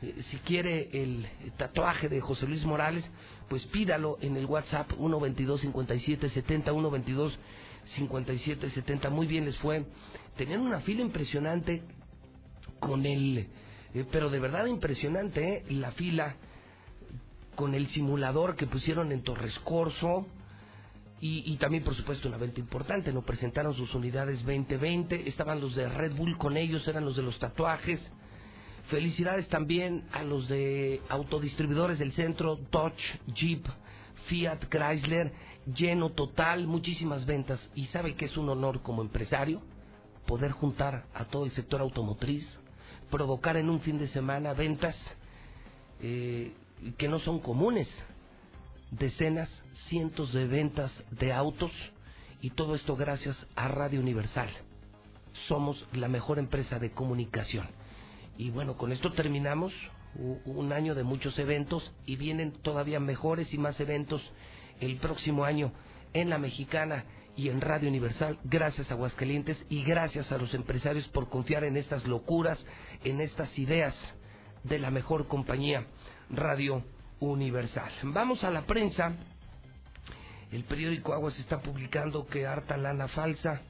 Eh, 0.02 0.22
si 0.30 0.38
quiere 0.38 0.88
el 0.92 1.26
tatuaje 1.58 2.08
de 2.08 2.20
José 2.20 2.46
Luis 2.46 2.64
Morales, 2.64 3.04
pues 3.48 3.66
pídalo 3.66 4.16
en 4.20 4.36
el 4.36 4.46
WhatsApp 4.46 4.90
122 4.92 5.60
57 5.60 6.30
70 6.30 6.72
122 6.72 7.38
57 7.96 8.70
70. 8.70 9.10
Muy 9.10 9.26
bien 9.26 9.44
les 9.44 9.56
fue. 9.58 9.84
Tenían 10.36 10.60
una 10.60 10.80
fila 10.80 11.02
impresionante 11.02 11.82
con 12.78 13.04
el, 13.04 13.48
eh, 13.94 14.06
pero 14.10 14.30
de 14.30 14.38
verdad 14.38 14.66
impresionante, 14.66 15.56
¿eh? 15.56 15.64
la 15.70 15.92
fila 15.92 16.36
con 17.54 17.74
el 17.74 17.88
simulador 17.88 18.56
que 18.56 18.66
pusieron 18.66 19.12
en 19.12 19.22
Torres 19.22 19.58
Corso. 19.60 20.26
Y, 21.22 21.52
y, 21.52 21.58
también, 21.58 21.84
por 21.84 21.94
supuesto, 21.94 22.28
una 22.28 22.38
venta 22.38 22.60
importante. 22.60 23.12
No 23.12 23.20
presentaron 23.20 23.74
sus 23.74 23.94
unidades 23.94 24.38
2020. 24.38 25.28
Estaban 25.28 25.60
los 25.60 25.74
de 25.74 25.86
Red 25.86 26.14
Bull 26.14 26.38
con 26.38 26.56
ellos, 26.56 26.88
eran 26.88 27.04
los 27.04 27.14
de 27.14 27.22
los 27.22 27.38
tatuajes. 27.38 28.00
Felicidades 28.90 29.48
también 29.48 30.04
a 30.12 30.24
los 30.24 30.48
de 30.48 31.00
autodistribuidores 31.08 32.00
del 32.00 32.12
centro, 32.12 32.58
Dodge, 32.72 33.20
Jeep, 33.34 33.64
Fiat, 34.26 34.64
Chrysler, 34.68 35.32
lleno 35.76 36.10
total, 36.10 36.66
muchísimas 36.66 37.24
ventas. 37.24 37.60
Y 37.76 37.86
sabe 37.86 38.16
que 38.16 38.24
es 38.24 38.36
un 38.36 38.48
honor 38.48 38.82
como 38.82 39.02
empresario 39.02 39.62
poder 40.26 40.50
juntar 40.50 41.04
a 41.14 41.26
todo 41.26 41.44
el 41.44 41.52
sector 41.52 41.80
automotriz, 41.80 42.44
provocar 43.10 43.56
en 43.56 43.70
un 43.70 43.80
fin 43.80 43.96
de 43.96 44.08
semana 44.08 44.54
ventas 44.54 44.96
eh, 46.00 46.52
que 46.98 47.08
no 47.08 47.20
son 47.20 47.38
comunes, 47.38 47.88
decenas, 48.90 49.48
cientos 49.88 50.32
de 50.32 50.46
ventas 50.46 50.92
de 51.12 51.32
autos 51.32 51.70
y 52.42 52.50
todo 52.50 52.74
esto 52.74 52.96
gracias 52.96 53.36
a 53.54 53.68
Radio 53.68 54.00
Universal. 54.00 54.50
Somos 55.46 55.86
la 55.92 56.08
mejor 56.08 56.40
empresa 56.40 56.80
de 56.80 56.90
comunicación. 56.90 57.68
Y 58.40 58.48
bueno, 58.48 58.78
con 58.78 58.90
esto 58.90 59.12
terminamos 59.12 59.70
un 60.46 60.72
año 60.72 60.94
de 60.94 61.02
muchos 61.02 61.38
eventos 61.38 61.92
y 62.06 62.16
vienen 62.16 62.52
todavía 62.62 62.98
mejores 62.98 63.52
y 63.52 63.58
más 63.58 63.78
eventos 63.80 64.22
el 64.80 64.96
próximo 64.96 65.44
año 65.44 65.72
en 66.14 66.30
la 66.30 66.38
mexicana 66.38 67.04
y 67.36 67.50
en 67.50 67.60
Radio 67.60 67.90
Universal. 67.90 68.38
Gracias 68.44 68.90
a 68.90 68.94
Aguascalientes 68.94 69.62
y 69.68 69.84
gracias 69.84 70.32
a 70.32 70.38
los 70.38 70.54
empresarios 70.54 71.06
por 71.08 71.28
confiar 71.28 71.64
en 71.64 71.76
estas 71.76 72.06
locuras, 72.06 72.58
en 73.04 73.20
estas 73.20 73.58
ideas 73.58 73.94
de 74.64 74.78
la 74.78 74.90
mejor 74.90 75.28
compañía 75.28 75.84
Radio 76.30 76.82
Universal. 77.18 77.92
Vamos 78.04 78.42
a 78.42 78.50
la 78.50 78.62
prensa. 78.62 79.12
El 80.50 80.64
periódico 80.64 81.12
Aguas 81.12 81.38
está 81.38 81.60
publicando 81.60 82.26
que 82.26 82.46
harta 82.46 82.78
lana 82.78 83.06
falsa, 83.08 83.60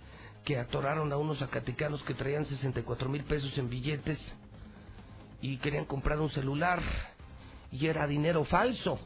que 0.45 0.59
atoraron 0.59 1.13
a 1.13 1.17
unos 1.17 1.41
zacatecanos 1.41 2.05
que 2.05 2.15
traían 2.15 2.47
64 2.47 3.09
mil 3.09 3.25
pesos 3.25 3.59
en 3.59 3.69
billetes 3.69 4.21
y 5.41 5.57
querían 5.59 5.85
comprar 5.85 6.21
un 6.21 6.31
celular 6.31 6.83
y 7.73 7.87
era 7.87 8.07
dinero 8.07 8.45
falso. 8.45 8.99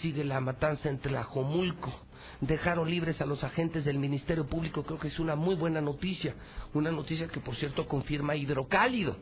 Sigue 0.00 0.24
la 0.24 0.40
matanza 0.40 0.88
entre 0.88 1.12
la 1.12 1.24
Jomulco. 1.24 1.92
Dejaron 2.40 2.88
libres 2.88 3.20
a 3.20 3.26
los 3.26 3.42
agentes 3.44 3.84
del 3.84 3.98
Ministerio 3.98 4.46
Público, 4.46 4.82
creo 4.82 4.98
que 4.98 5.08
es 5.08 5.18
una 5.18 5.36
muy 5.36 5.54
buena 5.54 5.80
noticia, 5.80 6.34
una 6.74 6.90
noticia 6.90 7.28
que 7.28 7.40
por 7.40 7.56
cierto 7.56 7.86
confirma 7.88 8.36
Hidrocálido. 8.36 9.16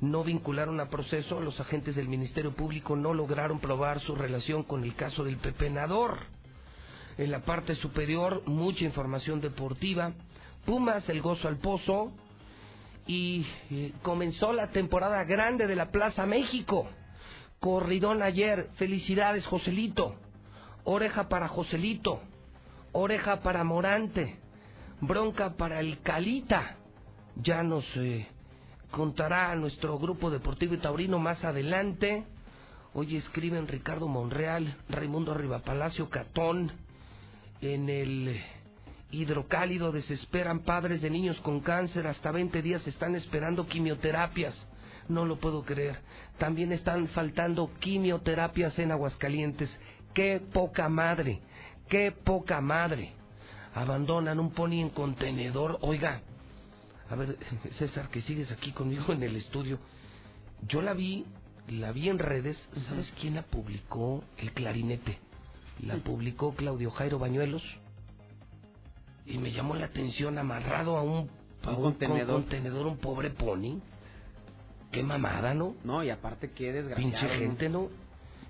No 0.00 0.24
vincularon 0.24 0.80
a 0.80 0.88
proceso, 0.88 1.40
los 1.40 1.60
agentes 1.60 1.94
del 1.94 2.08
Ministerio 2.08 2.52
Público 2.52 2.96
no 2.96 3.12
lograron 3.12 3.60
probar 3.60 4.00
su 4.00 4.14
relación 4.14 4.62
con 4.62 4.82
el 4.84 4.94
caso 4.94 5.24
del 5.24 5.36
pepenador. 5.36 6.18
En 7.18 7.30
la 7.30 7.40
parte 7.40 7.74
superior, 7.74 8.42
mucha 8.46 8.84
información 8.84 9.42
deportiva. 9.42 10.12
Pumas, 10.64 11.06
el 11.10 11.20
gozo 11.20 11.48
al 11.48 11.58
pozo, 11.58 12.12
y 13.10 13.44
eh, 13.72 13.92
comenzó 14.02 14.52
la 14.52 14.68
temporada 14.68 15.24
grande 15.24 15.66
de 15.66 15.74
la 15.74 15.90
Plaza 15.90 16.26
México. 16.26 16.88
Corridón 17.58 18.22
ayer, 18.22 18.70
felicidades 18.76 19.44
Joselito, 19.46 20.14
oreja 20.84 21.28
para 21.28 21.48
Joselito, 21.48 22.20
oreja 22.92 23.40
para 23.40 23.64
Morante, 23.64 24.38
bronca 25.00 25.56
para 25.56 25.80
el 25.80 26.00
Calita. 26.02 26.76
Ya 27.34 27.64
nos 27.64 27.84
eh, 27.96 28.28
contará 28.92 29.56
nuestro 29.56 29.98
grupo 29.98 30.30
deportivo 30.30 30.74
y 30.74 30.78
taurino 30.78 31.18
más 31.18 31.42
adelante. 31.42 32.24
Hoy 32.94 33.16
escriben 33.16 33.66
Ricardo 33.66 34.06
Monreal, 34.06 34.76
Raimundo 34.88 35.34
Rivapalacio 35.34 36.08
Catón, 36.10 36.70
en 37.60 37.88
el 37.88 38.40
hidrocálido 39.10 39.92
desesperan 39.92 40.60
padres 40.60 41.02
de 41.02 41.10
niños 41.10 41.38
con 41.40 41.60
cáncer, 41.60 42.06
hasta 42.06 42.30
20 42.30 42.62
días 42.62 42.86
están 42.86 43.14
esperando 43.14 43.66
quimioterapias. 43.66 44.54
No 45.08 45.24
lo 45.24 45.38
puedo 45.40 45.64
creer. 45.64 45.98
También 46.38 46.72
están 46.72 47.08
faltando 47.08 47.70
quimioterapias 47.80 48.78
en 48.78 48.92
Aguascalientes. 48.92 49.70
Qué 50.14 50.40
poca 50.52 50.88
madre, 50.88 51.40
qué 51.88 52.12
poca 52.12 52.60
madre. 52.60 53.12
Abandonan 53.74 54.38
un 54.38 54.52
pony 54.52 54.80
en 54.80 54.90
contenedor. 54.90 55.78
Oiga, 55.82 56.20
a 57.08 57.16
ver, 57.16 57.36
César, 57.78 58.08
que 58.08 58.22
sigues 58.22 58.50
aquí 58.52 58.72
conmigo 58.72 59.12
en 59.12 59.22
el 59.22 59.36
estudio. 59.36 59.78
Yo 60.68 60.82
la 60.82 60.94
vi, 60.94 61.26
la 61.68 61.90
vi 61.90 62.08
en 62.08 62.18
redes. 62.18 62.56
¿Sabes 62.88 63.12
quién 63.20 63.34
la 63.34 63.42
publicó? 63.42 64.22
El 64.38 64.52
clarinete. 64.52 65.18
La 65.80 65.96
publicó 65.96 66.54
Claudio 66.54 66.90
Jairo 66.90 67.18
Bañuelos 67.18 67.62
y 69.30 69.38
me 69.38 69.52
llamó 69.52 69.74
la 69.74 69.86
atención 69.86 70.36
amarrado 70.38 70.96
a 70.96 71.02
un, 71.02 71.30
a 71.62 71.70
un 71.70 71.82
contenedor. 71.82 72.42
contenedor 72.42 72.86
un 72.86 72.98
pobre 72.98 73.30
pony. 73.30 73.80
Qué 74.90 75.02
mamada, 75.02 75.54
¿no? 75.54 75.76
No, 75.84 76.02
y 76.02 76.10
aparte 76.10 76.50
qué 76.50 76.72
desgraciado. 76.72 77.10
Pinche 77.10 77.28
gente, 77.38 77.68
¿no? 77.68 77.88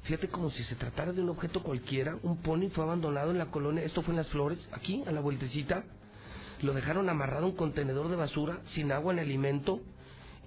Fíjate 0.05 0.29
como 0.29 0.51
si 0.51 0.65
se 0.65 0.75
tratara 0.77 1.13
de 1.13 1.21
un 1.21 1.29
objeto 1.29 1.63
cualquiera. 1.63 2.17
Un 2.23 2.39
pony 2.39 2.71
fue 2.71 2.85
abandonado 2.85 3.31
en 3.31 3.39
la 3.39 3.51
colonia, 3.51 3.85
esto 3.85 4.03
fue 4.03 4.13
en 4.13 4.19
las 4.19 4.29
flores, 4.29 4.69
aquí, 4.73 5.05
a 5.07 5.13
la 5.13 5.21
vueltecita. 5.21 5.85
Lo 6.63 6.73
dejaron 6.73 7.09
amarrado 7.09 7.45
a 7.45 7.49
un 7.49 7.57
contenedor 7.57 8.09
de 8.09 8.17
basura, 8.17 8.61
sin 8.75 8.91
agua 8.93 9.13
ni 9.13 9.21
alimento, 9.21 9.81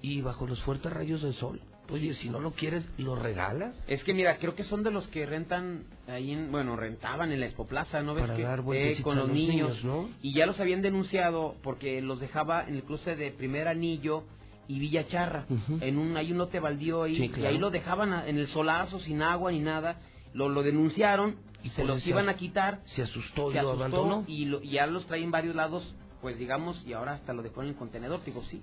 y 0.02 0.22
bajo 0.22 0.48
los 0.48 0.62
fuertes 0.64 0.92
rayos 0.92 1.22
del 1.22 1.36
sol. 1.36 1.62
Oye, 1.94 2.14
si 2.16 2.30
no 2.30 2.40
lo 2.40 2.52
quieres, 2.52 2.88
¿lo 2.98 3.16
regalas? 3.16 3.76
Es 3.88 4.04
que 4.04 4.14
mira, 4.14 4.38
creo 4.38 4.56
que 4.56 4.64
son 4.64 4.84
de 4.84 4.92
los 4.92 5.08
que 5.08 5.26
rentan 5.26 5.86
ahí, 6.08 6.32
en, 6.32 6.52
bueno, 6.52 6.76
rentaban 6.76 7.32
en 7.32 7.40
la 7.40 7.46
Expoplaza, 7.46 8.02
¿no 8.02 8.14
ves? 8.16 8.24
Para 8.24 8.36
que, 8.36 8.44
dar 8.44 8.64
eh, 8.74 8.98
con 9.04 9.18
a 9.18 9.22
los 9.22 9.28
los 9.30 9.36
niños, 9.38 9.70
niños, 9.70 9.84
¿no? 9.84 10.10
Y 10.22 10.34
ya 10.34 10.46
los 10.46 10.60
habían 10.60 10.82
denunciado 10.82 11.56
porque 11.64 12.02
los 12.02 12.20
dejaba 12.20 12.68
en 12.68 12.76
el 12.76 12.84
cruce 12.84 13.16
de 13.16 13.32
Primer 13.32 13.68
Anillo 13.68 14.24
y 14.68 14.80
Villa 14.80 15.08
Charra. 15.08 15.46
en 15.82 15.98
un, 15.98 16.18
hay 16.18 16.32
un 16.32 16.38
lote 16.38 16.60
baldío 16.60 17.04
ahí, 17.04 17.16
Sí, 17.18 17.32
y 17.38 17.46
ahí 17.46 17.58
lo 17.58 17.70
dejaban 17.70 18.14
a- 18.14 18.28
en 18.28 18.38
el 18.38 18.48
solazo, 18.48 19.00
sin 19.00 19.22
agua 19.22 19.52
ni 19.52 19.60
nada. 19.60 20.00
Lo, 20.34 20.50
lo 20.50 20.64
denunciaron 20.64 21.36
y 21.64 21.70
se 21.70 21.84
los 21.84 22.06
iban 22.08 22.28
a 22.30 22.36
quitar. 22.36 22.82
Se 22.88 23.04
asustó 23.04 23.52
y 23.52 23.54
se 23.54 23.62
lo 23.62 23.72
abandonó. 23.72 24.24
y, 24.28 24.46
lo- 24.46 24.62
y 24.64 24.72
ya 24.72 24.88
los 24.88 25.06
trae 25.06 25.22
en 25.24 25.32
varios 25.32 25.56
lados, 25.56 25.94
pues 26.22 26.40
digamos, 26.40 26.82
y 26.88 26.94
ahora 26.94 27.14
hasta 27.14 27.34
lo 27.34 27.44
dejó 27.44 27.62
en 27.62 27.68
el 27.70 27.76
contenedor. 27.76 28.24
Digo, 28.26 28.42
sí. 28.46 28.62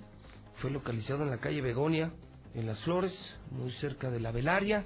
Fue 0.56 0.70
localizado 0.70 1.22
en 1.22 1.30
la 1.30 1.38
calle 1.38 1.60
Begonia, 1.60 2.12
en 2.54 2.66
Las 2.66 2.80
Flores, 2.80 3.12
muy 3.50 3.70
cerca 3.72 4.10
de 4.10 4.20
la 4.20 4.32
Velaria. 4.32 4.84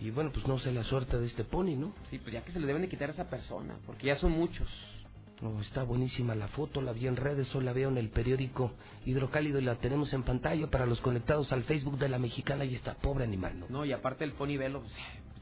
Y 0.00 0.10
bueno, 0.10 0.30
pues 0.32 0.46
no 0.46 0.58
sé 0.58 0.72
la 0.72 0.84
suerte 0.84 1.18
de 1.18 1.26
este 1.26 1.44
pony, 1.44 1.76
¿no? 1.76 1.92
Sí, 2.10 2.18
pues 2.18 2.32
ya 2.32 2.42
que 2.42 2.52
se 2.52 2.58
le 2.60 2.66
deben 2.66 2.82
de 2.82 2.88
quitar 2.88 3.10
a 3.10 3.12
esa 3.12 3.28
persona, 3.28 3.76
porque 3.86 4.06
ya 4.06 4.16
son 4.16 4.32
muchos. 4.32 4.68
No, 5.42 5.60
está 5.60 5.82
buenísima 5.82 6.34
la 6.36 6.46
foto, 6.48 6.80
la 6.80 6.92
vi 6.92 7.08
en 7.08 7.16
redes, 7.16 7.52
hoy 7.54 7.64
la 7.64 7.72
veo 7.72 7.88
en 7.90 7.98
el 7.98 8.10
periódico 8.10 8.72
Hidrocálido 9.04 9.58
y 9.58 9.62
la 9.64 9.74
tenemos 9.74 10.12
en 10.14 10.22
pantalla 10.22 10.68
para 10.68 10.86
los 10.86 11.00
conectados 11.00 11.52
al 11.52 11.64
Facebook 11.64 11.98
de 11.98 12.08
la 12.08 12.18
Mexicana 12.20 12.64
y 12.64 12.74
está 12.76 12.94
pobre 12.94 13.24
animal, 13.24 13.58
¿no? 13.58 13.66
No, 13.68 13.84
y 13.84 13.92
aparte 13.92 14.22
el 14.24 14.32
pony 14.32 14.56
velo, 14.56 14.80
pues, 14.80 14.92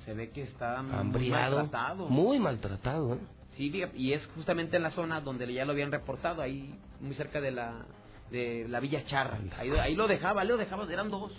se 0.06 0.14
ve 0.14 0.30
que 0.30 0.42
está 0.42 0.82
muy 0.82 0.94
Hambriado, 0.96 1.56
maltratado. 1.58 2.08
muy 2.08 2.38
maltratado, 2.38 3.14
¿eh? 3.14 3.18
Sí, 3.56 3.70
y 3.94 4.12
es 4.14 4.26
justamente 4.34 4.78
en 4.78 4.82
la 4.84 4.90
zona 4.90 5.20
donde 5.20 5.52
ya 5.52 5.66
lo 5.66 5.72
habían 5.72 5.92
reportado, 5.92 6.40
ahí 6.40 6.74
muy 7.00 7.14
cerca 7.14 7.40
de 7.42 7.50
la 7.50 7.84
de 8.30 8.66
la 8.68 8.80
Villa 8.80 9.04
Charra. 9.06 9.38
Ahí, 9.56 9.70
ahí 9.70 9.94
lo 9.94 10.06
dejaba, 10.08 10.42
él 10.42 10.48
lo 10.48 10.56
dejaba, 10.56 10.90
eran 10.90 11.10
dos. 11.10 11.32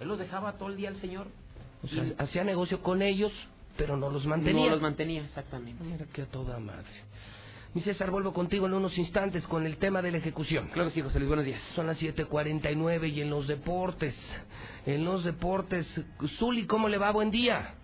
Él 0.00 0.08
los 0.08 0.18
dejaba 0.18 0.54
todo 0.54 0.68
el 0.68 0.76
día 0.76 0.88
el 0.88 1.00
señor. 1.00 1.26
O 1.82 1.86
sea, 1.86 2.04
Y 2.04 2.14
hacía 2.18 2.44
negocio 2.44 2.80
con 2.82 3.02
ellos, 3.02 3.32
pero 3.76 3.96
no 3.96 4.10
los 4.10 4.26
mantenía. 4.26 4.66
No 4.66 4.70
los 4.72 4.82
mantenía, 4.82 5.24
exactamente. 5.24 5.82
Mira 5.84 6.06
que 6.12 6.22
a 6.22 6.26
toda 6.26 6.58
madre. 6.58 6.88
Mi 7.74 7.80
César, 7.80 8.10
vuelvo 8.12 8.32
contigo 8.32 8.66
en 8.66 8.74
unos 8.74 8.96
instantes 8.96 9.44
con 9.48 9.66
el 9.66 9.78
tema 9.78 10.00
de 10.00 10.12
la 10.12 10.18
ejecución. 10.18 10.68
Claro 10.68 10.90
que 10.90 10.94
sí, 10.94 11.00
José 11.02 11.18
Luis, 11.18 11.28
buenos 11.28 11.44
días. 11.44 11.60
Son 11.74 11.88
las 11.88 12.00
7:49 12.00 13.08
y 13.08 13.20
en 13.20 13.30
los 13.30 13.48
deportes, 13.48 14.14
en 14.86 15.04
los 15.04 15.24
deportes, 15.24 15.84
Zuli, 16.38 16.66
¿cómo 16.66 16.88
le 16.88 16.98
va? 16.98 17.10
Buen 17.10 17.32
día. 17.32 17.74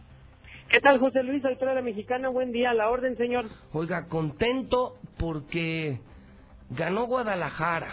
¿Qué 0.70 0.80
tal, 0.80 1.01
José 1.01 1.24
Luis, 1.24 1.45
autora 1.45 1.72
de 1.72 1.80
la 1.80 1.82
Mexicana? 1.82 2.28
Buen 2.28 2.53
día, 2.53 2.70
a 2.70 2.74
la 2.74 2.88
orden, 2.88 3.16
señor. 3.16 3.47
Oiga, 3.72 4.07
contento 4.07 4.99
porque 5.18 5.99
ganó 6.70 7.07
Guadalajara, 7.07 7.93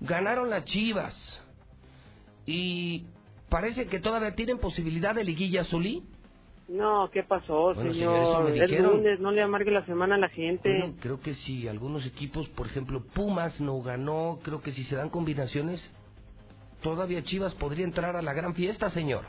ganaron 0.00 0.50
las 0.50 0.64
Chivas 0.64 1.14
y 2.46 3.04
parece 3.48 3.86
que 3.86 4.00
todavía 4.00 4.34
tienen 4.34 4.58
posibilidad 4.58 5.14
de 5.14 5.24
liguilla, 5.24 5.64
Zuli. 5.64 6.02
No, 6.68 7.10
¿qué 7.12 7.24
pasó, 7.24 7.74
Bueno, 7.74 7.92
señor, 7.92 8.48
lunes, 8.80 9.18
no 9.18 9.32
le 9.32 9.42
amargue 9.42 9.72
la 9.72 9.84
semana 9.86 10.14
a 10.14 10.18
la 10.18 10.28
gente. 10.28 10.68
Bueno, 10.68 10.94
creo 11.00 11.18
que 11.20 11.34
si 11.34 11.66
algunos 11.66 12.06
equipos, 12.06 12.48
por 12.50 12.66
ejemplo, 12.68 13.02
Pumas 13.12 13.60
no 13.60 13.82
ganó, 13.82 14.38
creo 14.44 14.62
que 14.62 14.70
si 14.70 14.84
se 14.84 14.94
dan 14.94 15.10
combinaciones, 15.10 15.82
todavía 16.80 17.24
Chivas 17.24 17.54
podría 17.56 17.84
entrar 17.84 18.14
a 18.14 18.22
la 18.22 18.32
gran 18.34 18.54
fiesta, 18.54 18.88
señor. 18.90 19.24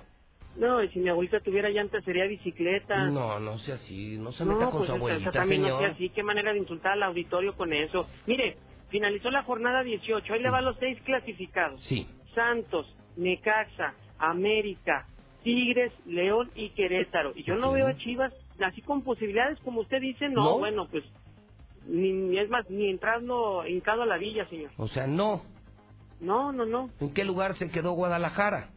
No, 0.56 0.84
y 0.84 0.90
si 0.90 1.00
mi 1.00 1.10
abuelita 1.10 1.40
tuviera 1.40 1.70
llanta 1.70 2.00
sería 2.02 2.26
bicicleta. 2.26 3.06
No, 3.10 3.40
no 3.40 3.58
sea 3.60 3.76
así, 3.76 4.18
no 4.20 4.32
se 4.34 4.46
No, 4.46 4.54
meta 4.54 4.66
con 4.70 4.80
pues 4.80 4.90
su 4.90 4.96
abuelita, 4.96 5.32
también 5.32 5.62
no 5.62 5.68
señor. 5.70 5.82
sea 5.82 5.92
así. 5.94 6.10
Qué 6.10 6.22
manera 6.24 6.54
de 6.54 6.60
insultar 6.60 6.92
al 6.92 7.04
auditorio 7.04 7.56
con 7.56 7.74
eso. 7.74 8.06
Mire, 8.28 8.58
finalizó 8.92 9.32
la 9.32 9.44
jornada 9.44 9.84
18. 9.84 10.34
Ahí 10.34 10.42
le 10.42 10.50
van 10.50 10.66
los 10.66 10.78
seis 10.78 11.00
clasificados. 11.04 11.84
Sí. 11.86 12.08
Santos, 12.36 12.86
Necaxa, 13.18 13.96
América, 14.20 15.08
Tigres, 15.44 15.92
León 16.06 16.52
y 16.54 16.70
Querétaro. 16.70 17.34
Y 17.36 17.44
yo 17.44 17.56
no 17.56 17.72
veo 17.72 17.88
a 17.88 17.98
Chivas 17.98 18.32
así 18.64 18.82
con 18.82 19.02
posibilidades 19.02 19.60
como 19.62 19.82
usted 19.82 20.00
dice, 20.00 20.30
no, 20.30 20.44
¿No? 20.44 20.60
bueno, 20.60 20.88
pues 20.90 21.04
ni, 21.88 22.12
ni 22.14 22.38
es 22.38 22.50
más, 22.50 22.70
ni 22.70 22.90
entrando 22.90 23.66
hincado 23.68 24.04
a 24.04 24.06
la 24.06 24.18
villa, 24.18 24.48
señor. 24.50 24.72
O 24.78 24.88
sea, 24.88 25.08
no. 25.08 25.42
No, 26.20 26.52
no, 26.52 26.66
no. 26.66 26.92
¿En 27.00 27.14
qué 27.14 27.24
lugar 27.24 27.56
se 27.58 27.72
quedó 27.72 27.94
Guadalajara? 27.94 28.70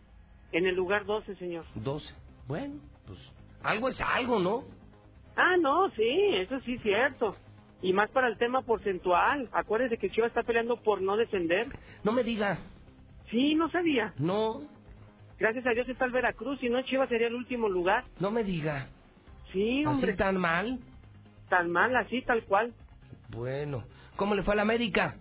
En 0.52 0.66
el 0.66 0.74
lugar 0.74 1.04
12, 1.04 1.36
señor. 1.36 1.66
12. 1.74 2.06
Bueno, 2.48 2.80
pues 3.06 3.18
algo 3.62 3.88
es 3.90 4.00
algo, 4.00 4.38
¿no? 4.38 4.64
Ah, 5.36 5.56
no, 5.60 5.90
sí, 5.90 6.30
eso 6.36 6.58
sí 6.60 6.74
es 6.74 6.82
cierto. 6.82 7.36
Y 7.84 7.92
más 7.92 8.10
para 8.10 8.28
el 8.28 8.38
tema 8.38 8.62
porcentual. 8.62 9.48
Acuérdese 9.52 9.98
que 9.98 10.10
Chivas 10.10 10.28
está 10.28 10.42
peleando 10.42 10.76
por 10.82 11.02
no 11.02 11.18
descender. 11.18 11.68
No 12.02 12.12
me 12.12 12.24
diga. 12.24 12.58
Sí, 13.30 13.54
no 13.54 13.68
sabía. 13.70 14.14
No, 14.16 14.62
Gracias 15.38 15.66
a 15.66 15.70
Dios 15.70 15.86
está 15.88 16.06
el 16.06 16.12
Veracruz, 16.12 16.58
si 16.60 16.70
no 16.70 16.80
Chivas 16.82 17.08
sería 17.10 17.26
el 17.26 17.34
último 17.34 17.68
lugar. 17.68 18.04
no 18.20 18.30
me 18.30 18.42
diga. 18.42 18.88
Sí, 19.52 19.84
hombre. 19.84 20.10
¿Así 20.12 20.16
tan 20.18 20.38
mal? 20.38 20.78
Tan 21.50 21.70
mal, 21.70 21.94
así, 21.96 22.22
tal 22.22 22.44
cual. 22.44 22.72
Bueno, 23.28 23.84
¿cómo 24.16 24.34
le 24.34 24.42
fue 24.42 24.54
a 24.54 24.56
la 24.56 24.62
América? 24.62 25.16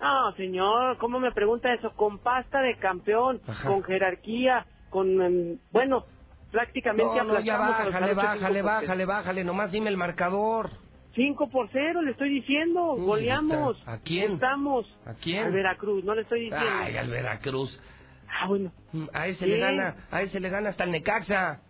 No, 0.00 0.32
señor, 0.36 0.96
¿cómo 0.98 1.20
me 1.20 1.32
pregunta 1.32 1.74
eso? 1.74 1.92
Con 1.94 2.18
pasta 2.20 2.62
de 2.62 2.78
campeón, 2.78 3.42
Ajá. 3.46 3.68
con 3.68 3.82
jerarquía, 3.82 4.64
con, 4.88 5.20
em, 5.20 5.58
bueno, 5.72 6.06
prácticamente 6.52 7.18
No, 7.18 7.24
no, 7.24 7.40
ya 7.40 7.58
bájale, 7.58 8.14
bájale, 8.14 8.60
5 8.60 8.62
por 8.62 8.64
bájale, 8.64 9.04
bájale, 9.04 9.44
nomás 9.44 9.72
dime 9.72 9.90
el 9.90 9.96
marcador. 9.98 10.70
5 11.18 11.50
por 11.50 11.68
0, 11.72 12.00
le 12.02 12.12
estoy 12.12 12.30
diciendo, 12.30 12.92
Uy, 12.94 13.04
goleamos. 13.04 13.76
está. 13.78 13.92
¿A 13.94 13.98
quién? 14.00 14.32
Estamos. 14.34 14.86
¿A 15.04 15.14
quién? 15.14 15.44
Al 15.46 15.52
Veracruz, 15.52 16.04
no 16.04 16.14
le 16.14 16.22
estoy 16.22 16.42
diciendo. 16.42 16.66
Ay, 16.80 16.96
al 16.96 17.10
Veracruz. 17.10 17.80
Ah, 18.28 18.46
bueno. 18.46 18.72
A 19.12 19.26
ese 19.26 19.44
Sí. 19.44 19.50
le 19.50 19.58
gana, 19.58 19.96
a 20.12 20.22
ese 20.22 20.38
le 20.38 20.48
gana 20.48 20.68
hasta 20.70 20.84
el 20.84 20.92
Necaxa. 20.92 21.60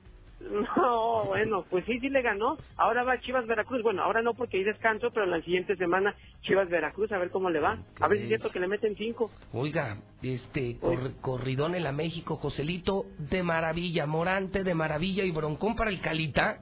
No, 0.41 1.25
bueno, 1.25 1.65
pues 1.69 1.85
sí, 1.87 1.99
sí 1.99 2.09
le 2.11 2.23
ganó. 2.23 2.59
Ahora 2.77 3.03
va 3.03 3.19
Chivas 3.21 3.47
Veracruz. 3.47 3.83
Bueno, 3.83 4.03
ahora 4.05 4.23
no 4.23 4.35
porque 4.35 4.59
hay 4.59 4.65
descanso, 4.65 5.11
pero 5.13 5.27
la 5.27 5.41
siguiente 5.43 5.75
semana 5.77 6.15
Chivas 6.43 6.69
Veracruz, 6.69 7.11
a 7.11 7.19
ver 7.19 7.31
cómo 7.31 7.51
le 7.51 7.59
va. 7.59 7.79
A 8.01 8.07
ver 8.09 8.19
si 8.19 8.23
es 8.25 8.29
cierto 8.29 8.51
que 8.51 8.61
le 8.61 8.69
meten 8.69 8.95
5. 8.97 9.31
Oiga, 9.53 9.97
este 10.23 10.77
cor- 10.79 11.13
corridón 11.21 11.75
en 11.75 11.83
la 11.83 11.93
México, 11.93 12.37
Joselito 12.37 13.07
de 13.19 13.43
maravilla, 13.43 14.07
Morante 14.07 14.63
de 14.63 14.75
maravilla 14.75 15.25
y 15.25 15.33
broncón 15.33 15.75
para 15.75 15.91
el 15.91 16.01
Calita. 16.01 16.61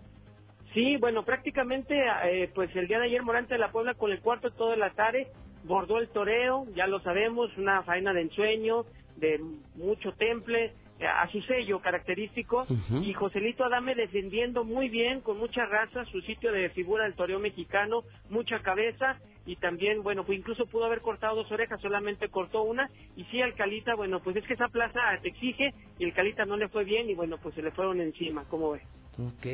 Sí, 0.77 0.99
bueno, 0.99 1.24
prácticamente, 1.24 1.99
eh, 2.27 2.51
pues 2.55 2.68
el 2.77 2.87
día 2.87 2.99
de 2.99 3.07
ayer 3.07 3.22
Morante 3.22 3.55
de 3.55 3.61
la 3.61 3.72
Puebla 3.72 3.95
con 3.95 4.12
el 4.12 4.20
cuarto 4.20 4.51
todo 4.51 4.74
el 4.74 4.83
atare, 4.83 5.29
bordó 5.64 5.97
el 5.97 6.11
toreo, 6.11 6.66
ya 6.74 6.87
lo 6.87 7.01
sabemos, 7.01 7.49
una 7.57 7.83
faena 7.83 8.12
de 8.12 8.20
ensueño, 8.20 8.85
de 9.16 9.41
mucho 9.74 10.12
temple, 10.12 10.74
eh, 10.99 11.07
a 11.07 11.27
su 11.29 11.41
sello 11.41 11.81
característico, 11.81 12.66
y 13.03 13.14
Joselito 13.14 13.64
Adame 13.64 13.95
defendiendo 13.95 14.64
muy 14.64 14.91
bien, 14.91 15.22
con 15.22 15.39
mucha 15.39 15.64
raza, 15.64 16.05
su 16.12 16.20
sitio 16.20 16.53
de 16.53 16.68
figura 16.68 17.05
del 17.05 17.14
toreo 17.14 17.39
mexicano, 17.39 18.03
mucha 18.29 18.61
cabeza, 18.61 19.18
y 19.47 19.57
también, 19.57 20.03
bueno, 20.03 20.24
pues 20.27 20.39
incluso 20.39 20.66
pudo 20.66 20.85
haber 20.85 21.01
cortado 21.01 21.37
dos 21.37 21.51
orejas, 21.51 21.81
solamente 21.81 22.29
cortó 22.29 22.64
una, 22.64 22.91
y 23.16 23.24
sí, 23.31 23.41
al 23.41 23.55
Calita, 23.55 23.95
bueno, 23.95 24.20
pues 24.20 24.37
es 24.37 24.45
que 24.45 24.53
esa 24.53 24.68
plaza 24.68 25.01
te 25.22 25.29
exige, 25.29 25.72
y 25.99 26.05
el 26.05 26.12
Calita 26.12 26.45
no 26.45 26.59
le 26.59 26.68
fue 26.68 26.85
bien, 26.85 27.09
y 27.09 27.14
bueno, 27.14 27.39
pues 27.43 27.55
se 27.55 27.62
le 27.62 27.70
fueron 27.70 27.99
encima, 28.03 28.45
¿cómo 28.51 28.72
ve? 28.72 28.83
Ok. 29.18 29.47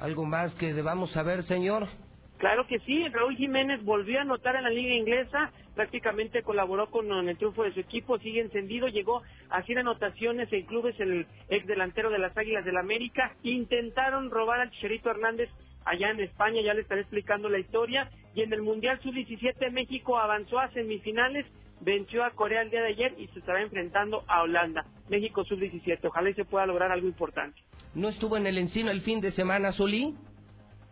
¿Algo 0.00 0.24
más 0.24 0.54
que 0.54 0.72
debamos 0.72 1.12
saber, 1.12 1.42
señor? 1.42 1.86
Claro 2.38 2.66
que 2.66 2.78
sí, 2.80 3.06
Raúl 3.08 3.36
Jiménez 3.36 3.84
volvió 3.84 4.18
a 4.18 4.22
anotar 4.22 4.56
en 4.56 4.62
la 4.62 4.70
liga 4.70 4.94
inglesa, 4.94 5.52
prácticamente 5.74 6.42
colaboró 6.42 6.90
con 6.90 7.12
el 7.28 7.36
triunfo 7.36 7.64
de 7.64 7.74
su 7.74 7.80
equipo, 7.80 8.18
sigue 8.18 8.40
encendido, 8.40 8.88
llegó 8.88 9.22
a 9.50 9.62
100 9.62 9.80
anotaciones 9.80 10.50
en 10.54 10.64
clubes, 10.64 10.98
el 11.00 11.26
ex 11.50 11.66
delantero 11.66 12.08
de 12.08 12.18
las 12.18 12.34
Águilas 12.34 12.64
del 12.64 12.78
América, 12.78 13.34
intentaron 13.42 14.30
robar 14.30 14.60
al 14.60 14.70
Chicharito 14.70 15.10
Hernández 15.10 15.50
allá 15.84 16.10
en 16.10 16.20
España, 16.20 16.62
ya 16.62 16.72
le 16.72 16.80
estaré 16.80 17.02
explicando 17.02 17.50
la 17.50 17.58
historia, 17.58 18.10
y 18.34 18.40
en 18.40 18.54
el 18.54 18.62
Mundial 18.62 18.98
Sub-17 19.02 19.70
México 19.70 20.16
avanzó 20.16 20.60
a 20.60 20.70
semifinales, 20.70 21.44
venció 21.80 22.24
a 22.24 22.30
Corea 22.30 22.62
el 22.62 22.70
día 22.70 22.82
de 22.82 22.88
ayer 22.88 23.14
y 23.18 23.26
se 23.28 23.38
estará 23.38 23.62
enfrentando 23.62 24.24
a 24.28 24.42
Holanda, 24.42 24.84
México 25.08 25.44
Sub-17, 25.44 25.98
ojalá 26.04 26.30
y 26.30 26.34
se 26.34 26.44
pueda 26.44 26.66
lograr 26.66 26.90
algo 26.90 27.06
importante. 27.06 27.60
¿No 27.94 28.08
estuvo 28.08 28.36
en 28.36 28.46
el 28.46 28.58
encino 28.58 28.90
el 28.90 29.00
fin 29.00 29.20
de 29.20 29.32
semana, 29.32 29.72
Solí? 29.72 30.14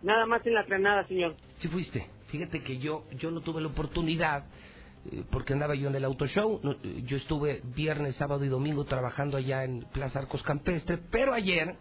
Nada 0.03 0.27
más 0.27 0.45
en 0.47 0.55
la 0.55 0.63
granada, 0.65 1.07
señor. 1.07 1.37
Sí 1.59 1.69
fuiste. 1.69 2.07
Fíjate 2.29 2.63
que 2.63 2.79
yo, 2.79 3.05
yo 3.17 3.31
no 3.31 3.41
tuve 3.41 3.61
la 3.61 3.69
oportunidad 3.69 4.45
eh, 5.11 5.25
porque 5.31 5.53
andaba 5.53 5.75
yo 5.75 5.89
en 5.89 5.95
el 5.95 6.05
auto 6.05 6.27
show. 6.27 6.61
No, 6.63 6.73
eh, 6.73 7.03
Yo 7.07 7.17
estuve 7.17 7.63
viernes, 7.75 8.17
sábado 8.17 8.45
y 8.45 8.49
domingo 8.49 8.85
trabajando 8.85 9.37
allá 9.37 9.65
en 9.65 9.85
Plaza 9.93 10.21
Arcos 10.21 10.43
Campestre, 10.43 10.99
pero 11.11 11.33
ayer, 11.33 11.77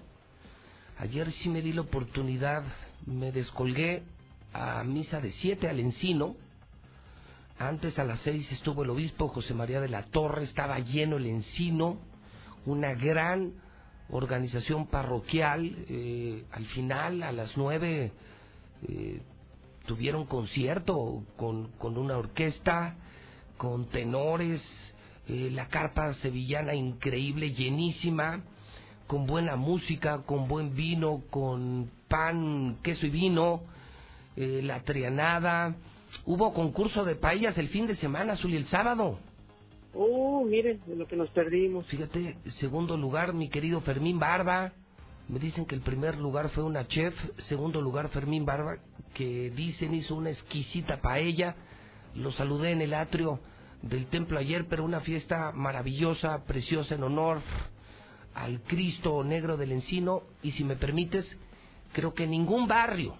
ayer 0.99 1.31
sí 1.31 1.49
me 1.49 1.61
di 1.61 1.73
la 1.73 1.81
oportunidad, 1.81 2.63
me 3.05 3.31
descolgué 3.31 4.03
a 4.53 4.83
misa 4.83 5.19
de 5.19 5.31
7 5.31 5.67
al 5.67 5.79
Encino. 5.79 6.35
Antes 7.59 7.97
a 7.97 8.03
las 8.03 8.19
6 8.19 8.51
estuvo 8.51 8.83
el 8.83 8.91
obispo 8.91 9.29
José 9.29 9.55
María 9.55 9.81
de 9.81 9.89
la 9.89 10.03
Torre, 10.03 10.43
estaba 10.43 10.77
lleno 10.79 11.17
el 11.17 11.25
Encino, 11.25 11.97
una 12.67 12.93
gran 12.93 13.53
organización 14.09 14.85
parroquial. 14.87 15.73
eh, 15.89 16.43
al 16.51 16.65
final, 16.67 17.23
a 17.23 17.31
las 17.31 17.57
9, 17.57 18.11
eh, 18.87 19.21
tuvieron 19.87 20.27
concierto 20.27 21.23
con, 21.35 21.71
con 21.79 21.97
una 21.97 22.17
orquesta, 22.17 22.95
con 23.57 23.89
tenores, 23.89 24.61
eh, 25.27 25.49
la 25.51 25.67
carpa 25.67 26.13
sevillana 26.15 26.75
increíble, 26.75 27.53
llenísima, 27.53 28.43
con 29.07 29.25
buena 29.25 29.55
música, 29.55 30.21
con 30.27 30.47
buen 30.47 30.75
vino, 30.75 31.23
con 31.31 31.89
pan, 32.07 32.77
queso 32.83 33.07
y 33.07 33.09
vino, 33.09 33.61
eh, 34.35 34.61
la 34.63 34.83
trianada. 34.83 35.75
Hubo 36.25 36.53
concurso 36.53 37.05
de 37.05 37.15
paellas 37.15 37.57
el 37.57 37.69
fin 37.69 37.87
de 37.87 37.95
semana, 37.95 38.35
Zuli, 38.35 38.57
el 38.57 38.67
sábado. 38.67 39.19
Uh, 39.93 40.45
miren, 40.45 40.81
de 40.85 40.95
lo 40.95 41.07
que 41.07 41.15
nos 41.15 41.29
perdimos. 41.29 41.85
Fíjate, 41.87 42.37
segundo 42.59 42.97
lugar, 42.97 43.33
mi 43.33 43.49
querido 43.49 43.81
Fermín 43.81 44.19
Barba. 44.19 44.73
Me 45.27 45.39
dicen 45.39 45.65
que 45.65 45.75
el 45.75 45.81
primer 45.81 46.17
lugar 46.17 46.49
fue 46.49 46.63
una 46.63 46.87
chef, 46.87 47.13
segundo 47.39 47.81
lugar 47.81 48.09
Fermín 48.09 48.45
Barba, 48.45 48.77
que 49.13 49.49
dicen 49.49 49.93
hizo 49.93 50.15
una 50.15 50.29
exquisita 50.29 51.01
paella. 51.01 51.55
Lo 52.15 52.31
saludé 52.31 52.71
en 52.71 52.81
el 52.81 52.93
atrio 52.93 53.39
del 53.81 54.05
templo 54.05 54.39
ayer, 54.39 54.67
pero 54.69 54.85
una 54.85 55.01
fiesta 55.01 55.51
maravillosa, 55.51 56.45
preciosa 56.45 56.95
en 56.95 57.03
honor 57.03 57.41
al 58.33 58.61
Cristo 58.61 59.23
Negro 59.23 59.57
del 59.57 59.71
Encino. 59.71 60.23
Y 60.43 60.51
si 60.51 60.63
me 60.63 60.75
permites, 60.75 61.25
creo 61.91 62.13
que 62.13 62.27
ningún 62.27 62.67
barrio 62.67 63.15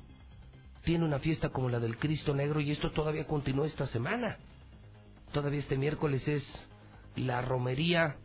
tiene 0.88 1.03
una 1.03 1.19
fiesta 1.19 1.49
como 1.49 1.67
la 1.67 1.81
del 1.81 1.97
Cristo 1.97 2.33
Negro 2.33 2.61
y 2.61 2.71
esto 2.71 2.91
todavía 2.91 3.27
continúa 3.27 3.67
esta 3.67 3.88
semana. 3.88 4.38
Todavía 5.33 5.59
este 5.59 5.77
miércoles 5.77 6.25
es 6.25 6.45
la 7.17 7.41
romería. 7.41 8.15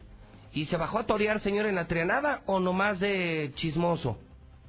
¿Y 0.52 0.66
se 0.66 0.76
bajó 0.76 1.00
a 1.00 1.06
torear, 1.06 1.40
señor, 1.40 1.66
en 1.66 1.74
la 1.74 1.88
trianada 1.88 2.42
o 2.46 2.60
nomás 2.60 3.00
de 3.00 3.50
chismoso? 3.56 4.16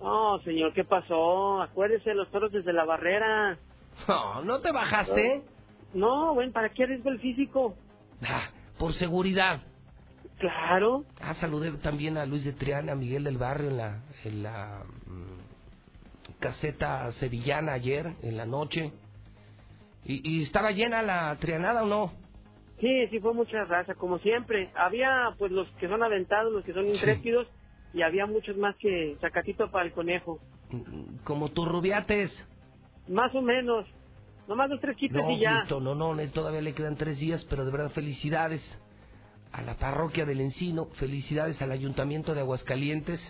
No, 0.02 0.40
señor, 0.40 0.74
¿qué 0.74 0.84
pasó? 0.84 1.62
Acuérdese 1.62 2.16
los 2.16 2.32
toros 2.32 2.52
desde 2.52 2.74
la 2.74 2.84
barrera. 2.84 3.60
No, 4.08 4.42
¿no 4.42 4.60
te 4.60 4.72
bajaste? 4.72 5.44
No, 5.94 6.34
bueno, 6.34 6.52
¿para 6.52 6.70
qué 6.70 6.86
arriesgo 6.86 7.12
el 7.12 7.20
físico? 7.20 7.76
Ah, 8.24 8.50
por 8.80 8.94
seguridad. 8.96 9.62
Claro. 10.40 11.04
Ah, 11.22 11.36
saludé 11.36 11.72
también 11.74 12.18
a 12.18 12.26
Luis 12.26 12.44
de 12.44 12.54
Triana, 12.54 12.94
a 12.94 12.96
Miguel 12.96 13.24
del 13.24 13.38
Barrio 13.38 13.70
en 13.70 13.78
la, 13.78 14.02
en 14.26 14.42
la 14.42 14.84
mm, 15.06 15.43
caseta 16.40 17.12
sevillana 17.14 17.74
ayer, 17.74 18.14
en 18.22 18.38
la 18.38 18.46
noche. 18.46 18.92
¿Y, 20.06 20.38
¿Y 20.38 20.44
estaba 20.44 20.72
llena 20.72 21.02
la 21.02 21.36
trianada 21.40 21.84
o 21.84 21.88
no? 21.88 22.24
Sí, 22.80 23.08
sí 23.10 23.20
fue 23.20 23.34
mucha 23.34 23.64
raza, 23.66 23.96
como 23.96 24.20
siempre. 24.20 24.70
Había, 24.76 25.34
pues, 25.38 25.52
los 25.52 25.70
que 25.80 25.88
son 25.88 26.04
aventados, 26.04 26.52
los 26.52 26.66
que 26.66 26.74
son 26.74 26.88
intrépidos, 26.88 27.48
y 27.94 28.02
había 28.02 28.26
muchos 28.26 28.58
más 28.58 28.76
que 28.78 29.16
sacatito 29.22 29.72
para 29.72 29.86
el 29.86 29.94
conejo. 29.94 30.40
Como 31.24 31.50
tus 31.50 31.68
rubiates. 31.68 32.32
Más 33.08 33.34
o 33.36 33.42
menos. 33.42 33.86
Nomás 34.48 34.70
dos, 34.70 34.82
tres 34.82 34.98
quites 34.98 35.16
No, 35.16 35.32
y 35.32 35.40
ya. 35.40 35.60
Cristo, 35.60 35.80
no, 35.80 35.96
no, 35.96 36.16
todavía 36.32 36.62
le 36.62 36.74
quedan 36.74 36.96
tres 36.98 37.18
días, 37.20 37.46
pero 37.50 37.64
de 37.64 37.72
verdad 37.72 37.92
felicidades 37.92 38.62
a 39.54 39.62
la 39.62 39.76
parroquia 39.76 40.26
del 40.26 40.42
Encino, 40.42 40.88
felicidades 40.96 41.62
al 41.62 41.72
Ayuntamiento 41.72 42.34
de 42.34 42.42
Aguascalientes, 42.42 43.22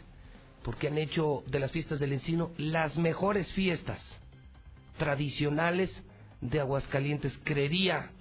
porque 0.64 0.88
han 0.88 0.98
hecho 0.98 1.44
de 1.48 1.60
las 1.60 1.72
fiestas 1.72 2.00
del 2.00 2.14
Encino 2.14 2.52
las 2.58 2.98
mejores 2.98 3.52
fiestas 3.54 4.00
tradicionales 4.98 5.92
de 6.42 6.60
Aguascalientes. 6.60 7.38
Creería 7.44 8.12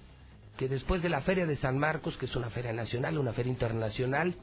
que 0.57 0.67
después 0.67 1.01
de 1.01 1.09
la 1.09 1.21
Feria 1.21 1.45
de 1.45 1.55
San 1.55 1.79
Marcos, 1.79 2.17
que 2.17 2.25
es 2.25 2.35
una 2.35 2.49
feria 2.49 2.73
nacional, 2.73 3.17
una 3.17 3.33
feria 3.33 3.51
internacional, 3.51 4.35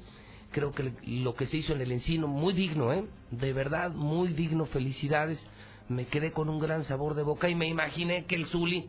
creo 0.51 0.72
que 0.72 0.92
lo 1.07 1.34
que 1.34 1.46
se 1.46 1.59
hizo 1.59 1.72
en 1.72 1.80
el 1.80 1.92
Encino, 1.92 2.26
muy 2.26 2.53
digno, 2.53 2.92
¿eh? 2.92 3.05
De 3.30 3.53
verdad, 3.53 3.92
muy 3.92 4.28
digno, 4.28 4.66
felicidades. 4.66 5.44
Me 5.88 6.07
quedé 6.07 6.32
con 6.32 6.48
un 6.48 6.59
gran 6.59 6.84
sabor 6.84 7.14
de 7.14 7.22
boca 7.22 7.48
y 7.48 7.55
me 7.55 7.66
imaginé 7.66 8.24
que 8.24 8.36
el 8.36 8.46
Zuli 8.46 8.88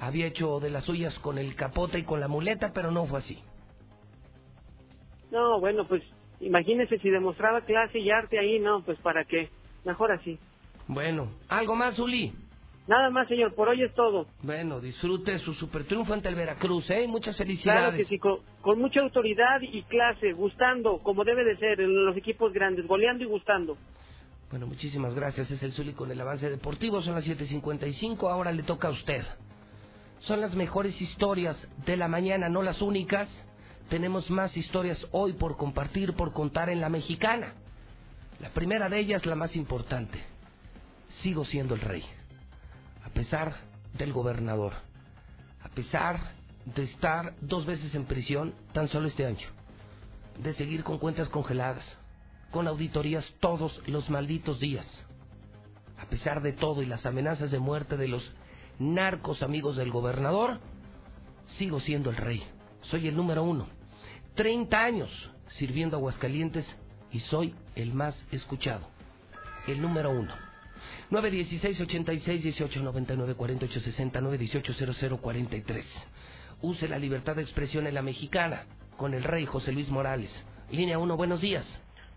había 0.00 0.26
hecho 0.26 0.60
de 0.60 0.70
las 0.70 0.84
suyas 0.84 1.18
con 1.20 1.38
el 1.38 1.54
capote 1.54 1.98
y 1.98 2.04
con 2.04 2.20
la 2.20 2.28
muleta, 2.28 2.72
pero 2.72 2.90
no 2.90 3.06
fue 3.06 3.18
así. 3.18 3.38
No, 5.30 5.60
bueno, 5.60 5.86
pues 5.86 6.02
Imagínese 6.40 6.98
si 6.98 7.10
demostraba 7.10 7.60
clase 7.62 7.98
y 7.98 8.10
arte 8.10 8.38
ahí, 8.38 8.58
no, 8.58 8.82
pues 8.82 8.98
para 9.00 9.24
qué. 9.24 9.50
Mejor 9.84 10.12
así. 10.12 10.38
Bueno, 10.88 11.28
¿algo 11.48 11.74
más, 11.74 11.98
Uli? 11.98 12.32
Nada 12.88 13.10
más, 13.10 13.28
señor, 13.28 13.54
por 13.54 13.68
hoy 13.68 13.82
es 13.84 13.94
todo. 13.94 14.26
Bueno, 14.42 14.80
disfrute 14.80 15.38
su 15.40 15.54
super 15.54 15.84
triunfo 15.84 16.12
ante 16.12 16.28
el 16.28 16.34
Veracruz, 16.34 16.90
¿eh? 16.90 17.06
Muchas 17.06 17.36
Claro 17.36 17.46
felicidades. 17.46 17.96
que 17.96 18.04
sí, 18.06 18.18
con, 18.18 18.38
con 18.62 18.80
mucha 18.80 19.00
autoridad 19.00 19.60
y 19.60 19.82
clase, 19.84 20.32
gustando, 20.32 20.98
como 20.98 21.22
debe 21.22 21.44
de 21.44 21.56
ser 21.58 21.80
en 21.80 22.04
los 22.06 22.16
equipos 22.16 22.52
grandes, 22.52 22.86
goleando 22.88 23.22
y 23.22 23.28
gustando. 23.28 23.76
Bueno, 24.50 24.66
muchísimas 24.66 25.14
gracias. 25.14 25.48
Es 25.52 25.62
el 25.62 25.72
Zuli 25.72 25.92
con 25.92 26.10
el 26.10 26.20
avance 26.20 26.50
deportivo. 26.50 27.00
Son 27.02 27.14
las 27.14 27.24
7.55. 27.24 28.28
Ahora 28.28 28.50
le 28.50 28.64
toca 28.64 28.88
a 28.88 28.90
usted. 28.90 29.22
Son 30.20 30.40
las 30.40 30.56
mejores 30.56 31.00
historias 31.00 31.56
de 31.86 31.96
la 31.96 32.08
mañana, 32.08 32.48
no 32.48 32.60
las 32.62 32.82
únicas. 32.82 33.28
Tenemos 33.90 34.30
más 34.30 34.56
historias 34.56 35.04
hoy 35.10 35.32
por 35.32 35.56
compartir, 35.56 36.14
por 36.14 36.32
contar 36.32 36.70
en 36.70 36.80
la 36.80 36.88
mexicana. 36.88 37.54
La 38.40 38.50
primera 38.50 38.88
de 38.88 39.00
ellas, 39.00 39.26
la 39.26 39.34
más 39.34 39.56
importante. 39.56 40.18
Sigo 41.22 41.44
siendo 41.44 41.74
el 41.74 41.80
rey. 41.80 42.04
A 43.04 43.10
pesar 43.10 43.56
del 43.94 44.12
gobernador. 44.12 44.74
A 45.62 45.68
pesar 45.70 46.20
de 46.64 46.84
estar 46.84 47.34
dos 47.40 47.66
veces 47.66 47.92
en 47.96 48.06
prisión 48.06 48.54
tan 48.72 48.88
solo 48.88 49.08
este 49.08 49.26
año. 49.26 49.48
De 50.38 50.54
seguir 50.54 50.84
con 50.84 50.98
cuentas 50.98 51.28
congeladas 51.28 51.84
con 52.50 52.66
auditorías 52.66 53.24
todos 53.40 53.80
los 53.86 54.10
malditos 54.10 54.58
días. 54.60 54.86
A 55.98 56.06
pesar 56.06 56.42
de 56.42 56.52
todo 56.52 56.82
y 56.82 56.86
las 56.86 57.06
amenazas 57.06 57.50
de 57.50 57.58
muerte 57.58 57.96
de 57.96 58.08
los 58.08 58.22
narcos 58.78 59.42
amigos 59.42 59.76
del 59.76 59.90
gobernador, 59.90 60.60
sigo 61.58 61.80
siendo 61.80 62.10
el 62.10 62.16
rey. 62.16 62.42
Soy 62.82 63.08
el 63.08 63.16
número 63.16 63.42
uno. 63.42 63.79
30 64.34 64.82
años 64.82 65.30
sirviendo 65.48 65.96
Aguascalientes 65.96 66.66
y 67.12 67.20
soy 67.20 67.54
el 67.74 67.92
más 67.92 68.22
escuchado. 68.30 68.86
El 69.66 69.80
número 69.80 70.10
uno. 70.10 70.32
916 71.10 71.80
86 71.80 72.42
18 72.42 72.82
99 72.82 73.34
48 73.34 73.80
60 73.80 74.20
918 74.20 75.18
0043. 75.20 75.86
Use 76.62 76.88
la 76.88 76.98
libertad 76.98 77.36
de 77.36 77.42
expresión 77.42 77.86
en 77.86 77.94
la 77.94 78.02
mexicana 78.02 78.66
con 78.96 79.14
el 79.14 79.24
rey 79.24 79.46
José 79.46 79.72
Luis 79.72 79.88
Morales. 79.88 80.30
Línea 80.70 80.98
1, 80.98 81.16
buenos 81.16 81.40
días. 81.40 81.66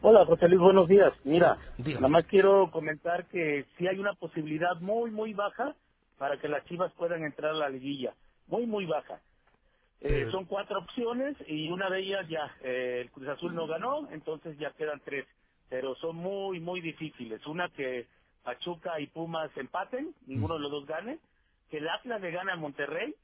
Hola, 0.02 0.26
José 0.26 0.48
Luis, 0.50 0.60
buenos 0.62 0.88
días. 0.88 1.14
Mira, 1.24 1.58
Dígame. 1.78 2.02
nada 2.02 2.10
más 2.10 2.26
quiero 2.26 2.70
comentar 2.72 3.26
que 3.28 3.66
sí 3.78 3.88
hay 3.88 3.98
una 4.00 4.14
posibilidad 4.14 4.76
muy, 4.82 5.12
muy 5.12 5.34
baja 5.34 5.76
para 6.18 6.38
que 6.40 6.48
las 6.50 6.64
Chivas 6.66 6.92
puedan 6.94 7.24
entrar 7.24 7.52
a 7.52 7.58
la 7.58 7.70
liguilla. 7.70 8.14
Muy, 8.48 8.66
muy 8.68 8.86
baja. 8.86 9.22
Eh, 10.04 10.28
son 10.32 10.46
cuatro 10.46 10.80
opciones 10.80 11.38
y 11.48 11.70
una 11.70 11.90
de 11.90 12.02
ellas 12.02 12.28
ya, 12.28 12.54
eh, 12.62 13.00
el 13.02 13.12
Cruz 13.12 13.30
Azul 13.30 13.56
no 13.56 13.68
ganó, 13.68 14.10
entonces 14.12 14.58
ya 14.58 14.72
quedan 14.72 15.02
tres. 15.06 15.26
Pero 15.70 15.96
son 15.96 16.18
muy, 16.18 16.60
muy 16.60 16.82
difíciles. 16.82 17.46
Una 17.48 17.70
que 17.70 18.08
Pachuca 18.44 19.00
y 19.00 19.08
Pumas 19.08 19.50
empaten, 19.56 20.14
ninguno 20.28 20.56
de 20.56 20.60
los 20.60 20.72
dos 20.72 20.86
gane, 20.86 21.20
que 21.70 21.78
el 21.78 21.88
Atlas 21.88 22.22
le 22.22 22.32
gane 22.32 22.52
a 22.52 22.58
Monterrey 22.58 23.16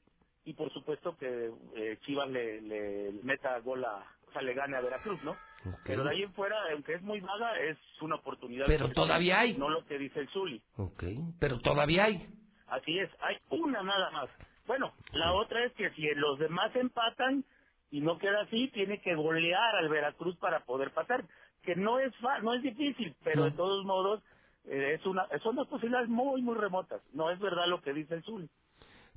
y 0.46 0.54
por 0.54 0.72
supuesto 0.72 1.16
que 1.18 1.50
eh, 1.76 1.98
Chivas 2.06 2.30
le, 2.30 2.62
le 2.62 3.12
meta 3.22 3.58
gol 3.60 3.84
a, 3.84 4.02
o 4.28 4.32
sea, 4.32 4.40
le 4.40 4.54
gane 4.54 4.76
a 4.76 4.80
Veracruz, 4.80 5.22
¿no? 5.22 5.36
Pero 5.84 6.04
de 6.04 6.10
ahí 6.10 6.22
en 6.22 6.32
fuera, 6.32 6.56
aunque 6.72 6.94
es 6.94 7.02
muy 7.02 7.20
vaga, 7.20 7.60
es 7.60 7.76
una 8.00 8.16
oportunidad. 8.16 8.66
Pero 8.66 8.90
todavía 8.90 9.40
hay. 9.40 9.58
No 9.58 9.68
lo 9.68 9.84
que 9.84 9.98
dice 9.98 10.20
el 10.20 10.28
Zuli. 10.30 10.62
Ok, 10.76 11.04
pero 11.38 11.60
todavía 11.60 12.04
hay. 12.04 12.26
Así 12.68 12.98
es, 12.98 13.10
hay 13.20 13.36
una 13.50 13.82
nada 13.82 14.10
más. 14.10 14.30
Bueno, 14.70 14.92
la 15.14 15.32
otra 15.32 15.64
es 15.64 15.72
que 15.72 15.90
si 15.94 16.02
los 16.14 16.38
demás 16.38 16.70
empatan 16.76 17.44
y 17.90 18.00
no 18.02 18.18
queda 18.18 18.42
así, 18.42 18.68
tiene 18.68 19.00
que 19.00 19.16
golear 19.16 19.74
al 19.74 19.88
Veracruz 19.88 20.36
para 20.36 20.60
poder 20.60 20.92
pasar. 20.92 21.24
Que 21.64 21.74
no 21.74 21.98
es 21.98 22.14
fa- 22.18 22.38
no 22.38 22.54
es 22.54 22.62
difícil, 22.62 23.16
pero 23.24 23.46
de 23.46 23.50
todos 23.50 23.84
modos 23.84 24.22
eh, 24.66 24.94
es 24.96 25.04
una 25.06 25.26
son 25.42 25.56
dos 25.56 25.66
posibilidades 25.66 26.08
muy, 26.08 26.40
muy 26.42 26.54
remotas. 26.54 27.02
No 27.12 27.32
es 27.32 27.40
verdad 27.40 27.66
lo 27.66 27.80
que 27.82 27.92
dice 27.92 28.14
el 28.14 28.22
Zuli. 28.22 28.48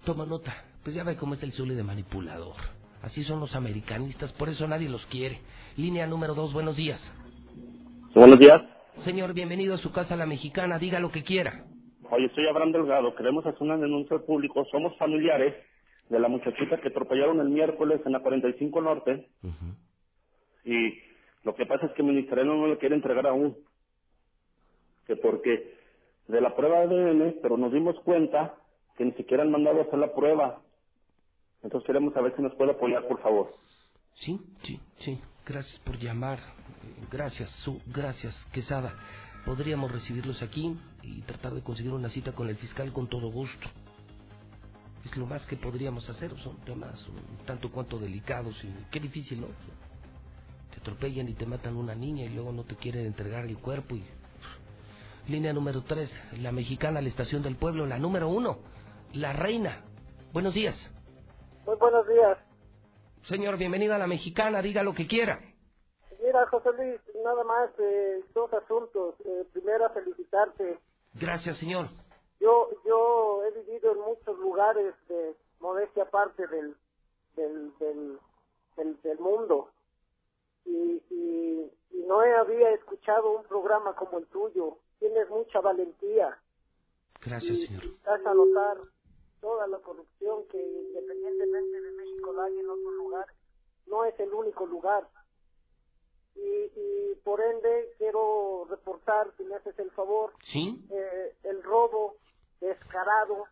Toma 0.05 0.25
nota. 0.25 0.55
Pues 0.83 0.95
ya 0.95 1.03
ve 1.03 1.17
cómo 1.17 1.35
es 1.35 1.43
el 1.43 1.51
Zuli 1.53 1.75
de 1.75 1.83
manipulador. 1.83 2.55
Así 3.03 3.23
son 3.23 3.39
los 3.39 3.53
americanistas, 3.53 4.33
por 4.33 4.49
eso 4.49 4.67
nadie 4.67 4.89
los 4.89 5.05
quiere. 5.05 5.39
Línea 5.77 6.07
número 6.07 6.33
dos, 6.33 6.51
buenos 6.51 6.75
días. 6.77 6.99
Buenos 8.15 8.39
días. 8.39 8.59
Señor, 9.03 9.35
bienvenido 9.35 9.75
a 9.75 9.77
su 9.77 9.91
casa 9.91 10.15
la 10.15 10.25
mexicana, 10.25 10.79
diga 10.79 10.99
lo 10.99 11.11
que 11.11 11.23
quiera. 11.23 11.63
Oye, 12.15 12.29
soy 12.35 12.47
Abraham 12.47 12.71
Delgado. 12.71 13.15
Queremos 13.15 13.43
hacer 13.43 13.63
una 13.63 13.75
denuncia 13.77 14.15
al 14.17 14.23
público. 14.23 14.63
Somos 14.71 14.95
familiares 14.97 15.55
de 16.09 16.19
la 16.19 16.27
muchachita 16.27 16.79
que 16.79 16.89
atropellaron 16.89 17.39
el 17.39 17.49
miércoles 17.49 18.01
en 18.05 18.11
la 18.11 18.19
45 18.19 18.81
Norte. 18.81 19.29
Y 20.63 20.93
lo 21.43 21.55
que 21.55 21.65
pasa 21.65 21.87
es 21.87 21.93
que 21.93 22.03
el 22.03 22.09
ministerio 22.09 22.45
no 22.45 22.67
le 22.67 22.77
quiere 22.77 22.93
entregar 22.93 23.25
aún. 23.25 23.57
Que 25.07 25.15
porque 25.15 25.73
de 26.27 26.39
la 26.39 26.55
prueba 26.55 26.85
de 26.85 27.11
ADN, 27.11 27.39
pero 27.41 27.57
nos 27.57 27.73
dimos 27.73 27.99
cuenta 28.01 28.57
que 28.95 29.05
ni 29.05 29.13
siquiera 29.13 29.41
han 29.41 29.51
mandado 29.51 29.79
a 29.79 29.83
hacer 29.85 29.97
la 29.97 30.13
prueba. 30.13 30.61
Entonces 31.63 31.87
queremos 31.87 32.13
saber 32.13 32.35
si 32.35 32.43
nos 32.43 32.53
puede 32.55 32.73
apoyar, 32.73 33.07
por 33.07 33.21
favor. 33.21 33.49
Sí, 34.17 34.39
sí, 34.61 34.79
sí. 34.99 35.19
Gracias 35.47 35.79
por 35.79 35.97
llamar. 35.97 36.37
Gracias, 37.11 37.49
su, 37.63 37.81
gracias, 37.87 38.35
Quesada. 38.53 38.93
Podríamos 39.45 39.91
recibirlos 39.91 40.41
aquí 40.41 40.77
y 41.01 41.21
tratar 41.21 41.53
de 41.53 41.61
conseguir 41.61 41.91
una 41.91 42.09
cita 42.09 42.31
con 42.31 42.49
el 42.49 42.55
fiscal 42.55 42.93
con 42.93 43.07
todo 43.07 43.29
gusto. 43.29 43.69
Es 45.03 45.17
lo 45.17 45.25
más 45.25 45.45
que 45.45 45.57
podríamos 45.57 46.09
hacer. 46.09 46.31
Son 46.39 46.57
temas 46.61 47.05
un 47.07 47.45
tanto 47.45 47.69
cuanto 47.69 47.99
delicados 47.99 48.55
y 48.63 48.69
qué 48.89 49.01
difícil, 49.01 49.41
¿no? 49.41 49.47
Te 50.71 50.79
atropellan 50.79 51.27
y 51.27 51.33
te 51.33 51.45
matan 51.45 51.75
una 51.75 51.93
niña 51.93 52.23
y 52.23 52.29
luego 52.29 52.53
no 52.53 52.63
te 52.63 52.75
quieren 52.75 53.05
entregar 53.05 53.45
el 53.45 53.57
cuerpo 53.57 53.95
y... 53.95 54.03
Línea 55.27 55.53
número 55.53 55.83
3, 55.83 56.11
la 56.41 56.51
mexicana, 56.51 56.99
la 56.99 57.07
estación 57.07 57.43
del 57.43 57.55
pueblo. 57.55 57.85
La 57.85 57.97
número 57.97 58.27
1, 58.27 58.57
la 59.13 59.31
reina. 59.31 59.83
Buenos 60.33 60.53
días. 60.53 60.75
Muy 61.65 61.77
buenos 61.77 62.05
días. 62.07 62.37
Señor, 63.23 63.57
bienvenida 63.57 63.95
a 63.95 63.99
la 63.99 64.07
mexicana, 64.07 64.61
diga 64.61 64.83
lo 64.83 64.93
que 64.93 65.07
quiera. 65.07 65.39
Mira, 66.33 66.47
José 66.47 66.71
Luis, 66.73 66.99
nada 67.23 67.43
más 67.43 67.69
eh, 67.77 68.23
dos 68.33 68.51
asuntos. 68.53 69.13
Eh, 69.23 69.45
primero, 69.53 69.87
felicitarte. 69.91 70.79
Gracias, 71.13 71.57
señor. 71.59 71.89
Yo 72.39 72.69
yo 72.83 73.43
he 73.45 73.51
vivido 73.51 73.91
en 73.91 73.99
muchos 73.99 74.39
lugares 74.39 74.95
de 75.07 75.35
modestia 75.59 76.03
aparte 76.03 76.47
del 76.47 76.75
del, 77.35 77.77
del, 77.77 78.19
del, 78.77 79.01
del 79.03 79.19
mundo 79.19 79.69
y, 80.65 81.01
y, 81.11 81.71
y 81.91 81.97
no 82.07 82.23
he- 82.23 82.35
había 82.35 82.71
escuchado 82.71 83.37
un 83.37 83.43
programa 83.43 83.95
como 83.95 84.17
el 84.17 84.25
tuyo. 84.27 84.77
Tienes 84.97 85.29
mucha 85.29 85.59
valentía. 85.61 86.35
Gracias, 87.23 87.57
y, 87.57 87.67
señor. 87.67 87.83
das 88.03 88.25
a 88.25 88.33
notar 88.33 88.77
toda 89.39 89.67
la 89.67 89.77
corrupción 89.77 90.47
que 90.47 90.57
independientemente 90.59 91.79
de 91.79 91.91
México 91.91 92.33
la 92.33 92.45
hay 92.45 92.57
en 92.59 92.69
otros 92.71 92.93
lugares. 92.95 93.35
No 93.85 94.03
es 94.05 94.19
el 94.19 94.33
único 94.33 94.65
lugar. 94.65 95.07
Y, 96.35 96.71
y 96.75 97.15
por 97.23 97.41
ende 97.41 97.93
quiero 97.97 98.65
reportar, 98.69 99.31
si 99.37 99.43
me 99.43 99.55
haces 99.55 99.77
el 99.79 99.91
favor, 99.91 100.33
¿Sí? 100.51 100.83
eh, 100.89 101.35
el 101.43 101.61
robo 101.63 102.15
descarado 102.59 103.45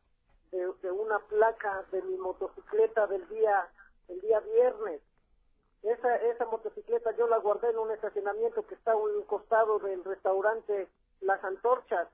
de, 0.51 0.71
de 0.81 0.91
una 0.91 1.19
placa 1.27 1.85
de 1.91 2.01
mi 2.01 2.17
motocicleta 2.17 3.07
del 3.07 3.27
día 3.29 3.67
el 4.07 4.19
día 4.21 4.39
viernes. 4.41 5.01
Esa 5.83 6.15
esa 6.17 6.45
motocicleta 6.45 7.15
yo 7.17 7.27
la 7.27 7.37
guardé 7.37 7.69
en 7.71 7.79
un 7.79 7.91
estacionamiento 7.91 8.65
que 8.67 8.75
está 8.75 8.91
a 8.91 8.97
un 8.97 9.23
costado 9.23 9.79
del 9.79 10.03
restaurante 10.03 10.87
Las 11.21 11.43
Antorchas. 11.43 12.07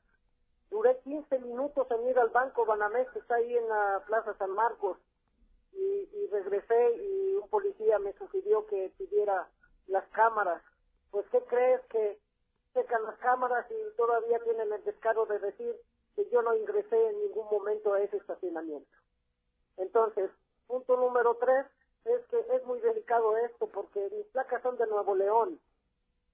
Duré 0.69 0.99
15 0.99 1.39
minutos 1.39 1.87
en 1.91 2.07
ir 2.07 2.19
al 2.19 2.29
banco 2.29 2.65
Banamex 2.65 3.11
que 3.11 3.19
está 3.19 3.35
ahí 3.35 3.55
en 3.57 3.67
la 3.67 4.03
Plaza 4.05 4.33
San 4.37 4.51
Marcos 4.51 4.97
y, 5.73 6.09
y 6.13 6.27
regresé 6.27 6.95
y 6.97 7.35
un 7.35 7.49
policía 7.49 7.99
me 7.99 8.13
sugirió 8.13 8.65
que 8.67 8.91
pidiera 8.97 9.47
las 9.87 10.07
cámaras. 10.09 10.61
Pues 11.11 11.25
¿qué 11.31 11.41
crees 11.45 11.81
que 11.89 12.19
checan 12.73 13.03
las 13.03 13.17
cámaras 13.17 13.65
y 13.71 13.95
todavía 13.95 14.39
tienen 14.39 14.71
el 14.71 14.83
descaro 14.83 15.25
de 15.25 15.39
decir 15.39 15.75
que 16.15 16.29
yo 16.31 16.41
no 16.41 16.55
ingresé 16.55 17.09
en 17.09 17.19
ningún 17.19 17.47
momento 17.49 17.93
a 17.93 18.01
ese 18.01 18.17
estacionamiento. 18.17 18.89
Entonces, 19.77 20.31
punto 20.67 20.97
número 20.97 21.35
tres 21.35 21.65
es 22.05 22.25
que 22.25 22.39
es 22.55 22.65
muy 22.65 22.79
delicado 22.81 23.37
esto 23.37 23.67
porque 23.67 24.09
mis 24.15 24.25
placas 24.27 24.61
son 24.61 24.77
de 24.77 24.87
Nuevo 24.87 25.15
León. 25.15 25.59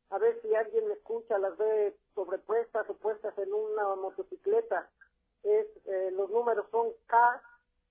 A 0.10 0.18
ver 0.18 0.42
si 0.42 0.54
alguien 0.56 0.88
me 0.88 0.94
escucha, 0.94 1.38
las 1.38 1.58
ve 1.58 1.98
sobrepuestas 2.14 2.90
o 2.90 2.94
puestas 2.94 3.38
en 3.38 3.54
una 3.54 3.96
motocicleta. 3.96 4.90
Es, 5.44 5.68
eh, 5.86 6.12
los 6.12 6.30
números 6.30 6.66
son 6.72 6.90
K, 7.08 7.42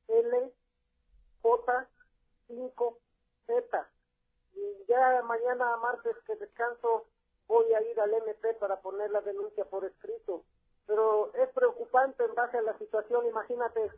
L, 0.09 0.53
J, 1.43 1.89
5, 2.49 2.99
Z. 3.47 3.91
Y 4.55 4.85
ya 4.89 5.23
mañana 5.23 5.77
martes 5.79 6.17
que 6.27 6.37
descanso 6.37 7.05
voy 7.49 7.73
a 7.75 7.83
ir 7.83 8.01
al 8.01 8.13
MP 8.15 8.55
para 8.55 8.81
poner 8.81 9.11
la 9.11 9.21
denuncia 9.21 9.65
por 9.67 9.85
escrito. 9.85 10.45
Pero 10.87 11.33
es 11.35 11.49
preocupante 11.51 12.25
en 12.25 12.35
base 12.35 12.59
a 12.59 12.63
la 12.63 12.77
situación, 12.79 13.27
imagínate, 13.27 13.91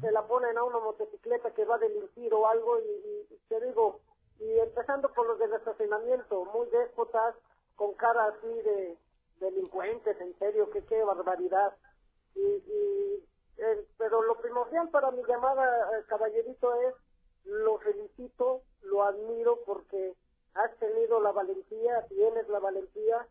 se 0.00 0.12
la 0.12 0.26
ponen 0.26 0.56
a 0.56 0.64
una 0.64 0.78
motocicleta 0.78 1.50
que 1.52 1.64
va 1.64 1.76
a 1.76 1.78
delinquir 1.78 2.32
o 2.34 2.46
algo 2.46 2.78
y, 2.80 2.84
y- 2.84 3.34
y 3.34 3.38
te 3.48 3.60
digo, 3.66 4.00
y 4.38 4.58
empezando 4.60 5.12
por 5.12 5.26
los 5.26 5.38
del 5.38 5.52
estacionamiento, 5.54 6.44
muy 6.46 6.68
déspotas, 6.70 7.34
con 7.76 7.94
cara 7.94 8.26
así 8.26 8.46
de 8.62 8.96
delincuentes, 9.40 10.20
en 10.20 10.38
serio, 10.38 10.70
que 10.70 10.84
qué 10.84 11.02
barbaridad. 11.02 11.74
Y, 12.34 12.40
y 12.40 13.24
eh, 13.58 13.84
pero 13.98 14.22
lo 14.22 14.36
primordial 14.36 14.88
para 14.90 15.10
mi 15.10 15.24
llamada, 15.24 15.98
eh, 15.98 16.04
caballerito, 16.08 16.74
es 16.82 16.94
lo 17.44 17.78
felicito, 17.78 18.62
lo 18.82 19.02
admiro 19.02 19.58
porque 19.66 20.14
has 20.54 20.74
tenido 20.78 21.20
la 21.20 21.32
valentía, 21.32 22.06
tienes 22.08 22.48
la 22.48 22.58
valentía 22.58 23.26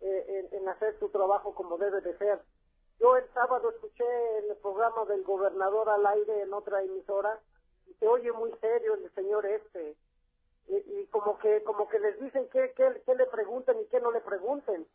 eh, 0.00 0.48
en, 0.52 0.58
en 0.58 0.68
hacer 0.68 0.98
tu 0.98 1.08
trabajo 1.08 1.54
como 1.54 1.76
debe 1.78 2.00
de 2.00 2.16
ser. 2.18 2.40
Yo 3.00 3.16
el 3.16 3.28
sábado 3.32 3.70
escuché 3.70 4.04
el 4.38 4.56
programa 4.56 5.04
del 5.06 5.22
gobernador 5.22 5.88
al 5.88 6.06
aire 6.06 6.42
en 6.42 6.52
otra 6.52 6.82
emisora 6.82 7.38
y 7.86 7.94
se 7.94 8.06
oye 8.06 8.32
muy 8.32 8.52
serio 8.60 8.94
el 8.94 9.12
señor 9.14 9.46
este. 9.46 9.96
Y, 10.68 10.76
y 10.76 11.06
como 11.06 11.38
que 11.38 11.62
como 11.62 11.88
que 11.88 11.98
les 11.98 12.20
dicen 12.20 12.48
qué 12.52 12.72
qué 12.76 13.02
qué 13.06 13.14
le 13.14 13.26
pregunten 13.26 13.80
y 13.80 13.86
qué 13.86 14.00
no 14.00 14.10
le 14.10 14.20
pregunten. 14.20 14.86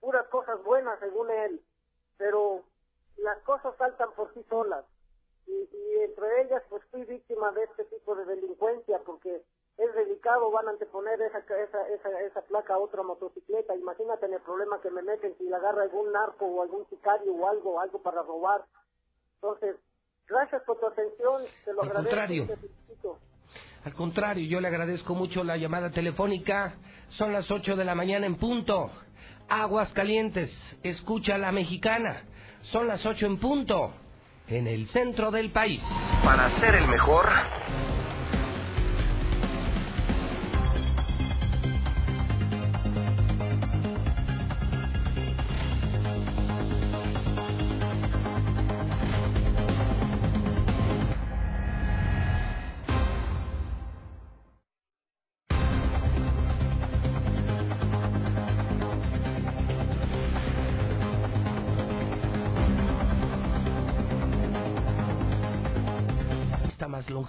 Puras 0.00 0.26
cosas 0.28 0.62
buenas 0.64 0.98
según 1.00 1.30
él. 1.30 1.62
Pero 2.18 2.62
las 3.16 3.38
cosas 3.42 3.74
saltan 3.76 4.12
por 4.12 4.32
sí 4.34 4.44
solas 4.48 4.84
y, 5.48 5.68
y 5.76 6.02
entre 6.04 6.42
ellas 6.42 6.62
pues 6.68 6.82
fui 6.90 7.04
víctima 7.04 7.50
de 7.52 7.64
este 7.64 7.84
tipo 7.86 8.14
de 8.14 8.24
delincuencia 8.26 9.00
porque 9.04 9.42
es 9.78 9.94
delicado, 9.94 10.50
van 10.50 10.66
a 10.66 10.70
anteponer 10.72 11.20
esa, 11.22 11.38
esa, 11.38 11.88
esa, 11.88 12.20
esa 12.22 12.42
placa 12.42 12.74
a 12.74 12.78
otra 12.78 13.02
motocicleta. 13.04 13.76
Imagínate 13.76 14.26
en 14.26 14.34
el 14.34 14.40
problema 14.40 14.80
que 14.80 14.90
me 14.90 15.02
meten 15.02 15.36
si 15.38 15.48
la 15.48 15.58
agarra 15.58 15.82
algún 15.82 16.12
narco 16.12 16.46
o 16.46 16.62
algún 16.62 16.84
sicario 16.88 17.32
o 17.32 17.48
algo, 17.48 17.80
algo 17.80 18.02
para 18.02 18.22
robar. 18.22 18.64
Entonces, 19.36 19.76
gracias 20.26 20.62
por 20.64 20.80
tu 20.80 20.86
atención, 20.86 21.42
te 21.64 21.72
lo 21.72 21.82
Al 21.82 21.88
agradezco. 21.90 22.10
contrario. 22.10 22.46
te. 22.46 23.08
Al 23.84 23.94
contrario, 23.94 24.48
yo 24.48 24.60
le 24.60 24.66
agradezco 24.68 25.14
mucho 25.14 25.44
la 25.44 25.56
llamada 25.56 25.90
telefónica. 25.92 26.74
Son 27.10 27.32
las 27.32 27.48
8 27.48 27.76
de 27.76 27.84
la 27.84 27.94
mañana 27.94 28.26
en 28.26 28.36
punto. 28.36 28.90
Aguas 29.48 29.92
calientes, 29.92 30.50
escucha 30.82 31.38
la 31.38 31.52
mexicana. 31.52 32.24
Son 32.72 32.88
las 32.88 33.06
8 33.06 33.26
en 33.26 33.38
punto. 33.38 33.94
En 34.50 34.66
el 34.66 34.88
centro 34.88 35.30
del 35.30 35.50
país. 35.50 35.82
Para 36.24 36.48
ser 36.58 36.74
el 36.74 36.88
mejor, 36.88 37.28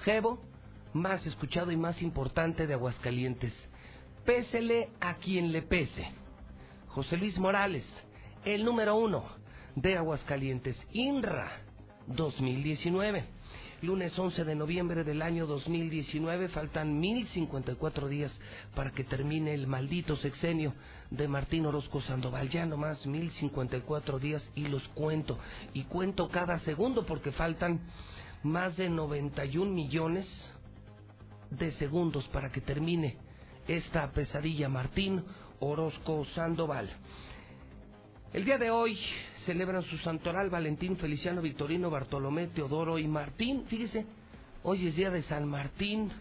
longevo, 0.10 0.40
más 0.94 1.24
escuchado 1.28 1.72
y 1.72 1.78
más 1.78 2.02
importante 2.02 2.66
de 2.66 2.74
Aguascalientes. 2.74 3.54
Pésele 4.26 4.90
a 5.00 5.16
quien 5.18 5.52
le 5.52 5.62
pese. 5.62 6.08
José 6.88 7.16
Luis 7.16 7.38
Morales, 7.38 7.86
el 8.44 8.66
número 8.66 8.96
uno 8.96 9.24
de 9.76 9.98
Aguascalientes, 9.98 10.76
INRA 10.94 11.62
2019. 12.08 13.24
Lunes 13.84 14.18
11 14.18 14.44
de 14.46 14.56
noviembre 14.56 15.04
del 15.04 15.22
año 15.22 15.46
2019, 15.46 16.50
faltan 16.50 17.00
1054 17.00 18.08
días 18.10 18.32
para 18.76 18.92
que 18.92 19.04
termine 19.04 19.54
el 19.54 19.68
maldito 19.68 20.18
sexenio 20.18 20.74
de 21.12 21.28
Martín 21.28 21.68
Orozco 21.68 22.02
Sandoval. 22.02 22.50
Ya 22.50 22.66
nomás 22.66 23.06
1054 23.06 24.20
días 24.20 24.50
y 24.56 24.68
los 24.68 24.86
cuento. 24.90 25.38
Y 25.74 25.84
cuento 25.84 26.30
cada 26.30 26.60
segundo 26.62 27.06
porque 27.06 27.32
faltan 27.32 27.80
más 28.44 28.78
de 28.78 28.90
91 28.90 29.72
millones 29.72 30.26
de 31.52 31.72
segundos 31.74 32.28
para 32.30 32.52
que 32.52 32.62
termine 32.62 33.18
esta 33.68 34.12
pesadilla 34.12 34.70
Martín 34.70 35.24
Orozco 35.60 36.26
Sandoval. 36.36 36.90
El 38.32 38.46
día 38.46 38.58
de 38.58 38.70
hoy 38.70 38.98
celebran 39.46 39.84
su 39.84 39.98
santoral 39.98 40.50
Valentín, 40.50 40.98
Feliciano, 40.98 41.42
Victorino, 41.42 41.90
Bartolomé, 41.90 42.48
Teodoro 42.48 43.00
y 43.00 43.08
Martín. 43.08 43.66
Fíjese, 43.68 44.06
hoy 44.64 44.88
es 44.88 44.96
día 44.96 45.10
de 45.10 45.24
San 45.24 45.48
Martín. 45.48 46.12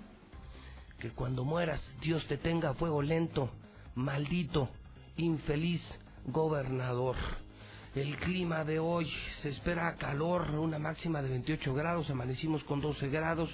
Que 0.98 1.10
cuando 1.10 1.44
mueras 1.44 1.80
Dios 2.00 2.26
te 2.26 2.38
tenga 2.38 2.70
a 2.70 2.74
fuego 2.74 3.02
lento, 3.02 3.50
maldito, 3.94 4.70
infeliz 5.16 5.82
gobernador. 6.26 7.16
El 7.98 8.16
clima 8.18 8.62
de 8.62 8.78
hoy 8.78 9.10
se 9.42 9.48
espera 9.48 9.96
calor, 9.96 10.50
una 10.52 10.78
máxima 10.78 11.20
de 11.20 11.30
28 11.30 11.74
grados, 11.74 12.08
amanecimos 12.08 12.62
con 12.62 12.80
12 12.80 13.08
grados, 13.08 13.50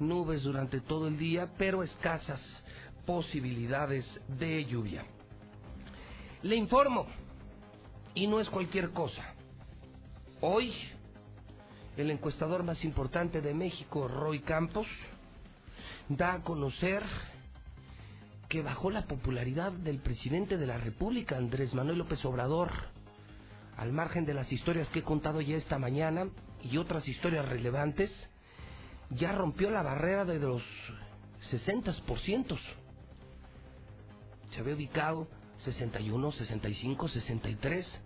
nubes 0.00 0.42
durante 0.42 0.80
todo 0.80 1.06
el 1.06 1.16
día, 1.16 1.52
pero 1.56 1.84
escasas 1.84 2.40
posibilidades 3.06 4.04
de 4.26 4.64
lluvia. 4.64 5.04
Le 6.42 6.56
informo, 6.56 7.06
y 8.16 8.26
no 8.26 8.40
es 8.40 8.50
cualquier 8.50 8.90
cosa. 8.90 9.22
Hoy, 10.40 10.72
el 11.96 12.10
encuestador 12.10 12.64
más 12.64 12.84
importante 12.84 13.40
de 13.40 13.54
México, 13.54 14.08
Roy 14.08 14.40
Campos, 14.40 14.88
da 16.08 16.32
a 16.32 16.42
conocer 16.42 17.04
que 18.48 18.60
bajó 18.60 18.90
la 18.90 19.06
popularidad 19.06 19.70
del 19.70 20.00
presidente 20.00 20.56
de 20.56 20.66
la 20.66 20.78
República, 20.78 21.36
Andrés 21.36 21.72
Manuel 21.74 21.98
López 21.98 22.24
Obrador, 22.24 22.72
al 23.78 23.92
margen 23.92 24.26
de 24.26 24.34
las 24.34 24.50
historias 24.52 24.88
que 24.88 24.98
he 24.98 25.04
contado 25.04 25.40
ya 25.40 25.56
esta 25.56 25.78
mañana 25.78 26.26
y 26.64 26.76
otras 26.78 27.06
historias 27.06 27.48
relevantes, 27.48 28.10
ya 29.10 29.30
rompió 29.32 29.70
la 29.70 29.82
barrera 29.82 30.24
de 30.24 30.40
los 30.40 30.62
60%. 31.52 32.58
Se 34.50 34.60
había 34.60 34.74
ubicado 34.74 35.28
61, 35.58 36.32
65, 36.32 37.08
63 37.08 38.00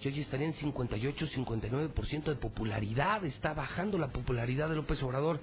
y 0.00 0.08
hoy 0.08 0.20
estaría 0.20 0.46
en 0.46 0.54
58, 0.54 1.26
59% 1.26 2.24
de 2.24 2.36
popularidad. 2.36 3.24
Está 3.24 3.54
bajando 3.54 3.98
la 3.98 4.08
popularidad 4.08 4.68
de 4.68 4.76
López 4.76 5.02
Obrador. 5.02 5.40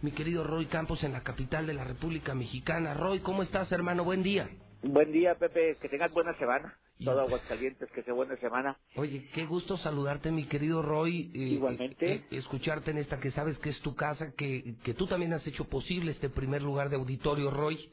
Mi 0.00 0.12
querido 0.12 0.42
Roy 0.42 0.66
Campos 0.66 1.04
en 1.04 1.12
la 1.12 1.22
capital 1.22 1.66
de 1.66 1.74
la 1.74 1.84
República 1.84 2.34
Mexicana. 2.34 2.94
Roy, 2.94 3.20
¿cómo 3.20 3.42
estás, 3.42 3.70
hermano? 3.72 4.04
Buen 4.04 4.22
día. 4.22 4.48
Buen 4.82 5.12
día, 5.12 5.34
Pepe. 5.36 5.76
Que 5.80 5.88
tengas 5.88 6.12
buena 6.12 6.36
semana. 6.38 6.78
Todo 7.04 7.20
Aguascalientes, 7.22 7.90
que 7.92 8.02
sea 8.02 8.14
buena 8.14 8.36
semana. 8.38 8.78
Oye, 8.96 9.28
qué 9.34 9.46
gusto 9.46 9.78
saludarte, 9.78 10.30
mi 10.32 10.46
querido 10.48 10.82
Roy. 10.82 11.30
eh, 11.34 11.54
Igualmente. 11.54 12.06
eh, 12.12 12.26
escucharte 12.32 12.90
en 12.92 12.98
esta 12.98 13.20
que 13.20 13.30
sabes 13.32 13.58
que 13.58 13.70
es 13.70 13.80
tu 13.82 13.94
casa, 13.94 14.32
que, 14.36 14.76
que 14.84 14.94
tú 14.94 15.06
también 15.06 15.32
has 15.32 15.46
hecho 15.46 15.68
posible 15.68 16.12
este 16.12 16.30
primer 16.30 16.62
lugar 16.62 16.88
de 16.90 16.96
auditorio, 16.96 17.50
Roy. 17.50 17.90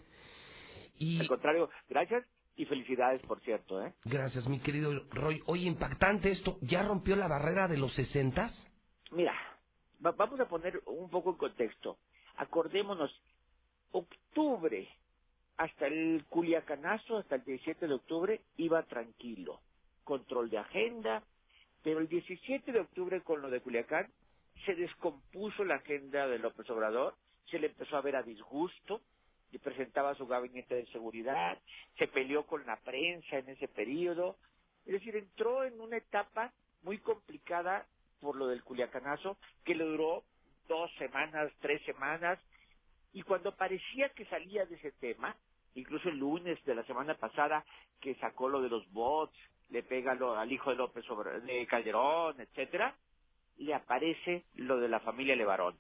Y 1.00 1.20
Al 1.22 1.28
contrario, 1.28 1.70
gracias 1.90 2.26
y 2.56 2.66
felicidades, 2.66 3.22
por 3.24 3.42
cierto. 3.42 3.82
¿eh? 3.86 3.94
gracias, 4.06 4.48
mi 4.48 4.60
querido 4.60 4.94
Roy. 5.12 5.42
Oye, 5.48 5.66
impactante 5.68 6.32
esto. 6.32 6.58
¿Ya 6.62 6.84
rompió 6.84 7.16
la 7.16 7.28
barrera 7.28 7.68
de 7.68 7.78
los 7.78 7.94
60? 7.94 8.52
Mira, 9.12 9.34
va- 10.06 10.12
vamos 10.14 10.40
a 10.40 10.48
poner 10.48 10.82
un 10.88 11.10
poco 11.10 11.32
en 11.32 11.38
contexto. 11.38 12.00
Acordémonos, 12.38 13.12
octubre 13.92 14.88
hasta 15.58 15.88
el 15.88 16.26
Culiacanazo, 16.30 17.18
hasta 17.18 17.36
el 17.36 17.44
17 17.44 17.88
de 17.88 17.94
octubre, 17.94 18.42
iba 18.58 18.84
tranquilo. 18.84 19.62
Control 20.04 20.50
de 20.50 20.58
agenda, 20.58 21.24
pero 21.84 22.00
el 22.00 22.08
17 22.08 22.72
de 22.72 22.80
octubre 22.80 23.22
con 23.22 23.42
lo 23.42 23.50
de 23.50 23.62
Culiacán 23.62 24.12
se 24.66 24.76
descompuso 24.76 25.64
la 25.64 25.76
agenda 25.76 26.28
de 26.28 26.40
López 26.40 26.70
Obrador, 26.70 27.16
se 27.50 27.60
le 27.60 27.68
empezó 27.68 27.98
a 27.98 28.02
ver 28.02 28.16
a 28.16 28.24
disgusto, 28.24 29.02
y 29.52 29.58
presentaba 29.58 30.16
su 30.16 30.28
gabinete 30.28 30.76
de 30.76 30.86
seguridad, 30.88 31.58
se 31.98 32.08
peleó 32.08 32.46
con 32.46 32.66
la 32.66 32.76
prensa 32.78 33.38
en 33.38 33.50
ese 33.50 33.68
periodo, 33.70 34.36
es 34.86 34.94
decir, 34.94 35.16
entró 35.16 35.64
en 35.64 35.80
una 35.80 35.98
etapa 35.98 36.52
muy 36.84 36.98
complicada 37.00 37.86
por 38.20 38.36
lo 38.36 38.48
del 38.48 38.64
Culiacanazo, 38.64 39.38
que 39.64 39.76
le 39.76 39.86
duró 39.86 40.24
dos 40.68 40.92
semanas, 40.98 41.52
tres 41.62 41.82
semanas, 41.86 42.40
y 43.16 43.24
cuando 43.24 43.56
parecía 43.56 44.10
que 44.10 44.26
salía 44.26 44.66
de 44.66 44.76
ese 44.76 44.92
tema, 44.94 45.36
incluso 45.74 46.10
el 46.10 46.18
lunes 46.20 46.64
de 46.66 46.76
la 46.76 46.84
semana 46.84 47.16
pasada, 47.16 47.66
que 48.02 48.16
sacó 48.16 48.50
lo 48.50 48.62
de 48.62 48.70
los 48.70 48.92
bots, 48.92 49.36
le 49.70 49.84
pega 49.84 50.14
lo, 50.16 50.38
al 50.38 50.52
hijo 50.52 50.70
de 50.70 50.76
López 50.76 51.10
Obra- 51.10 51.40
de 51.40 51.66
Calderón, 51.66 52.40
etcétera, 52.42 52.96
le 53.58 53.74
aparece 53.74 54.44
lo 54.56 54.78
de 54.80 54.90
la 54.90 55.00
familia 55.00 55.36
Levarón. 55.36 55.78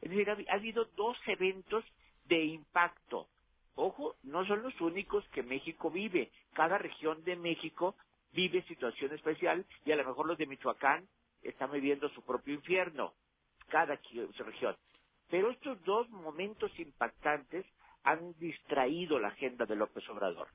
Es 0.00 0.10
decir, 0.10 0.28
ha, 0.28 0.36
ha 0.50 0.54
habido 0.56 0.86
dos 0.96 1.16
eventos 1.26 1.84
de 2.24 2.44
impacto. 2.44 3.28
Ojo, 3.76 4.16
no 4.24 4.44
son 4.46 4.62
los 4.62 4.78
únicos 4.80 5.24
que 5.28 5.44
México 5.44 5.90
vive. 5.90 6.32
Cada 6.54 6.78
región 6.78 7.22
de 7.24 7.36
México 7.36 7.94
vive 8.32 8.62
situación 8.62 9.14
especial 9.14 9.64
y 9.84 9.92
a 9.92 9.96
lo 9.96 10.04
mejor 10.04 10.26
los 10.26 10.38
de 10.38 10.46
Michoacán 10.46 11.06
están 11.42 11.70
viviendo 11.70 12.08
su 12.10 12.22
propio 12.22 12.54
infierno. 12.54 13.14
Cada 13.68 14.00
región. 14.38 14.76
Pero 15.30 15.50
estos 15.50 15.82
dos 15.84 16.08
momentos 16.10 16.70
impactantes 16.78 17.66
han 18.04 18.34
distraído 18.38 19.18
la 19.18 19.28
agenda 19.28 19.66
de 19.66 19.76
López 19.76 20.08
Obrador. 20.08 20.48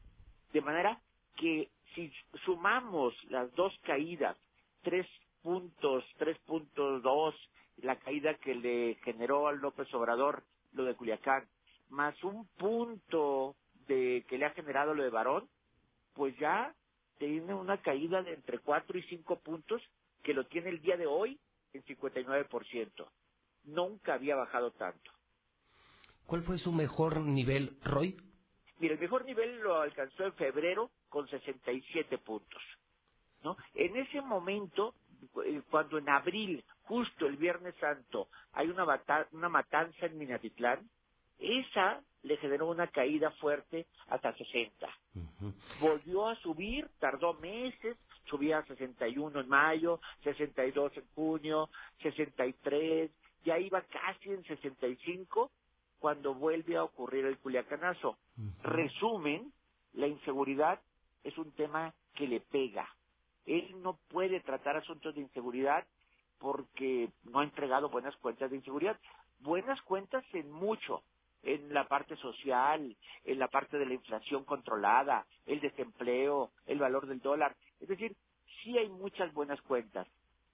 De 0.54 0.62
manera 0.62 1.00
que 1.36 1.70
si 1.94 2.12
sumamos 2.46 3.14
las 3.30 3.54
dos 3.56 3.78
caídas, 3.84 4.38
tres 4.82 5.08
puntos, 5.42 6.04
tres 6.18 6.38
puntos 6.40 7.02
dos, 7.04 7.36
la 7.78 7.98
caída 7.98 8.36
que 8.36 8.56
le 8.56 8.96
generó 9.04 9.48
al 9.48 9.58
López 9.58 9.94
Obrador 9.94 10.44
lo 10.74 10.86
de 10.86 10.96
Culiacán, 10.96 11.46
más 11.90 12.22
un 12.24 12.48
punto 12.58 13.56
de 13.88 14.24
que 14.30 14.38
le 14.38 14.46
ha 14.46 14.52
generado 14.52 14.94
lo 14.94 15.04
de 15.04 15.10
Varón, 15.10 15.50
pues 16.14 16.38
ya 16.38 16.74
tiene 17.18 17.54
una 17.54 17.82
caída 17.82 18.22
de 18.22 18.34
entre 18.34 18.60
cuatro 18.60 18.98
y 18.98 19.04
cinco 19.04 19.40
puntos 19.40 19.82
que 20.24 20.34
lo 20.34 20.46
tiene 20.46 20.70
el 20.70 20.82
día 20.82 20.98
de 20.98 21.08
hoy 21.08 21.40
en 21.74 21.84
59%. 21.84 23.08
Nunca 23.66 24.16
había 24.16 24.36
bajado 24.36 24.72
tanto. 24.72 25.12
¿Cuál 26.26 26.44
fue 26.44 26.58
su 26.58 26.72
mejor 26.72 27.20
nivel, 27.22 27.78
Roy? 27.84 28.18
Mira, 28.80 28.96
el 28.96 29.00
mejor 29.00 29.26
nivel 29.26 29.60
lo 29.60 29.82
alcanzó 29.82 30.26
en 30.26 30.34
febrero 30.34 30.92
con 31.10 31.28
67 31.28 32.18
puntos. 32.20 32.62
¿no? 33.44 33.58
En 33.76 33.96
ese 33.98 34.22
momento, 34.22 34.96
eh, 35.46 35.62
cuando 35.70 35.98
en 35.98 36.10
abril, 36.10 36.64
justo 36.84 37.28
el 37.28 37.38
Viernes 37.38 37.76
Santo, 37.80 38.30
hay 38.54 38.70
una, 38.70 38.86
una 39.32 39.50
matanza 39.50 40.06
en 40.06 40.18
Minatitlán, 40.18 40.90
esa 41.40 42.02
le 42.24 42.38
generó 42.38 42.68
una 42.68 42.88
caída 42.88 43.32
fuerte 43.32 43.88
hasta 44.08 44.34
60. 44.36 44.88
Volvió 45.80 46.28
a 46.28 46.36
subir, 46.36 46.88
tardó 47.00 47.34
meses, 47.36 47.98
subía 48.26 48.60
a 48.60 48.66
61 48.66 49.40
en 49.40 49.50
mayo, 49.50 50.00
62 50.24 50.98
en 50.98 51.06
junio, 51.16 51.70
63, 52.04 53.12
ya 53.44 53.60
iba 53.60 53.82
casi 53.82 54.30
en 54.30 54.44
65 54.44 55.52
cuando 56.00 56.34
vuelve 56.34 56.78
a 56.78 56.84
ocurrir 56.84 57.26
el 57.26 57.38
culiacanazo. 57.38 58.18
Resumen, 58.64 59.52
la 59.94 60.08
inseguridad 60.08 60.80
es 61.24 61.38
un 61.38 61.52
tema 61.52 61.94
que 62.16 62.28
le 62.28 62.40
pega. 62.40 62.88
Él 63.46 63.82
no 63.82 63.98
puede 64.10 64.40
tratar 64.40 64.78
asuntos 64.78 65.16
de 65.16 65.22
inseguridad 65.22 65.86
porque 66.40 67.10
no 67.24 67.40
ha 67.40 67.44
entregado 67.44 67.90
buenas 67.90 68.16
cuentas 68.18 68.50
de 68.50 68.58
inseguridad. 68.58 69.00
Buenas 69.40 69.82
cuentas 69.84 70.24
en 70.34 70.52
mucho, 70.52 71.04
en 71.44 71.74
la 71.74 71.88
parte 71.88 72.16
social, 72.18 72.96
en 73.24 73.40
la 73.40 73.48
parte 73.48 73.78
de 73.78 73.86
la 73.86 73.94
inflación 73.94 74.44
controlada, 74.44 75.26
el 75.46 75.60
desempleo, 75.60 76.52
el 76.66 76.80
valor 76.80 77.08
del 77.08 77.22
dólar. 77.22 77.56
Es 77.80 77.88
decir, 77.88 78.16
sí 78.64 78.78
hay 78.78 78.90
muchas 78.90 79.32
buenas 79.34 79.62
cuentas, 79.62 80.08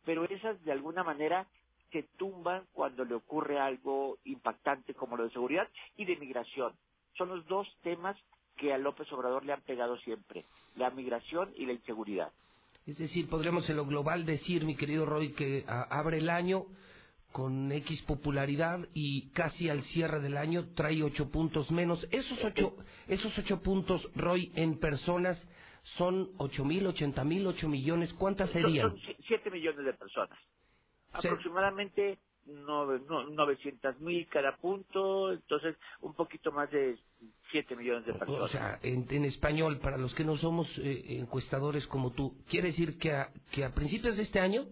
pero 0.06 0.26
esas 0.26 0.62
de 0.64 0.72
alguna 0.72 1.04
manera 1.04 1.48
se 1.92 2.04
tumban 2.18 2.66
cuando 2.74 3.06
le 3.06 3.16
ocurre 3.16 3.60
algo 3.60 4.18
impactante 4.26 4.94
como 4.94 5.18
lo 5.18 5.24
de 5.24 5.32
seguridad 5.32 5.68
y 5.96 6.06
de 6.06 6.18
migración. 6.18 6.74
Son 7.18 7.30
los 7.30 7.46
dos 7.48 7.68
temas 7.84 8.18
que 8.58 8.74
a 8.74 8.78
López 8.78 9.12
Obrador 9.12 9.46
le 9.46 9.54
han 9.54 9.62
pegado 9.62 9.98
siempre, 10.00 10.46
la 10.76 10.90
migración 10.90 11.52
y 11.56 11.66
la 11.66 11.74
inseguridad. 11.74 12.32
Es 12.86 12.98
decir, 12.98 13.30
podríamos 13.30 13.70
en 13.70 13.78
lo 13.78 13.86
global 13.86 14.26
decir, 14.26 14.64
mi 14.64 14.76
querido 14.76 15.06
Roy, 15.06 15.34
que 15.34 15.66
abre 15.68 16.18
el 16.18 16.30
año 16.30 16.66
con 17.32 17.72
X 17.72 18.02
popularidad 18.04 18.88
y 18.94 19.30
casi 19.32 19.70
al 19.70 19.84
cierre 19.84 20.22
del 20.22 20.38
año 20.38 20.74
trae 20.74 21.04
ocho 21.04 21.30
puntos 21.30 21.70
menos. 21.70 22.08
Esos 22.12 22.44
ocho, 22.44 22.78
esos 23.08 23.38
ocho 23.38 23.62
puntos, 23.62 24.10
Roy, 24.16 24.52
en 24.56 24.80
personas 24.80 25.38
son 25.98 26.32
ocho 26.38 26.66
mil, 26.66 26.88
ochenta 26.88 27.24
mil, 27.24 27.46
ocho 27.46 27.68
millones. 27.68 28.14
¿Cuántas 28.14 28.50
serían? 28.52 28.90
Son, 28.90 29.16
siete 29.28 29.52
millones 29.52 29.86
de 29.86 29.94
personas. 29.94 30.40
Aproximadamente 31.18 32.20
novecientas 32.46 34.00
mil 34.00 34.26
cada 34.30 34.56
punto, 34.56 35.34
entonces 35.34 35.76
un 36.02 36.14
poquito 36.14 36.52
más 36.52 36.72
de 36.72 36.98
siete 37.52 37.76
millones 37.76 38.06
de 38.06 38.14
personas. 38.14 38.42
O 38.42 38.48
sea, 38.48 38.80
en, 38.82 39.26
español, 39.26 39.80
para 39.80 39.98
los 39.98 40.14
que 40.16 40.24
no 40.24 40.38
somos 40.38 40.68
eh, 40.78 41.18
encuestadores 41.20 41.86
como 41.88 42.12
tú, 42.14 42.38
¿quiere 42.50 42.70
decir 42.70 42.98
que 42.98 43.26
que 43.52 43.66
a 43.66 43.74
principios 43.74 44.16
de 44.16 44.24
este 44.24 44.40
año 44.40 44.66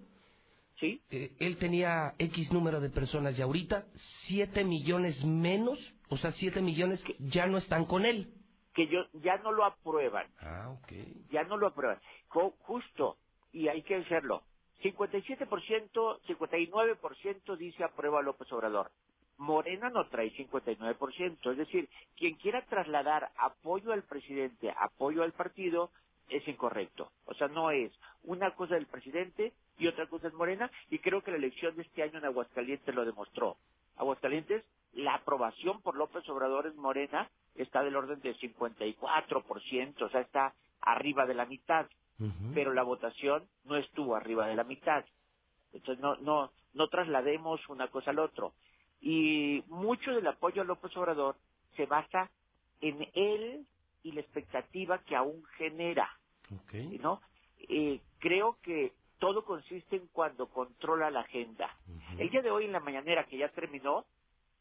¿Sí? 0.80 1.02
Eh, 1.10 1.32
él 1.40 1.58
tenía 1.58 2.16
X 2.18 2.52
número 2.52 2.82
de 2.82 2.90
personas 2.90 3.38
y 3.38 3.42
ahorita 3.42 3.86
7 4.28 4.64
millones 4.66 5.24
menos, 5.24 5.80
o 6.10 6.18
sea, 6.18 6.32
7 6.34 6.62
millones 6.62 7.02
que 7.04 7.16
ya 7.20 7.48
no 7.48 7.58
están 7.58 7.86
con 7.86 8.06
él. 8.06 8.34
Que 8.74 8.88
yo, 8.88 9.06
ya 9.14 9.38
no 9.38 9.54
lo 9.54 9.64
aprueban. 9.64 10.28
Ah, 10.42 10.78
ok. 10.78 10.92
Ya 11.32 11.44
no 11.44 11.56
lo 11.56 11.68
aprueban. 11.68 12.00
justo, 12.28 13.18
y 13.54 13.70
hay 13.70 13.84
que 13.84 13.96
hacerlo. 13.96 14.44
57%, 14.84 16.20
59% 16.28 17.58
dice 17.58 17.84
aprueba 17.84 18.22
López 18.22 18.52
Obrador. 18.52 18.92
Morena 19.38 19.90
no 19.90 20.08
trae 20.08 20.32
59%. 20.32 21.52
Es 21.52 21.58
decir, 21.58 21.90
quien 22.18 22.36
quiera 22.36 22.66
trasladar 22.66 23.32
apoyo 23.38 23.92
al 23.92 24.04
presidente, 24.04 24.74
apoyo 24.78 25.24
al 25.24 25.34
partido, 25.34 25.92
es 26.30 26.48
incorrecto. 26.48 27.12
O 27.26 27.34
sea, 27.34 27.48
no 27.48 27.72
es 27.72 27.92
una 28.24 28.52
cosa 28.56 28.76
del 28.76 28.88
presidente 28.88 29.54
y 29.78 29.88
otra 29.88 30.08
cosa 30.08 30.28
es 30.28 30.34
Morena, 30.34 30.72
y 30.90 31.00
creo 31.00 31.22
que 31.22 31.32
la 31.32 31.38
elección 31.38 31.76
de 31.76 31.82
este 31.82 32.04
año 32.04 32.18
en 32.18 32.26
Aguascalientes 32.26 32.96
lo 32.96 33.06
demostró. 33.06 33.58
Aguascalientes, 33.98 34.64
la 34.94 35.16
aprobación 35.16 35.82
por 35.82 35.96
López 35.96 36.28
Obrador 36.30 36.68
en 36.68 36.78
Morena 36.78 37.30
está 37.56 37.84
del 37.84 37.96
orden 37.96 38.22
del 38.22 38.38
54%, 38.40 40.02
o 40.02 40.10
sea, 40.10 40.22
está 40.22 40.54
arriba 40.82 41.26
de 41.26 41.34
la 41.34 41.46
mitad, 41.46 41.88
pero 42.54 42.74
la 42.74 42.84
votación 42.84 43.44
no 43.66 43.76
estuvo 43.76 44.16
arriba 44.16 44.48
de 44.48 44.56
la 44.56 44.64
mitad. 44.64 45.04
Entonces, 45.74 46.02
no, 46.02 46.16
no, 46.18 46.52
no 46.74 46.88
traslademos 46.88 47.68
una 47.70 47.90
cosa 47.90 48.12
al 48.12 48.20
otro. 48.20 48.54
Y 49.02 49.64
mucho 49.68 50.12
del 50.12 50.28
apoyo 50.28 50.62
a 50.62 50.66
López 50.66 50.96
Obrador 50.98 51.36
se 51.76 51.86
basa 51.86 52.30
en 52.82 53.08
él 53.14 53.66
y 54.04 54.12
la 54.12 54.22
expectativa 54.22 55.00
que 55.00 55.16
aún 55.16 55.44
genera. 55.58 56.10
¿no? 57.02 57.22
Eh, 57.68 58.00
creo 58.20 58.58
que 58.62 58.94
todo 59.20 59.44
consiste 59.44 59.96
en 59.96 60.08
cuando 60.08 60.48
controla 60.48 61.10
la 61.10 61.22
agenda. 61.22 61.76
El 62.18 62.30
día 62.30 62.42
de 62.42 62.52
hoy 62.52 62.66
en 62.66 62.72
la 62.72 62.80
mañanera 62.80 63.26
que 63.26 63.38
ya 63.38 63.50
terminó, 63.50 64.06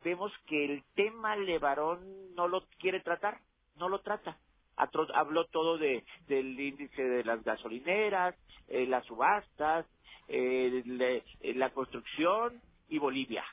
vemos 0.02 0.32
que 0.46 0.64
el 0.64 0.82
tema 0.94 1.36
Levarón 1.36 2.34
no 2.34 2.48
lo 2.48 2.64
quiere 2.78 3.00
tratar, 3.00 3.40
no 3.76 3.88
lo 3.88 4.00
trata. 4.00 4.38
Habló 4.76 5.46
todo 5.46 5.78
de, 5.78 6.04
del 6.26 6.58
índice 6.58 7.02
de 7.02 7.24
las 7.24 7.42
gasolineras, 7.44 8.34
eh, 8.68 8.86
las 8.86 9.04
subastas, 9.06 9.86
eh, 10.28 11.22
la 11.54 11.70
construcción 11.70 12.60
y 12.88 12.98
Bolivia, 12.98 13.44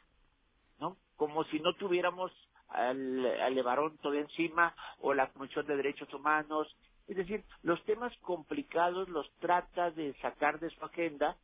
¿no? 0.79 0.97
Como 1.17 1.43
si 1.45 1.59
no 1.59 1.73
tuviéramos 1.73 2.31
al, 2.69 3.25
al 3.25 3.53
Levarón 3.53 3.97
todo 3.97 4.13
encima 4.13 4.73
o 4.99 5.13
la 5.13 5.27
Comisión 5.31 5.65
de 5.67 5.75
Derechos 5.75 6.13
Humanos. 6.13 6.75
Es 7.07 7.17
decir, 7.17 7.43
los 7.63 7.83
temas 7.83 8.15
complicados 8.21 9.09
los 9.09 9.29
trata 9.39 9.91
de 9.91 10.13
sacar 10.21 10.59
de 10.59 10.69
su 10.69 10.83
agenda 10.85 11.35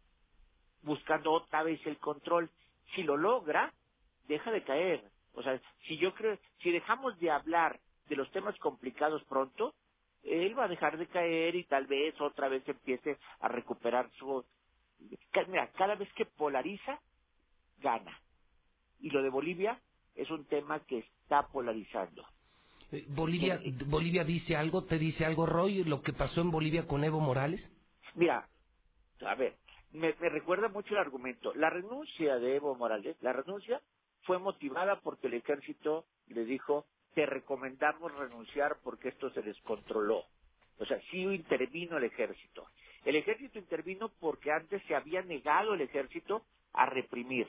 buscando 0.83 1.33
otra 1.33 1.63
vez 1.63 1.85
el 1.85 1.97
control. 1.97 2.49
Si 2.95 3.03
lo 3.03 3.17
logra, 3.17 3.73
deja 4.27 4.51
de 4.51 4.63
caer. 4.63 5.03
O 5.33 5.43
sea, 5.43 5.59
si 5.87 5.97
yo 5.97 6.13
creo, 6.13 6.37
si 6.61 6.71
dejamos 6.71 7.19
de 7.19 7.29
hablar 7.29 7.79
de 8.09 8.15
los 8.15 8.31
temas 8.31 8.57
complicados 8.59 9.23
pronto, 9.25 9.73
él 10.23 10.57
va 10.57 10.65
a 10.65 10.69
dejar 10.69 10.97
de 10.97 11.07
caer 11.07 11.55
y 11.55 11.63
tal 11.65 11.87
vez 11.87 12.19
otra 12.19 12.49
vez 12.49 12.67
empiece 12.67 13.17
a 13.39 13.47
recuperar 13.47 14.09
su... 14.17 14.43
Mira, 15.47 15.69
cada 15.77 15.95
vez 15.95 16.11
que 16.13 16.25
polariza, 16.25 16.99
gana. 17.79 18.19
Y 18.99 19.09
lo 19.11 19.21
de 19.21 19.29
Bolivia 19.29 19.79
es 20.15 20.29
un 20.31 20.45
tema 20.45 20.79
que 20.81 20.99
está 20.99 21.47
polarizando. 21.47 22.25
Eh, 22.91 23.05
Bolivia, 23.09 23.59
Bolivia 23.85 24.23
dice 24.23 24.55
algo, 24.55 24.85
te 24.85 24.97
dice 24.97 25.25
algo, 25.25 25.45
Roy, 25.45 25.83
lo 25.83 26.01
que 26.01 26.13
pasó 26.13 26.41
en 26.41 26.51
Bolivia 26.51 26.87
con 26.87 27.03
Evo 27.03 27.19
Morales. 27.19 27.69
Mira, 28.15 28.47
a 29.25 29.35
ver, 29.35 29.57
me, 29.91 30.11
recuerda 30.13 30.69
mucho 30.69 30.93
el 30.93 30.99
argumento. 30.99 31.53
La 31.53 31.69
renuncia 31.69 32.37
de 32.37 32.55
Evo 32.55 32.75
Morales, 32.75 33.17
la 33.21 33.33
renuncia 33.33 33.81
fue 34.23 34.39
motivada 34.39 34.99
porque 35.01 35.27
el 35.27 35.35
ejército 35.35 36.05
le 36.27 36.45
dijo, 36.45 36.85
te 37.17 37.25
recomendamos 37.25 38.13
renunciar 38.13 38.77
porque 38.83 39.09
esto 39.09 39.31
se 39.31 39.41
descontroló. 39.41 40.25
O 40.77 40.85
sea, 40.85 41.01
sí 41.09 41.23
intervino 41.23 41.97
el 41.97 42.03
ejército. 42.03 42.67
El 43.05 43.15
ejército 43.15 43.57
intervino 43.57 44.09
porque 44.19 44.51
antes 44.51 44.83
se 44.83 44.93
había 44.93 45.23
negado 45.23 45.73
el 45.73 45.81
ejército 45.81 46.43
a 46.73 46.85
reprimir. 46.85 47.47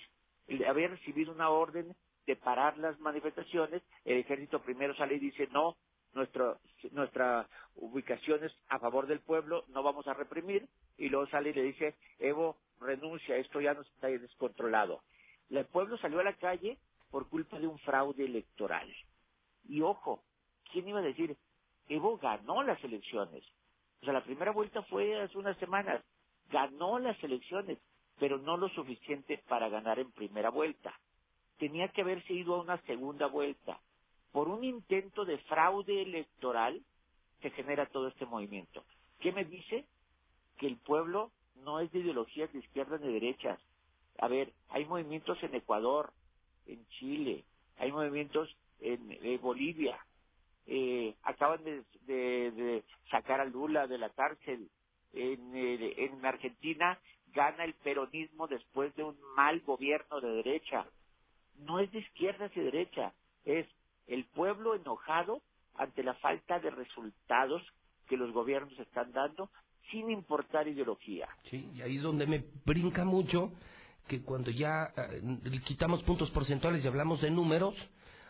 Había 0.66 0.88
recibido 0.88 1.32
una 1.32 1.50
orden 1.50 1.94
de 2.26 2.36
parar 2.36 2.78
las 2.78 2.98
manifestaciones, 3.00 3.82
el 4.06 4.16
ejército 4.16 4.62
primero 4.62 4.96
sale 4.96 5.16
y 5.16 5.18
dice 5.18 5.46
no, 5.52 5.76
nuestra, 6.14 6.56
nuestra 6.92 7.46
ubicación 7.74 8.44
es 8.44 8.52
a 8.70 8.78
favor 8.78 9.06
del 9.06 9.20
pueblo, 9.20 9.66
no 9.68 9.82
vamos 9.82 10.06
a 10.08 10.14
reprimir, 10.14 10.66
y 10.96 11.10
luego 11.10 11.26
sale 11.26 11.50
y 11.50 11.52
le 11.52 11.62
dice, 11.64 11.94
Evo, 12.18 12.56
renuncia, 12.80 13.36
esto 13.36 13.60
ya 13.60 13.74
no 13.74 13.82
está 13.82 14.06
descontrolado. 14.06 15.02
El 15.50 15.66
pueblo 15.66 15.98
salió 15.98 16.20
a 16.20 16.24
la 16.24 16.36
calle 16.38 16.78
por 17.10 17.28
culpa 17.28 17.58
de 17.58 17.66
un 17.66 17.78
fraude 17.80 18.24
electoral. 18.24 18.90
Y 19.68 19.82
ojo, 19.82 20.22
¿quién 20.72 20.88
iba 20.88 20.98
a 20.98 21.02
decir? 21.02 21.36
Evo 21.88 22.18
ganó 22.18 22.62
las 22.62 22.82
elecciones. 22.82 23.44
O 24.02 24.04
sea, 24.04 24.12
la 24.12 24.24
primera 24.24 24.52
vuelta 24.52 24.82
fue 24.82 25.20
hace 25.20 25.38
unas 25.38 25.56
semanas. 25.58 26.02
Ganó 26.50 26.98
las 26.98 27.22
elecciones, 27.22 27.78
pero 28.18 28.38
no 28.38 28.56
lo 28.56 28.68
suficiente 28.70 29.42
para 29.48 29.68
ganar 29.68 29.98
en 29.98 30.10
primera 30.12 30.50
vuelta 30.50 30.94
tenía 31.58 31.88
que 31.88 32.00
haberse 32.00 32.32
ido 32.32 32.54
a 32.54 32.60
una 32.62 32.80
segunda 32.82 33.26
vuelta. 33.26 33.78
por 34.32 34.48
un 34.48 34.62
intento 34.62 35.24
de 35.24 35.38
fraude 35.38 36.02
electoral 36.02 36.82
se 37.40 37.50
genera 37.50 37.86
todo 37.86 38.08
este 38.08 38.26
movimiento. 38.26 38.84
¿Qué 39.20 39.32
me 39.32 39.44
dice? 39.44 39.86
Que 40.58 40.66
el 40.66 40.76
pueblo 40.76 41.32
no 41.64 41.80
es 41.80 41.90
de 41.92 42.00
ideologías 42.00 42.52
de 42.52 42.58
izquierda 42.58 42.98
ni 42.98 43.06
de 43.06 43.14
derechas. 43.14 43.58
A 44.18 44.28
ver, 44.28 44.52
hay 44.68 44.84
movimientos 44.84 45.42
en 45.42 45.54
Ecuador, 45.54 46.12
en 46.66 46.86
Chile, 46.88 47.42
hay 47.78 47.90
movimientos 47.90 48.54
en 48.80 49.12
eh, 49.12 49.38
Bolivia, 49.38 49.98
eh, 50.66 51.14
acaban 51.22 51.64
de, 51.64 51.84
de- 52.06 52.52
sacar 53.10 53.40
a 53.40 53.44
Lula 53.46 53.86
de 53.86 53.98
la 53.98 54.10
cárcel, 54.10 54.68
en, 55.12 55.56
eh, 55.56 55.94
en 55.98 56.24
Argentina 56.24 56.98
gana 57.34 57.64
el 57.64 57.74
peronismo 57.74 58.46
después 58.48 58.94
de 58.96 59.04
un 59.04 59.16
mal 59.36 59.60
gobierno 59.62 60.20
de 60.20 60.28
derecha. 60.30 60.86
No 61.58 61.80
es 61.80 61.90
de 61.92 62.00
izquierdas 62.00 62.52
y 62.56 62.60
derecha, 62.60 63.14
es 63.44 63.66
el 64.06 64.24
pueblo 64.26 64.74
enojado 64.74 65.42
ante 65.76 66.02
la 66.02 66.14
falta 66.14 66.60
de 66.60 66.70
resultados 66.70 67.62
que 68.08 68.16
los 68.16 68.32
gobiernos 68.32 68.78
están 68.78 69.12
dando 69.12 69.50
sin 69.90 70.10
importar 70.10 70.68
ideología. 70.68 71.28
Sí, 71.50 71.70
y 71.74 71.82
ahí 71.82 71.96
es 71.96 72.02
donde 72.02 72.26
me 72.26 72.44
brinca 72.66 73.04
mucho 73.04 73.52
que 74.08 74.22
cuando 74.22 74.50
ya 74.50 74.92
eh, 74.96 75.22
quitamos 75.66 76.02
puntos 76.04 76.30
porcentuales 76.30 76.84
y 76.84 76.88
hablamos 76.88 77.20
de 77.20 77.30
números, 77.30 77.74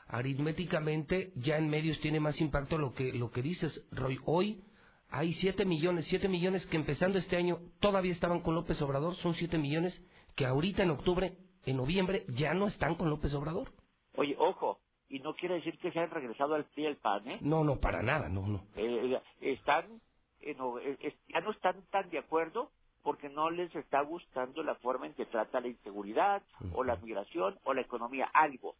aritméticamente 0.08 1.32
ya 1.36 1.58
en 1.58 1.68
medios 1.68 2.00
tiene 2.00 2.20
más 2.20 2.40
impacto 2.40 2.78
lo 2.78 2.94
que 2.94 3.12
lo 3.12 3.30
que 3.30 3.42
dices, 3.42 3.86
Roy. 3.92 4.18
Hoy 4.24 4.64
hay 5.10 5.34
7 5.34 5.64
millones, 5.64 6.06
7 6.08 6.28
millones 6.28 6.66
que 6.66 6.76
empezando 6.76 7.18
este 7.18 7.36
año 7.36 7.58
todavía 7.80 8.12
estaban 8.12 8.40
con 8.40 8.54
López 8.54 8.80
Obrador, 8.82 9.14
son 9.16 9.34
7 9.34 9.58
millones 9.58 10.02
que 10.34 10.46
ahorita 10.46 10.82
en 10.82 10.90
octubre, 10.90 11.36
en 11.64 11.76
noviembre 11.76 12.24
ya 12.28 12.54
no 12.54 12.66
están 12.66 12.94
con 12.94 13.10
López 13.10 13.32
Obrador. 13.34 13.72
Oye, 14.16 14.36
ojo, 14.38 14.80
y 15.08 15.20
no 15.20 15.34
quiere 15.34 15.56
decir 15.56 15.78
que 15.78 15.90
se 15.92 15.98
hayan 15.98 16.10
regresado 16.10 16.54
al 16.54 16.66
y 16.76 16.86
al 16.86 16.96
PAN, 16.96 17.28
¿eh? 17.28 17.38
No, 17.40 17.64
no, 17.64 17.76
para 17.76 18.02
nada, 18.02 18.28
no, 18.28 18.46
no. 18.46 18.64
Eh, 18.76 19.20
están, 19.40 20.00
eh, 20.40 20.54
no, 20.54 20.78
eh, 20.78 20.98
ya 21.28 21.40
no 21.40 21.50
están 21.50 21.82
tan 21.90 22.08
de 22.10 22.18
acuerdo 22.18 22.70
porque 23.02 23.28
no 23.28 23.50
les 23.50 23.74
está 23.74 24.02
gustando 24.02 24.62
la 24.62 24.74
forma 24.76 25.06
en 25.06 25.14
que 25.14 25.24
trata 25.24 25.60
la 25.60 25.68
inseguridad 25.68 26.42
o 26.74 26.84
la 26.84 26.96
migración 26.96 27.58
o 27.64 27.72
la 27.72 27.80
economía, 27.80 28.28
algo. 28.34 28.74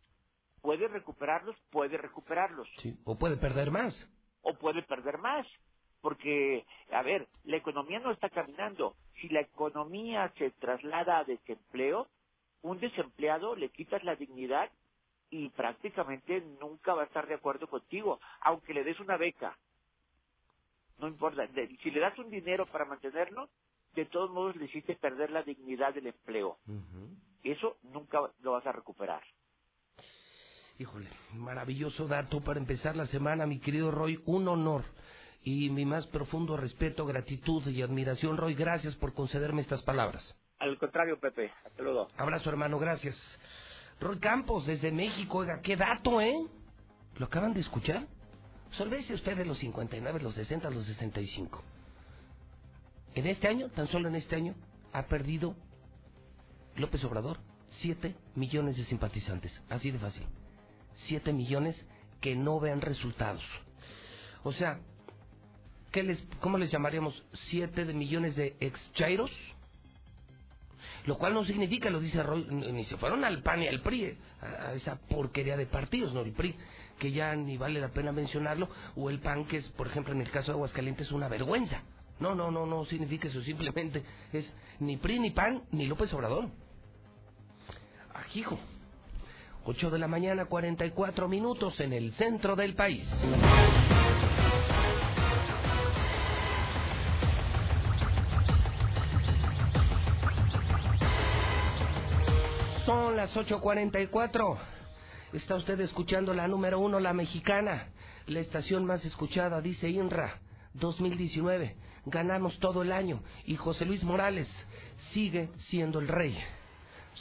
Puede 0.63 0.89
recuperarlos, 0.89 1.57
puede 1.71 1.99
recuperarlos, 1.99 2.69
Sí, 2.83 2.99
o 3.05 3.19
puede 3.19 3.37
perder 3.39 3.71
más. 3.71 3.95
o 4.43 4.55
puede 4.55 4.83
perder 4.83 5.19
más. 5.19 5.47
Porque, 6.03 6.65
a 6.93 7.03
ver, 7.03 7.29
la 7.45 7.57
economía 7.59 8.01
no 8.01 8.13
está 8.13 8.31
caminando. 8.31 8.97
Si 9.21 9.29
la 9.31 9.41
economía 9.41 10.33
se 10.39 10.51
traslada 10.53 11.19
a 11.19 11.25
desempleo, 11.25 12.09
un 12.63 12.79
desempleado 12.81 13.57
le 13.57 13.71
quitas 13.71 14.05
la 14.05 14.17
dignidad 14.17 14.71
y 15.31 15.51
prácticamente 15.51 16.41
nunca 16.61 16.95
va 16.95 17.03
a 17.03 17.07
estar 17.07 17.27
de 17.29 17.35
acuerdo 17.35 17.69
contigo, 17.69 18.21
aunque 18.43 18.75
le 18.75 18.85
des 18.85 19.01
una 19.01 19.17
beca. 19.19 19.59
No 20.99 21.09
importa, 21.09 21.47
si 21.83 21.91
le 21.91 22.01
das 22.01 22.19
un 22.19 22.31
dinero 22.31 22.67
para 22.67 22.85
mantenerlo, 22.85 23.51
de 23.95 24.07
todos 24.07 24.31
modos 24.31 24.57
le 24.57 24.67
hiciste 24.67 24.97
perder 24.97 25.31
la 25.31 25.43
dignidad 25.43 25.95
del 25.95 26.09
empleo. 26.09 26.59
Eso 27.43 27.79
nunca 27.85 28.21
lo 28.43 28.53
vas 28.53 28.67
a 28.67 28.73
recuperar. 28.73 29.23
Híjole, 30.79 31.09
maravilloso 31.35 32.07
dato 32.07 32.41
para 32.41 32.61
empezar 32.61 32.95
la 32.95 33.07
semana, 33.07 33.47
mi 33.47 33.59
querido 33.59 33.91
Roy. 33.91 34.23
Un 34.27 34.47
honor 34.47 34.85
y 35.43 35.71
mi 35.71 35.85
más 35.85 36.07
profundo 36.07 36.57
respeto, 36.57 37.05
gratitud 37.05 37.67
y 37.67 37.83
admiración, 37.83 38.37
Roy. 38.37 38.55
Gracias 38.55 38.95
por 38.95 39.13
concederme 39.13 39.63
estas 39.63 39.83
palabras. 39.83 40.37
Al 40.61 40.79
contrario, 40.79 41.19
Pepe, 41.19 41.51
hasta 41.65 41.83
luego. 41.83 42.07
Abrazo, 42.17 42.49
hermano, 42.49 42.79
gracias. 42.79 43.17
Roy 43.99 44.21
Campos, 44.21 44.67
desde 44.67 44.93
México, 44.93 45.39
oiga, 45.39 45.61
qué 45.63 45.75
dato, 45.75 46.21
¿eh? 46.21 46.47
¿Lo 47.17 47.27
acaban 47.27 47.55
de 47.55 47.61
escuchar? 47.61 48.07
Solvese 48.71 49.15
usted 49.15 49.37
de 49.37 49.47
los 49.47 49.59
59, 49.59 50.21
los 50.21 50.35
60, 50.37 50.71
los 50.71 50.87
65. 50.87 51.61
En 53.17 53.27
este 53.27 53.49
año, 53.49 53.69
tan 53.71 53.89
solo 53.89 54.07
en 54.07 54.15
este 54.15 54.37
año, 54.37 54.55
ha 54.93 55.07
perdido 55.07 55.57
López 56.77 57.03
Obrador 57.03 57.39
7 57.81 58.15
millones 58.37 58.77
de 58.77 58.85
simpatizantes. 58.85 59.61
Así 59.69 59.91
de 59.91 59.99
fácil. 59.99 60.25
7 61.07 61.33
millones 61.33 61.85
que 62.21 62.35
no 62.35 62.61
vean 62.61 62.81
resultados. 62.81 63.43
O 64.43 64.53
sea, 64.53 64.81
¿qué 65.93 66.03
les, 66.03 66.23
¿cómo 66.41 66.59
les 66.59 66.71
llamaríamos? 66.71 67.23
¿7 67.51 67.85
de 67.85 67.93
millones 67.93 68.37
de 68.37 68.57
ex-chairos? 68.61 69.31
Lo 71.07 71.17
cual 71.17 71.35
no 71.35 71.45
significa, 71.45 71.91
lo 71.91 72.01
dice 72.01 72.23
Roy, 72.23 72.47
ni 72.51 72.73
ni 72.73 72.85
se 72.85 72.97
fueron 72.97 73.25
al 73.25 73.43
PAN 73.43 73.63
y 73.63 73.69
al 73.69 73.81
PRI, 73.81 74.17
a, 74.43 74.69
a 74.69 74.73
esa 74.75 74.97
porquería 74.97 75.57
de 75.57 75.67
partidos, 75.67 76.13
¿no? 76.13 76.21
El 76.21 76.33
PRI, 76.33 76.55
que 76.99 77.13
ya 77.13 77.35
ni 77.35 77.57
vale 77.57 77.81
la 77.81 77.89
pena 77.89 78.13
mencionarlo, 78.13 78.69
o 78.97 79.09
el 79.09 79.21
PAN, 79.21 79.47
que 79.47 79.59
es, 79.59 79.69
por 79.71 79.87
ejemplo, 79.87 80.13
en 80.13 80.21
el 80.21 80.31
caso 80.31 80.53
de 80.53 80.57
Aguascalientes, 80.57 81.11
una 81.13 81.29
vergüenza. 81.29 81.83
No, 82.21 82.35
no, 82.35 82.51
no, 82.51 82.67
no 82.67 82.85
significa 82.85 83.29
eso, 83.29 83.41
simplemente 83.43 84.03
es 84.33 84.53
ni 84.81 84.97
PRI, 84.97 85.21
ni 85.21 85.31
PAN, 85.31 85.63
ni 85.71 85.87
López 85.87 86.13
Obrador. 86.13 86.51
Ajijo. 88.15 88.59
8 89.71 89.91
de 89.91 89.99
la 89.99 90.09
mañana, 90.09 90.47
44 90.47 91.29
minutos 91.29 91.79
en 91.81 91.93
el 91.93 92.15
centro 92.15 92.57
del 92.57 92.75
país. 92.75 93.07
Son 102.87 103.15
las 103.15 103.31
8.44. 103.37 104.59
Está 105.35 105.57
usted 105.57 105.79
escuchando 105.81 106.33
la 106.33 106.49
número 106.49 106.79
uno, 106.79 106.99
la 106.99 107.13
mexicana. 107.13 107.89
La 108.27 108.41
estación 108.41 108.87
más 108.87 109.05
escuchada, 109.05 109.61
dice 109.61 109.91
INRA. 109.91 110.41
2019. 110.73 111.77
Ganamos 112.07 112.59
todo 112.59 112.81
el 112.81 112.91
año. 112.91 113.23
Y 113.45 113.57
José 113.57 113.85
Luis 113.85 114.03
Morales 114.03 114.49
sigue 115.13 115.51
siendo 115.69 115.99
el 115.99 116.09
rey. 116.09 116.39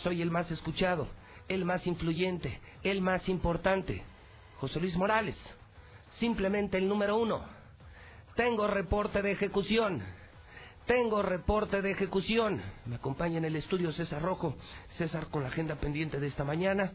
Soy 0.04 0.22
el 0.22 0.32
más 0.32 0.50
escuchado, 0.50 1.10
el 1.48 1.66
más 1.66 1.86
influyente, 1.88 2.60
el 2.84 3.02
más 3.02 3.28
importante. 3.30 4.04
José 4.60 4.80
Luis 4.80 4.96
Morales. 4.98 5.36
Simplemente 6.20 6.78
el 6.78 6.88
número 6.88 7.18
uno. 7.18 7.42
Tengo 8.36 8.68
reporte 8.68 9.22
de 9.22 9.32
ejecución. 9.32 10.02
Tengo 10.86 11.22
reporte 11.22 11.82
de 11.82 11.92
ejecución. 11.92 12.62
Me 12.86 12.96
acompaña 12.96 13.38
en 13.40 13.46
el 13.46 13.56
estudio 13.56 13.92
César 13.92 14.22
Rojo. 14.22 14.56
César 14.98 15.28
con 15.28 15.44
la 15.44 15.50
agenda 15.50 15.76
pendiente 15.76 16.20
de 16.20 16.28
esta 16.28 16.44
mañana. 16.44 16.94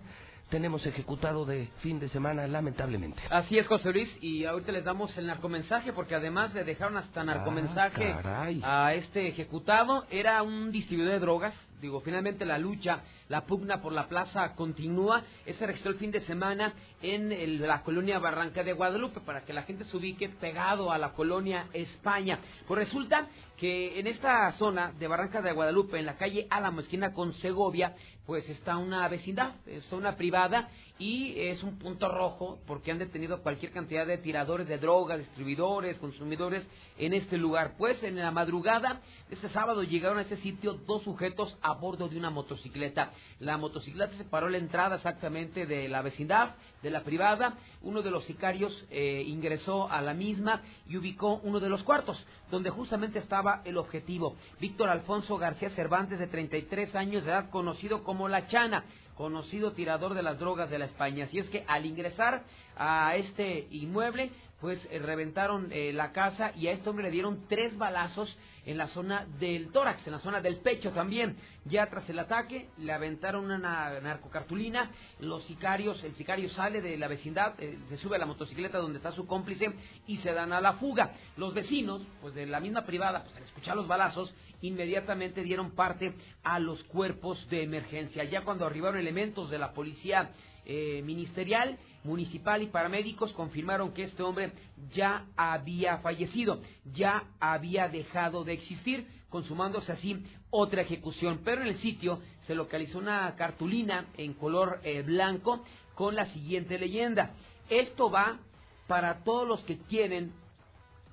Tenemos 0.48 0.84
ejecutado 0.86 1.46
de 1.46 1.68
fin 1.80 1.98
de 1.98 2.08
semana, 2.08 2.46
lamentablemente. 2.46 3.22
Así 3.30 3.56
es, 3.58 3.66
José 3.66 3.90
Luis, 3.90 4.10
y 4.20 4.44
ahorita 4.44 4.70
les 4.72 4.84
damos 4.84 5.16
el 5.16 5.26
narcomensaje, 5.26 5.94
porque 5.94 6.14
además 6.14 6.52
le 6.52 6.62
dejaron 6.64 6.98
hasta 6.98 7.24
narcomensaje 7.24 8.12
Ah, 8.12 8.20
caray. 8.22 8.60
a 8.62 8.92
este 8.94 9.28
ejecutado, 9.28 10.04
era 10.10 10.42
un 10.42 10.70
distribuidor 10.70 11.14
de 11.14 11.20
drogas, 11.20 11.54
digo, 11.82 12.00
finalmente 12.00 12.46
la 12.46 12.56
lucha, 12.56 13.00
la 13.28 13.44
pugna 13.44 13.82
por 13.82 13.92
la 13.92 14.08
plaza 14.08 14.54
continúa, 14.54 15.22
ese 15.44 15.66
registró 15.66 15.90
el 15.90 15.98
fin 15.98 16.12
de 16.12 16.20
semana 16.22 16.72
en 17.02 17.32
el- 17.32 17.60
la 17.60 17.82
colonia 17.82 18.18
Barranca 18.20 18.62
de 18.62 18.72
Guadalupe, 18.72 19.20
para 19.20 19.44
que 19.44 19.52
la 19.52 19.64
gente 19.64 19.84
se 19.84 19.96
ubique 19.96 20.28
pegado 20.28 20.92
a 20.92 20.96
la 20.98 21.12
colonia 21.12 21.66
España. 21.74 22.38
Pues 22.68 22.86
resulta 22.86 23.26
que 23.58 23.98
en 23.98 24.06
esta 24.06 24.50
zona 24.52 24.92
de 24.92 25.08
Barranca 25.08 25.42
de 25.42 25.52
Guadalupe, 25.52 25.98
en 25.98 26.06
la 26.06 26.16
calle 26.16 26.46
Álamo, 26.48 26.80
esquina 26.80 27.12
con 27.12 27.34
Segovia, 27.34 27.94
pues 28.26 28.48
está 28.48 28.76
una 28.76 29.06
vecindad, 29.08 29.54
es 29.66 29.84
zona 29.86 30.16
privada 30.16 30.68
y 30.98 31.34
es 31.40 31.62
un 31.62 31.78
punto 31.78 32.08
rojo 32.08 32.58
porque 32.66 32.90
han 32.92 32.98
detenido 32.98 33.42
cualquier 33.42 33.72
cantidad 33.72 34.06
de 34.06 34.18
tiradores 34.18 34.68
de 34.68 34.78
drogas, 34.78 35.18
distribuidores, 35.18 35.98
consumidores 35.98 36.64
en 36.98 37.14
este 37.14 37.38
lugar. 37.38 37.74
Pues 37.76 38.02
en 38.02 38.16
la 38.16 38.30
madrugada 38.30 39.00
de 39.28 39.34
este 39.34 39.48
sábado 39.48 39.82
llegaron 39.82 40.18
a 40.18 40.22
este 40.22 40.36
sitio 40.38 40.74
dos 40.74 41.02
sujetos 41.02 41.56
a 41.62 41.74
bordo 41.74 42.08
de 42.08 42.18
una 42.18 42.30
motocicleta. 42.30 43.12
La 43.40 43.56
motocicleta 43.56 44.16
se 44.16 44.24
paró 44.24 44.48
la 44.48 44.58
entrada 44.58 44.96
exactamente 44.96 45.66
de 45.66 45.88
la 45.88 46.02
vecindad, 46.02 46.54
de 46.82 46.90
la 46.90 47.02
privada. 47.02 47.56
Uno 47.80 48.02
de 48.02 48.10
los 48.10 48.24
sicarios 48.26 48.72
eh, 48.90 49.24
ingresó 49.26 49.90
a 49.90 50.02
la 50.02 50.14
misma 50.14 50.62
y 50.86 50.96
ubicó 50.96 51.40
uno 51.42 51.58
de 51.58 51.68
los 51.68 51.82
cuartos, 51.82 52.24
donde 52.50 52.70
justamente 52.70 53.18
estaba 53.18 53.62
el 53.64 53.78
objetivo. 53.78 54.36
Víctor 54.60 54.88
Alfonso 54.88 55.36
García 55.38 55.70
Cervantes, 55.70 56.18
de 56.18 56.26
33 56.26 56.94
años 56.94 57.24
de 57.24 57.30
edad, 57.30 57.50
conocido 57.50 58.04
como 58.04 58.28
La 58.28 58.46
Chana 58.46 58.84
conocido 59.16 59.72
tirador 59.72 60.14
de 60.14 60.22
las 60.22 60.38
drogas 60.38 60.70
de 60.70 60.78
la 60.78 60.86
España. 60.86 61.24
Así 61.26 61.38
es 61.38 61.48
que 61.48 61.64
al 61.68 61.86
ingresar 61.86 62.44
a 62.76 63.14
este 63.16 63.66
inmueble, 63.70 64.30
pues 64.60 64.80
eh, 64.90 64.98
reventaron 65.00 65.68
eh, 65.72 65.92
la 65.92 66.12
casa 66.12 66.52
y 66.56 66.68
a 66.68 66.72
este 66.72 66.88
hombre 66.88 67.04
le 67.06 67.10
dieron 67.10 67.46
tres 67.48 67.76
balazos 67.76 68.34
en 68.64 68.78
la 68.78 68.86
zona 68.86 69.26
del 69.40 69.72
tórax, 69.72 70.06
en 70.06 70.12
la 70.12 70.20
zona 70.20 70.40
del 70.40 70.58
pecho 70.58 70.90
también. 70.92 71.36
Ya 71.64 71.90
tras 71.90 72.08
el 72.08 72.18
ataque, 72.20 72.68
le 72.78 72.92
aventaron 72.92 73.44
una 73.44 73.58
na- 73.58 74.00
narcocartulina, 74.00 74.88
los 75.18 75.42
sicarios, 75.46 76.02
el 76.04 76.14
sicario 76.14 76.48
sale 76.50 76.80
de 76.80 76.96
la 76.96 77.08
vecindad, 77.08 77.54
eh, 77.58 77.76
se 77.88 77.98
sube 77.98 78.14
a 78.14 78.18
la 78.20 78.26
motocicleta 78.26 78.78
donde 78.78 78.98
está 78.98 79.10
su 79.10 79.26
cómplice 79.26 79.72
y 80.06 80.18
se 80.18 80.32
dan 80.32 80.52
a 80.52 80.60
la 80.60 80.74
fuga. 80.74 81.12
Los 81.36 81.54
vecinos, 81.54 82.02
pues 82.20 82.32
de 82.34 82.46
la 82.46 82.60
misma 82.60 82.86
privada, 82.86 83.24
pues 83.24 83.36
al 83.36 83.42
escuchar 83.42 83.74
los 83.74 83.88
balazos, 83.88 84.32
inmediatamente 84.62 85.42
dieron 85.42 85.72
parte 85.72 86.14
a 86.42 86.58
los 86.58 86.82
cuerpos 86.84 87.46
de 87.50 87.62
emergencia. 87.62 88.24
Ya 88.24 88.42
cuando 88.42 88.64
arribaron 88.64 88.98
elementos 88.98 89.50
de 89.50 89.58
la 89.58 89.72
policía 89.72 90.30
eh, 90.64 91.02
ministerial, 91.04 91.78
municipal 92.04 92.62
y 92.62 92.66
paramédicos 92.66 93.32
confirmaron 93.32 93.92
que 93.92 94.04
este 94.04 94.22
hombre 94.22 94.52
ya 94.92 95.26
había 95.36 95.98
fallecido, 95.98 96.60
ya 96.92 97.24
había 97.40 97.88
dejado 97.88 98.44
de 98.44 98.54
existir, 98.54 99.06
consumándose 99.28 99.92
así 99.92 100.22
otra 100.50 100.82
ejecución. 100.82 101.40
Pero 101.44 101.62
en 101.62 101.68
el 101.68 101.78
sitio 101.78 102.20
se 102.46 102.54
localizó 102.54 102.98
una 102.98 103.34
cartulina 103.36 104.06
en 104.16 104.34
color 104.34 104.80
eh, 104.84 105.02
blanco 105.02 105.64
con 105.94 106.14
la 106.14 106.26
siguiente 106.26 106.78
leyenda. 106.78 107.34
Esto 107.68 108.10
va 108.10 108.38
para 108.86 109.24
todos 109.24 109.48
los 109.48 109.60
que 109.64 109.78
quieren, 109.78 110.32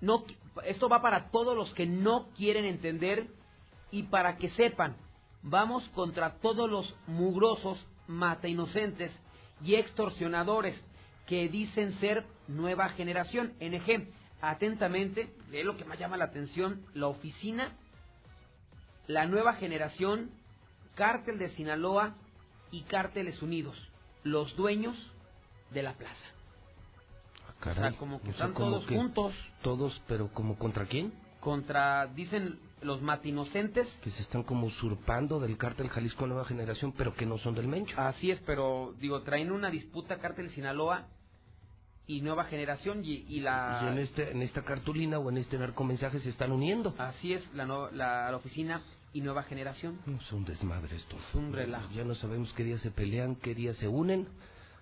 no, 0.02 0.26
esto 0.66 0.90
va 0.90 1.02
para 1.02 1.30
todos 1.32 1.56
los 1.56 1.74
que 1.74 1.86
no 1.86 2.28
quieren 2.36 2.66
entender 2.66 3.28
y 3.92 4.04
para 4.04 4.38
que 4.38 4.50
sepan, 4.52 4.96
vamos 5.42 5.88
contra 5.90 6.36
todos 6.40 6.70
los 6.70 6.96
mugrosos, 7.08 7.78
mata 8.08 8.48
inocentes 8.48 9.12
y 9.64 9.76
extorsionadores 9.76 10.80
que 11.28 11.48
dicen 11.50 11.94
ser 12.00 12.26
nueva 12.48 12.90
generación. 12.90 13.54
NG, 13.60 14.08
atentamente, 14.42 15.34
lee 15.52 15.64
lo 15.64 15.78
que 15.78 15.86
más 15.86 16.00
llama 16.00 16.18
la 16.18 16.26
atención, 16.26 16.86
la 16.94 17.08
oficina, 17.08 17.76
la 19.08 19.26
nueva 19.26 19.54
generación, 19.54 20.32
cártel 20.96 21.40
de 21.40 21.50
Sinaloa 21.52 22.16
y 22.72 22.82
cárteles 22.84 23.42
unidos, 23.42 23.78
los 24.24 24.56
dueños 24.56 24.98
de 25.72 25.84
la 25.84 25.94
plaza. 25.94 26.16
Caray, 27.60 27.78
o 27.78 27.90
sea, 27.90 28.00
como 28.00 28.22
que 28.22 28.30
o 28.30 28.34
sea, 28.34 28.46
están 28.46 28.54
como 28.54 28.70
todos 28.72 28.86
que 28.86 28.96
juntos 28.96 29.34
Todos, 29.62 30.02
pero 30.08 30.32
como 30.32 30.58
contra 30.58 30.86
quién? 30.86 31.12
contra, 31.40 32.08
dicen 32.08 32.60
los 32.82 33.02
matinocentes. 33.02 33.88
Que 34.04 34.12
se 34.12 34.22
están 34.22 34.44
como 34.44 34.68
usurpando 34.68 35.40
del 35.40 35.58
cártel 35.58 35.90
Jalisco 35.90 36.28
Nueva 36.28 36.46
Generación, 36.46 36.94
pero 36.98 37.14
que 37.14 37.26
no 37.26 37.38
son 37.38 37.56
del 37.56 37.68
Mencho. 37.68 38.00
Así 38.00 38.32
es, 38.32 38.40
pero 38.46 38.94
digo, 39.00 39.22
traen 39.24 39.52
una 39.52 39.70
disputa 39.70 40.18
cártel 40.20 40.50
Sinaloa 40.52 41.08
y 42.08 42.22
Nueva 42.22 42.46
Generación 42.46 43.04
y, 43.06 43.26
y 43.28 43.42
la... 43.42 43.82
Y 43.84 43.88
en, 43.90 43.98
este, 44.00 44.32
en 44.32 44.42
esta 44.42 44.64
cartulina 44.64 45.20
o 45.20 45.30
en 45.30 45.38
este 45.38 45.58
narcomensaje 45.58 46.20
se 46.20 46.30
están 46.30 46.52
uniendo. 46.52 46.96
Así 46.98 47.34
es, 47.34 47.44
la, 47.54 47.66
no- 47.66 47.92
la, 47.92 48.32
la 48.32 48.38
oficina 48.38 48.82
y 49.14 49.22
Nueva 49.22 49.44
Generación. 49.44 50.00
Es 50.20 50.32
un 50.32 50.46
desmadre 50.46 50.96
esto. 50.96 51.16
Es 51.30 51.36
un 51.36 51.54
relajo. 51.54 51.92
Ya 51.94 52.04
no 52.04 52.16
sabemos 52.16 52.52
qué 52.54 52.64
día 52.64 52.80
se 52.80 52.92
pelean, 52.92 53.36
qué 53.36 53.54
día 53.54 53.74
se 53.76 53.88
unen. 53.88 54.28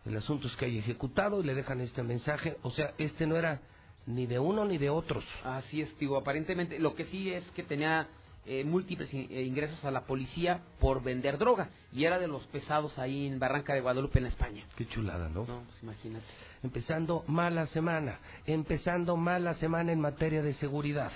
El 0.05 0.15
asunto 0.15 0.47
es 0.47 0.55
que 0.55 0.65
hay 0.65 0.77
ejecutado 0.77 1.41
y 1.41 1.45
le 1.45 1.53
dejan 1.53 1.81
este 1.81 2.01
mensaje. 2.01 2.57
O 2.61 2.71
sea, 2.71 2.93
este 2.97 3.27
no 3.27 3.35
era 3.35 3.59
ni 4.07 4.25
de 4.25 4.39
uno 4.39 4.65
ni 4.65 4.77
de 4.77 4.89
otros. 4.89 5.23
Así 5.43 5.81
es, 5.81 5.99
digo, 5.99 6.17
aparentemente 6.17 6.79
lo 6.79 6.95
que 6.95 7.05
sí 7.05 7.31
es 7.31 7.43
que 7.51 7.63
tenía 7.63 8.07
eh, 8.45 8.63
múltiples 8.63 9.13
eh, 9.13 9.43
ingresos 9.43 9.83
a 9.83 9.91
la 9.91 10.05
policía 10.05 10.61
por 10.79 11.03
vender 11.03 11.37
droga 11.37 11.69
y 11.91 12.05
era 12.05 12.17
de 12.17 12.27
los 12.27 12.45
pesados 12.47 12.97
ahí 12.97 13.27
en 13.27 13.39
Barranca 13.39 13.73
de 13.73 13.81
Guadalupe, 13.81 14.19
en 14.19 14.27
España. 14.27 14.63
Qué 14.77 14.87
chulada, 14.87 15.27
¿no? 15.29 15.45
No, 15.45 15.63
pues 15.67 15.83
imagínate. 15.83 16.25
Empezando 16.63 17.23
mala 17.27 17.67
semana, 17.67 18.19
empezando 18.45 19.17
mala 19.17 19.53
semana 19.55 19.91
en 19.91 19.99
materia 19.99 20.41
de 20.41 20.53
seguridad. 20.55 21.11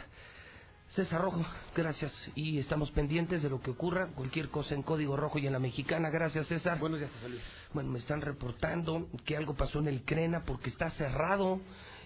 César 0.90 1.22
Rojo, 1.22 1.46
gracias. 1.74 2.12
Y 2.36 2.60
estamos 2.60 2.92
pendientes 2.92 3.42
de 3.42 3.50
lo 3.50 3.62
que 3.62 3.72
ocurra, 3.72 4.08
cualquier 4.08 4.50
cosa 4.50 4.76
en 4.76 4.82
Código 4.82 5.16
Rojo 5.16 5.40
y 5.40 5.48
en 5.48 5.54
la 5.54 5.60
Mexicana. 5.60 6.10
Gracias, 6.10 6.48
César. 6.48 6.80
Buenos 6.80 7.00
días, 7.00 7.12
José 7.14 7.30
Luis. 7.30 7.42
Bueno, 7.74 7.92
me 7.92 8.00
están 8.00 8.20
reportando 8.20 9.08
que 9.24 9.38
algo 9.38 9.54
pasó 9.54 9.80
en 9.80 9.88
el 9.88 10.04
Crena 10.04 10.44
porque 10.44 10.70
está 10.70 10.92
cerrado 10.92 11.62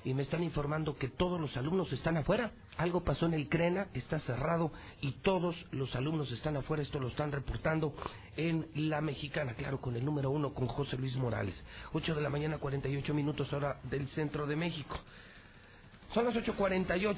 y 0.05 0.13
me 0.13 0.21
están 0.21 0.43
informando 0.43 0.95
que 0.95 1.09
todos 1.09 1.41
los 1.41 1.57
alumnos 1.57 1.91
están 1.91 2.15
afuera. 2.15 2.51
Algo 2.77 3.03
pasó 3.03 3.25
en 3.25 3.33
el 3.33 3.49
Crena, 3.49 3.87
está 3.95 4.19
cerrado 4.19 4.71
y 5.01 5.13
todos 5.23 5.55
los 5.71 5.93
alumnos 5.95 6.31
están 6.31 6.55
afuera. 6.55 6.83
Esto 6.83 6.99
lo 6.99 7.07
están 7.07 7.31
reportando 7.31 7.93
en 8.37 8.67
La 8.75 9.01
Mexicana, 9.01 9.55
claro, 9.55 9.81
con 9.81 9.95
el 9.95 10.05
número 10.05 10.29
uno, 10.29 10.53
con 10.53 10.67
José 10.67 10.95
Luis 10.97 11.15
Morales. 11.15 11.55
8 11.93 12.13
de 12.13 12.21
la 12.21 12.29
mañana, 12.29 12.59
48 12.59 13.13
minutos 13.15 13.51
hora 13.51 13.79
del 13.83 14.07
centro 14.09 14.45
de 14.45 14.55
México. 14.55 14.95
Son 16.13 16.23
las 16.23 16.35
8.48. 16.35 17.17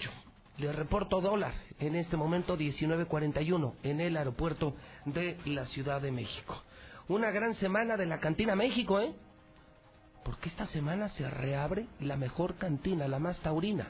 Le 0.60 0.72
reporto 0.72 1.20
dólar. 1.20 1.54
En 1.80 1.94
este 1.94 2.16
momento 2.16 2.58
19.41 2.58 3.74
en 3.84 4.00
el 4.00 4.16
aeropuerto 4.16 4.76
de 5.04 5.38
la 5.46 5.66
Ciudad 5.66 6.02
de 6.02 6.12
México. 6.12 6.64
Una 7.10 7.32
gran 7.32 7.54
semana 7.56 7.98
de 7.98 8.06
la 8.06 8.20
Cantina 8.20 8.56
México, 8.56 9.02
¿eh? 9.02 9.14
Porque 10.28 10.50
esta 10.50 10.66
semana 10.68 11.08
se 11.08 11.30
reabre 11.30 11.88
la 12.02 12.18
mejor 12.18 12.56
cantina, 12.56 13.08
la 13.08 13.18
más 13.18 13.40
taurina, 13.40 13.88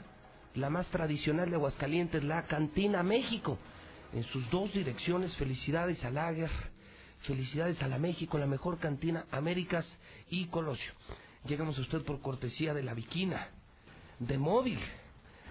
la 0.54 0.70
más 0.70 0.86
tradicional 0.86 1.50
de 1.50 1.56
Aguascalientes, 1.56 2.22
la 2.22 2.44
Cantina 2.44 3.02
México. 3.02 3.58
En 4.12 4.22
sus 4.22 4.48
dos 4.48 4.72
direcciones, 4.72 5.34
felicidades 5.34 6.04
a 6.04 6.12
Lager, 6.12 6.48
felicidades 7.22 7.82
a 7.82 7.88
la 7.88 7.98
México, 7.98 8.38
la 8.38 8.46
mejor 8.46 8.78
cantina 8.78 9.24
Américas 9.32 9.84
y 10.30 10.44
Colosio. 10.44 10.92
Llegamos 11.44 11.76
a 11.76 11.80
usted 11.80 12.04
por 12.04 12.20
cortesía 12.20 12.72
de 12.72 12.84
la 12.84 12.94
Viquina, 12.94 13.48
de 14.20 14.38
Móvil, 14.38 14.78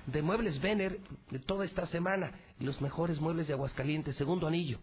de 0.05 0.21
Muebles 0.21 0.61
Vener, 0.61 1.01
de 1.31 1.39
toda 1.39 1.65
esta 1.65 1.85
semana, 1.87 2.31
los 2.61 2.79
mejores 2.79 3.19
muebles 3.19 3.47
de 3.47 3.53
Aguascalientes, 3.55 4.15
segundo 4.15 4.47
anillo, 4.47 4.79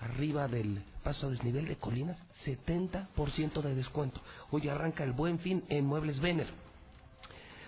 arriba 0.00 0.48
del 0.48 0.82
paso 1.02 1.26
a 1.26 1.30
desnivel 1.30 1.66
de 1.66 1.76
colinas, 1.76 2.18
70% 2.44 3.62
de 3.62 3.74
descuento. 3.74 4.20
Hoy 4.50 4.68
arranca 4.68 5.04
el 5.04 5.12
buen 5.12 5.38
fin 5.38 5.64
en 5.68 5.86
Muebles 5.86 6.20
Vener. 6.20 6.48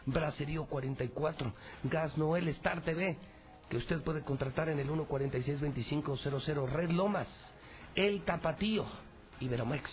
Bracerío 0.06 0.64
44, 0.66 1.52
Gas 1.84 2.16
Noel 2.16 2.48
Star 2.48 2.82
TV, 2.82 3.18
que 3.68 3.76
usted 3.76 4.00
puede 4.02 4.22
contratar 4.22 4.68
en 4.68 4.78
el 4.78 4.88
146-2500 4.88 6.68
Red 6.68 6.90
Lomas, 6.90 7.28
El 7.94 8.22
Tapatío, 8.22 8.86
Iberomex. 9.40 9.90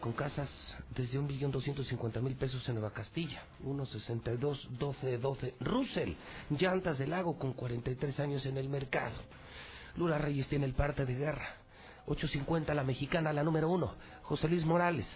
Con 0.00 0.12
casas 0.12 0.50
desde 0.94 1.18
1.250.000 1.18 2.36
pesos 2.36 2.68
en 2.68 2.74
Nueva 2.74 2.92
Castilla, 2.92 3.42
1.62-12-12. 3.64 5.54
Russell, 5.60 6.12
llantas 6.50 6.98
del 6.98 7.10
lago 7.10 7.38
con 7.38 7.54
43 7.54 8.20
años 8.20 8.44
en 8.44 8.58
el 8.58 8.68
mercado. 8.68 9.14
Lula 9.96 10.18
Reyes 10.18 10.48
tiene 10.48 10.66
el 10.66 10.74
parte 10.74 11.04
de 11.04 11.14
guerra. 11.14 11.46
8.50 12.06 12.74
la 12.74 12.84
mexicana, 12.84 13.32
la 13.32 13.42
número 13.42 13.70
uno. 13.70 13.94
José 14.22 14.48
Luis 14.48 14.64
Morales, 14.64 15.06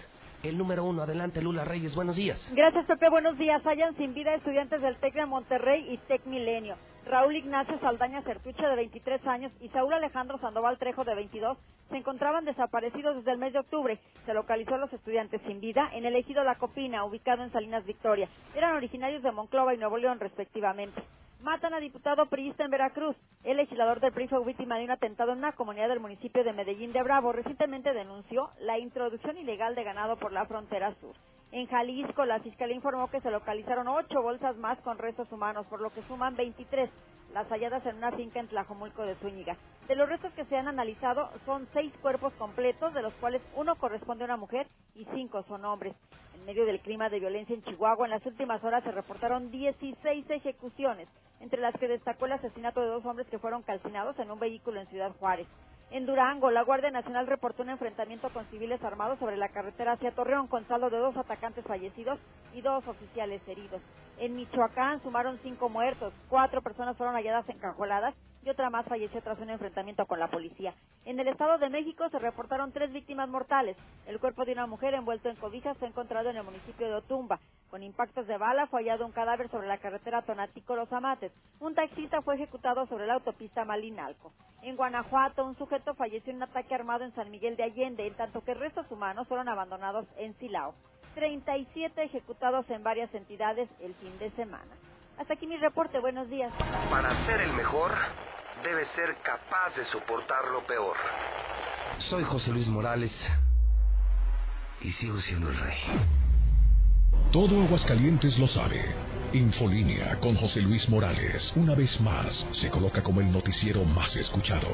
el 0.43 0.57
número 0.57 0.85
uno. 0.85 1.03
Adelante, 1.03 1.43
Lula 1.43 1.65
Reyes, 1.65 1.95
buenos 1.95 2.17
días. 2.17 2.41
Gracias, 2.55 2.87
Pepe. 2.87 3.11
Buenos 3.11 3.37
días. 3.37 3.65
Hayan 3.67 3.97
sin 3.97 4.15
vida 4.15 4.35
estudiantes 4.35 4.81
del 4.81 4.97
TEC 4.97 5.15
de 5.15 5.27
Monterrey 5.27 5.87
y 5.93 5.99
TEC 5.99 6.25
Milenio. 6.27 6.77
Raúl 7.07 7.37
Ignacio 7.37 7.79
Saldaña 7.81 8.23
Certuche, 8.23 8.63
de 8.63 8.77
23 8.77 9.27
años, 9.27 9.53
y 9.61 9.69
Saúl 9.71 9.95
Alejandro 9.95 10.39
Sandoval 10.39 10.79
Trejo, 10.79 11.05
de 11.05 11.15
22, 11.15 11.57
se 11.89 11.97
encontraban 11.97 12.45
desaparecidos 12.45 13.17
desde 13.17 13.33
el 13.33 13.39
mes 13.39 13.55
de 13.55 13.61
octubre. 13.61 13.99
Se 14.27 14.35
localizó 14.35 14.75
a 14.75 14.79
los 14.79 14.93
estudiantes 14.93 15.41
sin 15.47 15.61
vida 15.61 15.89
en 15.95 16.05
el 16.05 16.15
ejido 16.17 16.45
La 16.45 16.57
Copina, 16.57 17.05
ubicado 17.05 17.43
en 17.43 17.51
Salinas 17.51 17.85
Victoria. 17.87 18.29
Eran 18.55 18.77
originarios 18.77 19.23
de 19.23 19.33
Monclova 19.33 19.75
y 19.75 19.79
Nuevo 19.79 19.97
León, 19.97 20.21
respectivamente. 20.21 21.03
Matan 21.41 21.73
a 21.73 21.79
diputado 21.79 22.27
priista 22.27 22.65
en 22.65 22.71
Veracruz. 22.71 23.17
El 23.45 23.59
legislador 23.59 24.01
del 24.01 24.13
PRI 24.13 24.27
fue 24.27 24.45
víctima 24.45 24.77
de 24.77 24.85
un 24.85 24.91
atentado 24.91 25.33
en 25.33 25.39
una 25.39 25.53
comunidad 25.53 25.89
del 25.89 26.01
municipio 26.01 26.43
de 26.43 26.53
Medellín 26.53 26.93
de 26.93 27.03
Bravo. 27.03 27.33
Recientemente 27.33 27.93
denunció 27.93 28.51
la 28.61 28.79
introducción 28.79 29.39
ilegal 29.39 29.77
de 29.77 29.85
ganado 29.85 30.17
por 30.17 30.33
la 30.33 30.47
frontera 30.47 30.95
sur. 31.01 31.15
En 31.51 31.67
Jalisco, 31.67 32.27
la 32.27 32.41
fiscalía 32.41 32.77
informó 32.77 33.09
que 33.09 33.21
se 33.21 33.31
localizaron 33.31 33.89
ocho 33.89 34.21
bolsas 34.23 34.57
más 34.59 34.79
con 34.81 34.99
restos 34.99 35.33
humanos, 35.33 35.67
por 35.67 35.81
lo 35.81 35.91
que 35.91 36.03
suman 36.03 36.37
23 36.37 36.91
las 37.33 37.49
halladas 37.49 37.85
en 37.87 37.97
una 37.97 38.13
finca 38.13 38.41
en 38.41 38.49
Tlajomulco 38.49 39.03
de 39.03 39.15
Zúñiga. 39.17 39.57
De 39.87 39.97
los 39.97 40.09
restos 40.09 40.33
que 40.35 40.45
se 40.47 40.57
han 40.57 40.69
analizado, 40.69 41.31
son 41.47 41.67
seis 41.73 41.93
cuerpos 42.03 42.33
completos, 42.35 42.93
de 42.93 43.03
los 43.03 43.15
cuales 43.15 43.43
uno 43.57 43.77
corresponde 43.77 44.25
a 44.25 44.27
una 44.27 44.37
mujer 44.37 44.67
y 44.95 45.07
cinco 45.15 45.43
son 45.45 45.65
hombres. 45.65 45.95
En 46.35 46.45
medio 46.45 46.67
del 46.67 46.81
clima 46.81 47.09
de 47.09 47.21
violencia 47.21 47.55
en 47.55 47.63
Chihuahua, 47.63 48.07
en 48.07 48.13
las 48.13 48.27
últimas 48.27 48.63
horas 48.63 48.85
se 48.85 48.93
reportaron 48.93 49.51
16 49.51 50.29
ejecuciones, 50.31 51.09
entre 51.41 51.61
las 51.61 51.75
que 51.75 51.89
destacó 51.89 52.27
el 52.27 52.33
asesinato 52.33 52.81
de 52.81 52.89
dos 52.89 53.05
hombres 53.07 53.27
que 53.29 53.39
fueron 53.39 53.63
calcinados 53.63 54.19
en 54.19 54.31
un 54.31 54.39
vehículo 54.39 54.81
en 54.81 54.87
Ciudad 54.89 55.13
Juárez. 55.19 55.47
En 55.91 56.05
Durango, 56.05 56.51
la 56.51 56.63
Guardia 56.63 56.91
Nacional 56.91 57.27
reportó 57.27 57.63
un 57.63 57.71
enfrentamiento 57.71 58.29
con 58.31 58.45
civiles 58.47 58.83
armados 58.85 59.19
sobre 59.19 59.39
la 59.39 59.49
carretera 59.49 59.93
hacia 59.93 60.15
Torreón, 60.15 60.47
con 60.47 60.67
saldo 60.69 60.91
de 60.91 60.99
dos 60.99 61.17
atacantes 61.17 61.65
fallecidos 61.65 62.19
y 62.53 62.61
dos 62.61 62.87
oficiales 62.87 63.41
heridos. 63.49 63.81
En 64.19 64.37
Michoacán 64.37 65.03
sumaron 65.03 65.39
cinco 65.43 65.71
muertos, 65.71 66.13
cuatro 66.29 66.61
personas 66.61 66.97
fueron 66.97 67.15
halladas 67.15 67.49
encajoladas 67.49 68.15
otra 68.51 68.71
más 68.71 68.87
falleció 68.87 69.21
tras 69.23 69.39
un 69.39 69.51
enfrentamiento 69.51 70.07
con 70.07 70.19
la 70.19 70.29
policía. 70.29 70.75
En 71.05 71.19
el 71.19 71.29
Estado 71.29 71.59
de 71.59 71.71
México 71.71 72.09
se 72.11 72.19
reportaron 72.19 72.73
tres 72.73 72.93
víctimas 72.93 73.29
mortales. 73.29 73.77
El 74.07 74.21
cuerpo 74.21 74.45
de 74.45 74.53
una 74.53 74.67
mujer 74.67 74.95
envuelto 74.95 75.29
en 75.29 75.37
cobijas 75.37 75.77
fue 75.79 75.89
encontrado 75.89 76.31
en 76.31 76.37
el 76.37 76.45
municipio 76.45 76.87
de 76.87 76.95
Otumba. 76.95 77.41
Con 77.71 77.83
impactos 77.83 78.27
de 78.27 78.39
bala 78.39 78.67
fue 78.67 78.83
hallado 78.83 79.05
un 79.05 79.13
cadáver 79.13 79.51
sobre 79.51 79.69
la 79.69 79.79
carretera 79.79 80.23
Tonatíco-Los 80.23 80.93
Amates. 80.93 81.33
Un 81.61 81.75
taxista 81.75 82.23
fue 82.23 82.37
ejecutado 82.37 82.87
sobre 82.87 83.07
la 83.07 83.15
autopista 83.15 83.65
Malinalco. 83.65 84.33
En 84.63 84.77
Guanajuato, 84.77 85.45
un 85.45 85.57
sujeto 85.57 85.95
falleció 85.95 86.31
en 86.31 86.37
un 86.37 86.45
ataque 86.45 86.75
armado 86.75 87.05
en 87.05 87.15
San 87.15 87.31
Miguel 87.31 87.57
de 87.57 87.65
Allende, 87.65 88.07
en 88.07 88.15
tanto 88.15 88.43
que 88.43 88.55
restos 88.55 88.91
humanos 88.91 89.29
fueron 89.29 89.49
abandonados 89.49 90.07
en 90.17 90.35
Silao. 90.39 90.75
37 91.15 92.03
ejecutados 92.03 92.69
en 92.71 92.83
varias 92.83 93.13
entidades 93.15 93.69
el 93.81 93.95
fin 93.95 94.19
de 94.19 94.31
semana. 94.33 94.73
Hasta 95.19 95.35
aquí 95.35 95.47
mi 95.47 95.57
reporte. 95.57 95.99
Buenos 95.99 96.29
días. 96.31 96.53
Para 96.91 97.27
ser 97.27 97.41
el 97.41 97.53
mejor, 97.53 97.91
debe 98.63 98.87
ser 98.95 99.17
capaz 99.23 99.75
de 99.77 99.85
soportar 99.87 100.45
lo 100.53 100.67
peor. 100.67 100.97
Soy 102.11 102.25
José 102.25 102.51
Luis 102.51 102.69
Morales. 102.69 103.13
y 104.81 104.93
sigo 104.93 105.21
siendo 105.21 105.51
el 105.51 105.59
rey. 105.59 105.79
Todo 107.33 107.63
Aguascalientes 107.63 108.39
lo 108.39 108.47
sabe. 108.47 108.95
Infolínea 109.33 110.19
con 110.21 110.37
José 110.37 110.61
Luis 110.63 110.89
Morales, 110.89 111.53
una 111.57 111.75
vez 111.75 112.01
más, 112.01 112.47
se 112.53 112.71
coloca 112.71 113.03
como 113.03 113.21
el 113.21 113.31
noticiero 113.31 113.85
más 113.85 114.15
escuchado. 114.17 114.69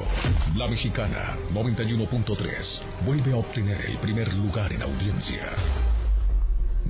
La 0.55 0.67
Mexicana 0.67 1.35
91.3 1.53 3.05
vuelve 3.05 3.33
a 3.33 3.37
obtener 3.37 3.81
el 3.81 3.97
primer 3.97 4.33
lugar 4.33 4.71
en 4.71 4.83
audiencia. 4.83 5.51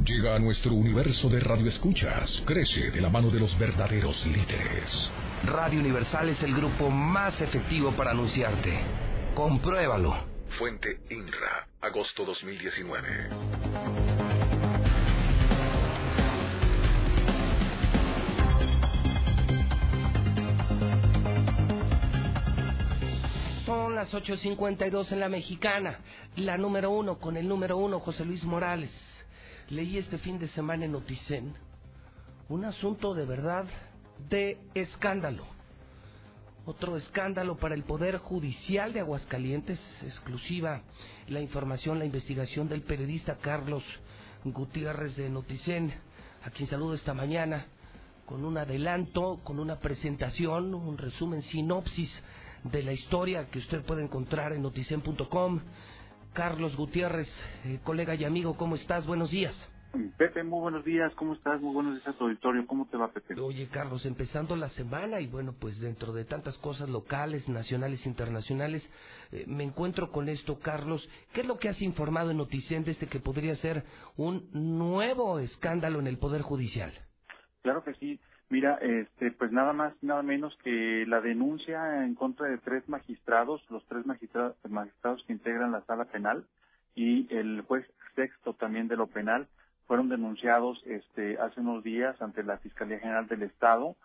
Llega 0.03 0.35
a 0.35 0.39
nuestro 0.39 0.73
universo 0.73 1.29
de 1.29 1.39
radioescuchas, 1.39 2.41
crece 2.45 2.91
de 2.91 3.01
la 3.01 3.09
mano 3.09 3.29
de 3.29 3.39
los 3.39 3.57
verdaderos 3.57 4.25
líderes. 4.25 5.11
Radio 5.45 5.79
Universal 5.79 6.29
es 6.29 6.43
el 6.43 6.53
grupo 6.53 6.89
más 6.89 7.39
efectivo 7.41 7.91
para 7.91 8.11
anunciarte. 8.11 8.77
Compruébalo. 9.33 10.15
Fuente 10.59 10.99
INRA, 11.09 11.67
agosto 11.81 12.23
2019. 12.25 13.29
Son 23.65 23.95
las 23.95 24.13
8.52 24.13 25.11
en 25.11 25.19
la 25.19 25.29
mexicana. 25.29 25.99
La 26.35 26.57
número 26.57 26.91
uno 26.91 27.17
con 27.17 27.37
el 27.37 27.47
número 27.47 27.77
uno, 27.77 27.99
José 27.99 28.23
Luis 28.23 28.43
Morales. 28.43 29.14
Leí 29.69 29.97
este 29.97 30.19
fin 30.19 30.37
de 30.37 30.47
semana 30.49 30.85
en 30.85 30.91
Noticen 30.91 31.55
un 32.49 32.65
asunto 32.65 33.15
de 33.15 33.25
verdad 33.25 33.65
de 34.29 34.59
escándalo. 34.75 35.43
Otro 36.65 36.97
escándalo 36.97 37.57
para 37.57 37.73
el 37.73 37.83
Poder 37.83 38.19
Judicial 38.19 38.93
de 38.93 38.99
Aguascalientes, 38.99 39.79
exclusiva 40.03 40.83
la 41.27 41.41
información, 41.41 41.97
la 41.97 42.05
investigación 42.05 42.69
del 42.69 42.83
periodista 42.83 43.37
Carlos 43.37 43.83
Gutiérrez 44.43 45.15
de 45.15 45.31
Noticen, 45.31 45.91
a 46.43 46.51
quien 46.51 46.69
saludo 46.69 46.93
esta 46.93 47.15
mañana 47.15 47.65
con 48.27 48.45
un 48.45 48.59
adelanto, 48.59 49.39
con 49.43 49.59
una 49.59 49.79
presentación, 49.79 50.75
un 50.75 50.99
resumen, 50.99 51.41
sinopsis 51.41 52.11
de 52.63 52.83
la 52.83 52.93
historia 52.93 53.49
que 53.49 53.57
usted 53.57 53.83
puede 53.83 54.03
encontrar 54.03 54.53
en 54.53 54.61
noticen.com. 54.61 55.59
Carlos 56.35 56.75
Gutiérrez, 56.75 57.29
eh, 57.63 57.79
colega 57.83 58.13
y 58.13 58.25
amigo, 58.25 58.57
¿cómo 58.57 58.75
estás? 58.75 59.07
Buenos 59.07 59.31
días. 59.31 59.55
Pepe, 60.17 60.43
muy 60.43 60.59
buenos 60.59 60.83
días, 60.83 61.13
¿cómo 61.15 61.33
estás? 61.33 61.61
Muy 61.61 61.73
buenos 61.73 61.93
días 61.95 62.07
a 62.09 62.13
tu 62.17 62.25
auditorio, 62.25 62.67
¿cómo 62.67 62.87
te 62.89 62.97
va, 62.97 63.11
Pepe? 63.11 63.35
Oye, 63.41 63.69
Carlos, 63.69 64.05
empezando 64.05 64.55
la 64.57 64.67
semana 64.69 65.21
y 65.21 65.27
bueno, 65.27 65.55
pues 65.59 65.79
dentro 65.79 66.11
de 66.11 66.25
tantas 66.25 66.57
cosas 66.57 66.89
locales, 66.89 67.47
nacionales, 67.47 68.05
internacionales, 68.05 68.87
eh, 69.31 69.45
me 69.47 69.63
encuentro 69.63 70.11
con 70.11 70.27
esto, 70.27 70.59
Carlos. 70.59 71.07
¿Qué 71.33 71.41
es 71.41 71.47
lo 71.47 71.57
que 71.57 71.69
has 71.69 71.81
informado 71.81 72.31
en 72.31 72.37
Noticen 72.37 72.83
de 72.83 72.91
este 72.91 73.07
que 73.07 73.21
podría 73.21 73.55
ser 73.55 73.85
un 74.17 74.49
nuevo 74.51 75.39
escándalo 75.39 75.99
en 75.99 76.07
el 76.07 76.17
Poder 76.17 76.41
Judicial? 76.41 76.93
Claro 77.63 77.81
que 77.83 77.93
sí. 77.95 78.19
Mira, 78.49 78.75
este, 78.75 79.31
pues 79.31 79.51
nada 79.51 79.73
más, 79.73 79.93
nada 80.03 80.21
menos 80.21 80.55
que 80.63 81.05
la 81.07 81.19
denuncia 81.19 82.05
en 82.05 82.13
contra 82.13 82.47
de 82.47 82.59
tres 82.59 82.87
magistrados, 82.87 83.63
los 83.69 83.83
tres 83.85 84.05
magistrados, 84.05 84.55
magistrados 84.69 85.23
que 85.25 85.33
integran 85.33 85.71
la 85.71 85.81
sala 85.85 86.05
penal 86.05 86.45
y 86.93 87.27
el 87.35 87.61
juez 87.61 87.85
sexto 88.15 88.53
también 88.53 88.87
de 88.87 88.97
lo 88.97 89.07
penal, 89.07 89.47
fueron 89.87 90.09
denunciados 90.09 90.81
este, 90.85 91.37
hace 91.39 91.59
unos 91.59 91.83
días 91.83 92.21
ante 92.21 92.43
la 92.43 92.57
Fiscalía 92.57 92.99
General 92.99 93.27
del 93.27 93.43
Estado 93.43 93.95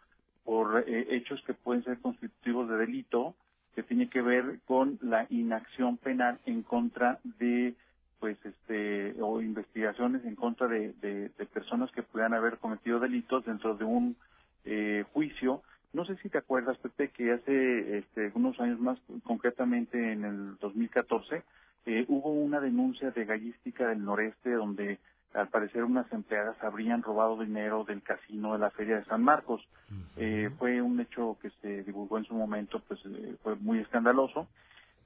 por 0.44 0.84
eh, 0.86 1.06
hechos 1.10 1.42
que 1.46 1.54
pueden 1.54 1.84
ser 1.84 1.98
constitutivos 2.00 2.68
de 2.68 2.76
delito 2.76 3.34
que 3.74 3.82
tiene 3.82 4.08
que 4.08 4.22
ver 4.22 4.60
con 4.66 4.98
la 5.02 5.26
inacción 5.30 5.96
penal 5.98 6.38
en 6.46 6.62
contra 6.62 7.20
de 7.38 7.74
pues 8.18 8.36
este 8.44 9.14
o 9.22 9.40
investigaciones 9.40 10.24
en 10.24 10.34
contra 10.34 10.66
de, 10.66 10.92
de, 10.94 11.28
de 11.28 11.46
personas 11.46 11.90
que 11.92 12.02
pudieran 12.02 12.34
haber 12.34 12.58
cometido 12.58 12.98
delitos 12.98 13.44
dentro 13.44 13.76
de 13.76 13.84
un 13.84 14.16
eh, 14.64 15.04
juicio. 15.12 15.62
No 15.92 16.04
sé 16.04 16.16
si 16.16 16.28
te 16.28 16.38
acuerdas, 16.38 16.78
Pepe, 16.78 17.08
que 17.08 17.32
hace 17.32 17.98
este, 17.98 18.30
unos 18.34 18.58
años 18.60 18.78
más, 18.80 18.98
concretamente 19.24 20.12
en 20.12 20.24
el 20.24 20.56
2014, 20.58 21.42
eh, 21.86 22.04
hubo 22.08 22.30
una 22.30 22.60
denuncia 22.60 23.10
de 23.10 23.24
gallística 23.24 23.88
del 23.88 24.04
noreste 24.04 24.52
donde 24.52 24.98
al 25.32 25.48
parecer 25.48 25.84
unas 25.84 26.12
empleadas 26.12 26.56
habrían 26.62 27.02
robado 27.02 27.38
dinero 27.40 27.84
del 27.84 28.02
casino 28.02 28.52
de 28.52 28.58
la 28.58 28.70
Feria 28.70 28.96
de 28.96 29.04
San 29.04 29.22
Marcos. 29.22 29.66
eh, 30.16 30.50
fue 30.58 30.82
un 30.82 31.00
hecho 31.00 31.36
que 31.40 31.50
se 31.62 31.82
divulgó 31.84 32.18
en 32.18 32.24
su 32.24 32.34
momento, 32.34 32.80
pues 32.86 33.00
eh, 33.06 33.36
fue 33.42 33.56
muy 33.56 33.78
escandaloso. 33.78 34.48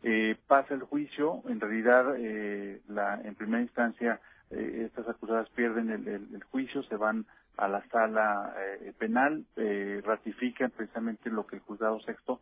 Eh, 0.03 0.37
pasa 0.47 0.75
el 0.75 0.83
juicio, 0.83 1.43
en 1.49 1.61
realidad 1.61 2.15
eh, 2.19 2.83
la, 2.89 3.21
en 3.23 3.35
primera 3.35 3.63
instancia 3.63 4.21
eh, 4.51 4.83
estas 4.87 5.09
acusadas 5.09 5.49
pierden 5.51 5.91
el, 5.91 6.07
el, 6.07 6.29
el, 6.35 6.45
juicio, 6.45 6.83
se 6.83 6.97
van 6.97 7.25
a 7.57 7.69
la 7.69 7.87
sala 7.89 8.55
eh, 8.59 8.93
penal, 8.99 9.45
eh, 9.57 10.03
ratifican 10.05 10.71
precisamente 10.71 11.31
lo 11.31 11.47
que 11.47 11.57
el 11.57 11.63
juzgado 11.63 12.01
sexto 12.01 12.41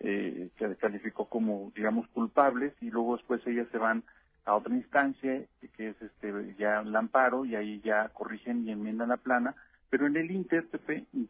eh, 0.00 0.50
calificó 0.80 1.28
como, 1.28 1.72
digamos, 1.74 2.08
culpables 2.08 2.74
y 2.80 2.90
luego 2.90 3.16
después 3.16 3.46
ellas 3.46 3.68
se 3.70 3.78
van 3.78 4.02
a 4.44 4.54
otra 4.54 4.74
instancia 4.74 5.42
que 5.76 5.90
es 5.90 6.02
este 6.02 6.54
ya 6.58 6.80
el 6.80 6.94
amparo 6.96 7.44
y 7.44 7.54
ahí 7.54 7.80
ya 7.80 8.08
corrigen 8.08 8.66
y 8.66 8.72
enmiendan 8.72 9.10
la 9.10 9.16
plana, 9.16 9.54
pero 9.90 10.06
en 10.06 10.16
el 10.16 10.30
Inter, 10.30 10.66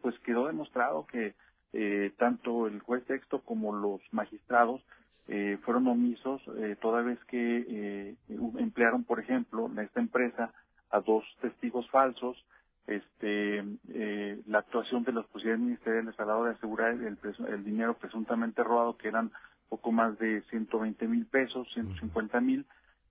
pues 0.01 0.19
quedó 0.21 0.47
demostrado 0.47 1.07
que 1.07 1.35
eh, 1.73 2.13
tanto 2.19 2.67
el 2.67 2.81
juez 2.81 3.05
sexto 3.07 3.41
como 3.41 3.75
los 3.75 4.01
magistrados 4.13 4.83
eh, 5.29 5.59
fueron 5.63 5.87
omisos 5.87 6.43
eh, 6.59 6.77
toda 6.81 7.03
vez 7.03 7.19
que 7.27 7.65
eh, 7.69 8.15
emplearon, 8.59 9.05
por 9.05 9.21
ejemplo, 9.21 9.67
en 9.67 9.79
esta 9.79 10.01
empresa 10.01 10.53
a 10.91 11.01
dos 11.01 11.25
testigos 11.41 11.89
falsos, 11.91 12.45
este, 12.87 13.65
eh, 13.89 14.41
la 14.47 14.59
actuación 14.59 15.05
de 15.05 15.13
los 15.13 15.27
policías 15.27 15.59
ministeriales 15.59 16.19
a 16.19 16.25
la 16.25 16.37
hora 16.37 16.51
de 16.51 16.57
asegurar 16.57 16.93
el, 16.93 17.19
el 17.49 17.65
dinero 17.65 17.95
presuntamente 17.95 18.63
robado, 18.63 18.97
que 18.97 19.09
eran 19.09 19.31
poco 19.69 19.93
más 19.93 20.19
de 20.19 20.43
120 20.51 21.07
mil 21.09 21.27
pesos, 21.27 21.67
150 21.73 22.41
mil, 22.41 22.67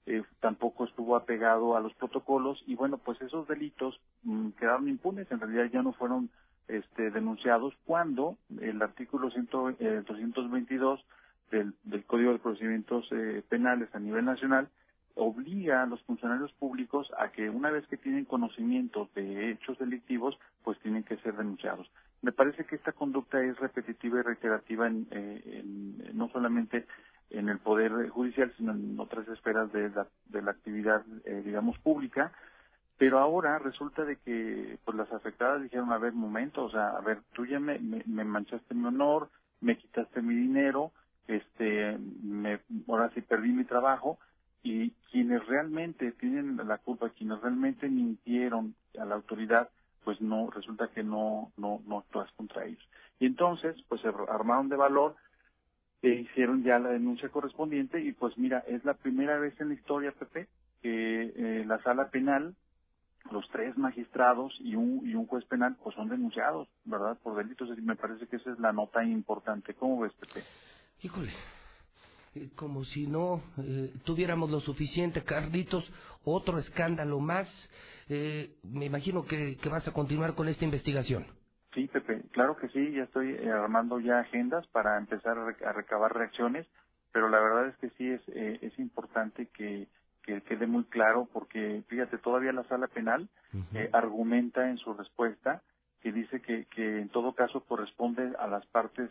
eh, 0.06 0.24
tampoco 0.40 0.86
estuvo 0.86 1.16
apegado 1.16 1.76
a 1.76 1.80
los 1.80 1.94
protocolos. 1.96 2.62
Y 2.68 2.76
bueno, 2.76 2.98
pues 2.98 3.22
esos 3.22 3.48
delitos 3.48 4.00
mmm, 4.24 4.50
quedaron 4.52 4.88
impunes, 4.88 5.32
en 5.32 5.40
realidad 5.40 5.70
ya 5.72 5.82
no 5.82 5.94
fueron 5.94 6.30
este, 6.68 7.12
denunciados 7.12 7.74
cuando 7.86 8.38
el 8.60 8.82
artículo 8.82 9.32
100, 9.32 9.50
eh, 9.80 10.04
222 10.08 11.04
del, 11.50 11.74
del 11.84 12.06
Código 12.06 12.32
de 12.32 12.40
Procedimientos 12.40 13.08
eh, 13.12 13.44
Penales 13.50 13.90
a 13.94 14.00
nivel 14.00 14.26
nacional 14.26 14.70
obliga 15.16 15.84
a 15.84 15.86
los 15.86 16.02
funcionarios 16.04 16.52
públicos 16.54 17.12
a 17.18 17.32
que 17.32 17.50
una 17.50 17.72
vez 17.72 17.86
que 17.88 17.98
tienen 17.98 18.26
conocimiento 18.26 19.10
de 19.16 19.52
hechos 19.52 19.78
delictivos, 19.80 20.38
pues 20.64 20.80
tienen 20.80 21.04
que 21.04 21.18
ser 21.18 21.36
denunciados. 21.36 21.90
Me 22.22 22.32
parece 22.32 22.66
que 22.66 22.76
esta 22.76 22.92
conducta 22.92 23.42
es 23.42 23.58
repetitiva 23.60 24.20
y 24.20 24.24
reiterativa 24.24 24.88
en, 24.88 25.08
eh, 25.12 25.64
no 26.14 26.30
solamente 26.30 26.86
en 27.30 27.50
el 27.50 27.60
Poder 27.60 28.10
Judicial, 28.10 28.54
sino 28.58 28.74
en 28.74 29.00
otras 29.00 29.28
esferas 29.28 29.72
de 29.72 29.90
la, 29.90 30.08
de 30.26 30.42
la 30.42 30.52
actividad, 30.52 31.04
eh, 31.26 31.42
digamos, 31.44 31.78
pública. 31.80 32.32
Pero 32.98 33.18
ahora 33.18 33.58
resulta 33.58 34.06
de 34.06 34.18
que 34.18 34.78
pues 34.86 34.96
las 34.96 35.12
afectadas 35.12 35.64
dijeron, 35.64 35.92
a 35.92 35.98
ver, 35.98 36.14
momento, 36.14 36.66
o 36.66 36.70
sea, 36.70 36.90
a 36.90 37.02
ver, 37.02 37.22
tú 37.34 37.46
ya 37.46 37.60
me, 37.60 37.80
me, 37.80 38.04
me 38.06 38.24
manchaste 38.24 38.76
mi 38.76 38.86
honor, 38.86 39.30
me 39.60 39.78
quitaste 39.78 40.22
mi 40.22 40.36
dinero, 40.36 40.92
este, 41.28 41.98
me, 42.22 42.60
ahora 42.88 43.10
sí 43.14 43.22
perdí 43.22 43.52
mi 43.52 43.64
trabajo, 43.64 44.20
y 44.64 44.92
quienes 45.12 45.46
realmente 45.48 46.12
tienen 46.14 46.58
la 46.58 46.78
culpa, 46.78 47.10
quienes 47.10 47.42
realmente 47.42 47.90
mintieron 47.90 48.76
a 49.00 49.06
la 49.06 49.16
autoridad, 49.16 49.70
pues 50.04 50.22
no, 50.22 50.50
resulta 50.50 50.90
que 50.90 51.04
no, 51.04 51.52
no, 51.58 51.82
no 51.86 52.00
actúas 52.00 52.32
contra 52.34 52.66
ellos. 52.66 52.84
Y 53.20 53.26
entonces, 53.26 53.76
pues 53.88 54.02
se 54.02 54.08
armaron 54.08 54.70
de 54.70 54.76
valor, 54.76 55.16
e 56.02 56.10
hicieron 56.10 56.64
ya 56.64 56.80
la 56.80 56.90
denuncia 56.90 57.30
correspondiente 57.30 58.02
y 58.02 58.12
pues 58.12 58.38
mira, 58.38 58.60
es 58.68 58.84
la 58.84 58.96
primera 58.96 59.38
vez 59.38 59.60
en 59.62 59.70
la 59.70 59.76
historia, 59.76 60.12
Pepe, 60.12 60.48
que 60.82 61.32
eh, 61.36 61.64
la 61.66 61.82
sala 61.84 62.10
penal, 62.10 62.56
los 63.32 63.48
tres 63.50 63.78
magistrados 63.78 64.54
y 64.60 64.76
un, 64.76 65.08
y 65.08 65.14
un 65.14 65.28
juez 65.28 65.46
penal, 65.46 65.76
pues 65.84 65.96
son 65.96 66.10
denunciados, 66.10 66.68
¿verdad? 66.86 67.18
Por 67.22 67.36
delitos. 67.36 67.70
Y 67.78 67.82
me 67.82 67.96
parece 67.96 68.26
que 68.28 68.38
esa 68.38 68.52
es 68.52 68.60
la 68.60 68.74
nota 68.74 69.04
importante. 69.04 69.76
¿Cómo 69.76 70.00
ves, 70.00 70.14
Pepe? 70.14 70.42
Híjole, 71.04 71.32
como 72.56 72.86
si 72.86 73.08
no 73.08 73.42
eh, 73.58 73.94
tuviéramos 74.06 74.50
lo 74.50 74.60
suficiente, 74.62 75.24
Carlitos, 75.24 75.92
otro 76.24 76.60
escándalo 76.60 77.20
más. 77.20 77.48
Eh, 78.10 78.56
me 78.64 78.86
imagino 78.86 79.26
que, 79.26 79.58
que, 79.58 79.70
vas 79.70 79.88
a 79.88 79.94
continuar 79.94 80.36
con 80.36 80.48
esta 80.48 80.66
investigación. 80.66 81.26
Sí, 81.74 81.88
Pepe, 81.88 82.24
claro 82.32 82.58
que 82.58 82.68
sí, 82.70 82.92
ya 82.92 83.04
estoy 83.04 83.32
eh, 83.32 83.50
armando 83.52 84.00
ya 84.00 84.20
agendas 84.20 84.68
para 84.68 84.98
empezar 84.98 85.38
a, 85.38 85.46
rec 85.46 85.62
a, 85.62 85.72
recabar 85.72 86.14
reacciones, 86.14 86.68
pero 87.14 87.30
la 87.30 87.40
verdad 87.40 87.68
es 87.68 87.78
que 87.78 87.90
sí 87.92 88.10
es, 88.10 88.22
eh, 88.30 88.60
es 88.62 88.78
importante 88.80 89.48
que, 89.48 89.88
que 90.24 90.42
quede 90.42 90.68
muy 90.68 90.84
claro 90.86 91.30
porque, 91.32 91.84
fíjate, 91.88 92.18
todavía 92.18 92.52
la 92.52 92.64
sala 92.66 92.88
penal 92.88 93.30
uh 93.54 93.58
-huh. 93.58 93.90
argumenta 93.94 94.70
en 94.70 94.78
su 94.78 94.94
respuesta 94.94 95.62
que 96.02 96.12
dice 96.12 96.42
que, 96.42 96.66
que 96.66 97.00
en 97.00 97.10
todo 97.10 97.34
caso 97.34 97.62
corresponde 97.62 98.34
a 98.40 98.48
las 98.48 98.66
partes 98.68 99.10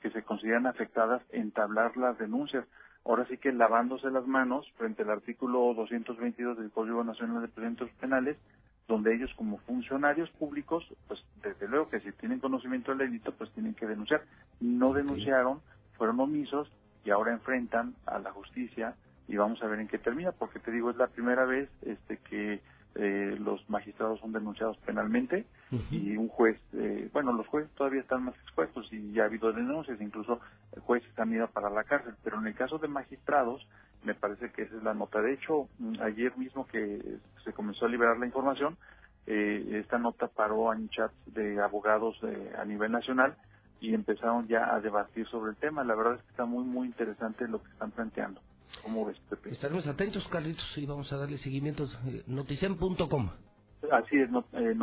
que 0.00 0.10
se 0.10 0.22
consideran 0.22 0.66
afectadas 0.66 1.22
entablar 1.30 1.96
las 1.96 2.18
denuncias. 2.18 2.66
Ahora 3.04 3.26
sí 3.26 3.38
que 3.38 3.52
lavándose 3.52 4.10
las 4.10 4.26
manos 4.26 4.70
frente 4.76 5.02
al 5.02 5.10
artículo 5.10 5.72
222 5.74 6.58
del 6.58 6.70
Código 6.70 7.02
Nacional 7.04 7.42
de 7.42 7.48
Procedimientos 7.48 7.90
Penales, 8.00 8.36
donde 8.88 9.14
ellos 9.14 9.32
como 9.36 9.58
funcionarios 9.58 10.28
públicos, 10.30 10.84
pues 11.06 11.20
desde 11.42 11.68
luego 11.68 11.88
que 11.88 12.00
si 12.00 12.12
tienen 12.12 12.40
conocimiento 12.40 12.90
del 12.90 13.10
delito, 13.10 13.32
pues 13.32 13.50
tienen 13.52 13.74
que 13.74 13.86
denunciar. 13.86 14.22
No 14.60 14.92
denunciaron, 14.92 15.60
fueron 15.96 16.20
omisos 16.20 16.70
y 17.04 17.10
ahora 17.10 17.32
enfrentan 17.32 17.94
a 18.06 18.18
la 18.18 18.32
justicia 18.32 18.94
y 19.28 19.36
vamos 19.36 19.62
a 19.62 19.66
ver 19.66 19.80
en 19.80 19.88
qué 19.88 19.98
termina, 19.98 20.32
porque 20.32 20.58
te 20.58 20.72
digo, 20.72 20.90
es 20.90 20.96
la 20.96 21.06
primera 21.06 21.44
vez 21.44 21.70
este 21.82 22.18
que 22.18 22.60
eh, 22.96 23.36
los 23.38 23.68
magistrados 23.70 24.18
son 24.20 24.32
denunciados 24.32 24.76
penalmente 24.78 25.46
y 25.90 26.16
un 26.16 26.28
juez, 26.28 26.60
eh, 26.72 27.08
bueno, 27.12 27.32
los 27.32 27.46
jueces 27.46 27.70
todavía 27.74 28.00
están 28.00 28.24
más 28.24 28.34
expuestos 28.36 28.92
y 28.92 29.12
ya 29.12 29.22
ha 29.22 29.26
habido 29.26 29.52
denuncias, 29.52 30.00
incluso 30.00 30.40
jueces 30.80 31.16
han 31.18 31.32
ido 31.32 31.46
para 31.48 31.70
la 31.70 31.84
cárcel, 31.84 32.14
pero 32.24 32.38
en 32.38 32.46
el 32.48 32.54
caso 32.54 32.78
de 32.78 32.88
magistrados, 32.88 33.66
me 34.02 34.14
parece 34.14 34.50
que 34.50 34.62
esa 34.62 34.76
es 34.76 34.82
la 34.82 34.94
nota. 34.94 35.20
De 35.20 35.34
hecho, 35.34 35.68
mm, 35.78 36.00
ayer 36.02 36.36
mismo 36.36 36.66
que 36.66 37.18
se 37.44 37.52
comenzó 37.52 37.86
a 37.86 37.88
liberar 37.88 38.18
la 38.18 38.26
información, 38.26 38.76
eh, 39.26 39.80
esta 39.80 39.98
nota 39.98 40.28
paró 40.28 40.72
en 40.72 40.88
chats 40.88 41.14
de 41.26 41.60
abogados 41.60 42.18
eh, 42.22 42.52
a 42.58 42.64
nivel 42.64 42.90
nacional 42.90 43.36
y 43.80 43.94
empezaron 43.94 44.48
ya 44.48 44.74
a 44.74 44.80
debatir 44.80 45.26
sobre 45.28 45.52
el 45.52 45.56
tema. 45.56 45.84
La 45.84 45.94
verdad 45.94 46.14
es 46.14 46.22
que 46.22 46.30
está 46.30 46.46
muy, 46.46 46.64
muy 46.64 46.88
interesante 46.88 47.46
lo 47.46 47.62
que 47.62 47.70
están 47.70 47.90
planteando. 47.92 48.40
¿Cómo 48.82 49.04
ves, 49.04 49.18
Pepe? 49.28 49.50
Estaremos 49.50 49.86
atentos, 49.86 50.26
Carlitos, 50.28 50.76
y 50.76 50.86
vamos 50.86 51.12
a 51.12 51.16
darle 51.16 51.38
seguimiento. 51.38 51.84
Eh, 52.06 52.22
noticen.com. 52.26 53.30
Así 53.90 54.16
es, 54.18 54.30
not, 54.30 54.46
eh, 54.52 54.74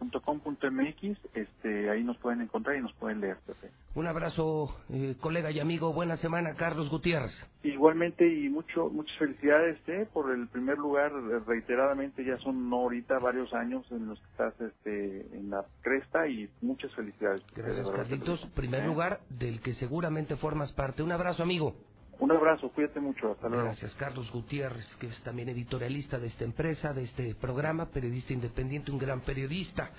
noticen.com.mx, 0.00 1.18
este, 1.34 1.90
ahí 1.90 2.02
nos 2.04 2.16
pueden 2.18 2.40
encontrar 2.42 2.76
y 2.76 2.82
nos 2.82 2.92
pueden 2.94 3.20
leer, 3.20 3.38
Pepe. 3.46 3.70
Un 3.94 4.06
abrazo, 4.06 4.74
eh, 4.90 5.16
colega 5.20 5.50
y 5.50 5.60
amigo. 5.60 5.92
Buena 5.92 6.16
semana, 6.18 6.54
Carlos 6.54 6.88
Gutiérrez. 6.90 7.32
Igualmente 7.62 8.26
y 8.26 8.48
mucho 8.48 8.88
muchas 8.90 9.16
felicidades 9.18 9.78
eh, 9.88 10.06
por 10.12 10.30
el 10.32 10.48
primer 10.48 10.78
lugar. 10.78 11.10
eh, 11.12 11.40
Reiteradamente 11.46 12.24
ya 12.24 12.36
son 12.38 12.68
no 12.70 12.76
ahorita 12.82 13.18
varios 13.18 13.52
años 13.54 13.84
en 13.90 14.06
los 14.08 14.18
que 14.20 14.26
estás 14.30 14.60
este, 14.60 15.36
en 15.36 15.50
la 15.50 15.64
cresta 15.82 16.28
y 16.28 16.48
muchas 16.60 16.94
felicidades. 16.94 17.42
Gracias, 17.54 17.90
Carlitos. 17.90 18.40
Primer 18.54 18.82
Eh, 18.82 18.86
lugar 18.86 19.20
del 19.30 19.60
que 19.60 19.74
seguramente 19.74 20.36
formas 20.36 20.72
parte. 20.72 21.02
Un 21.02 21.12
abrazo, 21.12 21.42
amigo. 21.42 21.74
Un 22.20 22.32
abrazo, 22.32 22.68
cuídate 22.70 22.98
mucho, 22.98 23.32
hasta 23.32 23.48
luego. 23.48 23.64
Gracias, 23.64 23.94
Carlos 23.94 24.30
Gutiérrez, 24.32 24.86
que 24.96 25.06
es 25.06 25.22
también 25.22 25.48
editorialista 25.50 26.18
de 26.18 26.26
esta 26.26 26.44
empresa, 26.44 26.92
de 26.92 27.04
este 27.04 27.34
programa, 27.36 27.86
periodista 27.86 28.32
independiente, 28.32 28.90
un 28.90 28.98
gran 28.98 29.20
periodista. 29.20 29.90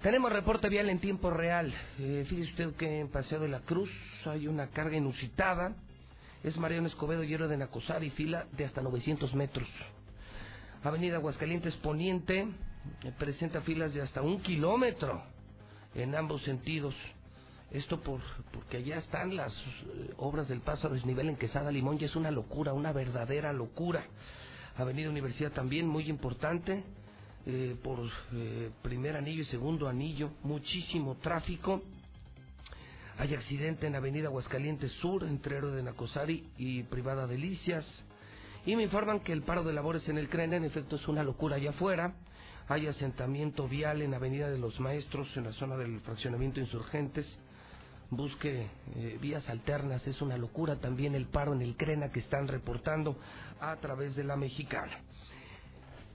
Tenemos 0.00 0.32
reporte 0.32 0.68
vial 0.68 0.88
en 0.88 0.98
tiempo 0.98 1.28
real. 1.28 1.74
Eh, 1.98 2.24
fíjese 2.28 2.50
usted 2.50 2.76
que 2.76 3.00
en 3.00 3.08
Paseo 3.08 3.40
de 3.40 3.48
la 3.48 3.60
Cruz 3.60 3.90
hay 4.24 4.46
una 4.46 4.68
carga 4.68 4.96
inusitada. 4.96 5.74
Es 6.42 6.56
Mariano 6.56 6.86
Escobedo, 6.86 7.24
Hierro 7.24 7.48
de 7.48 7.56
Nacosar 7.56 8.02
y 8.04 8.10
fila 8.10 8.46
de 8.52 8.64
hasta 8.64 8.80
900 8.80 9.34
metros. 9.34 9.68
Avenida 10.84 11.16
Aguascalientes 11.16 11.74
Poniente 11.76 12.46
eh, 13.02 13.12
presenta 13.18 13.60
filas 13.60 13.92
de 13.92 14.00
hasta 14.00 14.22
un 14.22 14.40
kilómetro 14.40 15.20
en 15.94 16.14
ambos 16.14 16.42
sentidos. 16.44 16.94
Esto 17.70 18.00
por, 18.00 18.20
porque 18.50 18.78
allá 18.78 18.96
están 18.96 19.36
las 19.36 19.52
eh, 19.52 20.14
obras 20.16 20.48
del 20.48 20.60
paso 20.60 20.86
a 20.86 20.90
desnivel 20.90 21.28
en 21.28 21.36
Quesada 21.36 21.70
Limón 21.70 21.98
y 22.00 22.04
es 22.04 22.16
una 22.16 22.30
locura, 22.30 22.72
una 22.72 22.92
verdadera 22.92 23.52
locura. 23.52 24.06
Avenida 24.76 25.10
Universidad 25.10 25.52
también 25.52 25.86
muy 25.86 26.08
importante, 26.08 26.82
eh, 27.44 27.76
por 27.82 27.98
eh, 28.32 28.70
primer 28.80 29.16
anillo 29.16 29.42
y 29.42 29.46
segundo 29.46 29.86
anillo, 29.86 30.30
muchísimo 30.44 31.16
tráfico. 31.16 31.82
Hay 33.18 33.34
accidente 33.34 33.86
en 33.86 33.96
Avenida 33.96 34.28
Aguascalientes 34.28 34.92
Sur, 34.92 35.24
entre 35.24 35.56
Héroe 35.56 35.72
de 35.72 35.82
Nacosari 35.82 36.48
y 36.56 36.84
Privada 36.84 37.26
Delicias. 37.26 37.84
Y 38.64 38.76
me 38.76 38.84
informan 38.84 39.20
que 39.20 39.32
el 39.32 39.42
paro 39.42 39.64
de 39.64 39.72
labores 39.72 40.08
en 40.08 40.16
el 40.18 40.28
CREN 40.28 40.54
en 40.54 40.64
efecto 40.64 40.96
es 40.96 41.08
una 41.08 41.22
locura 41.22 41.56
allá 41.56 41.70
afuera. 41.70 42.14
Hay 42.68 42.86
asentamiento 42.86 43.66
vial 43.66 44.00
en 44.02 44.14
Avenida 44.14 44.48
de 44.48 44.58
los 44.58 44.78
Maestros, 44.78 45.28
en 45.36 45.44
la 45.44 45.52
zona 45.52 45.76
del 45.76 46.00
fraccionamiento 46.00 46.60
Insurgentes. 46.60 47.26
Busque 48.10 48.66
eh, 48.96 49.18
vías 49.20 49.46
alternas, 49.50 50.06
es 50.06 50.22
una 50.22 50.38
locura 50.38 50.76
también 50.76 51.14
el 51.14 51.26
paro 51.26 51.52
en 51.52 51.60
el 51.60 51.76
CRENA 51.76 52.10
que 52.10 52.20
están 52.20 52.48
reportando 52.48 53.18
a 53.60 53.76
través 53.76 54.16
de 54.16 54.24
la 54.24 54.36
mexicana. 54.36 55.00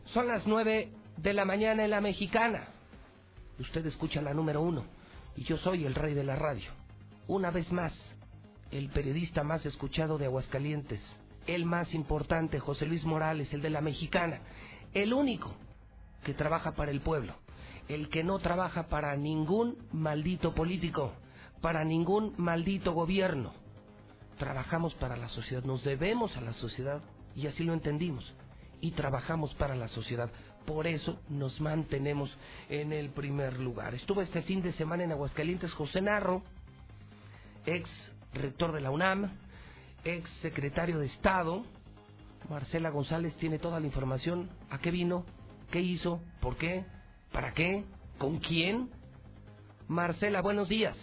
Son 0.05 0.27
las 0.27 0.47
nueve 0.47 0.91
de 1.17 1.33
la 1.33 1.45
mañana 1.45 1.83
en 1.83 1.91
la 1.91 2.01
mexicana. 2.01 2.67
Usted 3.59 3.85
escucha 3.85 4.21
la 4.21 4.33
número 4.33 4.61
uno 4.61 4.85
y 5.35 5.43
yo 5.43 5.57
soy 5.57 5.85
el 5.85 5.93
rey 5.93 6.15
de 6.15 6.23
la 6.23 6.35
radio. 6.35 6.71
Una 7.27 7.51
vez 7.51 7.71
más, 7.71 7.93
el 8.71 8.89
periodista 8.89 9.43
más 9.43 9.63
escuchado 9.65 10.17
de 10.17 10.25
Aguascalientes, 10.25 11.01
el 11.45 11.65
más 11.65 11.93
importante, 11.93 12.59
José 12.59 12.87
Luis 12.87 13.03
Morales, 13.03 13.53
el 13.53 13.61
de 13.61 13.69
la 13.69 13.81
mexicana, 13.81 14.39
el 14.93 15.13
único 15.13 15.53
que 16.23 16.33
trabaja 16.33 16.71
para 16.71 16.89
el 16.89 17.01
pueblo, 17.01 17.35
el 17.87 18.09
que 18.09 18.23
no 18.23 18.39
trabaja 18.39 18.87
para 18.87 19.15
ningún 19.15 19.77
maldito 19.91 20.53
político, 20.53 21.13
para 21.63 21.85
ningún 21.85 22.33
maldito 22.35 22.91
gobierno. 22.91 23.53
Trabajamos 24.37 24.93
para 24.95 25.15
la 25.15 25.29
sociedad, 25.29 25.63
nos 25.63 25.81
debemos 25.85 26.35
a 26.35 26.41
la 26.41 26.51
sociedad 26.51 27.01
y 27.37 27.47
así 27.47 27.63
lo 27.63 27.71
entendimos 27.71 28.33
y 28.81 28.91
trabajamos 28.91 29.53
para 29.55 29.73
la 29.73 29.87
sociedad. 29.87 30.29
Por 30.65 30.87
eso 30.87 31.21
nos 31.29 31.61
mantenemos 31.61 32.29
en 32.67 32.91
el 32.91 33.11
primer 33.11 33.59
lugar. 33.59 33.95
Estuvo 33.95 34.21
este 34.21 34.41
fin 34.41 34.61
de 34.61 34.73
semana 34.73 35.05
en 35.05 35.13
Aguascalientes 35.13 35.71
José 35.71 36.01
Narro, 36.01 36.43
ex 37.65 37.89
rector 38.33 38.73
de 38.73 38.81
la 38.81 38.91
UNAM, 38.91 39.31
ex 40.03 40.29
secretario 40.41 40.99
de 40.99 41.05
Estado. 41.05 41.63
Marcela 42.49 42.89
González 42.89 43.37
tiene 43.37 43.57
toda 43.57 43.79
la 43.79 43.85
información. 43.85 44.49
¿A 44.69 44.79
qué 44.79 44.91
vino? 44.91 45.23
¿Qué 45.71 45.79
hizo? 45.79 46.19
¿Por 46.41 46.57
qué? 46.57 46.83
¿Para 47.31 47.53
qué? 47.53 47.85
¿Con 48.17 48.39
quién? 48.39 48.89
Marcela, 49.87 50.41
buenos 50.41 50.67
días. 50.67 50.97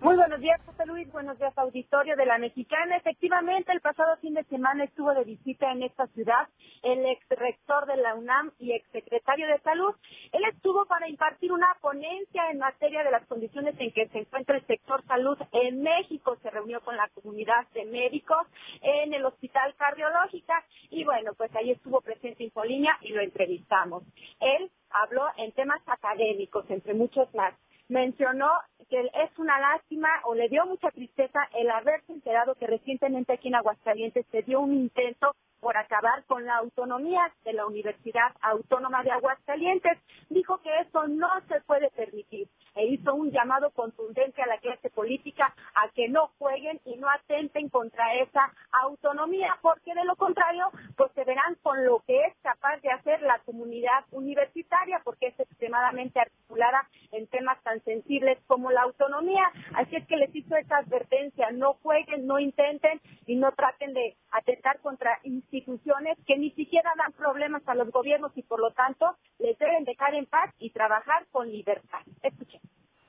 Muy 0.00 0.14
buenos 0.14 0.40
días, 0.40 0.60
José 0.64 0.86
Luis. 0.86 1.10
Buenos 1.10 1.36
días, 1.40 1.58
auditorio 1.58 2.14
de 2.14 2.24
la 2.24 2.38
Mexicana. 2.38 2.96
Efectivamente, 2.96 3.72
el 3.72 3.80
pasado 3.80 4.16
fin 4.18 4.32
de 4.32 4.44
semana 4.44 4.84
estuvo 4.84 5.12
de 5.12 5.24
visita 5.24 5.72
en 5.72 5.82
esta 5.82 6.06
ciudad 6.08 6.46
el 6.84 7.04
ex 7.04 7.28
rector 7.30 7.84
de 7.86 7.96
la 7.96 8.14
UNAM 8.14 8.52
y 8.60 8.74
ex 8.74 8.88
secretario 8.92 9.48
de 9.48 9.58
Salud. 9.58 9.92
Él 10.30 10.44
estuvo 10.52 10.86
para 10.86 11.08
impartir 11.08 11.50
una 11.52 11.66
ponencia 11.80 12.48
en 12.48 12.58
materia 12.58 13.02
de 13.02 13.10
las 13.10 13.26
condiciones 13.26 13.74
en 13.80 13.90
que 13.90 14.06
se 14.06 14.18
encuentra 14.18 14.56
el 14.56 14.66
sector 14.68 15.04
salud 15.06 15.36
en 15.50 15.82
México. 15.82 16.36
Se 16.42 16.50
reunió 16.50 16.80
con 16.82 16.96
la 16.96 17.08
comunidad 17.08 17.66
de 17.74 17.84
médicos 17.86 18.46
en 18.82 19.12
el 19.14 19.24
Hospital 19.24 19.74
Cardiológica 19.76 20.64
y 20.90 21.02
bueno, 21.02 21.32
pues 21.36 21.52
ahí 21.56 21.72
estuvo 21.72 22.00
presente 22.02 22.44
Infolínea 22.44 22.96
y 23.00 23.08
lo 23.08 23.20
entrevistamos. 23.20 24.04
Él 24.38 24.70
habló 24.90 25.24
en 25.38 25.50
temas 25.52 25.82
académicos, 25.88 26.64
entre 26.70 26.94
muchos 26.94 27.34
más 27.34 27.52
mencionó 27.88 28.48
que 28.88 29.00
es 29.00 29.38
una 29.38 29.58
lástima 29.60 30.08
o 30.24 30.34
le 30.34 30.48
dio 30.48 30.64
mucha 30.66 30.90
tristeza 30.90 31.40
el 31.54 31.70
haberse 31.70 32.12
enterado 32.12 32.54
que 32.54 32.66
recientemente 32.66 33.32
aquí 33.32 33.48
en 33.48 33.56
Aguascalientes 33.56 34.24
se 34.30 34.42
dio 34.42 34.60
un 34.60 34.74
intento 34.74 35.34
por 35.60 35.76
acabar 35.76 36.24
con 36.26 36.44
la 36.44 36.56
autonomía 36.56 37.32
de 37.44 37.52
la 37.52 37.66
Universidad 37.66 38.32
Autónoma 38.40 39.02
de 39.02 39.10
Aguascalientes. 39.10 39.98
Dijo 40.28 40.58
que 40.62 40.80
eso 40.80 41.06
no 41.08 41.28
se 41.48 41.60
puede 41.62 41.90
permitir 41.90 42.48
e 42.74 42.86
hizo 42.86 43.14
un 43.14 43.30
llamado 43.32 43.70
contundente 43.70 44.40
a 44.40 44.46
la 44.46 44.58
clase 44.58 44.88
política 44.90 45.52
a 45.74 45.88
que 45.90 46.08
no 46.08 46.30
jueguen 46.38 46.80
y 46.84 46.96
no 46.96 47.08
atenten 47.10 47.68
contra 47.68 48.14
esa 48.14 48.52
autonomía, 48.70 49.58
porque 49.62 49.94
de 49.94 50.04
lo 50.04 50.14
contrario, 50.14 50.70
pues 50.96 51.10
se 51.12 51.24
verán 51.24 51.56
con 51.62 51.84
lo 51.84 52.00
que 52.06 52.24
es 52.24 52.34
capaz 52.42 52.76
de 52.82 52.90
hacer 52.90 53.20
la 53.22 53.40
comunidad 53.40 54.04
universitaria, 54.12 55.00
porque 55.04 55.28
es 55.28 55.40
extremadamente 55.40 56.20
articulada 56.20 56.88
en 57.10 57.26
temas 57.26 57.60
tan 57.64 57.82
sensibles 57.82 58.38
como 58.46 58.70
la 58.70 58.82
autonomía. 58.82 59.50
Así 59.74 59.96
es 59.96 60.06
que 60.06 60.16
les 60.16 60.34
hizo 60.34 60.56
esa 60.56 60.78
advertencia, 60.78 61.50
no 61.50 61.74
jueguen, 61.82 62.26
no 62.26 62.38
intenten 62.38 63.00
y 63.26 63.36
no 63.36 63.50
traten 63.52 63.92
de 63.92 64.16
atentar 64.30 64.78
contra 64.80 65.18
instituciones 65.50 66.18
que 66.26 66.36
ni 66.36 66.50
siquiera 66.50 66.90
dan 66.96 67.12
problemas 67.12 67.66
a 67.66 67.74
los 67.74 67.90
gobiernos 67.90 68.32
y 68.36 68.42
por 68.42 68.60
lo 68.60 68.70
tanto 68.72 69.16
les 69.38 69.58
deben 69.58 69.84
dejar 69.84 70.14
en 70.14 70.26
paz 70.26 70.54
y 70.58 70.70
trabajar 70.70 71.26
con 71.32 71.50
libertad. 71.50 72.00
Escuchen. 72.22 72.60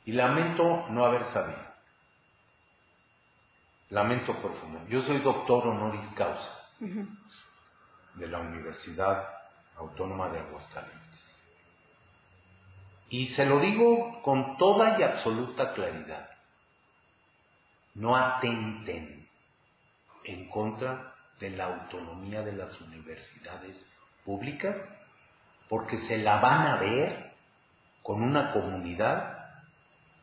Y 0.05 0.13
lamento 0.13 0.87
no 0.89 1.05
haber 1.05 1.25
sabido. 1.25 1.69
Lamento 3.89 4.33
profundo. 4.39 4.81
Yo 4.87 5.01
soy 5.01 5.19
doctor 5.19 5.67
honoris 5.67 6.07
causa 6.15 6.59
de 6.79 8.27
la 8.27 8.39
Universidad 8.39 9.27
Autónoma 9.77 10.29
de 10.29 10.39
Aguascalientes. 10.39 10.99
Y 13.09 13.27
se 13.29 13.45
lo 13.45 13.59
digo 13.59 14.21
con 14.21 14.57
toda 14.57 14.99
y 14.99 15.03
absoluta 15.03 15.73
claridad. 15.73 16.29
No 17.95 18.15
atenten 18.15 19.27
en 20.23 20.49
contra 20.49 21.08
de 21.39 21.49
la 21.51 21.65
autonomía 21.65 22.41
de 22.41 22.53
las 22.53 22.79
universidades 22.81 23.75
públicas 24.25 24.75
porque 25.67 25.97
se 25.99 26.17
la 26.17 26.39
van 26.39 26.67
a 26.67 26.75
ver 26.77 27.31
con 28.03 28.21
una 28.21 28.51
comunidad 28.51 29.37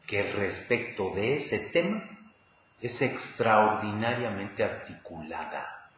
que 0.06 0.32
respecto 0.32 1.14
de 1.14 1.38
ese 1.38 1.58
tema 1.70 2.02
es 2.80 3.00
extraordinariamente 3.00 4.62
articulada. 4.62 5.88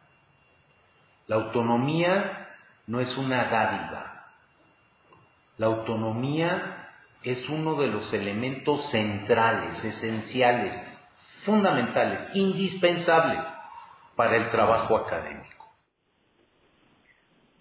La 1.27 1.35
autonomía 1.35 2.47
no 2.87 2.99
es 2.99 3.15
una 3.17 3.45
dádiva. 3.45 4.25
La 5.57 5.67
autonomía 5.67 6.89
es 7.23 7.47
uno 7.49 7.75
de 7.75 7.87
los 7.87 8.11
elementos 8.13 8.89
centrales, 8.91 9.83
esenciales, 9.83 10.73
fundamentales, 11.43 12.29
indispensables 12.33 13.43
para 14.19 14.35
el 14.35 14.51
trabajo 14.51 14.97
académico. 14.97 15.65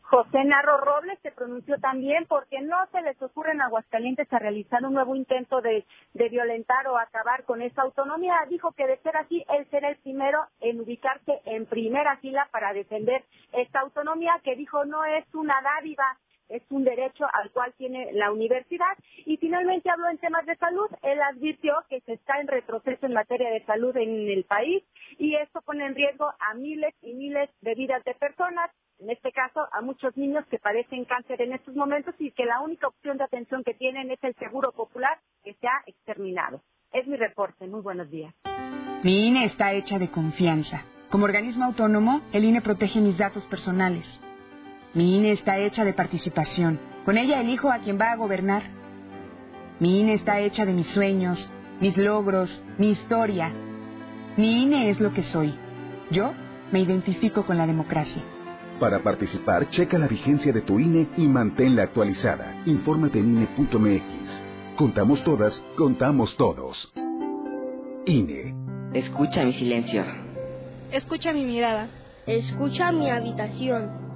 José 0.01 0.43
Narro 0.43 0.79
Robles 0.79 1.17
se 1.23 1.31
pronunció 1.31 1.79
también 1.79 2.27
porque 2.27 2.61
no 2.61 2.85
se 2.91 3.01
les 3.01 3.23
ocurre 3.23 3.53
en 3.53 3.61
Aguascalientes 3.61 4.27
a 4.33 4.41
realizar 4.41 4.85
un 4.85 4.95
nuevo 4.95 5.15
intento 5.15 5.61
de, 5.61 5.87
de, 6.15 6.29
violentar 6.29 6.89
o 6.89 6.99
acabar 6.99 7.45
con 7.45 7.63
esa 7.63 7.83
autonomía. 7.83 8.35
Dijo 8.49 8.73
que 8.73 8.89
de 8.89 8.97
ser 9.03 9.17
así, 9.19 9.45
él 9.51 9.69
será 9.71 9.89
el 9.89 9.99
primero 9.99 10.47
en 10.61 10.81
ubicarse 10.81 11.41
en 11.45 11.65
primera 11.67 12.17
fila 12.17 12.49
para 12.51 12.73
defender 12.73 13.23
esta 13.53 13.79
autonomía 13.79 14.41
que 14.43 14.57
dijo 14.57 14.85
no 14.85 15.05
es 15.05 15.33
una 15.37 15.63
dádiva, 15.63 16.19
es 16.49 16.63
un 16.71 16.85
derecho 16.85 17.25
al 17.33 17.51
cual 17.51 17.73
tiene 17.77 18.13
la 18.13 18.33
universidad. 18.33 18.97
Y 19.27 19.37
finalmente 19.37 19.91
habló 19.91 20.09
en 20.09 20.19
temas 20.19 20.47
de 20.47 20.57
salud. 20.57 20.89
Él 21.03 21.21
advirtió 21.21 21.75
que 21.89 22.01
se 22.01 22.15
está 22.15 22.41
en 22.41 22.49
retroceso 22.49 23.07
en 23.07 23.13
materia 23.13 23.51
de 23.51 23.65
salud 23.65 23.97
en 23.97 24.29
el 24.29 24.45
país 24.45 24.83
y 25.19 25.35
esto 25.37 25.61
pone 25.63 25.87
en 25.87 25.95
riesgo 25.95 26.27
a 26.27 26.55
miles 26.55 26.95
y 27.03 27.15
miles 27.15 27.51
de 27.61 27.75
vidas 27.75 28.05
de 28.05 28.15
personas, 28.15 28.71
en 28.99 29.11
este 29.11 29.33
caso 29.33 29.61
a 29.73 29.81
muchos 29.81 30.17
niños 30.17 30.45
que 30.47 30.59
padecen 30.59 31.05
cáncer 31.05 31.41
en 31.43 31.53
estos 31.53 31.75
momentos 31.75 32.15
y 32.19 32.31
que 32.33 32.45
la 32.45 32.61
única 32.61 32.89
opción 32.89 33.17
de 33.19 33.25
atención 33.25 33.63
que 33.65 33.75
tienen 33.75 34.11
es 34.11 34.23
el 34.23 34.35
seguro 34.37 34.73
popular 34.73 35.19
que 35.45 35.55
se 35.55 35.67
ha 35.67 35.83
exterminado. 35.87 36.63
Es 36.93 37.07
mi 37.07 37.17
reporte. 37.17 37.67
Muy 37.67 37.81
buenos 37.81 38.11
días. 38.11 38.35
Mi 39.05 39.29
INE 39.29 39.45
está 39.45 39.73
hecha 39.73 39.99
de 39.99 40.11
confianza. 40.11 40.85
Como 41.11 41.25
organismo 41.25 41.65
autónomo, 41.65 42.23
el 42.33 42.45
INE 42.45 42.61
protege 42.61 43.01
mis 43.01 43.17
datos 43.17 43.45
personales. 43.47 44.05
Mi 44.95 45.17
INE 45.17 45.33
está 45.33 45.59
hecha 45.59 45.85
de 45.85 45.93
participación. 45.93 46.81
Con 47.05 47.19
ella 47.19 47.41
elijo 47.41 47.71
a 47.71 47.79
quien 47.79 47.99
va 48.01 48.13
a 48.13 48.17
gobernar. 48.17 48.63
Mi 49.81 50.01
INE 50.01 50.15
está 50.15 50.41
hecha 50.41 50.65
de 50.65 50.73
mis 50.73 50.87
sueños, 50.89 51.51
mis 51.81 51.97
logros, 51.97 52.63
mi 52.79 52.91
historia. 52.91 53.53
Mi 54.37 54.63
INE 54.63 54.91
es 54.91 55.01
lo 55.01 55.13
que 55.13 55.23
soy. 55.25 55.55
Yo 56.11 56.33
me 56.73 56.81
identifico 56.81 57.45
con 57.45 57.59
la 57.59 57.67
democracia. 57.67 58.23
Para 58.81 59.03
participar, 59.03 59.69
checa 59.71 59.99
la 59.99 60.07
vigencia 60.07 60.53
de 60.53 60.63
tu 60.63 60.79
INE 60.79 61.09
y 61.17 61.27
manténla 61.27 61.83
actualizada. 61.83 62.63
Infórmate 62.65 63.19
en 63.19 63.37
INE.mx. 63.37 64.43
Contamos 64.77 65.23
todas, 65.25 65.63
contamos 65.77 66.37
todos. 66.37 66.93
INE. 68.07 68.55
Escucha 68.95 69.45
mi 69.45 69.53
silencio. 69.53 70.05
Escucha 70.91 71.33
mi 71.33 71.45
mirada. 71.45 71.89
Escucha 72.27 72.93
mi 72.93 73.11
habitación. 73.11 74.08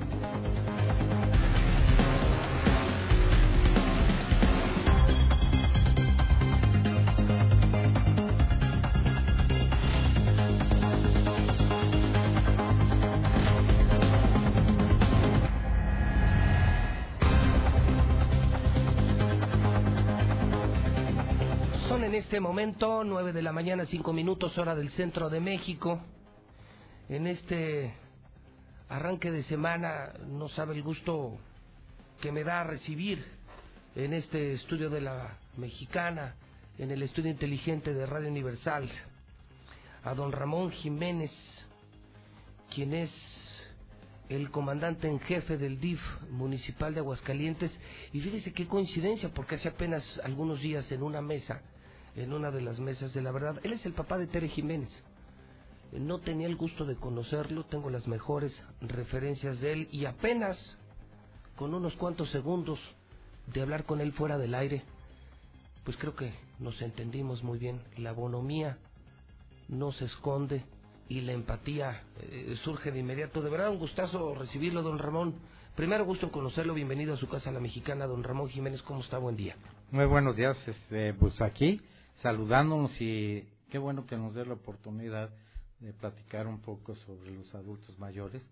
Este 22.35 22.41
momento, 22.41 23.05
9 23.05 23.33
de 23.33 23.43
la 23.43 23.53
mañana, 23.53 23.87
5 23.87 24.13
minutos, 24.13 24.59
hora 24.59 24.75
del 24.75 24.91
centro 24.91 25.31
de 25.31 25.39
México. 25.39 26.01
En 27.09 27.29
este 27.29 27.95
arranque 28.89 29.31
de 29.31 29.45
semana, 29.45 30.13
no 30.27 30.49
sabe 30.49 30.75
el 30.75 30.83
gusto 30.83 31.39
que 32.21 32.33
me 32.33 32.43
da 32.43 32.65
recibir 32.65 33.25
en 33.95 34.15
este 34.15 34.55
estudio 34.55 34.91
de 34.91 35.03
la 35.03 35.39
mexicana, 35.57 36.35
en 36.77 36.91
el 36.91 37.05
estudio 37.05 37.31
inteligente 37.31 37.95
de 37.95 38.05
Radio 38.05 38.31
Universal, 38.31 38.91
a 40.03 40.13
don 40.15 40.33
Ramón 40.33 40.73
Jiménez, 40.73 41.31
quien 42.75 42.95
es 42.95 43.13
el 44.29 44.51
comandante 44.51 45.07
en 45.07 45.21
jefe 45.21 45.57
del 45.57 45.79
DIF 45.79 46.01
municipal 46.31 46.95
de 46.95 46.99
Aguascalientes. 46.99 47.71
Y 48.13 48.21
fíjese 48.21 48.53
qué 48.53 48.67
coincidencia, 48.67 49.29
porque 49.29 49.55
hace 49.55 49.69
apenas 49.69 50.03
algunos 50.25 50.61
días 50.61 50.91
en 50.91 51.05
una 51.05 51.21
mesa, 51.21 51.63
en 52.17 52.33
una 52.33 52.51
de 52.51 52.63
las 52.63 52.79
mesas 52.79 53.13
de 53.13 53.23
la 53.23 53.33
verdad. 53.33 53.61
Él 53.63 53.73
es 53.73 53.85
el 53.87 53.93
papá 53.93 54.19
de 54.19 54.27
Tere 54.27 54.49
Jiménez. 54.49 54.91
No 55.93 56.19
tenía 56.19 56.47
el 56.47 56.57
gusto 56.57 56.85
de 56.85 56.97
conocerlo, 56.97 57.65
tengo 57.65 57.91
las 57.91 58.09
mejores 58.09 58.53
referencias 58.81 59.61
de 59.61 59.73
él 59.73 59.89
y 59.93 60.07
apenas 60.07 60.59
con 61.57 61.73
unos 61.73 61.95
cuantos 61.95 62.31
segundos 62.31 62.81
de 63.47 63.63
hablar 63.63 63.85
con 63.85 64.01
él 64.01 64.13
fuera 64.13 64.39
del 64.39 64.55
aire, 64.55 64.83
pues 65.85 65.97
creo 65.97 66.17
que 66.17 66.33
nos 66.59 66.81
entendimos 66.83 67.45
muy 67.45 67.59
bien. 67.59 67.81
La 67.97 68.13
bonomía 68.13 68.79
no 69.69 69.93
se 69.93 70.07
esconde 70.07 70.65
y 71.09 71.21
la 71.21 71.33
empatía 71.33 72.03
eh, 72.23 72.57
surge 72.65 72.91
de 72.91 73.01
inmediato. 73.01 73.43
De 73.43 73.51
verdad, 73.51 73.71
un 73.71 73.79
gustazo 73.79 74.35
recibirlo, 74.35 74.83
don 74.83 74.99
Ramón. 74.99 75.35
Primero 75.77 76.05
gusto 76.05 76.27
en 76.27 76.33
conocerlo, 76.33 76.75
bienvenido 76.75 77.15
a 77.15 77.17
su 77.17 77.29
casa, 77.29 77.51
la 77.53 77.61
mexicana, 77.61 78.07
don 78.07 78.25
Ramón 78.25 78.49
Jiménez, 78.49 78.83
¿cómo 78.83 79.01
está? 79.01 79.19
Buen 79.19 79.37
día. 79.37 79.57
Muy 79.91 80.07
buenos 80.07 80.37
días, 80.37 80.57
este, 80.67 81.15
pues 81.15 81.41
aquí 81.41 81.81
saludándonos 82.25 82.99
y 83.03 83.47
qué 83.69 83.77
bueno 83.77 84.07
que 84.07 84.17
nos 84.17 84.35
dé 84.35 84.47
la 84.47 84.55
oportunidad 84.55 85.29
de 85.81 85.93
platicar 85.93 86.47
un 86.47 86.63
poco 86.63 86.95
sobre 86.95 87.31
los 87.31 87.55
adultos 87.55 87.99
mayores, 87.99 88.43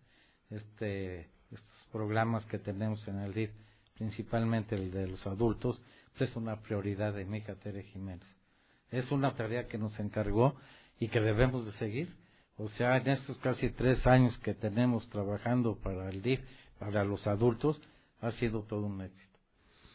este, 0.51 1.31
estos 1.51 1.89
programas 1.90 2.44
que 2.44 2.59
tenemos 2.59 3.09
en 3.09 3.20
el 3.20 3.32
DIF, 3.32 3.51
principalmente 3.94 4.74
el 4.74 4.90
de 4.90 5.07
los 5.07 5.27
adultos, 5.27 5.81
pues 6.19 6.28
es 6.28 6.36
una 6.36 6.61
prioridad 6.61 7.15
de 7.15 7.24
mi 7.24 7.39
hija 7.39 7.55
Tere 7.55 7.85
Jiménez. 7.85 8.28
Es 8.90 9.11
una 9.11 9.35
tarea 9.36 9.66
que 9.66 9.78
nos 9.78 9.99
encargó 9.99 10.55
y 11.01 11.09
que 11.09 11.23
debemos 11.23 11.65
de 11.65 11.73
seguir. 11.73 12.15
O 12.59 12.69
sea, 12.69 12.99
en 12.99 13.09
estos 13.09 13.39
casi 13.39 13.70
tres 13.70 14.07
años 14.07 14.36
que 14.40 14.53
tenemos 14.53 15.09
trabajando 15.09 15.77
para 15.77 16.11
el 16.11 16.20
DIF, 16.20 16.40
para 16.78 17.05
los 17.05 17.27
adultos, 17.27 17.81
ha 18.20 18.32
sido 18.32 18.65
todo 18.65 18.85
un 18.85 19.01
éxito. 19.01 19.39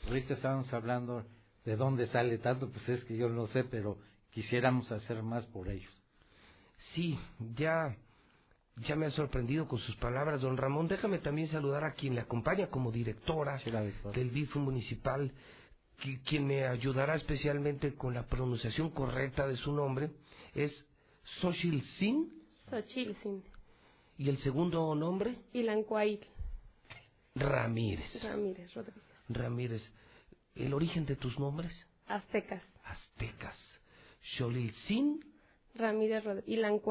Ahorita 0.07 0.33
estábamos 0.33 0.73
hablando 0.73 1.23
de 1.67 1.75
dónde 1.75 2.07
sale 2.07 2.37
tanto, 2.37 2.69
pues 2.69 2.87
es 2.87 3.03
que 3.03 3.17
yo 3.17 3.27
no 3.27 3.47
sé, 3.47 3.65
pero 3.65 3.97
quisiéramos 4.31 4.89
hacer 4.89 5.21
más 5.21 5.45
por 5.47 5.67
ellos. 5.67 5.91
Sí, 6.93 7.19
ya, 7.55 7.93
ya 8.77 8.95
me 8.95 9.07
ha 9.07 9.11
sorprendido 9.11 9.67
con 9.67 9.77
sus 9.79 9.97
palabras, 9.97 10.39
don 10.39 10.55
Ramón. 10.55 10.87
Déjame 10.87 11.19
también 11.19 11.49
saludar 11.49 11.83
a 11.83 11.91
quien 11.91 12.15
le 12.15 12.21
acompaña 12.21 12.67
como 12.67 12.89
directora 12.89 13.59
del 14.13 14.31
DIF 14.31 14.55
municipal, 14.55 15.29
quien 16.23 16.47
me 16.47 16.65
ayudará 16.65 17.15
especialmente 17.15 17.95
con 17.95 18.13
la 18.13 18.25
pronunciación 18.27 18.91
correcta 18.91 19.45
de 19.45 19.57
su 19.57 19.73
nombre, 19.73 20.11
es 20.55 20.71
Sochil 21.41 21.83
Sin. 21.99 22.31
Sochil 22.69 23.13
Sin. 23.21 23.43
¿Y 24.17 24.29
el 24.29 24.37
segundo 24.37 24.95
nombre? 24.95 25.35
Ilan 25.51 25.83
Ramírez. 27.35 28.23
Ramírez 28.23 28.73
Rodríguez. 28.73 29.03
Ramírez. 29.27 29.96
¿El 30.57 30.73
origen 30.73 31.05
de 31.05 31.15
tus 31.15 31.37
nombres? 31.39 31.71
Aztecas. 32.07 32.63
Aztecas. 32.83 33.55
Sin. 34.87 35.23
Ramírez 35.75 36.23
Rodríguez. 36.23 36.49
Ilan 36.49 36.81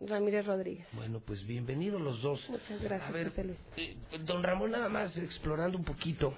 Ramírez 0.00 0.46
Rodríguez. 0.46 0.86
Bueno, 0.92 1.20
pues 1.20 1.46
bienvenidos 1.46 2.00
los 2.00 2.20
dos. 2.20 2.44
Muchas 2.50 2.82
gracias, 2.82 3.08
A 3.08 3.12
ver, 3.12 3.32
eh, 3.76 3.96
don 4.24 4.42
Ramón, 4.42 4.72
nada 4.72 4.88
más 4.88 5.16
explorando 5.16 5.78
un 5.78 5.84
poquito. 5.84 6.34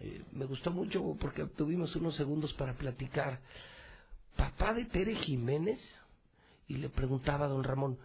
Eh, 0.00 0.22
me 0.32 0.44
gustó 0.44 0.72
mucho 0.72 1.16
porque 1.20 1.46
tuvimos 1.46 1.94
unos 1.94 2.16
segundos 2.16 2.52
para 2.54 2.74
platicar. 2.74 3.40
Papá 4.36 4.74
de 4.74 4.86
Tere 4.86 5.14
Jiménez, 5.14 5.78
y 6.66 6.74
le 6.74 6.88
preguntaba 6.88 7.46
a 7.46 7.48
don 7.48 7.62
Ramón, 7.62 7.98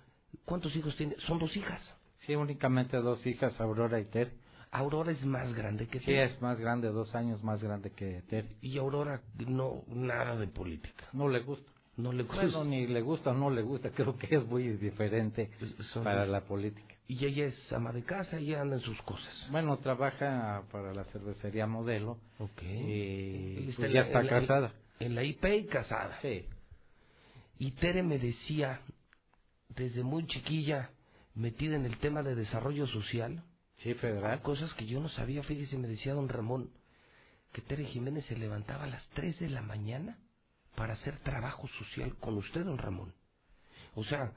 ¿cuántos 0.45 0.75
hijos 0.75 0.95
tiene? 0.95 1.15
Son 1.25 1.39
dos 1.39 1.55
hijas. 1.57 1.81
Sí, 2.27 2.35
únicamente 2.35 2.97
dos 2.97 3.25
hijas, 3.25 3.59
Aurora 3.59 3.99
y 3.99 4.05
Tere. 4.05 4.31
Aurora 4.71 5.11
es 5.11 5.25
más 5.25 5.53
grande 5.53 5.87
que 5.87 5.99
Tere. 5.99 6.27
Sí, 6.27 6.33
es 6.33 6.41
más 6.41 6.59
grande, 6.59 6.89
dos 6.89 7.15
años 7.15 7.43
más 7.43 7.63
grande 7.63 7.91
que 7.91 8.21
Tere. 8.29 8.55
Y 8.61 8.77
Aurora 8.77 9.21
no, 9.47 9.83
nada 9.87 10.35
de 10.35 10.47
política. 10.47 11.05
No 11.13 11.27
le 11.27 11.39
gusta. 11.39 11.71
No 11.97 12.13
le 12.13 12.23
gusta. 12.23 12.43
Bueno, 12.43 12.63
ni 12.63 12.87
le 12.87 13.01
gusta 13.01 13.31
o 13.31 13.33
no 13.33 13.49
le 13.49 13.61
gusta, 13.61 13.89
creo 13.91 14.15
que 14.15 14.35
es 14.35 14.45
muy 14.45 14.69
diferente 14.77 15.49
pues, 15.59 15.73
para 16.03 16.25
la 16.25 16.41
política. 16.41 16.95
Y 17.07 17.25
ella 17.25 17.47
es 17.47 17.73
ama 17.73 17.91
de 17.91 18.03
casa 18.03 18.39
y 18.39 18.53
anda 18.53 18.75
en 18.75 18.81
sus 18.81 19.01
cosas. 19.01 19.47
Bueno, 19.51 19.77
trabaja 19.79 20.63
para 20.71 20.93
la 20.93 21.03
cervecería 21.05 21.65
Modelo. 21.65 22.19
Ok. 22.37 22.61
Y 22.61 23.73
pues 23.75 23.91
ya 23.91 24.01
está 24.01 24.25
casada. 24.27 24.73
en 24.99 25.15
la 25.15 25.23
IP 25.23 25.43
y 25.45 25.65
casada. 25.65 26.19
Sí. 26.21 26.45
Y 27.57 27.71
Tere 27.71 28.03
me 28.03 28.19
decía, 28.19 28.79
desde 29.69 30.03
muy 30.03 30.25
chiquilla, 30.27 30.91
metida 31.33 31.75
en 31.75 31.85
el 31.85 31.97
tema 31.97 32.23
de 32.23 32.35
desarrollo 32.35 32.87
social. 32.87 33.43
Sí, 33.79 33.93
federal. 33.95 34.41
Cosas 34.41 34.73
que 34.73 34.85
yo 34.85 34.99
no 34.99 35.09
sabía, 35.09 35.43
fíjese, 35.43 35.77
me 35.77 35.87
decía 35.87 36.13
don 36.13 36.29
Ramón, 36.29 36.71
que 37.53 37.61
Tere 37.61 37.85
Jiménez 37.85 38.25
se 38.25 38.37
levantaba 38.37 38.83
a 38.83 38.87
las 38.87 39.07
3 39.09 39.39
de 39.39 39.49
la 39.49 39.61
mañana 39.61 40.17
para 40.75 40.93
hacer 40.93 41.17
trabajo 41.19 41.67
social 41.79 42.15
con 42.17 42.37
usted, 42.37 42.65
don 42.65 42.77
Ramón. 42.77 43.13
O 43.95 44.03
sea, 44.03 44.33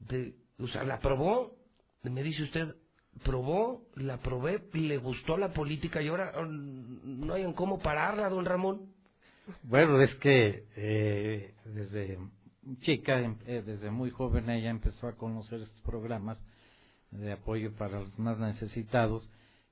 de, 0.00 0.34
o 0.58 0.66
sea, 0.68 0.84
la 0.84 0.98
probó, 0.98 1.56
me 2.02 2.22
dice 2.22 2.42
usted, 2.42 2.74
probó, 3.22 3.86
la 3.94 4.18
probé, 4.18 4.62
le 4.72 4.98
gustó 4.98 5.36
la 5.36 5.52
política 5.52 6.02
y 6.02 6.08
ahora 6.08 6.32
mm, 6.42 7.26
no 7.26 7.34
hay 7.34 7.42
en 7.42 7.52
cómo 7.52 7.78
pararla, 7.78 8.28
don 8.28 8.44
Ramón. 8.44 8.92
Bueno, 9.62 10.00
es 10.00 10.14
que 10.16 10.66
eh, 10.76 11.54
desde 11.64 12.18
chica, 12.80 13.20
em, 13.20 13.36
eh, 13.46 13.62
desde 13.64 13.90
muy 13.90 14.10
joven 14.10 14.48
ella 14.50 14.70
empezó 14.70 15.06
a 15.06 15.16
conocer 15.16 15.60
estos 15.60 15.80
programas 15.82 16.42
de 17.14 17.32
apoyo 17.32 17.72
para 17.74 18.00
los 18.00 18.18
más 18.18 18.38
necesitados, 18.38 19.30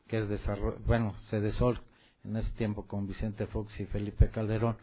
que 0.09 0.19
es 0.19 0.29
desarrollo, 0.29 0.79
bueno, 0.87 1.15
Cedesol, 1.29 1.81
en 2.25 2.37
ese 2.37 2.51
tiempo 2.53 2.87
con 2.87 3.07
Vicente 3.07 3.47
Fox 3.47 3.79
y 3.81 3.87
Felipe 3.87 4.31
Calderón, 4.31 4.77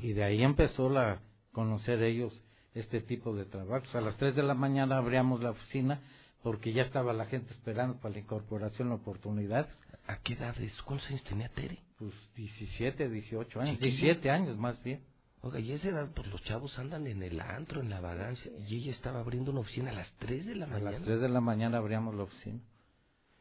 y 0.00 0.12
de 0.12 0.24
ahí 0.24 0.42
empezó 0.42 0.88
la 0.88 1.20
conocer 1.52 2.02
ellos 2.02 2.42
este 2.74 3.00
tipo 3.00 3.34
de 3.34 3.44
trabajos. 3.44 3.94
A 3.94 4.00
las 4.00 4.16
3 4.16 4.36
de 4.36 4.42
la 4.42 4.54
mañana 4.54 4.98
abríamos 4.98 5.42
la 5.42 5.50
oficina 5.50 6.00
porque 6.42 6.72
ya 6.72 6.82
estaba 6.82 7.12
la 7.12 7.26
gente 7.26 7.52
esperando 7.52 7.98
para 7.98 8.14
la 8.14 8.20
incorporación 8.20 8.90
de 8.90 8.94
oportunidades. 8.96 9.74
¿A 10.06 10.18
qué 10.18 10.34
edades? 10.34 10.80
¿Cuántos 10.82 11.08
años 11.08 11.24
tenía 11.24 11.48
Tere? 11.48 11.78
Pues 11.98 12.12
17, 12.36 13.08
18 13.08 13.60
años, 13.60 13.80
17 13.80 14.30
años 14.30 14.56
más 14.56 14.80
bien. 14.84 15.00
Oiga, 15.42 15.60
y 15.60 15.72
a 15.72 15.74
esa 15.76 15.88
edad, 15.88 16.10
pues 16.14 16.26
los 16.28 16.42
chavos 16.44 16.78
andan 16.78 17.06
en 17.06 17.22
el 17.22 17.40
antro, 17.40 17.80
en 17.80 17.90
la 17.90 18.00
vagancia, 18.00 18.50
y 18.66 18.76
ella 18.76 18.90
estaba 18.90 19.20
abriendo 19.20 19.52
una 19.52 19.60
oficina 19.60 19.90
a 19.90 19.94
las 19.94 20.10
3 20.18 20.46
de 20.46 20.54
la 20.56 20.66
mañana. 20.66 20.88
A 20.88 20.92
las 20.92 21.02
3 21.02 21.20
de 21.20 21.28
la 21.28 21.40
mañana 21.40 21.78
abríamos 21.78 22.14
la 22.14 22.24
oficina. 22.24 22.60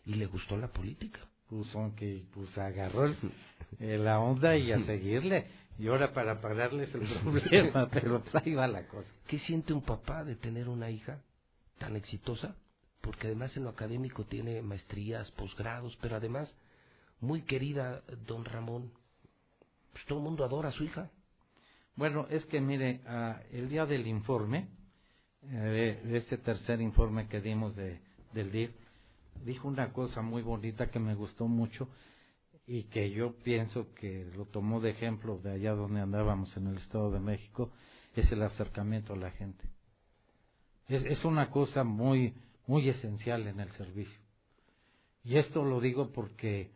¿Y 0.06 0.16
le 0.16 0.28
gustó 0.28 0.56
la 0.58 0.68
política? 0.68 1.20
pues 1.50 1.76
aunque 1.76 2.24
pues 2.34 2.58
agarró 2.58 3.14
eh, 3.80 3.98
la 3.98 4.20
onda 4.20 4.58
y 4.58 4.72
a 4.72 4.80
seguirle 4.86 5.48
y 5.78 5.88
ahora 5.88 6.14
para 6.14 6.42
pararles 6.42 6.94
el 6.96 7.08
problema 7.20 7.88
pero 7.94 8.22
pues 8.22 8.36
ahí 8.36 8.54
va 8.54 8.68
la 8.68 8.88
cosa 8.88 9.10
¿qué 9.28 9.40
siente 9.40 9.74
un 9.74 9.82
papá 9.82 10.24
de 10.24 10.36
tener 10.36 10.70
una 10.70 10.90
hija 10.90 11.22
tan 11.78 11.96
exitosa? 11.96 12.56
porque 13.02 13.28
además 13.28 13.56
en 13.56 13.66
lo 13.66 13.70
académico 13.70 14.24
tiene 14.26 14.62
maestrías, 14.62 15.30
posgrados 15.32 15.98
pero 16.02 16.16
además 16.16 16.54
muy 17.20 17.44
querida 17.44 18.02
don 18.26 18.46
Ramón 18.46 18.92
pues 19.94 20.06
todo 20.06 20.20
el 20.20 20.24
mundo 20.24 20.44
adora 20.44 20.70
a 20.70 20.74
su 20.74 20.84
hija 20.84 21.10
bueno 21.96 22.28
es 22.30 22.46
que 22.46 22.62
mire 22.62 23.02
ah, 23.08 23.42
el 23.52 23.70
día 23.70 23.86
del 23.86 24.08
informe 24.08 24.68
eh, 25.44 26.02
de 26.04 26.18
este 26.18 26.38
tercer 26.38 26.82
informe 26.82 27.28
que 27.28 27.42
dimos 27.42 27.76
de, 27.76 28.00
del 28.34 28.52
DIF 28.52 28.72
dijo 29.44 29.68
una 29.68 29.92
cosa 29.92 30.22
muy 30.22 30.42
bonita 30.42 30.90
que 30.90 31.00
me 31.00 31.16
gustó 31.16 31.48
mucho 31.48 31.90
y 32.68 32.84
que 32.84 33.12
yo 33.12 33.36
pienso 33.44 33.94
que 33.94 34.26
lo 34.36 34.46
tomó 34.46 34.80
de 34.80 34.92
ejemplo 34.92 35.38
de 35.38 35.52
allá 35.52 35.74
donde 35.74 36.02
andábamos 36.02 36.56
en 36.58 36.68
el 36.68 36.78
Estado 36.78 37.12
de 37.12 37.20
México, 37.20 37.72
es 38.16 38.32
el 38.32 38.42
acercamiento 38.42 39.14
a 39.14 39.18
la 39.18 39.32
gente. 39.32 39.68
Es, 40.88 41.04
es 41.06 41.24
una 41.26 41.50
cosa 41.50 41.84
muy, 41.84 42.34
muy 42.66 42.90
esencial 42.90 43.48
en 43.48 43.60
el 43.60 43.72
servicio. 43.74 44.20
Y 45.24 45.38
esto 45.38 45.64
lo 45.64 45.80
digo 45.80 46.12
porque 46.12 46.72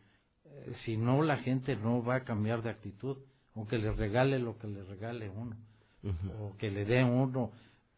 eh, 0.46 0.74
si 0.84 0.98
no 0.98 1.24
la 1.24 1.38
gente 1.38 1.76
no 1.76 2.04
va 2.04 2.18
a 2.18 2.24
cambiar 2.24 2.62
de 2.62 2.70
actitud, 2.70 3.18
aunque 3.56 3.78
le 3.78 3.92
regale 3.92 4.40
lo 4.40 4.58
que 4.58 4.68
le 4.68 4.84
regale 4.84 5.30
uno, 5.30 5.56
o 6.40 6.56
que 6.58 6.72
le 6.72 6.86
dé 6.86 7.04
uno 7.04 7.52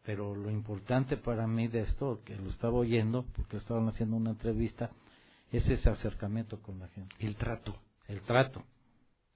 pero 0.04 0.34
lo 0.34 0.50
importante 0.50 1.16
para 1.16 1.46
mí 1.46 1.68
de 1.68 1.82
esto, 1.82 2.22
que 2.24 2.36
lo 2.36 2.50
estaba 2.50 2.74
oyendo, 2.74 3.24
porque 3.36 3.56
estaban 3.56 3.88
haciendo 3.88 4.16
una 4.16 4.30
entrevista, 4.30 4.90
es 5.50 5.68
ese 5.68 5.90
acercamiento 5.90 6.60
con 6.60 6.78
la 6.80 6.88
gente. 6.88 7.14
El 7.20 7.36
trato. 7.36 7.76
El 8.08 8.20
trato. 8.22 8.64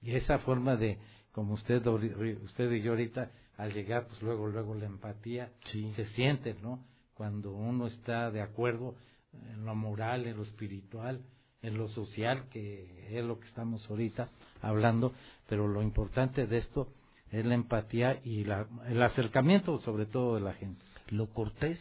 Y 0.01 0.15
esa 0.15 0.39
forma 0.39 0.75
de, 0.75 0.97
como 1.31 1.53
usted, 1.53 1.85
usted 1.85 2.71
y 2.71 2.81
yo 2.81 2.91
ahorita, 2.91 3.31
al 3.57 3.73
llegar, 3.73 4.07
pues 4.07 4.21
luego, 4.21 4.47
luego 4.47 4.75
la 4.75 4.85
empatía 4.85 5.51
se 5.71 6.05
siente, 6.07 6.55
¿no? 6.61 6.85
Cuando 7.13 7.53
uno 7.53 7.87
está 7.87 8.29
de 8.29 8.41
acuerdo 8.41 8.95
en 9.31 9.65
lo 9.65 9.73
moral, 9.73 10.27
en 10.27 10.37
lo 10.37 10.43
espiritual, 10.43 11.23
en 11.67 11.77
lo 11.77 11.87
social, 11.89 12.47
que 12.49 13.17
es 13.17 13.23
lo 13.23 13.39
que 13.39 13.47
estamos 13.47 13.87
ahorita 13.89 14.29
hablando, 14.61 15.13
pero 15.47 15.67
lo 15.67 15.81
importante 15.81 16.47
de 16.47 16.57
esto 16.57 16.89
es 17.31 17.45
la 17.45 17.55
empatía 17.55 18.21
y 18.23 18.43
la, 18.43 18.67
el 18.87 19.01
acercamiento 19.01 19.79
sobre 19.81 20.05
todo 20.05 20.35
de 20.35 20.41
la 20.41 20.53
gente. 20.53 20.83
Lo 21.09 21.29
cortés 21.29 21.79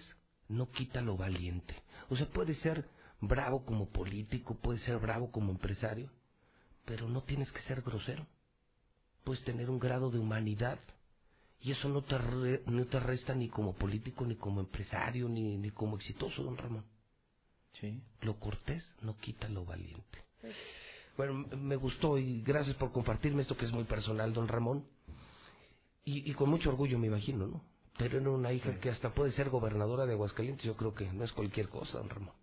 no 0.49 0.71
quita 0.71 1.01
lo 1.01 1.17
valiente. 1.17 1.75
O 2.09 2.17
sea, 2.17 2.27
puede 2.29 2.55
ser 2.57 2.89
bravo 3.21 3.65
como 3.65 3.89
político, 3.89 4.57
puede 4.57 4.79
ser 4.81 4.99
bravo 4.99 5.31
como 5.31 5.51
empresario, 5.53 6.11
pero 6.85 7.09
no 7.09 7.23
tienes 7.23 7.51
que 7.53 7.63
ser 7.63 7.83
grosero. 7.83 8.27
Puedes 9.25 9.45
tener 9.45 9.71
un 9.71 9.79
grado 9.79 10.11
de 10.11 10.19
humanidad 10.19 10.79
y 11.61 11.73
eso 11.73 11.89
no 11.89 12.03
te, 12.03 12.63
no 12.67 12.87
te 12.87 13.01
resta 13.01 13.35
ni 13.35 13.49
como 13.49 13.75
político, 13.75 14.25
ni 14.25 14.37
como 14.37 14.61
empresario, 14.61 15.29
ni, 15.29 15.57
ni 15.57 15.71
como 15.71 15.97
exitoso, 15.97 16.43
don 16.43 16.57
Ramón. 16.57 16.85
Sí. 17.81 18.03
Lo 18.23 18.39
cortés 18.39 18.95
no 19.03 19.17
quita 19.19 19.49
lo 19.49 19.65
valiente. 19.65 20.25
Bueno, 21.17 21.47
me 21.57 21.77
gustó 21.77 22.19
y 22.19 22.43
gracias 22.43 22.77
por 22.77 22.93
compartirme 22.93 23.43
esto 23.43 23.57
que 23.57 23.65
es 23.65 23.73
muy 23.73 23.85
personal, 23.85 24.33
don 24.33 24.49
Ramón. 24.49 24.85
Y, 26.09 26.33
con 26.35 26.49
mucho 26.49 26.69
orgullo, 26.69 27.01
me 27.01 27.09
imagino, 27.09 27.49
¿no? 27.49 27.65
Tener 27.97 28.29
una 28.29 28.53
hija 28.53 28.79
que 28.79 28.91
hasta 28.91 29.13
puede 29.13 29.33
ser 29.33 29.51
gobernadora 29.51 30.07
de 30.07 30.13
Aguascalientes, 30.13 30.65
yo 30.65 30.77
creo 30.77 30.95
que 30.95 31.11
no 31.11 31.25
es 31.25 31.33
cualquier 31.33 31.69
cosa, 31.69 31.99
don 31.99 32.09
Ramón. 32.09 32.35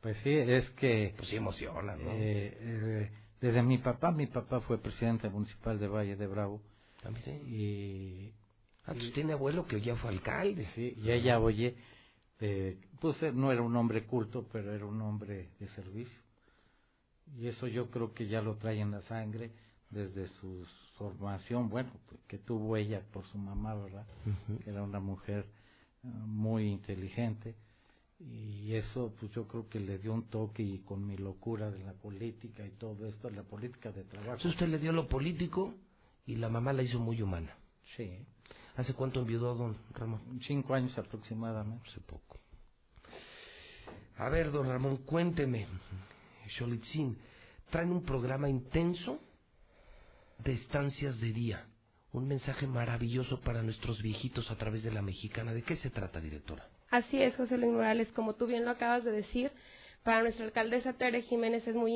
Pues 0.00 0.16
sí, 0.22 0.30
es 0.30 0.70
que... 0.70 1.14
Pues 1.16 1.28
sí 1.28 1.36
emociona, 1.36 1.96
¿no? 1.96 2.12
Eh, 2.12 2.56
eh, 2.60 3.10
desde 3.40 3.60
mi 3.62 3.78
papá, 3.78 4.12
mi 4.12 4.28
papá 4.28 4.60
fue 4.60 4.78
presidente 4.78 5.28
municipal 5.28 5.80
de 5.80 5.88
Valle 5.88 6.14
de 6.14 6.26
Bravo. 6.28 6.62
¿También? 7.02 7.42
Y... 7.48 8.32
Ah, 8.84 8.94
pues 8.94 9.12
tiene 9.12 9.32
abuelo 9.32 9.66
que 9.66 9.80
ya 9.80 9.96
fue 9.96 10.10
alcalde. 10.10 10.68
Sí, 10.76 10.94
y 10.98 11.10
ella 11.10 11.40
oye, 11.40 11.76
pues 13.00 13.22
no 13.34 13.52
era 13.52 13.62
un 13.62 13.76
hombre 13.76 14.04
culto, 14.04 14.46
pero 14.50 14.72
era 14.72 14.84
un 14.84 15.00
hombre 15.02 15.50
de 15.60 15.68
servicio. 15.68 16.18
Y 17.36 17.46
eso 17.46 17.66
yo 17.66 17.90
creo 17.90 18.12
que 18.12 18.26
ya 18.26 18.42
lo 18.42 18.56
trae 18.56 18.80
en 18.80 18.90
la 18.90 19.02
sangre 19.02 19.52
desde 19.90 20.26
su 20.40 20.66
formación, 20.96 21.68
bueno, 21.68 21.90
que 22.26 22.38
tuvo 22.38 22.76
ella 22.76 23.02
por 23.12 23.24
su 23.26 23.38
mamá, 23.38 23.74
¿verdad? 23.74 24.06
Era 24.66 24.82
una 24.82 25.00
mujer 25.00 25.46
eh, 26.02 26.08
muy 26.08 26.68
inteligente 26.68 27.54
y 28.18 28.74
eso 28.74 29.12
pues 29.18 29.32
yo 29.32 29.46
creo 29.48 29.68
que 29.68 29.80
le 29.80 29.98
dio 29.98 30.12
un 30.12 30.24
toque 30.24 30.62
y 30.62 30.78
con 30.78 31.06
mi 31.06 31.16
locura 31.16 31.70
de 31.70 31.82
la 31.84 31.92
política 31.92 32.64
y 32.66 32.70
todo 32.70 33.06
esto, 33.06 33.30
la 33.30 33.42
política 33.42 33.92
de 33.92 34.04
trabajo. 34.04 34.32
Entonces 34.32 34.52
usted 34.52 34.68
le 34.68 34.78
dio 34.78 34.92
lo 34.92 35.08
político 35.08 35.74
y 36.26 36.36
la 36.36 36.48
mamá 36.48 36.72
la 36.72 36.82
hizo 36.82 36.98
muy 36.98 37.20
humana. 37.20 37.54
Sí. 37.96 38.24
¿Hace 38.76 38.94
cuánto 38.94 39.20
enviudó 39.20 39.54
don 39.54 39.76
Ramón? 39.92 40.40
Cinco 40.46 40.74
años 40.74 40.96
aproximadamente. 40.96 41.88
Hace 41.90 42.00
poco. 42.00 42.38
A 44.16 44.28
ver, 44.28 44.50
don 44.50 44.68
Ramón, 44.68 44.98
cuénteme. 44.98 45.66
Cholitzin, 46.58 47.16
traen 47.70 47.92
un 47.92 48.02
programa 48.02 48.48
intenso 48.48 49.18
de 50.38 50.52
estancias 50.52 51.20
de 51.20 51.32
día. 51.32 51.66
Un 52.12 52.28
mensaje 52.28 52.66
maravilloso 52.66 53.40
para 53.40 53.62
nuestros 53.62 54.02
viejitos 54.02 54.50
a 54.50 54.56
través 54.56 54.82
de 54.82 54.90
la 54.90 55.00
mexicana. 55.00 55.54
¿De 55.54 55.62
qué 55.62 55.76
se 55.76 55.90
trata, 55.90 56.20
directora? 56.20 56.68
Así 56.90 57.22
es, 57.22 57.34
José 57.36 57.56
Luis 57.56 57.72
Morales. 57.72 58.12
Como 58.12 58.34
tú 58.34 58.46
bien 58.46 58.66
lo 58.66 58.70
acabas 58.70 59.02
de 59.04 59.12
decir, 59.12 59.50
para 60.02 60.22
nuestra 60.22 60.44
alcaldesa 60.44 60.92
Tere 60.92 61.22
Jiménez 61.22 61.66
es 61.66 61.74
muy 61.74 61.94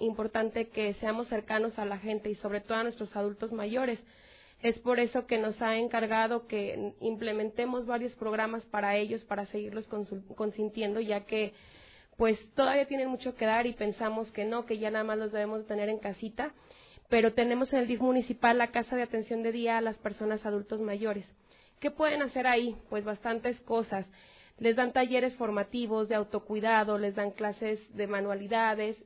importante 0.00 0.68
que 0.68 0.92
seamos 0.94 1.28
cercanos 1.28 1.78
a 1.78 1.86
la 1.86 1.98
gente 1.98 2.28
y 2.28 2.34
sobre 2.34 2.60
todo 2.60 2.76
a 2.76 2.82
nuestros 2.82 3.14
adultos 3.16 3.52
mayores. 3.52 4.02
Es 4.64 4.80
por 4.80 4.98
eso 4.98 5.28
que 5.28 5.38
nos 5.38 5.62
ha 5.62 5.76
encargado 5.76 6.48
que 6.48 6.94
implementemos 7.00 7.86
varios 7.86 8.14
programas 8.16 8.64
para 8.66 8.96
ellos, 8.96 9.22
para 9.24 9.46
seguirlos 9.46 9.86
consintiendo, 10.34 11.00
ya 11.00 11.26
que 11.26 11.52
pues 12.16 12.38
todavía 12.54 12.88
tienen 12.88 13.08
mucho 13.08 13.36
que 13.36 13.44
dar 13.44 13.66
y 13.66 13.74
pensamos 13.74 14.32
que 14.32 14.44
no, 14.44 14.66
que 14.66 14.78
ya 14.78 14.90
nada 14.90 15.04
más 15.04 15.18
los 15.18 15.30
debemos 15.30 15.66
tener 15.66 15.88
en 15.88 15.98
casita 15.98 16.52
pero 17.08 17.32
tenemos 17.32 17.72
en 17.72 17.80
el 17.80 17.86
DIF 17.86 18.00
municipal 18.00 18.58
la 18.58 18.72
Casa 18.72 18.96
de 18.96 19.02
Atención 19.02 19.42
de 19.42 19.52
Día 19.52 19.78
a 19.78 19.80
las 19.80 19.98
Personas 19.98 20.44
Adultos 20.46 20.80
Mayores. 20.80 21.26
¿Qué 21.80 21.90
pueden 21.90 22.22
hacer 22.22 22.46
ahí? 22.46 22.76
Pues 22.88 23.04
bastantes 23.04 23.60
cosas. 23.60 24.06
Les 24.58 24.76
dan 24.76 24.92
talleres 24.92 25.36
formativos 25.36 26.08
de 26.08 26.14
autocuidado, 26.14 26.98
les 26.98 27.14
dan 27.14 27.32
clases 27.32 27.80
de 27.94 28.06
manualidades, 28.06 28.96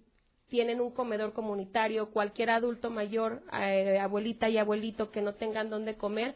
tienen 0.49 0.81
un 0.81 0.91
comedor 0.91 1.33
comunitario, 1.33 2.11
cualquier 2.11 2.51
adulto 2.51 2.91
mayor, 2.91 3.43
eh, 3.53 3.99
abuelita 3.99 4.49
y 4.49 4.59
abuelito 4.59 5.11
que 5.11 5.23
no 5.23 5.35
tengan 5.35 5.71
dónde 5.71 5.97
comer, 5.97 6.35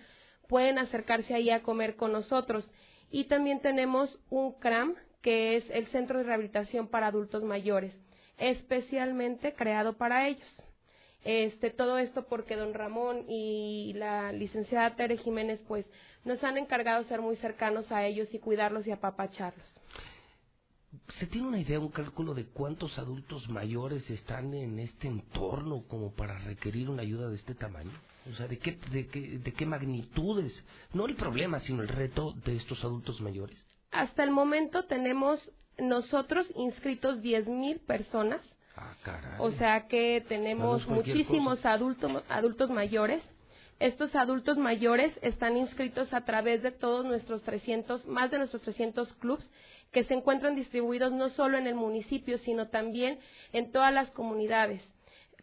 pueden 0.49 0.79
acercarse 0.79 1.35
ahí 1.35 1.51
a 1.51 1.63
comer 1.63 1.97
con 1.97 2.13
nosotros. 2.13 2.71
Y 3.11 3.25
también 3.25 3.61
tenemos 3.61 4.19
un 4.31 4.53
CRAM, 4.59 4.95
que 5.23 5.57
es 5.57 5.65
el 5.71 5.87
Centro 5.89 6.19
de 6.19 6.25
Rehabilitación 6.25 6.89
para 6.89 7.07
Adultos 7.07 7.45
Mayores, 7.45 7.95
especialmente 8.39 9.55
creado 9.55 9.97
para 9.97 10.29
ellos. 10.29 10.49
Este, 11.25 11.71
todo 11.71 11.99
esto 11.99 12.27
porque 12.27 12.57
don 12.57 12.75
Ramón 12.75 13.27
y 13.29 13.93
la 13.95 14.33
licenciada 14.33 14.97
Tere 14.97 15.17
Jiménez 15.17 15.61
pues 15.69 15.87
nos 16.25 16.43
han 16.43 16.59
encargado 16.59 17.05
ser 17.05 17.21
muy 17.21 17.37
cercanos 17.37 17.93
a 17.93 18.05
ellos 18.05 18.33
y 18.35 18.41
cuidarlos 18.41 18.87
y 18.87 18.91
apapacharlos. 18.91 19.65
¿Se 21.19 21.27
tiene 21.27 21.49
una 21.49 21.59
idea, 21.59 21.81
un 21.81 21.89
cálculo 21.89 22.35
de 22.35 22.47
cuántos 22.47 22.99
adultos 22.99 23.49
mayores 23.49 24.09
están 24.11 24.53
en 24.55 24.79
este 24.79 25.09
entorno 25.09 25.85
como 25.89 26.13
para 26.13 26.39
requerir 26.39 26.91
una 26.91 27.03
ayuda 27.03 27.29
de 27.29 27.37
este 27.37 27.55
tamaño? 27.55 27.93
O 28.31 28.37
sea, 28.37 28.47
¿de 28.47 28.59
qué, 28.59 28.79
de 28.91 29.09
qué, 29.09 29.39
de 29.39 29.53
qué 29.53 29.67
magnitudes? 29.67 30.53
No 30.93 31.07
el 31.07 31.17
problema, 31.17 31.61
sino 31.61 31.83
el 31.83 31.89
reto 31.89 32.35
de 32.45 32.57
estos 32.57 32.85
adultos 32.85 33.21
mayores. 33.21 33.65
Hasta 33.91 34.23
el 34.23 34.31
momento 34.31 34.85
tenemos 34.85 35.41
nosotros 35.79 36.47
inscritos 36.55 37.19
10.000 37.23 37.81
personas 37.81 38.43
Ah, 38.77 39.37
o 39.39 39.51
sea 39.53 39.87
que 39.87 40.25
tenemos 40.29 40.87
muchísimos 40.87 41.65
adultos, 41.67 42.23
adultos 42.29 42.71
mayores. 42.71 43.23
Estos 43.79 44.15
adultos 44.15 44.59
mayores 44.59 45.13
están 45.23 45.57
inscritos 45.57 46.13
a 46.15 46.25
través 46.25 46.63
de 46.63 46.71
todos 46.71 47.05
nuestros 47.05 47.43
300, 47.43 48.07
más 48.07 48.31
de 48.31 48.39
nuestros 48.39 48.63
300 48.63 49.13
clubs 49.15 49.45
que 49.93 50.05
se 50.05 50.15
encuentran 50.15 50.57
distribuidos 50.57 51.13
no 51.13 51.31
solo 51.31 51.59
en 51.59 51.67
el 51.67 51.75
municipio, 51.75 52.39
sino 52.39 52.69
también 52.69 53.19
en 53.53 53.71
todas 53.71 53.93
las 53.93 54.11
comunidades, 54.11 54.83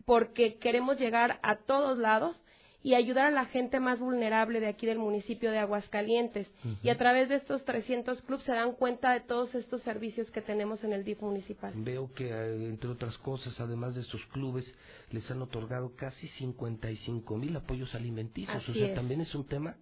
porque 0.05 0.57
queremos 0.57 0.99
llegar 0.99 1.39
a 1.43 1.57
todos 1.57 1.97
lados 1.97 2.35
y 2.81 2.93
ayudar 2.93 3.25
a 3.25 3.31
la 3.31 3.45
gente 3.45 3.79
más 3.79 3.99
vulnerable 3.99 4.59
de 4.59 4.67
aquí 4.67 4.85
del 4.85 4.99
municipio 4.99 5.51
de 5.51 5.59
Aguascalientes. 5.59 6.49
Y 6.81 6.89
a 6.89 6.97
través 6.97 7.27
de 7.27 7.35
estos 7.35 7.65
300 7.65 8.21
clubes 8.21 8.45
se 8.45 8.53
dan 8.53 8.71
cuenta 8.71 9.11
de 9.11 9.19
todos 9.19 9.53
estos 9.53 9.81
servicios 9.81 10.31
que 10.31 10.41
tenemos 10.41 10.83
en 10.83 10.93
el 10.93 11.03
DIF 11.03 11.21
municipal. 11.21 11.73
Veo 11.75 12.13
que, 12.13 12.29
eh, 12.29 12.67
entre 12.67 12.89
otras 12.89 13.17
cosas, 13.17 13.59
además 13.59 13.95
de 13.95 14.01
estos 14.01 14.25
clubes, 14.27 14.73
les 15.11 15.29
han 15.29 15.41
otorgado 15.41 15.93
casi 15.95 16.29
55 16.29 17.37
mil 17.37 17.55
apoyos 17.55 17.93
alimenticios. 17.95 18.67
o 18.69 18.73
sea, 18.73 18.93
también 18.93 19.21
es 19.21 19.35
un 19.35 19.45
tema 19.45 19.75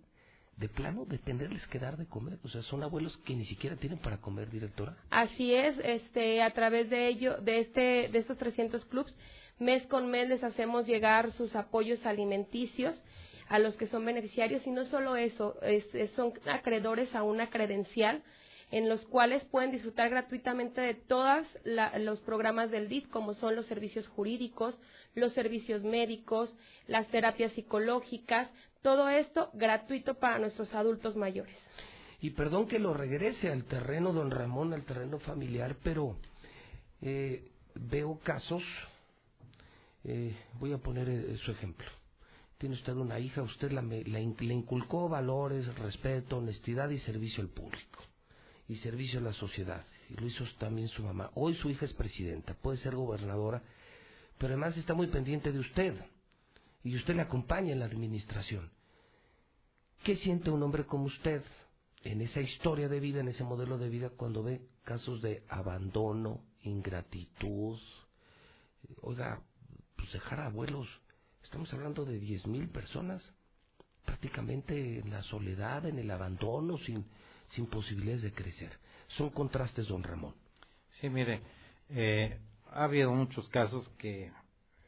de 0.57 0.69
plano 0.69 1.05
de 1.05 1.17
tenerles 1.19 1.65
que 1.67 1.79
dar 1.79 1.97
de 1.97 2.07
comer. 2.07 2.39
O 2.43 2.49
sea, 2.49 2.63
son 2.63 2.83
abuelos 2.83 3.15
que 3.25 3.35
ni 3.35 3.45
siquiera 3.45 3.75
tienen 3.75 3.99
para 3.99 4.17
comer, 4.17 4.49
directora. 4.49 4.97
Así 5.09 5.53
es, 5.53 5.77
este, 5.83 6.41
a 6.41 6.51
través 6.51 6.89
de 6.89 7.07
ello, 7.07 7.37
de 7.37 7.59
este, 7.59 8.09
de 8.09 8.19
estos 8.19 8.37
300 8.37 8.83
clubes, 8.85 9.15
Mes 9.59 9.87
con 9.87 10.11
mes 10.11 10.29
les 10.29 10.43
hacemos 10.43 10.85
llegar 10.85 11.31
sus 11.31 11.55
apoyos 11.55 12.05
alimenticios 12.05 12.95
a 13.49 13.57
los 13.57 13.75
que 13.75 13.87
son 13.87 14.05
beneficiarios 14.05 14.65
y 14.67 14.69
no 14.69 14.85
solo 14.85 15.15
eso, 15.15 15.55
son 16.15 16.33
acreedores 16.45 17.13
a 17.15 17.23
una 17.23 17.49
credencial 17.49 18.21
en 18.69 18.87
los 18.87 19.03
cuales 19.05 19.43
pueden 19.45 19.71
disfrutar 19.71 20.09
gratuitamente 20.09 20.81
de 20.81 20.93
todos 20.93 21.47
los 21.97 22.19
programas 22.21 22.69
del 22.69 22.87
DIF, 22.87 23.07
como 23.07 23.33
son 23.33 23.55
los 23.55 23.65
servicios 23.65 24.07
jurídicos, 24.09 24.77
los 25.15 25.33
servicios 25.33 25.83
médicos, 25.83 26.53
las 26.85 27.07
terapias 27.07 27.53
psicológicas, 27.53 28.51
todo 28.81 29.09
esto 29.09 29.49
gratuito 29.53 30.15
para 30.15 30.39
nuestros 30.39 30.73
adultos 30.73 31.15
mayores. 31.15 31.55
Y 32.19 32.31
perdón 32.31 32.67
que 32.67 32.79
lo 32.79 32.93
regrese 32.93 33.51
al 33.51 33.65
terreno, 33.65 34.11
don 34.11 34.31
Ramón, 34.31 34.73
al 34.73 34.83
terreno 34.83 35.19
familiar, 35.19 35.77
pero 35.83 36.17
eh, 37.01 37.51
veo 37.75 38.19
casos 38.23 38.63
eh, 40.09 40.33
voy 40.59 40.71
a 40.71 40.77
poner 40.77 41.09
eh, 41.09 41.37
su 41.43 41.51
ejemplo. 41.51 41.85
Tiene 42.57 42.75
usted 42.75 42.93
una 42.93 43.19
hija, 43.19 43.41
usted 43.41 43.71
la, 43.71 43.81
le 43.81 44.53
inculcó 44.53 45.09
valores, 45.09 45.67
respeto, 45.75 46.37
honestidad 46.37 46.89
y 46.89 46.99
servicio 46.99 47.43
al 47.43 47.49
público. 47.49 48.03
Y 48.69 48.77
servicio 48.77 49.19
a 49.19 49.23
la 49.23 49.33
sociedad. 49.33 49.85
Y 50.09 50.13
lo 50.15 50.25
hizo 50.25 50.45
también 50.59 50.87
su 50.87 51.03
mamá. 51.03 51.29
Hoy 51.35 51.55
su 51.55 51.69
hija 51.69 51.85
es 51.85 51.93
presidenta, 51.93 52.53
puede 52.53 52.77
ser 52.77 52.95
gobernadora, 52.95 53.61
pero 54.37 54.53
además 54.53 54.77
está 54.77 54.93
muy 54.93 55.07
pendiente 55.07 55.51
de 55.51 55.59
usted. 55.59 55.93
Y 56.83 56.95
usted 56.95 57.15
le 57.15 57.21
acompaña 57.21 57.73
en 57.73 57.79
la 57.79 57.85
administración. 57.85 58.71
¿Qué 60.03 60.15
siente 60.17 60.49
un 60.49 60.63
hombre 60.63 60.85
como 60.85 61.05
usted 61.05 61.43
en 62.03 62.21
esa 62.21 62.39
historia 62.39 62.87
de 62.87 62.99
vida, 62.99 63.19
en 63.19 63.27
ese 63.27 63.43
modelo 63.43 63.77
de 63.77 63.89
vida, 63.89 64.09
cuando 64.09 64.43
ve 64.43 64.61
casos 64.83 65.21
de 65.21 65.43
abandono, 65.49 66.43
ingratitud? 66.61 67.79
Oiga, 69.01 69.41
pues 69.95 70.13
dejar 70.13 70.39
abuelos, 70.39 70.87
estamos 71.43 71.73
hablando 71.73 72.05
de 72.05 72.19
diez 72.19 72.45
mil 72.47 72.69
personas, 72.69 73.33
prácticamente 74.05 74.99
en 74.99 75.09
la 75.09 75.23
soledad, 75.23 75.85
en 75.85 75.99
el 75.99 76.09
abandono, 76.09 76.77
sin, 76.77 77.05
sin 77.49 77.67
posibilidades 77.67 78.21
de 78.21 78.31
crecer. 78.31 78.71
Son 79.09 79.29
contrastes, 79.29 79.87
don 79.87 80.03
Ramón. 80.03 80.35
Sí, 81.01 81.09
mire, 81.09 81.41
eh, 81.89 82.39
ha 82.71 82.85
habido 82.85 83.11
muchos 83.11 83.47
casos 83.49 83.87
que 83.97 84.31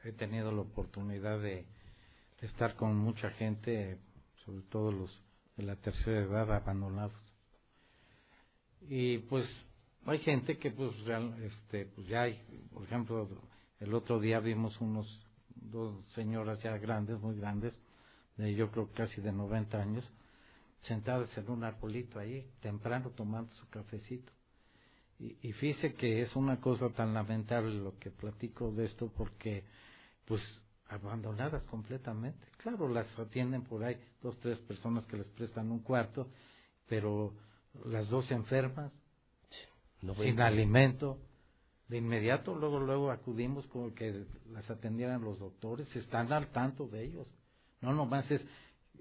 he 0.03 0.11
tenido 0.11 0.51
la 0.51 0.61
oportunidad 0.61 1.39
de, 1.39 1.65
estar 2.41 2.75
con 2.75 2.95
mucha 2.95 3.29
gente, 3.31 3.99
sobre 4.45 4.61
todo 4.63 4.91
los 4.91 5.23
de 5.57 5.63
la 5.63 5.75
tercera 5.75 6.21
edad 6.21 6.51
abandonados. 6.53 7.13
Y 8.81 9.17
pues 9.19 9.45
hay 10.05 10.19
gente 10.19 10.57
que 10.57 10.71
pues, 10.71 10.93
este, 11.41 11.85
pues 11.87 12.07
ya 12.07 12.21
hay, 12.21 12.41
por 12.73 12.83
ejemplo, 12.83 13.27
el 13.79 13.93
otro 13.93 14.19
día 14.19 14.39
vimos 14.39 14.79
unos 14.79 15.07
dos 15.53 15.95
señoras 16.13 16.61
ya 16.63 16.77
grandes, 16.77 17.19
muy 17.19 17.37
grandes, 17.37 17.77
de 18.37 18.55
yo 18.55 18.71
creo 18.71 18.89
casi 18.93 19.19
de 19.21 19.31
90 19.31 19.77
años, 19.81 20.09
sentadas 20.81 21.35
en 21.37 21.49
un 21.49 21.63
arbolito 21.63 22.19
ahí, 22.19 22.49
temprano 22.61 23.09
tomando 23.11 23.51
su 23.51 23.69
cafecito. 23.69 24.31
Y, 25.19 25.35
y 25.41 25.51
fíjese 25.51 25.93
que 25.95 26.21
es 26.21 26.33
una 26.35 26.61
cosa 26.61 26.89
tan 26.89 27.13
lamentable 27.13 27.75
lo 27.75 27.99
que 27.99 28.09
platico 28.09 28.71
de 28.71 28.85
esto 28.85 29.11
porque, 29.15 29.65
pues, 30.29 30.41
abandonadas 30.87 31.63
completamente. 31.63 32.47
Claro, 32.57 32.87
las 32.87 33.07
atienden 33.17 33.63
por 33.63 33.83
ahí 33.83 33.99
dos, 34.21 34.39
tres 34.39 34.59
personas 34.59 35.05
que 35.07 35.17
les 35.17 35.27
prestan 35.31 35.71
un 35.71 35.79
cuarto, 35.79 36.27
pero 36.87 37.33
las 37.85 38.07
dos 38.09 38.29
enfermas, 38.29 38.93
sin 40.21 40.39
alimento, 40.39 41.17
de 41.87 41.97
inmediato, 41.97 42.53
luego, 42.53 42.79
luego 42.79 43.09
acudimos 43.09 43.65
con 43.67 43.95
que 43.95 44.23
las 44.51 44.69
atendieran 44.69 45.23
los 45.23 45.39
doctores, 45.39 45.93
están 45.95 46.31
al 46.31 46.51
tanto 46.51 46.87
de 46.87 47.03
ellos. 47.03 47.27
No 47.81 47.93
nomás 47.93 48.29
es 48.29 48.45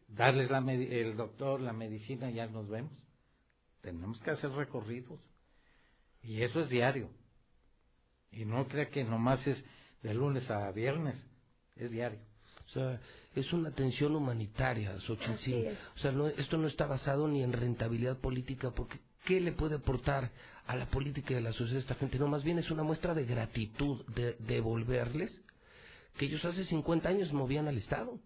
darles 0.09 0.51
la 0.51 0.61
el 0.61 1.15
doctor, 1.15 1.61
la 1.61 1.75
medicina 1.75 2.31
y 2.31 2.35
ya 2.35 2.47
nos 2.47 2.69
vemos. 2.69 2.93
tenemos 3.83 4.19
que 4.23 4.31
hacer 4.31 4.51
recorridos. 4.53 5.21
Y 6.23 6.43
eso 6.43 6.61
es 6.63 6.71
diario. 6.71 7.11
Y 8.33 8.47
no 8.47 8.67
crea 8.67 8.89
que 8.89 9.05
nomás 9.05 9.47
es 9.47 9.63
de 10.03 10.15
lunes 10.15 10.49
a 10.51 10.71
viernes, 10.73 11.17
es 11.77 11.91
diario. 11.91 12.21
O 12.69 12.71
sea, 12.71 13.01
es 13.35 13.53
una 13.53 13.71
atención 13.71 14.15
humanitaria, 14.15 14.99
Xochitl. 15.01 15.69
O 15.97 15.99
sea, 16.01 16.13
no, 16.13 16.29
esto 16.29 16.59
no 16.59 16.67
está 16.67 16.87
basado 16.87 17.27
ni 17.27 17.43
en 17.43 17.53
rentabilidad 17.53 18.19
política, 18.19 18.71
porque 18.73 18.99
¿qué 19.25 19.41
le 19.41 19.53
puede 19.53 19.77
aportar 19.77 20.31
a 20.67 20.77
la 20.77 20.87
política 20.87 21.35
y 21.35 21.37
a 21.37 21.41
la 21.41 21.53
sociedad 21.53 21.81
esta 21.81 21.95
gente? 21.95 22.19
No, 22.19 22.29
más 22.29 22.45
bien 22.45 22.59
es 22.59 22.71
una 22.71 22.83
muestra 22.83 23.15
de 23.15 23.25
gratitud, 23.25 24.05
de 24.15 24.35
devolverles 24.41 25.31
que 26.19 26.27
ellos 26.27 26.45
hace 26.45 26.65
50 26.65 27.09
años 27.09 27.33
movían 27.33 27.69
al 27.69 27.79
Estado. 27.79 28.19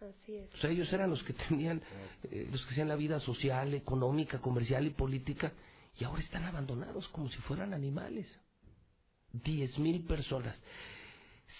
Así 0.00 0.36
es. 0.36 0.54
O 0.54 0.58
sea, 0.58 0.70
ellos 0.70 0.92
eran 0.92 1.10
los 1.10 1.22
que 1.22 1.32
tenían, 1.48 1.80
eh, 2.24 2.48
los 2.50 2.64
que 2.66 2.72
hacían 2.72 2.88
la 2.88 2.96
vida 2.96 3.18
social, 3.20 3.72
económica, 3.72 4.40
comercial 4.40 4.86
y 4.86 4.90
política, 4.90 5.52
y 5.98 6.04
ahora 6.04 6.22
están 6.22 6.44
abandonados 6.44 7.08
como 7.08 7.28
si 7.30 7.38
fueran 7.38 7.72
animales. 7.72 8.26
Diez 9.32 9.78
mil 9.78 10.04
personas. 10.04 10.56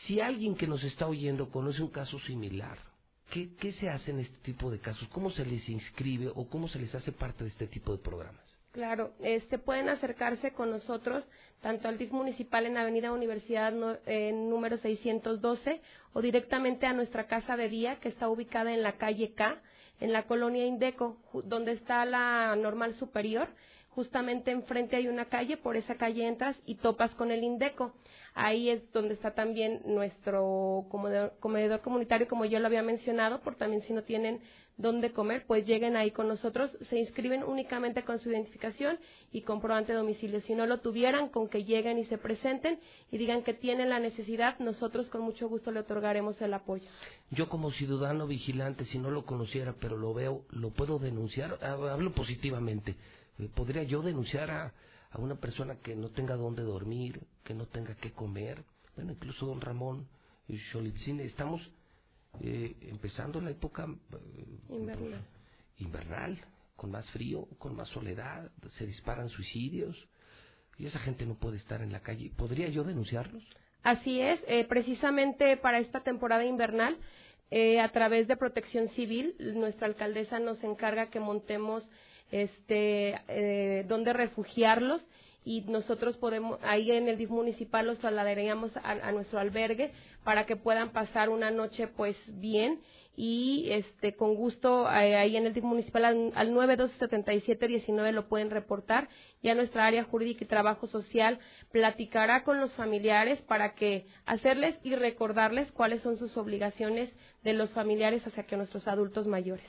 Si 0.07 0.21
alguien 0.21 0.55
que 0.55 0.67
nos 0.67 0.83
está 0.85 1.07
oyendo 1.07 1.51
conoce 1.51 1.83
un 1.83 1.91
caso 1.91 2.19
similar, 2.21 2.79
¿qué, 3.31 3.55
¿qué 3.57 3.73
se 3.73 3.89
hace 3.89 4.11
en 4.11 4.21
este 4.21 4.39
tipo 4.39 4.71
de 4.71 4.79
casos? 4.79 5.09
¿Cómo 5.09 5.31
se 5.31 5.45
les 5.45 5.69
inscribe 5.69 6.31
o 6.35 6.49
cómo 6.49 6.69
se 6.69 6.79
les 6.79 6.95
hace 6.95 7.13
parte 7.13 7.45
de 7.45 7.51
este 7.51 7.67
tipo 7.67 7.93
de 7.93 8.03
programas? 8.03 8.59
Claro, 8.73 9.13
este, 9.21 9.59
pueden 9.59 9.89
acercarse 9.89 10.53
con 10.53 10.71
nosotros 10.71 11.25
tanto 11.63 11.89
al 11.89 11.99
DIF 11.99 12.13
municipal 12.13 12.67
en 12.67 12.77
Avenida 12.77 13.13
Universidad 13.13 13.73
número 13.73 14.77
612 14.77 15.81
o 16.13 16.21
directamente 16.21 16.87
a 16.87 16.93
nuestra 16.93 17.27
casa 17.27 17.57
de 17.57 17.69
día 17.69 17.99
que 17.99 18.09
está 18.09 18.29
ubicada 18.29 18.73
en 18.73 18.83
la 18.83 18.97
calle 18.99 19.33
K, 19.33 19.61
en 20.01 20.13
la 20.13 20.25
colonia 20.25 20.67
Indeco, 20.67 21.17
donde 21.45 21.73
está 21.73 22.05
la 22.05 22.55
normal 22.57 22.95
superior 22.95 23.49
justamente 23.99 24.53
enfrente 24.53 24.95
hay 24.95 25.09
una 25.09 25.25
calle, 25.25 25.57
por 25.57 25.77
esa 25.77 25.97
calle 25.97 26.25
entras 26.25 26.57
y 26.65 26.77
topas 26.77 27.13
con 27.17 27.33
el 27.33 27.43
Indeco. 27.43 27.95
Ahí 28.33 28.71
es 28.71 28.93
donde 28.93 29.15
está 29.15 29.35
también 29.35 29.83
nuestro 29.87 30.87
comedor, 30.89 31.81
comunitario, 31.81 32.29
como 32.29 32.45
yo 32.45 32.61
lo 32.61 32.69
había 32.69 32.85
mencionado, 32.85 33.41
por 33.41 33.57
también 33.57 33.83
si 33.83 33.93
no 33.93 34.05
tienen 34.05 34.41
dónde 34.77 35.11
comer, 35.11 35.47
pues 35.49 35.67
lleguen 35.67 35.97
ahí 35.97 36.13
con 36.13 36.29
nosotros, 36.29 36.71
se 36.89 36.97
inscriben 36.97 37.43
únicamente 37.43 38.05
con 38.05 38.21
su 38.21 38.31
identificación 38.31 39.01
y 39.33 39.41
comprobante 39.41 39.91
de 39.91 39.99
domicilio. 39.99 40.41
Si 40.43 40.55
no 40.55 40.67
lo 40.67 40.79
tuvieran, 40.79 41.31
con 41.31 41.49
que 41.49 41.65
lleguen 41.65 41.99
y 41.99 42.05
se 42.05 42.19
presenten 42.19 42.79
y 43.11 43.19
digan 43.19 43.43
que 43.43 43.53
tienen 43.53 43.89
la 43.89 43.99
necesidad, 43.99 44.61
nosotros 44.61 45.09
con 45.09 45.23
mucho 45.23 45.49
gusto 45.49 45.73
le 45.73 45.81
otorgaremos 45.81 46.41
el 46.41 46.55
apoyo. 46.55 46.89
Yo 47.33 47.49
como 47.49 47.73
ciudadano 47.73 48.29
vigilante, 48.29 48.85
si 48.85 49.01
no 49.01 49.11
lo 49.11 49.25
conociera, 49.25 49.75
pero 49.81 49.97
lo 49.97 50.15
veo, 50.15 50.45
lo 50.51 50.71
puedo 50.71 51.01
denunciar, 51.01 51.59
hablo 51.65 52.13
positivamente 52.13 52.95
¿Podría 53.55 53.85
yo 53.85 54.03
denunciar 54.03 54.51
a, 54.51 54.73
a 55.11 55.19
una 55.19 55.37
persona 55.37 55.77
que 55.77 55.95
no 55.95 56.11
tenga 56.11 56.35
dónde 56.35 56.63
dormir, 56.63 57.21
que 57.45 57.55
no 57.55 57.67
tenga 57.67 57.95
qué 57.95 58.13
comer? 58.13 58.65
Bueno, 58.97 59.13
incluso 59.13 59.47
don 59.47 59.61
Ramón 59.61 60.09
Cholitzine, 60.73 61.25
estamos 61.25 61.61
eh, 62.41 62.75
empezando 62.83 63.41
la 63.41 63.51
época 63.51 63.87
eh, 63.87 64.59
invernal. 64.71 65.25
invernal, 65.79 66.39
con 66.77 66.91
más 66.91 67.09
frío, 67.11 67.47
con 67.59 67.75
más 67.75 67.89
soledad, 67.89 68.51
se 68.77 68.87
disparan 68.87 69.29
suicidios 69.29 69.97
y 70.79 70.87
esa 70.87 70.99
gente 71.01 71.27
no 71.27 71.35
puede 71.35 71.59
estar 71.59 71.83
en 71.83 71.93
la 71.93 72.01
calle. 72.01 72.31
¿Podría 72.37 72.69
yo 72.69 72.85
denunciarlos? 72.85 73.43
Así 73.83 74.21
es, 74.21 74.41
precisamente 74.69 75.57
para 75.57 75.79
esta 75.79 76.01
temporada 76.01 76.45
invernal, 76.45 76.99
a 77.81 77.89
través 77.91 78.29
de 78.29 78.37
Protección 78.37 78.89
Civil, 78.91 79.35
nuestra 79.55 79.87
alcaldesa 79.87 80.39
nos 80.39 80.63
encarga 80.63 81.11
que 81.11 81.21
montemos 81.21 81.89
este, 82.31 83.21
eh, 83.29 83.85
dónde 83.89 84.13
refugiarlos 84.13 85.03
y 85.45 85.63
nosotros 85.63 86.17
podemos, 86.19 86.59
ahí 86.63 86.91
en 86.93 87.09
el 87.09 87.17
DIF 87.17 87.31
municipal 87.31 87.87
los 87.87 87.99
trasladaríamos 87.99 88.71
a, 88.83 89.13
nuestro 89.13 89.39
albergue 89.39 89.93
para 90.23 90.45
que 90.45 90.57
puedan 90.57 90.91
pasar 90.91 91.31
una 91.31 91.51
noche 91.51 91.87
pues 91.89 92.17
bien 92.39 92.81
y 93.17 93.69
este 93.71 94.15
con 94.15 94.35
gusto 94.35 94.87
eh, 94.91 95.17
ahí 95.17 95.39
en 95.39 95.47
el 95.47 95.55
DIF 95.55 95.65
municipal 95.65 96.05
al, 96.05 96.33
al 96.35 96.53
9127719 96.53 98.13
lo 98.13 98.29
pueden 98.29 98.51
reportar. 98.51 99.09
Ya 99.43 99.55
nuestra 99.55 99.87
área 99.87 100.05
jurídica 100.05 100.45
y 100.45 100.49
trabajo 100.49 100.87
social 100.87 101.39
platicará 101.73 102.45
con 102.45 102.61
los 102.61 102.75
familiares 102.75 103.41
para 103.41 103.75
que 103.75 104.07
hacerles 104.27 104.77
y 104.85 104.97
recordarles 104.97 105.73
cuáles 105.73 106.03
son 106.03 106.19
sus 106.19 106.37
obligaciones 106.37 107.11
de 107.43 107.55
los 107.55 107.73
familiares 107.73 108.27
hacia 108.27 108.45
que 108.45 108.59
nuestros 108.59 108.87
adultos 108.87 109.27
mayores 109.27 109.65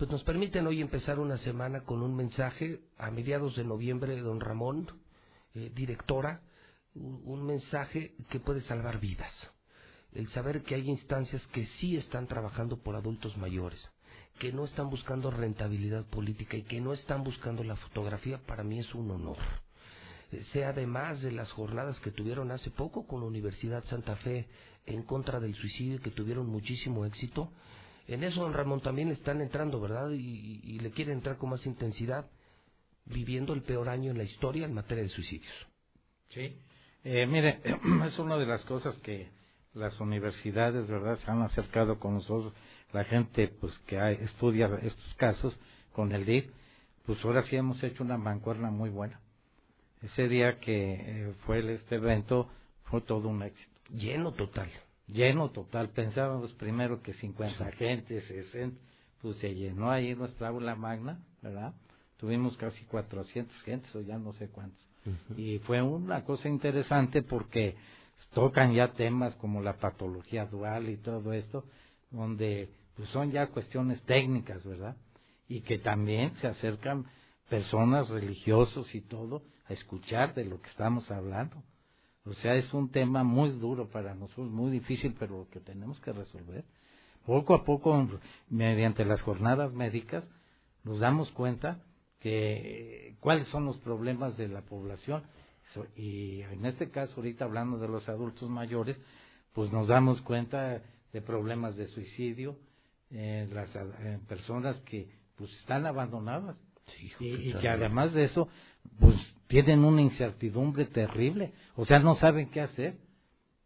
pues 0.00 0.10
nos 0.10 0.24
permiten 0.24 0.66
hoy 0.66 0.80
empezar 0.80 1.18
una 1.18 1.36
semana 1.36 1.82
con 1.82 2.00
un 2.00 2.16
mensaje 2.16 2.80
a 2.96 3.10
mediados 3.10 3.54
de 3.56 3.64
noviembre 3.64 4.16
de 4.16 4.22
don 4.22 4.40
Ramón, 4.40 4.88
eh, 5.52 5.70
directora, 5.74 6.40
un, 6.94 7.44
mensaje 7.44 8.14
que 8.30 8.40
puede 8.40 8.62
salvar 8.62 8.98
vidas. 8.98 9.30
El 10.14 10.30
saber 10.30 10.62
que 10.62 10.74
hay 10.74 10.88
instancias 10.88 11.46
que 11.48 11.66
sí 11.78 11.98
están 11.98 12.28
trabajando 12.28 12.78
por 12.78 12.96
adultos 12.96 13.36
mayores, 13.36 13.90
que 14.38 14.54
no 14.54 14.64
están 14.64 14.88
buscando 14.88 15.30
rentabilidad 15.30 16.06
política 16.06 16.56
y 16.56 16.62
que 16.62 16.80
no 16.80 16.94
están 16.94 17.22
buscando 17.22 17.62
la 17.62 17.76
fotografía, 17.76 18.38
para 18.38 18.64
mí 18.64 18.78
es 18.78 18.94
un 18.94 19.10
honor. 19.10 19.36
Eh, 20.32 20.42
sea 20.54 20.70
además 20.70 21.20
de 21.20 21.32
las 21.32 21.52
jornadas 21.52 22.00
que 22.00 22.10
tuvieron 22.10 22.52
hace 22.52 22.70
poco 22.70 23.06
con 23.06 23.20
la 23.20 23.26
Universidad 23.26 23.84
Santa 23.84 24.16
Fe 24.16 24.48
en 24.86 25.02
contra 25.02 25.40
del 25.40 25.54
suicidio, 25.54 26.00
que 26.00 26.10
tuvieron 26.10 26.46
muchísimo 26.46 27.04
éxito, 27.04 27.52
en 28.14 28.24
eso, 28.24 28.42
don 28.42 28.52
Ramón, 28.52 28.80
también 28.80 29.08
están 29.08 29.40
entrando, 29.40 29.80
¿verdad? 29.80 30.10
Y, 30.10 30.78
le 30.80 30.90
quieren 30.90 31.18
entrar 31.18 31.36
con 31.36 31.50
más 31.50 31.64
intensidad, 31.64 32.28
viviendo 33.04 33.52
el 33.52 33.62
peor 33.62 33.88
año 33.88 34.10
en 34.10 34.18
la 34.18 34.24
historia 34.24 34.66
en 34.66 34.74
materia 34.74 35.04
de 35.04 35.10
suicidios. 35.10 35.52
Sí. 36.30 36.56
Eh, 37.04 37.26
mire, 37.26 37.60
es 38.06 38.18
una 38.18 38.36
de 38.36 38.46
las 38.46 38.64
cosas 38.64 38.96
que 38.98 39.28
las 39.74 39.98
universidades, 40.00 40.88
¿verdad?, 40.88 41.18
se 41.18 41.30
han 41.30 41.42
acercado 41.42 42.00
con 42.00 42.14
nosotros, 42.14 42.52
la 42.92 43.04
gente, 43.04 43.46
pues, 43.46 43.78
que 43.86 43.96
estudia 44.24 44.66
estos 44.82 45.14
casos 45.14 45.56
con 45.92 46.10
el 46.12 46.24
DIF, 46.24 46.50
pues 47.06 47.24
ahora 47.24 47.44
sí 47.44 47.54
hemos 47.54 47.82
hecho 47.84 48.02
una 48.02 48.18
mancuerna 48.18 48.70
muy 48.70 48.90
buena. 48.90 49.20
Ese 50.02 50.28
día 50.28 50.58
que 50.58 50.94
eh, 50.94 51.34
fue 51.46 51.74
este 51.74 51.96
evento 51.96 52.50
fue 52.84 53.02
todo 53.02 53.28
un 53.28 53.42
éxito. 53.42 53.70
Lleno 53.90 54.32
total 54.32 54.70
lleno 55.12 55.50
total. 55.50 55.90
Pensábamos 55.90 56.52
primero 56.54 57.02
que 57.02 57.14
50 57.14 57.72
gente, 57.72 58.20
60, 58.22 58.80
pues 59.20 59.36
se 59.36 59.54
llenó 59.54 59.90
ahí 59.90 60.14
nuestra 60.14 60.48
aula 60.48 60.74
magna, 60.74 61.20
¿verdad? 61.42 61.74
Tuvimos 62.16 62.56
casi 62.56 62.84
400 62.84 63.54
gentes 63.62 63.94
o 63.94 64.00
ya 64.00 64.18
no 64.18 64.32
sé 64.34 64.48
cuántos. 64.48 64.80
Y 65.36 65.58
fue 65.60 65.80
una 65.80 66.24
cosa 66.24 66.48
interesante 66.48 67.22
porque 67.22 67.76
tocan 68.32 68.74
ya 68.74 68.92
temas 68.92 69.34
como 69.36 69.62
la 69.62 69.78
patología 69.78 70.44
dual 70.46 70.88
y 70.90 70.96
todo 70.98 71.32
esto, 71.32 71.64
donde 72.10 72.68
pues 72.96 73.08
son 73.10 73.30
ya 73.30 73.46
cuestiones 73.48 74.02
técnicas, 74.02 74.64
¿verdad? 74.64 74.96
Y 75.48 75.62
que 75.62 75.78
también 75.78 76.34
se 76.36 76.46
acercan 76.46 77.06
personas 77.48 78.08
religiosos 78.08 78.94
y 78.94 79.00
todo 79.00 79.42
a 79.66 79.72
escuchar 79.72 80.34
de 80.34 80.44
lo 80.44 80.60
que 80.60 80.68
estamos 80.68 81.10
hablando. 81.10 81.62
O 82.24 82.32
sea, 82.34 82.54
es 82.54 82.72
un 82.74 82.90
tema 82.90 83.24
muy 83.24 83.50
duro 83.50 83.88
para 83.88 84.14
nosotros, 84.14 84.50
muy 84.50 84.70
difícil, 84.70 85.14
pero 85.18 85.48
que 85.50 85.60
tenemos 85.60 85.98
que 86.00 86.12
resolver. 86.12 86.64
Poco 87.24 87.54
a 87.54 87.64
poco, 87.64 88.08
mediante 88.48 89.04
las 89.04 89.22
jornadas 89.22 89.72
médicas, 89.72 90.28
nos 90.84 91.00
damos 91.00 91.30
cuenta 91.32 91.82
que 92.18 93.16
cuáles 93.20 93.46
son 93.48 93.64
los 93.64 93.78
problemas 93.78 94.36
de 94.36 94.48
la 94.48 94.62
población. 94.62 95.22
Y 95.96 96.42
en 96.42 96.66
este 96.66 96.90
caso, 96.90 97.14
ahorita 97.16 97.44
hablando 97.44 97.78
de 97.78 97.88
los 97.88 98.08
adultos 98.08 98.48
mayores, 98.50 99.00
pues 99.52 99.72
nos 99.72 99.88
damos 99.88 100.20
cuenta 100.22 100.82
de 101.12 101.22
problemas 101.22 101.76
de 101.76 101.88
suicidio, 101.88 102.56
en 103.10 103.52
las 103.54 103.70
personas 104.28 104.78
que 104.80 105.08
pues 105.36 105.50
están 105.58 105.86
abandonadas 105.86 106.56
y, 107.18 107.52
que 107.54 107.68
además 107.68 108.12
de 108.12 108.24
eso 108.24 108.48
pues 108.98 109.16
tienen 109.50 109.84
una 109.84 110.00
incertidumbre 110.00 110.86
terrible, 110.86 111.52
o 111.74 111.84
sea, 111.84 111.98
no 111.98 112.14
saben 112.14 112.50
qué 112.50 112.60
hacer. 112.60 112.96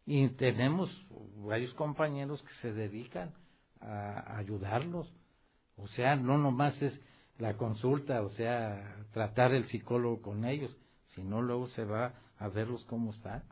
Y 0.07 0.27
tenemos 0.29 0.89
varios 1.37 1.73
compañeros 1.75 2.41
que 2.41 2.53
se 2.55 2.73
dedican 2.73 3.33
a 3.79 4.37
ayudarlos. 4.37 5.07
O 5.77 5.87
sea, 5.89 6.15
no 6.15 6.39
nomás 6.39 6.81
es 6.81 6.99
la 7.37 7.55
consulta, 7.55 8.23
o 8.23 8.29
sea, 8.31 9.05
tratar 9.13 9.53
el 9.53 9.67
psicólogo 9.67 10.21
con 10.23 10.45
ellos, 10.45 10.75
sino 11.13 11.41
luego 11.41 11.67
se 11.67 11.83
va 11.85 12.13
a 12.39 12.47
verlos 12.47 12.83
cómo 12.85 13.11
están. 13.11 13.43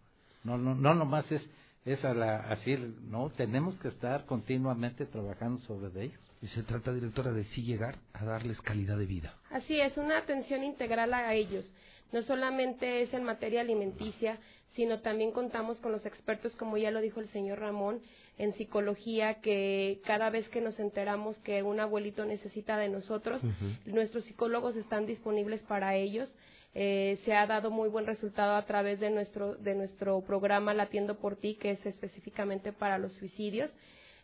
No, 0.43 0.57
no, 0.57 0.73
no 0.73 0.95
nomás 0.95 1.31
es, 1.31 1.47
es 1.85 2.03
a 2.03 2.15
la, 2.15 2.38
así, 2.51 2.76
no, 3.03 3.30
tenemos 3.30 3.76
que 3.76 3.89
estar 3.89 4.26
continuamente 4.26 5.05
trabajando 5.05 5.60
sobre 5.61 6.03
ellos. 6.03 6.19
Y 6.41 6.47
se 6.47 6.64
trata, 6.64 6.93
directora, 6.93 7.31
de 7.31 7.43
sí 7.45 7.61
llegar 7.64 7.99
a 8.11 8.26
darles 8.26 8.60
calidad 8.61 8.97
de 8.97 9.05
vida. 9.05 9.35
Así 9.49 9.80
es, 9.80 9.95
una 9.97 10.18
atención 10.18 10.64
integral 10.64 11.14
a 11.14 11.34
ellos. 11.34 11.72
No 12.14 12.22
solamente 12.22 13.02
es 13.02 13.14
en 13.14 13.23
materia 13.23 13.61
alimenticia, 13.61 14.40
sino 14.76 15.02
también 15.02 15.31
contamos 15.31 15.80
con 15.80 15.91
los 15.91 16.06
expertos, 16.06 16.56
como 16.56 16.77
ya 16.77 16.91
lo 16.91 17.02
dijo 17.02 17.19
el 17.19 17.27
señor 17.30 17.60
Ramón, 17.60 18.02
en 18.38 18.53
psicología, 18.53 19.41
que 19.41 19.99
cada 20.06 20.30
vez 20.30 20.48
que 20.49 20.61
nos 20.61 20.80
enteramos 20.80 21.38
que 21.40 21.61
un 21.64 21.80
abuelito 21.80 22.26
necesita 22.26 22.77
de 22.77 22.90
nosotros, 22.90 23.41
nuestros 23.85 24.23
psicólogos 24.26 24.76
están 24.76 25.06
disponibles 25.06 25.61
para 25.64 25.95
ellos. 25.95 26.31
Eh, 26.76 27.19
se 27.26 27.35
ha 27.35 27.45
dado 27.45 27.69
muy 27.69 27.90
buen 27.90 28.07
resultado 28.07 28.56
a 28.56 28.65
través 28.65 28.99
de 28.99 29.11
nuestro, 29.11 29.56
de 29.56 29.76
nuestro 29.76 30.22
programa 30.22 30.73
Latiendo 30.73 31.19
por 31.19 31.35
ti, 31.35 31.56
que 31.56 31.72
es 31.72 31.85
específicamente 31.85 32.73
para 32.73 32.98
los 32.98 33.14
suicidios. 33.14 33.72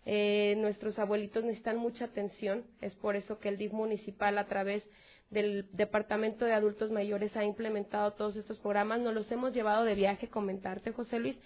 Eh, 0.06 0.56
nuestros 0.58 0.98
abuelitos 0.98 1.44
necesitan 1.44 1.78
mucha 1.78 2.06
atención, 2.06 2.64
es 2.82 2.96
por 2.96 3.16
eso 3.16 3.40
que 3.40 3.50
el 3.50 3.58
DIF 3.58 3.74
municipal 3.74 4.38
a 4.40 4.48
través 4.48 4.84
del 5.30 5.68
Departamento 5.74 6.46
de 6.46 6.54
Adultos 6.54 6.92
Mayores 6.92 7.36
ha 7.38 7.44
implementado 7.44 8.14
todos 8.14 8.36
estos 8.36 8.60
programas. 8.60 9.00
Nos 9.00 9.14
los 9.14 9.32
hemos 9.32 9.54
llevado 9.54 9.84
de 9.84 9.96
viaje, 9.96 10.28
comentarte, 10.28 10.92
José 10.92 11.20
Luis. 11.20 11.38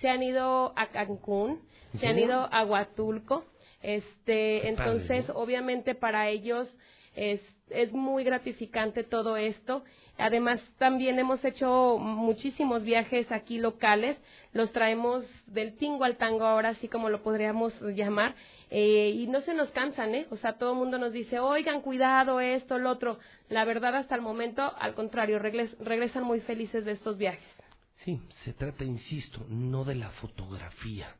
se, 0.00 0.08
han 0.08 0.22
ido 0.22 0.72
a 0.76 0.88
Cancún, 0.88 1.60
se 1.98 2.06
han 2.06 2.18
ido 2.18 2.48
a 2.52 2.64
Huatulco. 2.64 3.44
Este, 3.82 4.68
entonces, 4.68 5.30
obviamente 5.34 5.94
para 5.94 6.28
ellos 6.28 6.74
es, 7.14 7.40
es 7.70 7.92
muy 7.92 8.24
gratificante 8.24 9.04
todo 9.04 9.36
esto. 9.36 9.84
Además, 10.16 10.60
también 10.78 11.18
hemos 11.18 11.44
hecho 11.44 11.98
muchísimos 11.98 12.84
viajes 12.84 13.30
aquí 13.32 13.58
locales. 13.58 14.16
Los 14.52 14.72
traemos 14.72 15.24
del 15.46 15.76
tingo 15.76 16.04
al 16.04 16.16
tango, 16.16 16.44
ahora 16.44 16.70
así 16.70 16.88
como 16.88 17.10
lo 17.10 17.22
podríamos 17.22 17.72
llamar. 17.80 18.34
Eh, 18.70 19.10
y 19.10 19.26
no 19.26 19.40
se 19.42 19.54
nos 19.54 19.70
cansan, 19.70 20.14
¿eh? 20.14 20.26
O 20.30 20.36
sea, 20.36 20.54
todo 20.54 20.72
el 20.72 20.78
mundo 20.78 20.98
nos 20.98 21.12
dice, 21.12 21.38
oigan, 21.38 21.80
cuidado, 21.80 22.40
esto, 22.40 22.78
lo 22.78 22.90
otro. 22.90 23.18
La 23.48 23.64
verdad, 23.64 23.94
hasta 23.96 24.14
el 24.14 24.22
momento, 24.22 24.62
al 24.78 24.94
contrario, 24.94 25.38
regresan 25.38 26.24
muy 26.24 26.40
felices 26.40 26.84
de 26.84 26.92
estos 26.92 27.18
viajes. 27.18 27.44
Sí, 28.04 28.20
se 28.44 28.52
trata, 28.52 28.84
insisto, 28.84 29.44
no 29.48 29.84
de 29.84 29.94
la 29.94 30.10
fotografía. 30.10 31.14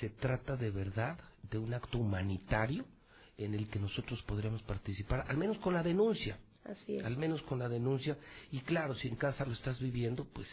Se 0.00 0.10
trata 0.10 0.56
de 0.56 0.70
verdad 0.70 1.18
de 1.42 1.58
un 1.58 1.72
acto 1.74 1.98
humanitario 1.98 2.84
en 3.38 3.54
el 3.54 3.68
que 3.68 3.78
nosotros 3.78 4.22
podríamos 4.22 4.62
participar, 4.62 5.24
al 5.28 5.36
menos 5.36 5.58
con 5.58 5.74
la 5.74 5.82
denuncia. 5.82 6.38
Así 6.64 6.96
es. 6.96 7.04
Al 7.04 7.16
menos 7.16 7.42
con 7.42 7.58
la 7.58 7.68
denuncia. 7.68 8.18
Y 8.52 8.60
claro, 8.60 8.94
si 8.94 9.08
en 9.08 9.16
casa 9.16 9.44
lo 9.46 9.52
estás 9.52 9.80
viviendo, 9.80 10.26
pues 10.26 10.48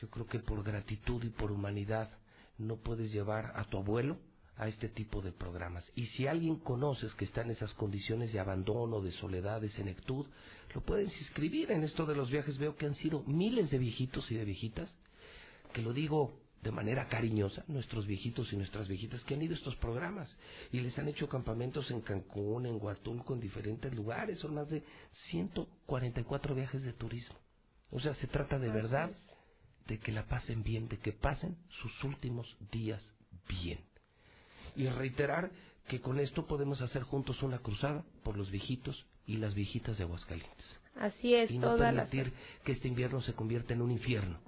yo 0.00 0.08
creo 0.10 0.26
que 0.26 0.38
por 0.38 0.62
gratitud 0.62 1.22
y 1.24 1.30
por 1.30 1.50
humanidad 1.50 2.10
no 2.58 2.76
puedes 2.76 3.12
llevar 3.12 3.52
a 3.56 3.64
tu 3.64 3.78
abuelo 3.78 4.18
a 4.58 4.66
este 4.66 4.88
tipo 4.88 5.22
de 5.22 5.32
programas. 5.32 5.84
Y 5.94 6.06
si 6.06 6.26
alguien 6.26 6.56
conoces 6.56 7.14
que 7.14 7.24
está 7.24 7.42
en 7.42 7.52
esas 7.52 7.72
condiciones 7.74 8.32
de 8.32 8.40
abandono, 8.40 9.00
de 9.00 9.12
soledad, 9.12 9.60
de 9.60 9.68
senectud, 9.70 10.26
lo 10.74 10.80
puedes 10.82 11.16
inscribir 11.20 11.70
en 11.70 11.84
esto 11.84 12.04
de 12.06 12.16
los 12.16 12.30
viajes. 12.30 12.58
Veo 12.58 12.76
que 12.76 12.86
han 12.86 12.96
sido 12.96 13.22
miles 13.22 13.70
de 13.70 13.78
viejitos 13.78 14.30
y 14.30 14.34
de 14.34 14.44
viejitas, 14.44 14.90
que 15.72 15.80
lo 15.80 15.92
digo 15.92 16.40
de 16.62 16.72
manera 16.72 17.06
cariñosa, 17.06 17.64
nuestros 17.68 18.08
viejitos 18.08 18.52
y 18.52 18.56
nuestras 18.56 18.88
viejitas 18.88 19.22
que 19.22 19.34
han 19.34 19.42
ido 19.42 19.54
a 19.54 19.58
estos 19.58 19.76
programas 19.76 20.36
y 20.72 20.80
les 20.80 20.98
han 20.98 21.06
hecho 21.06 21.28
campamentos 21.28 21.88
en 21.92 22.00
Cancún, 22.00 22.66
en 22.66 22.82
Huatulco, 22.82 23.34
en 23.34 23.40
diferentes 23.40 23.94
lugares. 23.94 24.40
Son 24.40 24.54
más 24.54 24.68
de 24.68 24.82
144 25.30 26.56
viajes 26.56 26.82
de 26.82 26.92
turismo. 26.94 27.36
O 27.92 28.00
sea, 28.00 28.12
se 28.14 28.26
trata 28.26 28.58
de 28.58 28.70
verdad 28.70 29.16
de 29.86 30.00
que 30.00 30.10
la 30.10 30.26
pasen 30.26 30.64
bien, 30.64 30.88
de 30.88 30.98
que 30.98 31.12
pasen 31.12 31.56
sus 31.68 32.02
últimos 32.02 32.56
días 32.72 33.02
bien 33.48 33.78
y 34.78 34.88
reiterar 34.88 35.50
que 35.88 36.00
con 36.00 36.20
esto 36.20 36.46
podemos 36.46 36.80
hacer 36.80 37.02
juntos 37.02 37.42
una 37.42 37.58
cruzada 37.58 38.04
por 38.22 38.36
los 38.36 38.50
viejitos 38.50 39.04
y 39.26 39.36
las 39.38 39.54
viejitas 39.54 39.98
de 39.98 40.04
Aguascalientes. 40.04 40.80
Así 40.96 41.34
es, 41.34 41.50
y 41.50 41.58
no 41.58 41.76
permitir 41.76 42.32
que 42.64 42.72
este 42.72 42.88
invierno 42.88 43.20
se 43.20 43.34
convierta 43.34 43.74
en 43.74 43.82
un 43.82 43.90
infierno, 43.90 44.38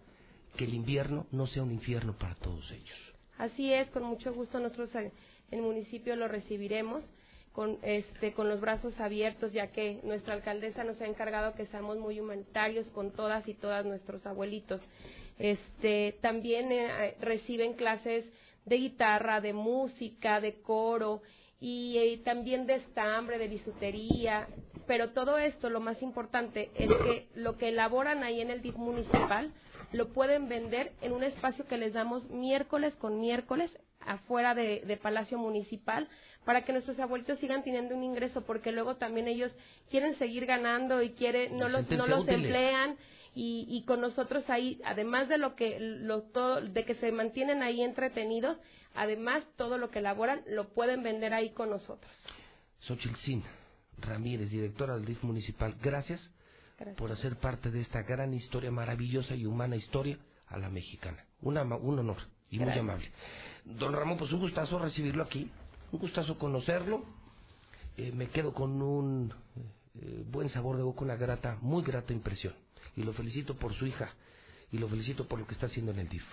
que 0.56 0.64
el 0.64 0.74
invierno 0.74 1.26
no 1.32 1.46
sea 1.46 1.62
un 1.62 1.72
infierno 1.72 2.16
para 2.16 2.34
todos 2.36 2.70
ellos. 2.70 2.96
Así 3.38 3.72
es, 3.72 3.90
con 3.90 4.04
mucho 4.04 4.32
gusto 4.32 4.60
nosotros 4.60 4.94
en 4.94 5.12
el 5.50 5.62
municipio 5.62 6.14
lo 6.16 6.28
recibiremos 6.28 7.04
con 7.52 7.78
este 7.82 8.32
con 8.32 8.48
los 8.48 8.60
brazos 8.60 9.00
abiertos 9.00 9.52
ya 9.52 9.72
que 9.72 9.98
nuestra 10.04 10.34
alcaldesa 10.34 10.84
nos 10.84 11.00
ha 11.00 11.06
encargado 11.06 11.54
que 11.54 11.66
seamos 11.66 11.98
muy 11.98 12.20
humanitarios 12.20 12.86
con 12.90 13.10
todas 13.10 13.48
y 13.48 13.54
todas 13.54 13.84
nuestros 13.84 14.24
abuelitos. 14.26 14.80
Este 15.38 16.16
también 16.20 16.70
eh, 16.70 17.16
reciben 17.20 17.74
clases 17.74 18.24
de 18.64 18.76
guitarra, 18.76 19.40
de 19.40 19.52
música, 19.52 20.40
de 20.40 20.60
coro 20.60 21.22
y, 21.60 21.98
eh, 21.98 22.20
también 22.24 22.66
de 22.66 22.76
estambre, 22.76 23.38
de 23.38 23.48
bisutería. 23.48 24.48
Pero 24.86 25.10
todo 25.10 25.38
esto, 25.38 25.70
lo 25.70 25.80
más 25.80 26.02
importante, 26.02 26.70
es 26.74 26.88
que 26.88 27.28
lo 27.34 27.56
que 27.56 27.68
elaboran 27.68 28.24
ahí 28.24 28.40
en 28.40 28.50
el 28.50 28.62
DIF 28.62 28.76
municipal 28.76 29.52
lo 29.92 30.12
pueden 30.12 30.48
vender 30.48 30.92
en 31.00 31.12
un 31.12 31.22
espacio 31.22 31.66
que 31.66 31.76
les 31.76 31.92
damos 31.92 32.28
miércoles 32.30 32.94
con 32.96 33.20
miércoles 33.20 33.70
afuera 34.00 34.54
de, 34.54 34.98
Palacio 35.02 35.38
Municipal 35.38 36.08
para 36.44 36.64
que 36.64 36.72
nuestros 36.72 36.98
abuelitos 36.98 37.38
sigan 37.38 37.62
teniendo 37.62 37.94
un 37.94 38.02
ingreso 38.02 38.42
porque 38.42 38.72
luego 38.72 38.96
también 38.96 39.28
ellos 39.28 39.52
quieren 39.90 40.16
seguir 40.18 40.46
ganando 40.46 41.02
y 41.02 41.10
quieren 41.10 41.58
no 41.58 41.68
los 41.68 41.88
no 41.90 42.06
los 42.06 42.26
emplean 42.26 42.96
y, 43.34 43.66
y 43.68 43.84
con 43.84 44.00
nosotros 44.00 44.48
ahí, 44.50 44.80
además 44.84 45.28
de 45.28 45.38
lo 45.38 45.54
que 45.54 45.78
lo, 45.80 46.22
todo, 46.22 46.60
de 46.60 46.84
que 46.84 46.94
se 46.94 47.12
mantienen 47.12 47.62
ahí 47.62 47.80
entretenidos, 47.82 48.58
además 48.94 49.44
todo 49.56 49.78
lo 49.78 49.90
que 49.90 50.00
elaboran 50.00 50.42
lo 50.48 50.68
pueden 50.70 51.02
vender 51.02 51.32
ahí 51.32 51.50
con 51.50 51.70
nosotros. 51.70 52.10
Xochilcín 52.80 53.44
Ramírez, 53.98 54.50
directora 54.50 54.94
del 54.96 55.04
DIF 55.04 55.22
municipal, 55.22 55.76
gracias, 55.80 56.30
por 56.96 57.12
hacer 57.12 57.36
parte 57.36 57.70
de 57.70 57.82
esta 57.82 58.02
gran 58.02 58.32
historia, 58.32 58.70
maravillosa 58.70 59.34
y 59.34 59.44
humana 59.44 59.76
historia 59.76 60.18
a 60.48 60.58
la 60.58 60.70
mexicana. 60.70 61.24
Una, 61.42 61.62
un 61.62 61.98
honor 61.98 62.22
y 62.50 62.58
muy 62.58 62.72
amable. 62.72 63.10
Don 63.64 63.92
Ramón, 63.92 64.18
pues 64.18 64.32
un 64.32 64.40
gustazo 64.40 64.78
recibirlo 64.78 65.22
aquí, 65.22 65.50
un 65.92 66.00
gustazo 66.00 66.38
conocerlo. 66.38 67.04
Eh, 67.96 68.12
me 68.12 68.28
quedo 68.28 68.54
con 68.54 68.80
un 68.80 69.34
eh, 69.94 70.24
buen 70.26 70.48
sabor 70.48 70.78
de 70.78 70.82
boca, 70.82 71.02
una 71.04 71.16
grata, 71.16 71.58
muy 71.60 71.82
grata 71.82 72.14
impresión 72.14 72.54
y 72.96 73.02
lo 73.02 73.12
felicito 73.12 73.56
por 73.56 73.74
su 73.74 73.86
hija 73.86 74.12
y 74.72 74.78
lo 74.78 74.88
felicito 74.88 75.26
por 75.26 75.38
lo 75.38 75.46
que 75.46 75.54
está 75.54 75.66
haciendo 75.66 75.92
en 75.92 76.00
el 76.00 76.08
DIF. 76.08 76.24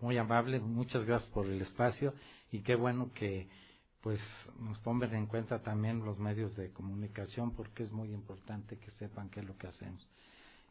Muy 0.00 0.18
amable, 0.18 0.58
muchas 0.60 1.04
gracias 1.04 1.30
por 1.30 1.46
el 1.46 1.60
espacio 1.62 2.14
y 2.50 2.60
qué 2.60 2.74
bueno 2.74 3.12
que 3.14 3.48
pues 4.00 4.20
nos 4.58 4.82
tomen 4.82 5.14
en 5.14 5.26
cuenta 5.26 5.62
también 5.62 6.04
los 6.04 6.18
medios 6.18 6.56
de 6.56 6.70
comunicación 6.72 7.54
porque 7.54 7.84
es 7.84 7.92
muy 7.92 8.12
importante 8.12 8.76
que 8.78 8.90
sepan 8.92 9.30
qué 9.30 9.40
es 9.40 9.46
lo 9.46 9.56
que 9.56 9.68
hacemos. 9.68 10.10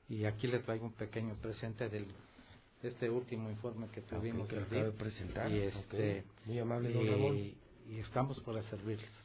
Y 0.09 0.25
aquí 0.25 0.47
le 0.47 0.59
traigo 0.59 0.85
un 0.85 0.93
pequeño 0.93 1.35
presente 1.35 1.87
del 1.87 2.07
este 2.83 3.09
último 3.09 3.49
informe 3.49 3.87
que 3.89 4.01
tuvimos 4.01 4.49
que 4.49 4.55
de 4.55 4.91
presentar. 4.91 5.49
Y 5.51 5.59
este, 5.59 6.25
Muy 6.45 6.59
amable, 6.59 6.91
don 6.91 7.07
Ramón. 7.07 7.37
Y 7.37 7.99
estamos 7.99 8.39
para 8.41 8.61
servirles. 8.63 9.20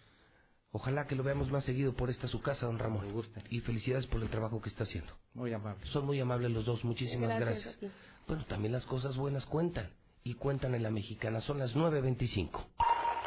Ojalá 0.72 1.06
que 1.06 1.14
lo 1.14 1.22
veamos 1.22 1.50
más 1.50 1.64
seguido 1.64 1.94
por 1.94 2.10
esta 2.10 2.28
su 2.28 2.42
casa, 2.42 2.66
don 2.66 2.78
Ramón. 2.78 3.06
Y 3.50 3.60
felicidades 3.60 4.06
por 4.06 4.22
el 4.22 4.28
trabajo 4.28 4.60
que 4.60 4.68
está 4.68 4.84
haciendo. 4.84 5.12
Muy 5.34 5.52
amable. 5.52 5.86
Son 5.86 6.04
muy 6.04 6.20
amables 6.20 6.50
los 6.50 6.66
dos, 6.66 6.84
muchísimas 6.84 7.38
gracias. 7.38 7.78
Bueno, 8.26 8.44
también 8.46 8.72
las 8.72 8.84
cosas 8.84 9.16
buenas 9.16 9.46
cuentan. 9.46 9.90
Y 10.24 10.34
cuentan 10.34 10.74
en 10.74 10.82
la 10.82 10.90
mexicana, 10.90 11.40
son 11.40 11.58
las 11.58 11.74
9.25. 11.76 12.66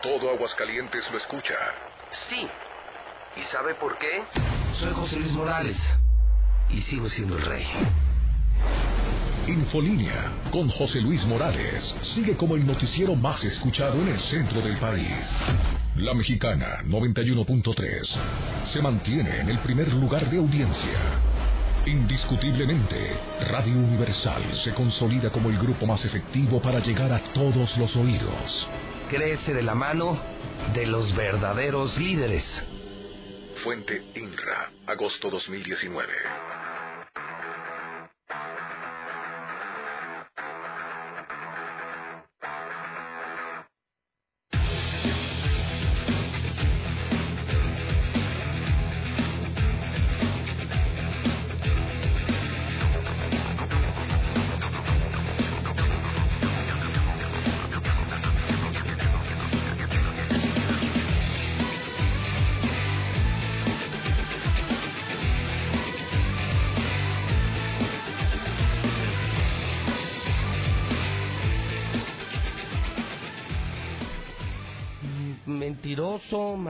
Todo 0.04 0.30
Aguascalientes 0.32 1.10
lo 1.12 1.18
escucha. 1.18 1.56
Sí. 2.30 2.48
¿Y 3.38 3.44
sabe 3.52 3.76
por 3.76 3.98
qué? 3.98 4.24
Soy 4.80 4.94
José 4.94 5.16
Luis 5.16 5.32
Morales. 5.32 5.78
Y 6.70 6.82
sigo 6.82 7.10
siendo 7.10 7.38
el 7.38 7.46
rey. 7.46 7.66
Infolínea 9.50 10.32
con 10.52 10.70
José 10.70 11.02
Luis 11.02 11.26
Morales 11.26 11.96
sigue 12.14 12.36
como 12.36 12.56
el 12.56 12.68
noticiero 12.68 13.16
más 13.16 13.44
escuchado 13.44 14.00
en 14.00 14.10
el 14.10 14.20
centro 14.20 14.62
del 14.62 14.78
país. 14.78 15.26
La 15.96 16.14
Mexicana 16.14 16.84
91.3 16.86 18.08
se 18.72 18.80
mantiene 18.80 19.40
en 19.40 19.50
el 19.50 19.58
primer 19.60 19.92
lugar 19.92 20.30
de 20.30 20.38
audiencia. 20.38 21.00
Indiscutiblemente, 21.88 23.18
Radio 23.50 23.74
Universal 23.74 24.44
se 24.64 24.72
consolida 24.76 25.32
como 25.32 25.50
el 25.50 25.58
grupo 25.58 25.88
más 25.88 26.06
efectivo 26.06 26.62
para 26.62 26.80
llegar 26.80 27.12
a 27.12 27.20
todos 27.34 27.76
los 27.78 27.96
oídos. 27.96 28.68
Crece 29.10 29.56
de 29.56 29.64
la 29.64 29.74
mano 29.74 30.20
de 30.76 30.86
los 30.86 31.16
verdaderos 31.16 31.98
líderes. 31.98 32.44
Fuente 33.64 34.04
INRA, 34.14 34.72
agosto 34.86 35.32
2019. 35.32 36.14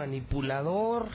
Manipulador. 0.09 1.07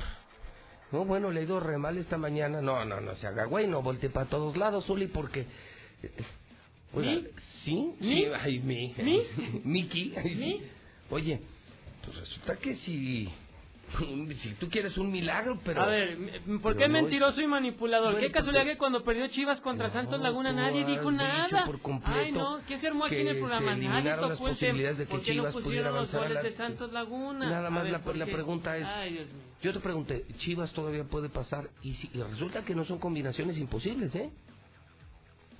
No, 0.93 1.05
bueno, 1.05 1.31
le 1.31 1.41
he 1.41 1.45
ido 1.45 1.59
re 1.59 1.77
mal 1.79 1.99
esta 1.99 2.17
mañana. 2.17 2.61
No, 2.61 2.85
no, 2.85 3.01
no 3.01 3.15
se 3.17 3.27
haga 3.27 3.47
güey, 3.47 3.67
no 3.67 3.83
voltee 3.83 4.11
para 4.11 4.27
todos 4.27 4.57
lados, 4.57 4.89
Uli, 4.89 5.09
porque... 5.09 5.47
oiga, 6.95 7.13
¿Mi? 7.13 7.27
¿Sí? 7.65 7.95
¿Mi? 7.99 8.15
Sí, 8.15 8.27
ay, 8.41 8.59
mi. 8.61 8.95
¿Mi? 8.99 9.23
Miki. 9.65 10.15
ay, 10.17 10.35
sí. 10.35 10.63
Oye, 11.11 11.41
pues 12.05 12.17
resulta 12.17 12.57
que 12.57 12.77
si... 12.77 13.29
Si 14.43 14.51
tú 14.55 14.69
quieres 14.69 14.97
un 14.99 15.11
milagro, 15.11 15.59
pero... 15.65 15.83
A 15.83 15.87
ver, 15.87 16.19
¿por 16.63 16.77
qué 16.77 16.87
no 16.89 16.95
mentiroso 16.95 17.41
y 17.41 17.47
manipulador? 17.47 18.13
Bueno, 18.13 18.27
¿Qué 18.27 18.33
casualidad 18.33 18.63
porque- 18.63 18.73
que 18.75 18.79
cuando 18.79 19.05
perdió 19.05 19.27
Chivas 19.29 19.61
contra 19.61 19.91
Santos 19.91 20.21
Laguna 20.21 20.53
nadie 20.53 20.85
dijo 20.85 21.11
nada? 21.11 21.65
por 21.65 21.81
completo 21.81 22.19
Ay, 22.19 22.33
no, 22.33 22.61
¿quién 22.67 22.81
se 22.81 22.89
armó 22.89 23.05
aquí 23.07 23.17
en 23.17 23.29
el 23.29 23.39
programa? 23.39 23.77
Nadie 23.77 24.11
tocó 24.13 24.27
el 24.27 24.37
tema. 24.37 24.49
posibilidades 24.51 24.99
de 24.99 25.05
que 25.07 25.11
¿Por 25.11 25.21
qué 25.23 25.33
Chivas 25.33 25.55
no 25.55 25.61
pusieron 25.63 25.95
los 25.95 26.13
goles 26.13 26.35
la- 26.35 26.43
de 26.43 26.53
Santos 26.57 26.93
Laguna? 26.93 27.51
Nada 27.51 27.71
más 27.71 27.83
ver, 27.85 27.93
la, 27.93 27.99
¿por 28.01 28.17
la 28.17 28.27
qué? 28.27 28.33
pregunta 28.33 28.77
es, 28.77 28.87
Ay, 28.87 29.13
Dios 29.13 29.27
mío. 29.27 29.43
yo 29.63 29.73
te 29.73 29.81
pregunté, 29.81 30.25
Chivas 30.39 30.73
todavía 30.73 31.05
puede 31.05 31.29
pasar 31.29 31.69
y, 31.83 31.93
si, 31.95 32.11
y 32.13 32.21
resulta 32.23 32.65
que 32.65 32.75
no 32.75 32.85
son 32.85 32.99
combinaciones 32.99 33.57
imposibles, 33.59 34.15
¿eh? 34.15 34.31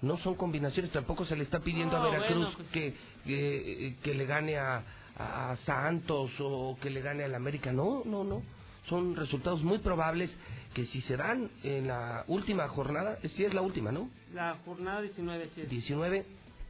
No 0.03 0.19
son 0.19 0.35
combinaciones, 0.35 0.91
tampoco 0.93 1.25
se 1.25 1.35
le 1.37 1.45
está 1.45 1.61
pidiendo 1.61 1.97
No, 1.99 2.05
a 2.05 2.11
Veracruz 2.11 2.37
bueno, 2.39 2.53
pues- 2.57 2.69
que, 2.71 2.95
que, 3.27 3.97
que 4.03 4.15
le 4.15 4.27
gane 4.27 4.59
a, 4.59 4.83
a 5.17 5.57
Santos 5.65 6.31
o 6.41 6.77
que 6.81 6.91
le 6.91 7.01
gane 7.01 7.25
al 7.25 7.35
América, 7.35 7.73
no, 7.73 8.03
no, 8.05 8.25
no. 8.25 8.43
Son 8.89 9.17
resultados 9.17 9.63
muy 9.63 9.79
probables 9.79 10.31
que 10.75 10.87
si 10.87 11.01
se 11.03 11.17
dan 11.17 11.51
en 11.63 11.87
la 11.87 12.25
última 12.27 12.69
jornada, 12.69 13.19
sí 13.23 13.45
es 13.45 13.55
la 13.55 13.63
última, 13.63 13.93
¿no? 13.93 14.11
La 14.35 14.57
jornada 14.65 15.01
19, 15.01 15.51
sí 15.55 15.63
es. 15.63 15.71
19, 15.71 16.27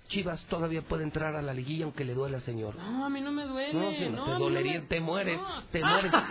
Chivas 0.09 0.43
todavía 0.51 0.83
puede 0.83 1.03
entrar 1.03 1.35
a 1.35 1.41
la 1.43 1.55
liguilla 1.55 1.85
aunque 1.87 2.05
le 2.05 2.13
duela, 2.15 2.39
señor. 2.41 2.77
No, 2.77 3.07
a 3.07 3.09
mí 3.09 3.21
no 3.23 3.33
me 3.33 3.45
duele. 3.47 3.73
No, 3.73 3.91
sí, 3.93 4.09
no, 4.11 4.17
no, 4.17 4.25
te 4.25 4.31
dolería, 4.45 4.73
me- 4.81 4.87
te 4.87 5.01
mueres, 5.01 5.41
No. 5.41 5.63
te 5.65 5.81
mueres. 5.83 6.13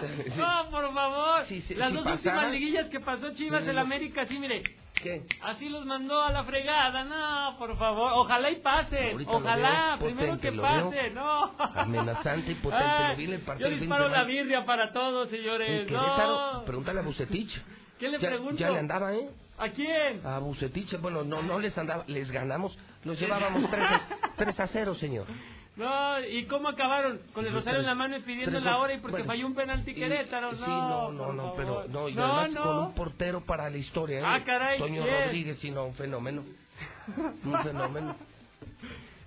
Sí, 0.00 0.22
sí. 0.24 0.32
No, 0.36 0.70
por 0.70 0.92
favor. 0.92 1.44
Las 1.76 1.92
dos 1.94 2.02
pasara- 2.04 2.14
últimas 2.16 2.50
liguillas 2.52 2.88
que 2.88 3.00
pasó 3.00 3.32
Chivas 3.34 3.64
del. 3.64 3.78
América, 3.78 4.26
sí, 4.26 4.38
mire. 4.38 4.62
¿Qué? 4.94 5.24
Así 5.42 5.68
los 5.70 5.84
mandó 5.86 6.22
a 6.22 6.30
la 6.30 6.44
fregada. 6.44 7.04
No, 7.04 7.56
por 7.58 7.76
favor. 7.78 8.12
Ojalá 8.14 8.50
y 8.50 8.56
pase. 8.56 9.12
Ahorita 9.12 9.30
Ojalá. 9.30 9.96
veo 9.98 10.06
Primero 10.08 10.32
potente, 10.34 10.50
que 10.56 10.60
pase. 10.62 11.10
No. 11.10 11.54
Amenazante 11.58 12.52
y 12.52 12.54
potente, 12.56 12.84
Ay, 12.84 13.08
lo 13.12 13.16
vi 13.16 13.24
en 13.24 13.32
el 13.34 13.40
partido 13.40 13.70
Yo 13.70 13.76
disparo 13.76 14.08
la 14.08 14.24
birria 14.24 14.64
para 14.66 14.92
todos, 14.92 15.30
señores. 15.30 15.90
No. 15.90 16.62
pregúntale 16.66 17.00
a 17.00 17.02
Bucetich. 17.02 17.50
¿Qué 17.98 18.08
le 18.10 18.18
ya, 18.18 18.28
pregunto? 18.28 18.56
Ya 18.56 18.70
le 18.70 18.78
andaba, 18.78 19.14
¿eh? 19.14 19.30
¿A 19.58 19.68
quién? 19.70 20.20
A 20.26 20.38
Bucetich, 20.38 20.98
bueno, 21.00 21.24
no, 21.24 21.40
no 21.42 21.58
les 21.58 21.76
andaba, 21.78 22.04
les 22.08 22.30
ganamos, 22.30 22.76
los 23.06 23.18
llevábamos 23.20 23.70
3 23.70 23.82
a, 23.82 24.00
3 24.36 24.60
a 24.60 24.66
0, 24.66 24.94
señor. 24.96 25.26
No, 25.76 26.20
¿y 26.26 26.44
cómo 26.46 26.68
acabaron? 26.68 27.20
Con 27.34 27.46
el 27.46 27.52
rosario 27.52 27.80
en 27.80 27.86
la 27.86 27.94
mano 27.94 28.16
y 28.16 28.20
pidiendo 28.20 28.58
la 28.60 28.78
hora 28.78 28.94
y 28.94 28.98
porque 28.98 29.18
bueno, 29.18 29.26
falló 29.26 29.46
un 29.46 29.54
penalti 29.54 29.94
Querétaro. 29.94 30.52
sí, 30.52 30.60
no, 30.66 31.12
no, 31.12 31.26
no, 31.26 31.32
no, 31.32 31.42
favor. 31.54 31.56
pero 31.56 31.84
no, 31.88 32.08
y 32.08 32.14
no, 32.14 32.24
además 32.24 32.52
no. 32.52 32.62
con 32.62 32.78
un 32.78 32.94
portero 32.94 33.40
para 33.44 33.68
la 33.68 33.76
historia, 33.76 34.20
¿eh? 34.20 34.22
Ah, 34.24 34.40
caray, 34.44 34.78
Toño 34.78 35.02
¿quién? 35.02 35.24
Rodríguez, 35.24 35.58
sí, 35.58 35.70
no, 35.70 35.84
un 35.84 35.94
fenómeno. 35.94 36.44
Un 37.44 37.62
fenómeno. 37.62 38.16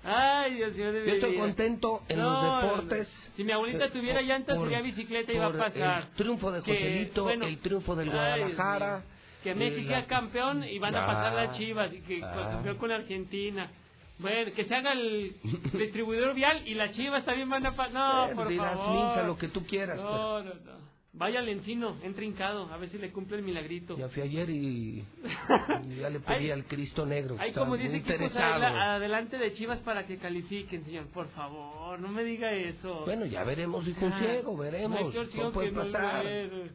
Ay, 0.04 0.56
Dios 0.56 0.74
mío, 0.74 0.92
de 0.92 1.06
Yo 1.06 1.14
estoy 1.14 1.38
contento 1.38 2.02
en 2.08 2.20
No, 2.20 2.32
los 2.32 2.62
deportes. 2.64 3.08
Si 3.36 3.44
mi 3.44 3.52
abuelita 3.52 3.92
tuviera 3.92 4.22
llantas, 4.22 4.60
sería 4.60 4.82
bicicleta 4.82 5.32
y 5.32 5.36
iba 5.36 5.48
a 5.48 5.54
pasar. 5.54 6.04
El 6.04 6.10
triunfo 6.16 6.52
de 6.52 6.62
Joselito, 6.62 7.24
bueno, 7.24 7.46
el 7.46 7.60
triunfo 7.60 7.96
del 7.96 8.10
Guadalajara. 8.10 9.04
Que 9.44 9.56
Messi 9.56 9.82
eh, 9.82 9.88
sea 9.88 10.06
campeón 10.06 10.64
y 10.64 10.80
van 10.80 10.96
a 10.96 11.06
pasar 11.06 11.34
Ah, 11.38 11.46
las 11.46 11.58
Chivas 11.58 11.94
y 11.94 12.02
que 12.02 12.22
ah. 12.24 12.50
campeón 12.52 12.78
con 12.78 12.92
Argentina. 12.92 13.70
Bueno, 14.20 14.52
que 14.54 14.66
se 14.66 14.76
haga 14.76 14.92
el 14.94 15.36
distribuidor 15.74 16.34
vial 16.36 16.68
y 16.68 16.74
las 16.74 16.92
Chivas 16.92 17.24
también 17.26 17.50
van 17.50 17.66
a 17.66 17.72
pasar. 17.72 17.94
No, 18.30 18.36
por 18.36 18.50
dirás, 18.50 18.76
favor. 18.78 18.96
minza, 19.06 19.24
lo 19.24 19.38
que 19.38 19.48
tú 19.48 19.66
quieras, 19.66 19.98
No, 19.98 20.44
no, 20.44 20.54
no. 20.54 20.80
Vaya 21.12 21.40
al 21.40 21.50
encino, 21.50 21.98
entre 22.04 22.24
hincado, 22.24 22.72
a 22.72 22.78
ver 22.78 22.90
si 22.92 22.98
le 22.98 23.12
cumple 23.12 23.38
el 23.38 23.44
milagrito. 23.44 23.98
Ya 23.98 24.10
fui 24.10 24.22
ayer 24.22 24.48
y, 24.50 25.04
y 25.88 25.96
ya 26.00 26.10
le 26.10 26.20
pedí 26.20 26.52
al 26.52 26.66
Cristo 26.66 27.06
Negro. 27.06 27.36
Hay 27.40 27.52
como 27.52 27.76
dice 27.78 28.04
adela- 28.38 28.94
adelante 28.96 29.38
de 29.38 29.54
Chivas 29.54 29.80
para 29.80 30.06
que 30.06 30.18
califiquen, 30.18 30.86
señor. 30.86 31.08
Por 31.08 31.28
favor, 31.30 32.00
no 32.00 32.10
me 32.10 32.24
diga 32.24 32.52
eso. 32.54 33.04
Bueno, 33.06 33.26
ya 33.26 33.44
veremos, 33.44 33.88
hijo 33.88 34.06
Ah, 34.14 34.20
ciego, 34.20 34.56
veremos. 34.56 35.14
no 35.14 35.22
hay 35.46 35.52
puede 35.52 35.70
que 35.70 35.76
no 35.76 35.82
pasar. 35.84 36.24
ver. 36.26 36.72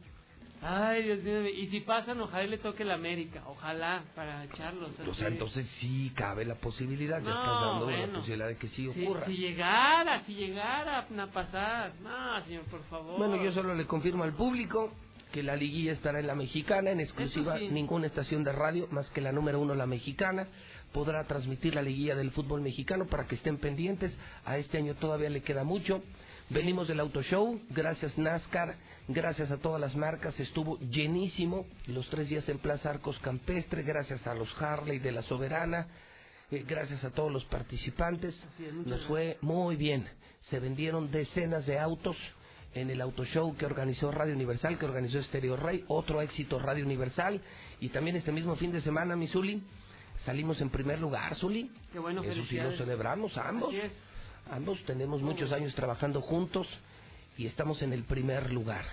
Ay, 0.67 1.03
Dios 1.03 1.21
mío. 1.21 1.47
Y 1.47 1.67
si 1.67 1.81
pasan, 1.81 2.19
ojalá 2.21 2.45
le 2.47 2.57
toque 2.57 2.83
la 2.83 2.95
América. 2.95 3.43
Ojalá, 3.47 4.03
para 4.15 4.43
echarlos. 4.45 4.91
O 5.07 5.13
sea, 5.13 5.27
entonces 5.27 5.67
sí 5.79 6.11
cabe 6.15 6.43
la 6.43 6.55
posibilidad, 6.55 7.19
ya 7.21 7.29
No, 7.29 7.35
estás 7.35 7.61
dando 7.61 7.91
la 7.91 7.97
bueno. 7.97 8.19
posibilidad 8.19 8.47
de 8.47 8.57
que 8.57 8.67
sí 8.69 8.89
Si, 8.91 9.03
ocurra. 9.05 9.25
si 9.27 9.37
llegara, 9.37 10.23
si 10.25 10.33
llegara 10.33 10.99
a 10.99 11.27
pasar. 11.27 11.93
No, 12.01 12.43
señor, 12.45 12.63
por 12.63 12.83
favor. 12.85 13.17
Bueno, 13.19 13.43
yo 13.43 13.51
solo 13.51 13.75
le 13.75 13.85
confirmo 13.85 14.23
al 14.23 14.33
público 14.33 14.91
que 15.31 15.43
la 15.43 15.55
liguilla 15.55 15.91
estará 15.91 16.19
en 16.19 16.27
la 16.27 16.35
mexicana, 16.35 16.89
en 16.91 16.99
exclusiva, 16.99 17.59
sí. 17.59 17.67
ninguna 17.69 18.07
estación 18.07 18.43
de 18.43 18.51
radio, 18.53 18.87
más 18.89 19.09
que 19.11 19.21
la 19.21 19.31
número 19.31 19.59
uno, 19.59 19.75
la 19.75 19.85
mexicana, 19.85 20.47
podrá 20.93 21.25
transmitir 21.25 21.75
la 21.75 21.81
liguilla 21.83 22.15
del 22.15 22.31
fútbol 22.31 22.61
mexicano 22.61 23.05
para 23.05 23.27
que 23.27 23.35
estén 23.35 23.57
pendientes. 23.59 24.17
A 24.45 24.57
este 24.57 24.77
año 24.79 24.95
todavía 24.95 25.29
le 25.29 25.41
queda 25.41 25.63
mucho. 25.63 26.01
Venimos 26.49 26.87
del 26.87 26.99
Auto 27.01 27.21
Show, 27.21 27.59
gracias 27.71 28.17
NASCAR, 28.17 28.75
gracias 29.07 29.51
a 29.51 29.57
todas 29.57 29.79
las 29.79 29.95
marcas, 29.95 30.39
estuvo 30.39 30.79
llenísimo 30.79 31.65
los 31.87 32.09
tres 32.09 32.29
días 32.29 32.47
en 32.49 32.57
Plaza 32.57 32.89
Arcos 32.89 33.17
Campestre, 33.19 33.83
gracias 33.83 34.25
a 34.27 34.33
los 34.33 34.49
Harley 34.61 34.99
de 34.99 35.11
la 35.11 35.21
Soberana, 35.23 35.87
eh, 36.51 36.63
gracias 36.67 37.03
a 37.03 37.11
todos 37.11 37.31
los 37.31 37.45
participantes, 37.45 38.35
es, 38.59 38.73
nos 38.73 39.05
fue 39.05 39.37
muy 39.41 39.75
bien. 39.75 40.07
Se 40.41 40.59
vendieron 40.59 41.11
decenas 41.11 41.65
de 41.65 41.79
autos 41.79 42.15
en 42.73 42.89
el 42.89 43.01
Auto 43.01 43.25
Show 43.25 43.55
que 43.55 43.65
organizó 43.65 44.11
Radio 44.11 44.33
Universal, 44.33 44.77
que 44.77 44.85
organizó 44.85 45.21
Stereo 45.23 45.55
Rey, 45.55 45.83
otro 45.87 46.21
éxito 46.21 46.59
Radio 46.59 46.85
Universal, 46.85 47.41
y 47.79 47.89
también 47.89 48.15
este 48.15 48.31
mismo 48.31 48.55
fin 48.55 48.71
de 48.71 48.81
semana, 48.81 49.15
mi 49.15 49.27
Zuli, 49.27 49.63
salimos 50.25 50.59
en 50.61 50.69
primer 50.69 50.99
lugar, 50.99 51.35
Zuli. 51.35 51.71
Qué 51.91 51.99
bueno, 51.99 52.23
Eso 52.23 52.43
sí 52.45 52.57
lo 52.57 52.71
celebramos 52.73 53.37
ambos. 53.37 53.73
Ambos 54.51 54.83
tenemos 54.85 55.23
muchos 55.23 55.51
años 55.51 55.73
trabajando 55.73 56.21
juntos 56.21 56.67
y 57.37 57.45
estamos 57.47 57.81
en 57.81 57.93
el 57.93 58.03
primer 58.03 58.51
lugar. 58.51 58.85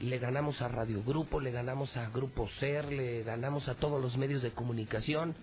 Le 0.00 0.18
ganamos 0.18 0.60
a 0.60 0.68
Radio 0.68 1.02
Grupo, 1.02 1.40
le 1.40 1.50
ganamos 1.50 1.96
a 1.96 2.10
Grupo 2.10 2.48
Ser, 2.60 2.92
le 2.92 3.22
ganamos 3.22 3.66
a 3.68 3.74
todos 3.76 4.00
los 4.00 4.16
medios 4.16 4.42
de 4.42 4.50
comunicación. 4.50 5.34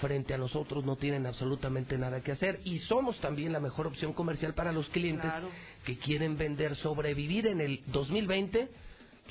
Frente 0.00 0.34
a 0.34 0.38
nosotros 0.38 0.84
no 0.84 0.96
tienen 0.96 1.24
absolutamente 1.26 1.96
nada 1.96 2.20
que 2.20 2.32
hacer 2.32 2.60
y 2.64 2.78
somos 2.80 3.18
también 3.20 3.52
la 3.54 3.60
mejor 3.60 3.86
opción 3.86 4.12
comercial 4.12 4.52
para 4.52 4.70
los 4.72 4.86
clientes 4.90 5.24
Claro. 5.30 5.48
que 5.86 5.96
quieren 5.96 6.36
vender, 6.36 6.76
sobrevivir 6.76 7.46
en 7.46 7.62
el 7.62 7.82
2020. 7.86 8.68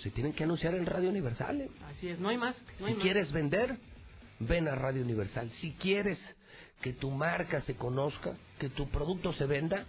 Se 0.02 0.10
tienen 0.10 0.34
que 0.34 0.44
anunciar 0.46 0.74
en 0.74 0.88
Radio 0.88 1.10
Universal. 1.10 1.62
¿eh? 1.62 1.70
Así 1.92 2.10
es, 2.10 2.20
no 2.20 2.30
hay 2.30 2.38
más. 2.38 2.56
No 2.80 2.88
Si 2.88 2.94
más. 2.94 3.02
quieres 3.04 3.32
vender, 3.32 3.78
ven 4.40 4.68
a 4.68 4.74
Radio 4.74 5.04
Universal. 5.04 5.52
Si 5.62 5.74
quieres 5.74 6.18
que 6.82 6.94
tu 6.94 7.12
marca 7.12 7.62
se 7.62 7.76
conozca, 7.76 8.36
que 8.58 8.70
tu 8.70 8.88
producto 8.90 9.34
se 9.34 9.46
venda, 9.46 9.86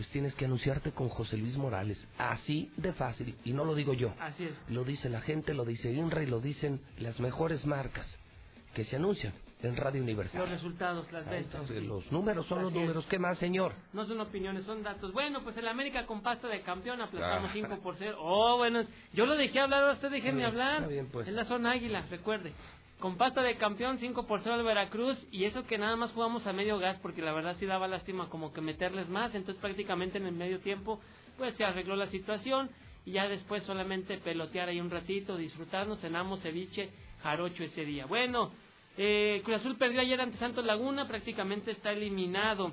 pues 0.00 0.08
tienes 0.12 0.34
que 0.34 0.46
anunciarte 0.46 0.92
con 0.92 1.10
José 1.10 1.36
Luis 1.36 1.58
Morales. 1.58 1.98
Así 2.16 2.72
de 2.78 2.94
fácil. 2.94 3.36
Y 3.44 3.52
no 3.52 3.66
lo 3.66 3.74
digo 3.74 3.92
yo. 3.92 4.14
Así 4.18 4.44
es. 4.44 4.54
Lo 4.70 4.82
dice 4.82 5.10
la 5.10 5.20
gente, 5.20 5.52
lo 5.52 5.66
dice 5.66 5.92
INRA 5.92 6.22
y 6.22 6.26
lo 6.26 6.40
dicen 6.40 6.80
las 6.96 7.20
mejores 7.20 7.66
marcas 7.66 8.06
que 8.72 8.86
se 8.86 8.96
anuncian 8.96 9.34
en 9.62 9.76
Radio 9.76 10.02
Universal. 10.02 10.40
Los 10.40 10.48
resultados, 10.48 11.12
las 11.12 11.28
ventas. 11.28 11.68
sí. 11.68 11.80
Los 11.82 12.10
números 12.10 12.46
son 12.46 12.62
los 12.62 12.68
Así 12.70 12.78
es. 12.78 12.82
números. 12.82 13.04
¿Qué 13.10 13.18
más, 13.18 13.36
señor? 13.36 13.74
No 13.92 14.06
son 14.06 14.18
opiniones, 14.20 14.64
son 14.64 14.82
datos. 14.82 15.12
Bueno, 15.12 15.42
pues 15.44 15.54
el 15.58 15.68
América 15.68 16.06
con 16.06 16.22
pasta 16.22 16.48
de 16.48 16.62
campeón 16.62 17.02
aplastamos 17.02 17.50
Ah. 17.50 17.52
5 17.52 17.80
por 17.82 17.96
0. 17.98 18.16
Oh, 18.22 18.56
bueno, 18.56 18.82
yo 19.12 19.26
lo 19.26 19.36
dejé 19.36 19.60
hablar, 19.60 19.82
ahora 19.82 19.92
usted 19.96 20.10
déjeme 20.10 20.46
hablar. 20.46 20.76
está 20.76 20.86
bien, 20.88 21.08
pues. 21.12 21.28
Es 21.28 21.34
la 21.34 21.44
zona 21.44 21.72
águila, 21.72 22.06
recuerde. 22.08 22.54
Con 23.00 23.16
pasta 23.16 23.42
de 23.42 23.56
campeón 23.56 23.98
5 23.98 24.26
por 24.26 24.42
0 24.42 24.56
al 24.56 24.62
Veracruz 24.62 25.18
y 25.32 25.44
eso 25.44 25.66
que 25.66 25.78
nada 25.78 25.96
más 25.96 26.12
jugamos 26.12 26.46
a 26.46 26.52
medio 26.52 26.78
gas 26.78 26.98
porque 27.00 27.22
la 27.22 27.32
verdad 27.32 27.56
sí 27.58 27.64
daba 27.64 27.88
lástima 27.88 28.28
como 28.28 28.52
que 28.52 28.60
meterles 28.60 29.08
más, 29.08 29.34
entonces 29.34 29.58
prácticamente 29.58 30.18
en 30.18 30.26
el 30.26 30.34
medio 30.34 30.60
tiempo 30.60 31.00
pues 31.38 31.54
se 31.54 31.64
arregló 31.64 31.96
la 31.96 32.08
situación 32.08 32.68
y 33.06 33.12
ya 33.12 33.26
después 33.26 33.62
solamente 33.62 34.18
pelotear 34.18 34.68
ahí 34.68 34.80
un 34.80 34.90
ratito, 34.90 35.38
disfrutarnos, 35.38 36.00
cenamos 36.00 36.42
ceviche 36.42 36.90
jarocho 37.22 37.64
ese 37.64 37.86
día. 37.86 38.04
Bueno, 38.04 38.50
eh, 38.98 39.40
Cruz 39.46 39.56
Azul 39.56 39.76
perdió 39.76 40.02
ayer 40.02 40.20
ante 40.20 40.36
Santos 40.36 40.66
Laguna, 40.66 41.08
prácticamente 41.08 41.70
está 41.70 41.92
eliminado. 41.92 42.72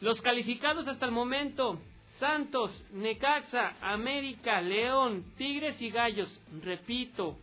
Los 0.00 0.20
calificados 0.22 0.86
hasta 0.86 1.04
el 1.04 1.10
momento, 1.10 1.80
Santos, 2.20 2.70
Necaxa, 2.92 3.74
América, 3.80 4.60
León, 4.60 5.24
Tigres 5.36 5.82
y 5.82 5.90
Gallos. 5.90 6.28
Repito, 6.62 7.36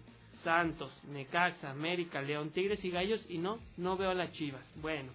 Santos, 0.46 0.94
Necaxa, 1.10 1.72
América, 1.72 2.22
León, 2.22 2.52
Tigres 2.52 2.86
y 2.86 2.92
Gallos 2.92 3.20
y 3.28 3.40
no, 3.40 3.60
no 3.76 3.98
veo 3.98 4.12
a 4.12 4.14
las 4.14 4.32
Chivas. 4.32 4.64
Bueno, 4.76 5.12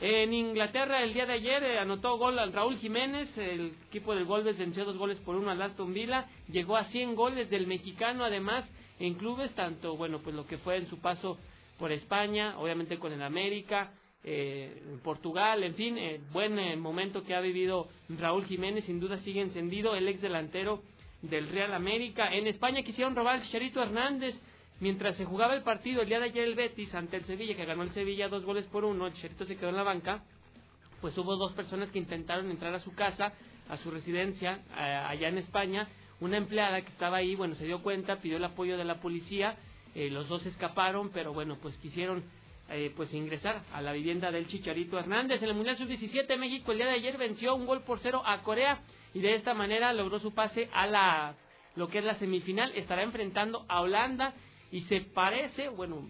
en 0.00 0.32
Inglaterra 0.32 1.02
el 1.02 1.14
día 1.14 1.26
de 1.26 1.32
ayer 1.32 1.64
eh, 1.64 1.78
anotó 1.78 2.16
gol 2.18 2.38
al 2.38 2.52
Raúl 2.52 2.76
Jiménez, 2.78 3.36
el 3.36 3.72
equipo 3.88 4.14
del 4.14 4.26
Wolves 4.26 4.58
venció 4.58 4.84
dos 4.84 4.96
goles 4.96 5.18
por 5.20 5.34
uno 5.34 5.50
al 5.50 5.60
Aston 5.60 5.92
Villa, 5.92 6.26
llegó 6.48 6.76
a 6.76 6.84
100 6.84 7.16
goles 7.16 7.50
del 7.50 7.66
mexicano 7.66 8.24
además 8.24 8.70
en 9.00 9.14
clubes, 9.14 9.52
tanto 9.54 9.96
bueno 9.96 10.20
pues 10.20 10.36
lo 10.36 10.46
que 10.46 10.58
fue 10.58 10.76
en 10.76 10.86
su 10.88 11.00
paso 11.00 11.38
por 11.78 11.90
España, 11.90 12.58
obviamente 12.58 12.98
con 12.98 13.12
el 13.12 13.22
América, 13.22 13.92
eh, 14.22 14.82
Portugal, 15.02 15.62
en 15.62 15.74
fin, 15.74 15.96
eh, 15.96 16.20
buen 16.32 16.58
eh, 16.58 16.76
momento 16.76 17.24
que 17.24 17.34
ha 17.34 17.40
vivido 17.40 17.88
Raúl 18.08 18.44
Jiménez, 18.44 18.84
sin 18.84 19.00
duda 19.00 19.18
sigue 19.18 19.40
encendido, 19.40 19.94
el 19.94 20.08
ex 20.08 20.20
delantero 20.20 20.82
del 21.22 21.48
Real 21.48 21.72
América. 21.72 22.32
En 22.34 22.46
España 22.46 22.82
quisieron 22.82 23.16
robar 23.16 23.36
al 23.36 23.42
Chicharito 23.42 23.82
Hernández 23.82 24.34
mientras 24.80 25.16
se 25.16 25.24
jugaba 25.24 25.54
el 25.54 25.62
partido 25.62 26.02
el 26.02 26.08
día 26.08 26.20
de 26.20 26.26
ayer 26.26 26.44
el 26.44 26.54
Betis 26.54 26.94
ante 26.94 27.16
el 27.16 27.24
Sevilla, 27.24 27.56
que 27.56 27.64
ganó 27.64 27.82
el 27.82 27.90
Sevilla 27.90 28.28
dos 28.28 28.44
goles 28.44 28.66
por 28.66 28.84
uno, 28.84 29.06
el 29.06 29.12
Chicharito 29.14 29.44
se 29.44 29.56
quedó 29.56 29.70
en 29.70 29.76
la 29.76 29.82
banca, 29.82 30.22
pues 31.00 31.16
hubo 31.18 31.36
dos 31.36 31.52
personas 31.52 31.90
que 31.90 31.98
intentaron 31.98 32.50
entrar 32.50 32.74
a 32.74 32.80
su 32.80 32.94
casa, 32.94 33.32
a 33.68 33.76
su 33.78 33.90
residencia, 33.90 34.60
allá 34.74 35.28
en 35.28 35.38
España, 35.38 35.88
una 36.20 36.36
empleada 36.36 36.80
que 36.80 36.88
estaba 36.88 37.18
ahí, 37.18 37.34
bueno, 37.36 37.54
se 37.54 37.66
dio 37.66 37.82
cuenta, 37.82 38.16
pidió 38.16 38.38
el 38.38 38.44
apoyo 38.44 38.76
de 38.76 38.84
la 38.84 39.00
policía, 39.00 39.56
los 39.94 40.28
dos 40.28 40.44
escaparon, 40.46 41.10
pero 41.10 41.32
bueno, 41.32 41.58
pues 41.60 41.76
quisieron 41.78 42.24
eh, 42.70 42.92
pues 42.94 43.14
ingresar 43.14 43.62
a 43.72 43.80
la 43.80 43.94
vivienda 43.94 44.30
del 44.30 44.46
Chicharito 44.46 44.98
Hernández. 44.98 45.42
En 45.42 45.48
el 45.48 45.54
Mundial 45.54 45.78
Sub-17 45.78 46.36
México 46.36 46.70
el 46.70 46.76
día 46.76 46.86
de 46.86 46.92
ayer 46.92 47.16
venció 47.16 47.54
un 47.54 47.64
gol 47.64 47.80
por 47.80 47.98
cero 48.00 48.22
a 48.26 48.42
Corea 48.42 48.82
y 49.14 49.20
de 49.20 49.36
esta 49.36 49.54
manera 49.54 49.94
logró 49.94 50.20
su 50.20 50.34
pase 50.34 50.68
a 50.74 50.86
la 50.86 51.34
lo 51.76 51.88
que 51.88 52.00
es 52.00 52.04
la 52.04 52.16
semifinal. 52.16 52.70
Estará 52.74 53.04
enfrentando 53.04 53.64
a 53.68 53.80
Holanda 53.80 54.34
y 54.70 54.82
se 54.82 55.00
parece, 55.00 55.68
bueno, 55.68 56.08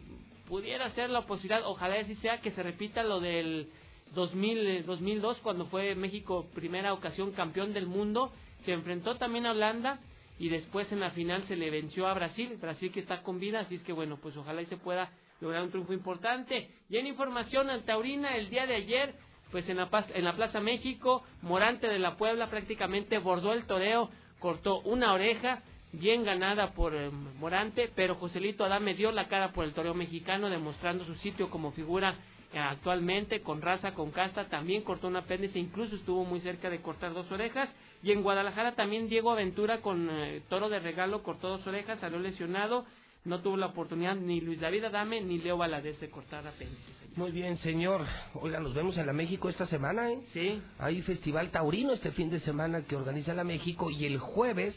pudiera 0.49 0.91
ser 0.93 1.11
la 1.11 1.27
posibilidad, 1.27 1.67
ojalá 1.67 1.97
así 1.97 2.17
sea, 2.17 2.41
que 2.41 2.51
se 2.51 2.63
repita 2.63 3.03
lo 3.03 3.21
del 3.21 3.69
2000, 4.15 4.87
2002 4.87 5.39
cuando 5.39 5.67
fue 5.67 5.95
México 5.95 6.47
primera 6.55 6.93
ocasión 6.93 7.33
campeón 7.33 7.73
del 7.73 7.87
mundo. 7.87 8.33
Se 8.65 8.73
enfrentó 8.73 9.17
también 9.17 9.47
a 9.47 9.53
Holanda 9.53 10.01
y 10.39 10.49
después 10.49 10.91
en 10.93 11.01
la 11.01 11.11
final 11.11 11.45
se 11.47 11.57
le 11.57 11.71
venció 11.71 12.07
a 12.07 12.15
Brasil, 12.15 12.57
Brasil 12.61 12.91
que 12.93 13.01
está 13.01 13.23
con 13.23 13.39
vida, 13.39 13.61
así 13.61 13.77
es 13.77 13.83
que 13.83 13.93
bueno, 13.93 14.19
pues 14.21 14.37
ojalá 14.37 14.63
y 14.63 14.67
se 14.67 14.77
pueda 14.77 15.11
lograr 15.41 15.63
un 15.63 15.71
triunfo 15.71 15.93
importante. 15.93 16.71
Y 16.89 16.97
en 16.97 17.07
información 17.07 17.71
al 17.71 17.85
Taurina, 17.85 18.37
el 18.37 18.51
día 18.51 18.67
de 18.67 18.75
ayer, 18.75 19.15
pues 19.51 19.69
en 19.69 19.77
la, 19.77 19.89
en 20.15 20.25
la 20.25 20.35
Plaza 20.35 20.61
México, 20.61 21.23
Morante 21.43 21.87
de 21.87 21.99
la 21.99 22.17
Puebla 22.17 22.51
prácticamente 22.51 23.19
bordó 23.19 23.53
el 23.53 23.67
toreo, 23.67 24.11
cortó 24.39 24.81
una 24.81 25.13
oreja, 25.13 25.63
bien 25.93 26.25
ganada 26.25 26.73
por 26.73 26.95
eh, 26.95 27.11
Morante, 27.11 27.91
pero 27.95 28.17
Joselito 28.17 28.65
Adame 28.65 28.95
dio 28.95 29.13
la 29.13 29.29
cara 29.29 29.53
por 29.53 29.65
el 29.65 29.73
toreo 29.73 29.95
mexicano, 29.95 30.49
demostrando 30.49 31.05
su 31.05 31.15
sitio 31.17 31.51
como 31.51 31.73
figura 31.73 32.15
eh, 32.53 32.59
actualmente, 32.59 33.43
con 33.43 33.61
raza, 33.63 33.95
con 33.95 34.11
casta, 34.11 34.49
también 34.49 34.83
cortó 34.83 35.09
un 35.09 35.17
apéndice, 35.17 35.59
incluso 35.59 35.97
estuvo 35.97 36.25
muy 36.25 36.41
cerca 36.41 36.71
de 36.71 36.81
cortar 36.81 37.15
dos 37.15 37.31
orejas. 37.33 37.69
Y 38.03 38.13
en 38.13 38.23
Guadalajara 38.23 38.75
también 38.75 39.09
Diego 39.09 39.31
Aventura 39.31 39.81
con 39.81 40.09
eh, 40.11 40.43
toro 40.49 40.69
de 40.69 40.79
regalo 40.79 41.23
cortó 41.23 41.49
dos 41.49 41.67
orejas, 41.67 42.01
salió 42.01 42.19
lesionado 42.19 42.85
no 43.25 43.41
tuvo 43.41 43.57
la 43.57 43.67
oportunidad 43.67 44.17
ni 44.17 44.41
Luis 44.41 44.61
David 44.61 44.85
Adame 44.85 45.21
ni 45.21 45.39
Leo 45.39 45.59
Valadez 45.59 46.01
de 46.01 46.09
cortar 46.09 46.47
apéndices. 46.47 46.97
Muy 47.17 47.31
bien, 47.31 47.57
señor. 47.59 48.07
Oiga, 48.35 48.61
nos 48.61 48.75
vemos 48.75 48.97
en 48.97 49.07
la 49.07 49.13
México 49.13 49.49
esta 49.49 49.67
semana, 49.67 50.11
¿eh? 50.11 50.21
Sí. 50.33 50.63
Hay 50.79 51.03
Festival 51.03 51.51
Taurino 51.51 51.93
este 51.93 52.13
fin 52.13 52.31
de 52.31 52.41
semana 52.41 52.83
que 52.83 52.97
organiza 52.97 53.35
la 53.35 53.45
México 53.45 53.91
y 53.91 54.05
el 54.07 54.19
jueves... 54.19 54.75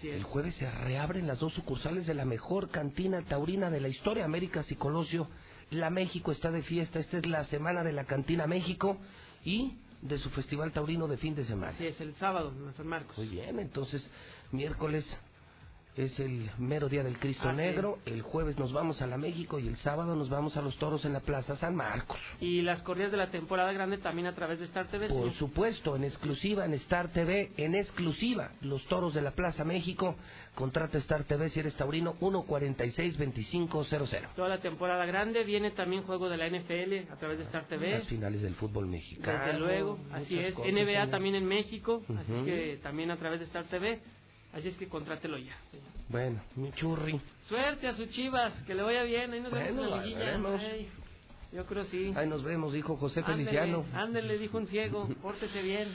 Así 0.00 0.08
es. 0.08 0.16
El 0.16 0.22
jueves 0.22 0.54
se 0.54 0.70
reabren 0.70 1.26
las 1.26 1.40
dos 1.40 1.52
sucursales 1.52 2.06
de 2.06 2.14
la 2.14 2.24
mejor 2.24 2.70
cantina 2.70 3.20
taurina 3.20 3.70
de 3.70 3.80
la 3.80 3.88
historia, 3.88 4.24
América 4.24 4.64
y 4.66 4.74
Colosio. 4.74 5.28
La 5.70 5.90
México 5.90 6.32
está 6.32 6.50
de 6.50 6.62
fiesta. 6.62 6.98
Esta 6.98 7.18
es 7.18 7.26
la 7.26 7.44
semana 7.44 7.84
de 7.84 7.92
la 7.92 8.04
Cantina 8.06 8.46
México 8.46 8.96
y 9.44 9.76
de 10.00 10.16
su 10.16 10.30
Festival 10.30 10.72
Taurino 10.72 11.06
de 11.06 11.18
fin 11.18 11.34
de 11.34 11.44
semana. 11.44 11.72
Así 11.72 11.86
es, 11.86 12.00
el 12.00 12.14
sábado 12.14 12.50
en 12.66 12.72
San 12.72 12.86
Marcos. 12.86 13.18
Muy 13.18 13.28
bien, 13.28 13.58
entonces 13.58 14.08
miércoles 14.52 15.04
es 15.96 16.18
el 16.20 16.50
mero 16.58 16.88
día 16.88 17.02
del 17.02 17.18
Cristo 17.18 17.52
Negro. 17.52 17.98
El 18.06 18.22
jueves 18.22 18.58
nos 18.58 18.72
vamos 18.72 19.02
a 19.02 19.06
la 19.06 19.18
México 19.18 19.58
y 19.58 19.68
el 19.68 19.76
sábado 19.78 20.16
nos 20.16 20.28
vamos 20.28 20.56
a 20.56 20.62
los 20.62 20.76
toros 20.78 21.04
en 21.04 21.12
la 21.12 21.20
Plaza 21.20 21.56
San 21.56 21.74
Marcos. 21.74 22.18
Y 22.40 22.62
las 22.62 22.82
corridas 22.82 23.10
de 23.10 23.16
la 23.16 23.30
temporada 23.30 23.72
grande 23.72 23.98
también 23.98 24.26
a 24.26 24.34
través 24.34 24.60
de 24.60 24.66
Star 24.66 24.88
TV. 24.88 25.08
Por 25.08 25.32
supuesto, 25.34 25.96
en 25.96 26.04
exclusiva 26.04 26.64
en 26.64 26.74
Star 26.74 27.08
TV, 27.08 27.50
en 27.56 27.74
exclusiva, 27.74 28.52
los 28.60 28.84
toros 28.86 29.14
de 29.14 29.22
la 29.22 29.32
Plaza 29.32 29.64
México. 29.64 30.14
Contrata 30.54 30.98
Star 30.98 31.24
TV 31.24 31.48
si 31.50 31.60
eres 31.60 31.74
taurino 31.76 32.14
146-2500. 32.20 34.34
Toda 34.34 34.48
la 34.48 34.58
temporada 34.58 35.06
grande 35.06 35.44
viene 35.44 35.70
también 35.70 36.02
juego 36.02 36.28
de 36.28 36.36
la 36.36 36.48
NFL 36.48 37.10
a 37.10 37.16
través 37.16 37.38
de 37.38 37.44
Star 37.44 37.68
TV. 37.68 37.92
Las 37.92 38.08
finales 38.08 38.42
del 38.42 38.54
fútbol 38.54 38.86
mexicano. 38.86 39.44
Desde 39.44 39.58
luego, 39.58 39.98
así 40.12 40.38
es. 40.38 40.54
NBA 40.56 41.10
también 41.10 41.36
en 41.36 41.46
México, 41.46 42.02
así 42.18 42.32
que 42.44 42.78
también 42.82 43.10
a 43.10 43.16
través 43.16 43.40
de 43.40 43.46
Star 43.46 43.64
TV. 43.64 44.00
Así 44.52 44.68
es 44.68 44.76
que 44.76 44.88
contrátelo 44.88 45.38
ya. 45.38 45.56
Bueno, 46.08 46.40
mi 46.56 46.72
churri. 46.72 47.20
Suerte 47.48 47.86
a 47.86 47.96
sus 47.96 48.10
chivas, 48.10 48.52
que 48.66 48.74
le 48.74 48.82
vaya 48.82 49.04
bien. 49.04 49.32
Ahí 49.32 49.40
nos 49.40 49.52
vemos 49.52 49.84
en 49.84 50.18
la 50.18 50.60
yo 51.52 51.66
creo 51.66 51.84
sí. 51.86 52.12
Ahí 52.16 52.28
nos 52.28 52.44
vemos, 52.44 52.72
dijo 52.72 52.96
José 52.96 53.24
Feliciano. 53.24 53.84
Ándele, 53.92 54.38
dijo 54.38 54.56
un 54.56 54.68
ciego, 54.68 55.08
pórtese 55.22 55.62
bien. 55.62 55.88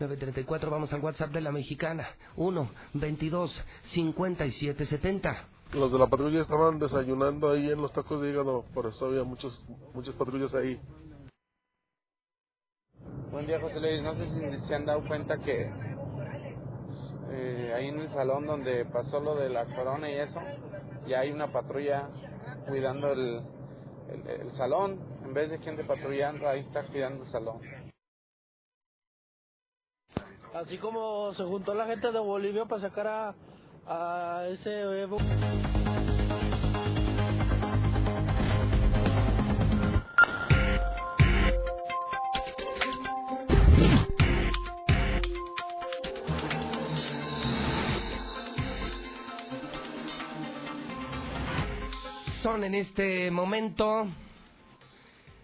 934, 0.00 0.70
vamos 0.70 0.92
al 0.92 1.00
WhatsApp 1.00 1.30
de 1.30 1.40
la 1.40 1.52
mexicana. 1.52 2.08
1 2.36 2.70
22 2.94 3.62
57 3.92 4.86
70. 4.86 5.48
Los 5.74 5.92
de 5.92 5.98
la 5.98 6.08
patrulla 6.08 6.42
estaban 6.42 6.78
desayunando 6.80 7.50
ahí 7.50 7.70
en 7.70 7.80
los 7.80 7.92
tacos 7.92 8.20
de 8.20 8.30
hígado, 8.30 8.64
por 8.74 8.86
eso 8.86 9.06
había 9.06 9.22
muchos, 9.22 9.64
muchas 9.92 10.14
patrullas 10.14 10.52
ahí. 10.54 10.80
Buen 13.30 13.46
día, 13.46 13.60
José 13.60 13.80
Luis. 13.80 14.02
No 14.02 14.14
sé 14.14 14.60
si 14.60 14.66
se 14.66 14.74
han 14.74 14.86
dado 14.86 15.06
cuenta 15.06 15.36
que 15.38 15.68
eh, 17.30 17.72
ahí 17.74 17.88
en 17.88 18.00
el 18.00 18.08
salón 18.10 18.46
donde 18.46 18.84
pasó 18.86 19.20
lo 19.20 19.34
de 19.34 19.48
la 19.48 19.64
corona 19.66 20.10
y 20.10 20.14
eso, 20.14 20.40
ya 21.06 21.20
hay 21.20 21.30
una 21.30 21.52
patrulla 21.52 22.08
cuidando 22.66 23.12
el, 23.12 23.42
el, 24.08 24.52
salón, 24.56 24.98
en 25.24 25.34
vez 25.34 25.50
de 25.50 25.58
gente 25.58 25.84
patrullando, 25.84 26.48
ahí 26.48 26.60
está 26.60 26.86
cuidando 26.86 27.24
el 27.24 27.30
salón. 27.30 27.60
Así 30.54 30.78
como 30.78 31.32
se 31.34 31.42
juntó 31.44 31.74
la 31.74 31.86
gente 31.86 32.12
de 32.12 32.18
Bolivia 32.20 32.64
para 32.66 32.80
sacar 32.80 33.06
a, 33.06 33.34
a 33.86 34.46
ese 34.48 34.84
Son 52.44 52.62
en 52.62 52.74
este 52.74 53.30
momento 53.30 54.06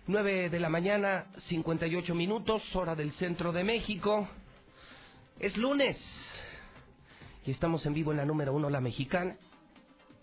9 0.07 0.51
de 0.51 0.61
la 0.61 0.69
mañana, 0.69 1.29
58 1.49 2.15
minutos, 2.15 2.63
hora 2.77 2.95
del 2.95 3.13
centro 3.13 3.53
de 3.53 3.65
México. 3.65 4.29
Es 5.39 5.57
lunes 5.57 5.97
y 7.47 7.53
estamos 7.53 7.87
en 7.87 7.95
vivo 7.95 8.11
en 8.11 8.19
la 8.19 8.27
número 8.27 8.53
uno, 8.53 8.69
la 8.69 8.83
mexicana, 8.83 9.35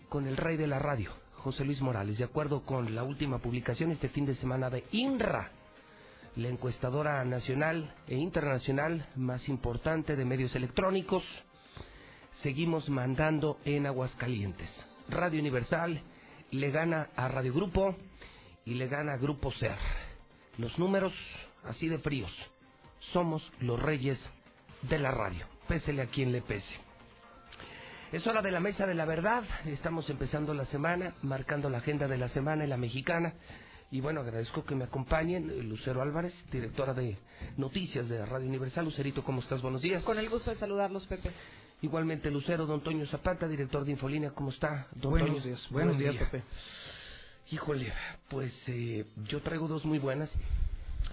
con 0.08 0.28
el 0.28 0.36
rey 0.36 0.56
de 0.56 0.68
la 0.68 0.78
radio, 0.78 1.12
José 1.38 1.64
Luis 1.64 1.80
Morales. 1.80 2.16
De 2.16 2.22
acuerdo 2.22 2.62
con 2.64 2.94
la 2.94 3.02
última 3.02 3.38
publicación 3.38 3.90
este 3.90 4.08
fin 4.10 4.24
de 4.24 4.36
semana 4.36 4.70
de 4.70 4.84
INRA, 4.92 5.50
la 6.36 6.48
encuestadora 6.48 7.24
nacional 7.24 7.92
e 8.06 8.14
internacional 8.14 9.04
más 9.16 9.48
importante 9.48 10.14
de 10.14 10.24
medios 10.24 10.54
electrónicos, 10.54 11.24
seguimos 12.44 12.88
mandando 12.88 13.58
en 13.64 13.86
Aguascalientes. 13.86 14.70
Radio 15.08 15.40
Universal 15.40 16.04
le 16.50 16.70
gana 16.70 17.10
a 17.16 17.28
Radio 17.28 17.52
Grupo 17.52 17.96
y 18.64 18.74
le 18.74 18.88
gana 18.88 19.14
a 19.14 19.16
Grupo 19.16 19.52
Ser. 19.52 19.76
Los 20.56 20.78
números 20.78 21.12
así 21.64 21.88
de 21.88 21.98
fríos. 21.98 22.32
Somos 23.12 23.50
los 23.60 23.80
reyes 23.80 24.18
de 24.82 24.98
la 24.98 25.10
radio, 25.10 25.46
pésele 25.66 26.02
a 26.02 26.06
quien 26.06 26.32
le 26.32 26.42
pese. 26.42 26.74
Es 28.10 28.26
hora 28.26 28.40
de 28.40 28.50
la 28.50 28.60
mesa 28.60 28.86
de 28.86 28.94
la 28.94 29.04
verdad. 29.04 29.44
Estamos 29.66 30.08
empezando 30.08 30.54
la 30.54 30.64
semana, 30.66 31.14
marcando 31.22 31.68
la 31.68 31.78
agenda 31.78 32.08
de 32.08 32.16
la 32.16 32.28
semana 32.28 32.64
en 32.64 32.70
la 32.70 32.78
mexicana. 32.78 33.34
Y 33.90 34.00
bueno, 34.00 34.20
agradezco 34.20 34.64
que 34.64 34.74
me 34.74 34.84
acompañen 34.84 35.68
Lucero 35.68 36.02
Álvarez, 36.02 36.34
directora 36.50 36.94
de 36.94 37.18
noticias 37.56 38.08
de 38.08 38.24
Radio 38.24 38.46
Universal. 38.46 38.84
Lucerito, 38.84 39.22
¿cómo 39.22 39.40
estás? 39.40 39.62
Buenos 39.62 39.82
días. 39.82 40.02
Con 40.04 40.18
el 40.18 40.28
gusto 40.28 40.50
de 40.50 40.56
saludarlos, 40.56 41.06
Pepe. 41.06 41.30
Igualmente 41.80 42.28
Lucero, 42.28 42.66
don 42.66 42.80
Toño 42.80 43.06
Zapata, 43.06 43.46
director 43.46 43.84
de 43.84 43.92
Infolínea, 43.92 44.32
¿cómo 44.32 44.50
está? 44.50 44.88
Don 44.96 45.12
buenos 45.12 45.44
días, 45.44 45.64
buenos, 45.70 45.96
días, 45.96 46.16
Pepe. 46.16 46.42
Híjole, 47.52 47.92
pues 48.28 48.52
eh, 48.66 49.06
yo 49.28 49.40
traigo 49.42 49.68
dos 49.68 49.84
muy 49.84 50.00
buenas. 50.00 50.28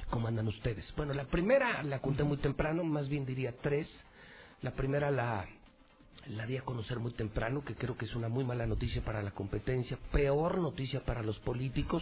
¿Cómo 0.10 0.28
andan 0.28 0.48
ustedes? 0.48 0.92
Bueno, 0.98 1.14
la 1.14 1.26
primera 1.26 1.84
la 1.84 2.00
conté 2.00 2.24
muy 2.24 2.38
temprano, 2.38 2.84
más 2.84 3.08
bien 3.08 3.28
diría 3.28 3.54
tres. 3.62 3.88
La 4.64 4.72
primera 4.72 5.12
la, 5.12 5.46
la 6.30 6.48
di 6.48 6.58
a 6.58 6.64
conocer 6.64 6.98
muy 6.98 7.14
temprano, 7.14 7.64
que 7.64 7.76
creo 7.76 7.96
que 7.96 8.06
es 8.06 8.16
una 8.16 8.28
muy 8.28 8.44
mala 8.44 8.66
noticia 8.66 9.04
para 9.06 9.22
la 9.22 9.32
competencia, 9.32 10.00
peor 10.12 10.58
noticia 10.58 11.06
para 11.06 11.22
los 11.22 11.38
políticos, 11.42 12.02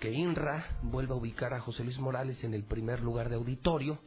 que 0.00 0.10
INRA 0.10 0.78
vuelva 0.82 1.14
a 1.14 1.18
ubicar 1.18 1.54
a 1.54 1.60
José 1.60 1.84
Luis 1.84 1.98
Morales 2.00 2.42
en 2.42 2.54
el 2.54 2.64
primer 2.64 3.02
lugar 3.02 3.28
de 3.28 3.36
auditorio 3.36 4.00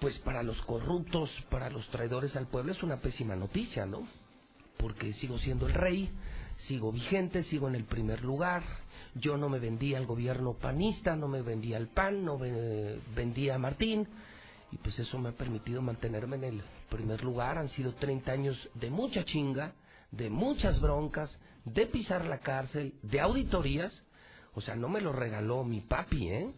pues 0.00 0.18
para 0.20 0.42
los 0.42 0.60
corruptos, 0.62 1.30
para 1.50 1.68
los 1.70 1.86
traidores 1.88 2.34
al 2.34 2.48
pueblo 2.48 2.72
es 2.72 2.82
una 2.82 3.00
pésima 3.00 3.36
noticia, 3.36 3.84
¿no? 3.84 4.08
Porque 4.78 5.12
sigo 5.14 5.38
siendo 5.38 5.66
el 5.66 5.74
rey, 5.74 6.10
sigo 6.66 6.90
vigente, 6.90 7.44
sigo 7.44 7.68
en 7.68 7.74
el 7.74 7.84
primer 7.84 8.22
lugar. 8.22 8.62
Yo 9.14 9.36
no 9.36 9.48
me 9.50 9.58
vendía 9.58 9.98
al 9.98 10.06
gobierno 10.06 10.54
panista, 10.54 11.16
no 11.16 11.28
me 11.28 11.42
vendía 11.42 11.76
al 11.76 11.88
PAN, 11.88 12.24
no 12.24 12.38
me 12.38 12.98
vendía 13.14 13.56
a 13.56 13.58
Martín. 13.58 14.08
Y 14.72 14.76
pues 14.78 14.98
eso 14.98 15.18
me 15.18 15.30
ha 15.30 15.32
permitido 15.32 15.82
mantenerme 15.82 16.36
en 16.36 16.44
el 16.44 16.62
primer 16.88 17.22
lugar. 17.22 17.58
Han 17.58 17.68
sido 17.68 17.94
30 17.94 18.32
años 18.32 18.70
de 18.74 18.88
mucha 18.88 19.24
chinga, 19.24 19.74
de 20.12 20.30
muchas 20.30 20.80
broncas, 20.80 21.30
de 21.64 21.86
pisar 21.86 22.24
la 22.24 22.38
cárcel, 22.38 22.94
de 23.02 23.20
auditorías. 23.20 23.92
O 24.54 24.62
sea, 24.62 24.76
no 24.76 24.88
me 24.88 25.00
lo 25.00 25.12
regaló 25.12 25.62
mi 25.64 25.80
papi, 25.80 26.28
¿eh? 26.28 26.54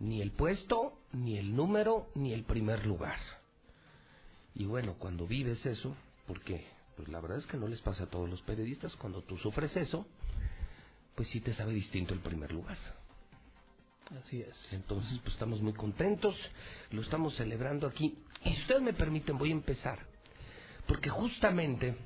Ni 0.00 0.20
el 0.20 0.32
puesto, 0.32 0.98
ni 1.14 1.38
el 1.38 1.54
número, 1.54 2.08
ni 2.14 2.32
el 2.32 2.44
primer 2.44 2.86
lugar. 2.86 3.18
Y 4.54 4.66
bueno, 4.66 4.94
cuando 4.98 5.26
vives 5.26 5.64
eso, 5.66 5.96
porque 6.26 6.64
pues 6.96 7.08
la 7.08 7.20
verdad 7.20 7.38
es 7.38 7.46
que 7.46 7.56
no 7.56 7.66
les 7.66 7.80
pasa 7.80 8.04
a 8.04 8.10
todos 8.10 8.28
los 8.28 8.40
periodistas, 8.42 8.94
cuando 8.96 9.22
tú 9.22 9.36
sufres 9.38 9.76
eso, 9.76 10.06
pues 11.14 11.28
sí 11.30 11.40
te 11.40 11.54
sabe 11.54 11.72
distinto 11.72 12.14
el 12.14 12.20
primer 12.20 12.52
lugar. 12.52 12.78
Así 14.20 14.42
es. 14.42 14.72
Entonces, 14.72 15.18
pues 15.20 15.34
estamos 15.34 15.60
muy 15.62 15.72
contentos, 15.72 16.36
lo 16.90 17.00
estamos 17.00 17.34
celebrando 17.36 17.86
aquí. 17.86 18.18
Y 18.44 18.52
si 18.52 18.60
ustedes 18.62 18.82
me 18.82 18.92
permiten, 18.92 19.38
voy 19.38 19.50
a 19.50 19.54
empezar. 19.54 19.98
Porque 20.86 21.08
justamente 21.08 21.96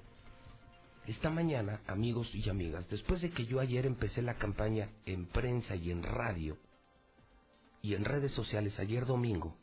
esta 1.06 1.28
mañana, 1.28 1.80
amigos 1.86 2.32
y 2.34 2.48
amigas, 2.48 2.88
después 2.88 3.20
de 3.20 3.30
que 3.30 3.46
yo 3.46 3.60
ayer 3.60 3.84
empecé 3.84 4.22
la 4.22 4.34
campaña 4.34 4.90
en 5.06 5.26
prensa 5.26 5.74
y 5.74 5.90
en 5.90 6.02
radio 6.02 6.56
y 7.82 7.94
en 7.94 8.04
redes 8.04 8.32
sociales, 8.32 8.78
ayer 8.78 9.06
domingo, 9.06 9.56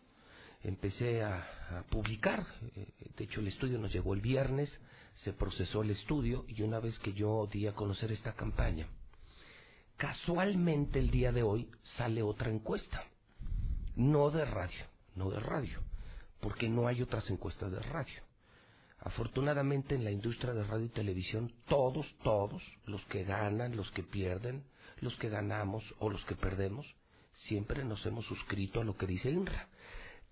empecé 0.63 1.23
a, 1.23 1.51
publicar. 1.89 2.45
Eh, 2.75 2.87
de 3.17 3.23
hecho, 3.23 3.39
el 3.39 3.47
estudio 3.47 3.79
nos 3.79 3.91
llegó 3.91 4.13
el 4.13 4.21
viernes, 4.21 4.69
se 5.15 5.33
procesó 5.33 5.81
el 5.81 5.89
estudio 5.89 6.45
y 6.47 6.61
una 6.61 6.79
vez 6.79 6.97
que 6.99 7.13
yo 7.13 7.47
di 7.51 7.65
a 7.65 7.73
conocer 7.73 8.11
esta 8.11 8.33
campaña, 8.33 8.87
casualmente 9.97 10.99
el 10.99 11.09
día 11.09 11.31
de 11.31 11.41
hoy 11.41 11.69
sale 11.97 12.21
otra 12.21 12.51
encuesta. 12.51 13.03
No 13.95 14.29
de 14.29 14.45
radio, 14.45 14.85
no 15.15 15.31
de 15.31 15.39
radio, 15.39 15.79
porque 16.39 16.69
no 16.69 16.87
hay 16.87 17.01
otras 17.01 17.29
encuestas 17.29 17.71
de 17.71 17.79
radio. 17.79 18.21
Afortunadamente 18.99 19.95
en 19.95 20.03
la 20.03 20.11
industria 20.11 20.53
de 20.53 20.63
radio 20.63 20.85
y 20.85 20.89
televisión, 20.89 21.53
todos, 21.67 22.05
todos, 22.23 22.61
los 22.85 23.03
que 23.05 23.23
ganan, 23.23 23.75
los 23.75 23.89
que 23.91 24.03
pierden, 24.03 24.63
los 24.99 25.15
que 25.17 25.29
ganamos 25.29 25.83
o 25.99 26.09
los 26.09 26.23
que 26.25 26.35
perdemos, 26.35 26.85
siempre 27.43 27.83
nos 27.83 28.05
hemos 28.05 28.25
suscrito 28.25 28.81
a 28.81 28.83
lo 28.83 28.95
que 28.97 29.07
dice 29.07 29.29
INRA. 29.29 29.69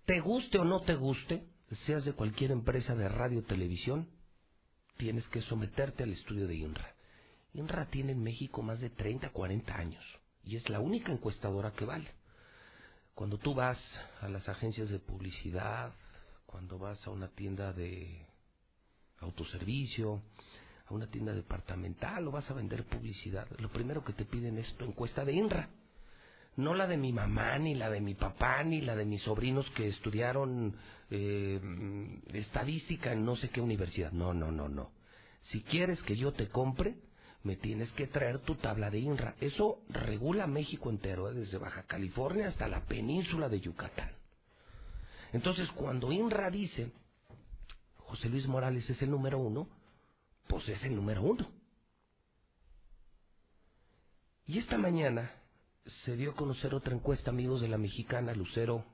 Te 0.05 0.19
guste 0.19 0.57
o 0.57 0.65
no 0.65 0.81
te 0.81 0.95
guste, 0.95 1.47
seas 1.85 2.05
de 2.05 2.13
cualquier 2.13 2.51
empresa 2.51 2.95
de 2.95 3.09
radio 3.09 3.39
o 3.39 3.43
televisión, 3.43 4.09
tienes 4.97 5.27
que 5.29 5.41
someterte 5.41 6.03
al 6.03 6.11
estudio 6.11 6.47
de 6.47 6.55
INRA. 6.55 6.95
INRA 7.53 7.85
tiene 7.85 8.11
en 8.13 8.23
México 8.23 8.61
más 8.61 8.79
de 8.79 8.89
30, 8.89 9.29
40 9.29 9.75
años 9.75 10.03
y 10.43 10.55
es 10.55 10.69
la 10.69 10.79
única 10.79 11.11
encuestadora 11.11 11.71
que 11.71 11.85
vale. 11.85 12.09
Cuando 13.15 13.37
tú 13.37 13.53
vas 13.53 13.79
a 14.21 14.27
las 14.27 14.49
agencias 14.49 14.89
de 14.89 14.99
publicidad, 14.99 15.93
cuando 16.45 16.79
vas 16.79 17.05
a 17.05 17.11
una 17.11 17.29
tienda 17.29 17.71
de 17.71 18.25
autoservicio, 19.19 20.21
a 20.85 20.93
una 20.93 21.07
tienda 21.07 21.33
departamental 21.33 22.27
o 22.27 22.31
vas 22.31 22.49
a 22.49 22.55
vender 22.55 22.85
publicidad, 22.85 23.47
lo 23.59 23.69
primero 23.69 24.03
que 24.03 24.13
te 24.13 24.25
piden 24.25 24.57
es 24.57 24.73
tu 24.75 24.85
encuesta 24.85 25.23
de 25.23 25.33
INRA 25.33 25.69
no 26.55 26.73
la 26.73 26.87
de 26.87 26.97
mi 26.97 27.11
mamá, 27.11 27.57
ni 27.57 27.73
la 27.75 27.89
de 27.89 27.99
mi 27.99 28.13
papá, 28.13 28.63
ni 28.63 28.81
la 28.81 28.95
de 28.95 29.05
mis 29.05 29.21
sobrinos 29.23 29.69
que 29.71 29.87
estudiaron 29.87 30.75
eh, 31.09 31.59
estadística 32.33 33.11
en 33.11 33.25
no 33.25 33.35
sé 33.35 33.49
qué 33.49 33.61
universidad. 33.61 34.11
No, 34.11 34.33
no, 34.33 34.51
no, 34.51 34.69
no. 34.69 34.91
Si 35.43 35.61
quieres 35.63 36.01
que 36.03 36.15
yo 36.15 36.31
te 36.33 36.49
compre, 36.49 36.95
me 37.43 37.57
tienes 37.57 37.91
que 37.93 38.07
traer 38.07 38.39
tu 38.39 38.55
tabla 38.55 38.89
de 38.89 38.99
INRA. 38.99 39.35
Eso 39.39 39.79
regula 39.89 40.47
México 40.47 40.89
entero, 40.89 41.29
¿eh? 41.29 41.33
desde 41.33 41.57
Baja 41.57 41.83
California 41.83 42.47
hasta 42.47 42.67
la 42.67 42.85
península 42.85 43.49
de 43.49 43.59
Yucatán. 43.59 44.11
Entonces, 45.33 45.69
cuando 45.71 46.11
INRA 46.11 46.49
dice, 46.51 46.91
José 47.97 48.29
Luis 48.29 48.47
Morales 48.47 48.87
es 48.89 49.01
el 49.01 49.09
número 49.09 49.39
uno, 49.39 49.67
pues 50.47 50.69
es 50.69 50.83
el 50.83 50.95
número 50.95 51.23
uno. 51.23 51.49
Y 54.45 54.59
esta 54.59 54.77
mañana 54.77 55.31
se 55.85 56.15
dio 56.15 56.31
a 56.31 56.35
conocer 56.35 56.73
otra 56.73 56.93
encuesta, 56.93 57.31
amigos 57.31 57.61
de 57.61 57.67
la 57.67 57.77
mexicana 57.77 58.33
Lucero, 58.33 58.85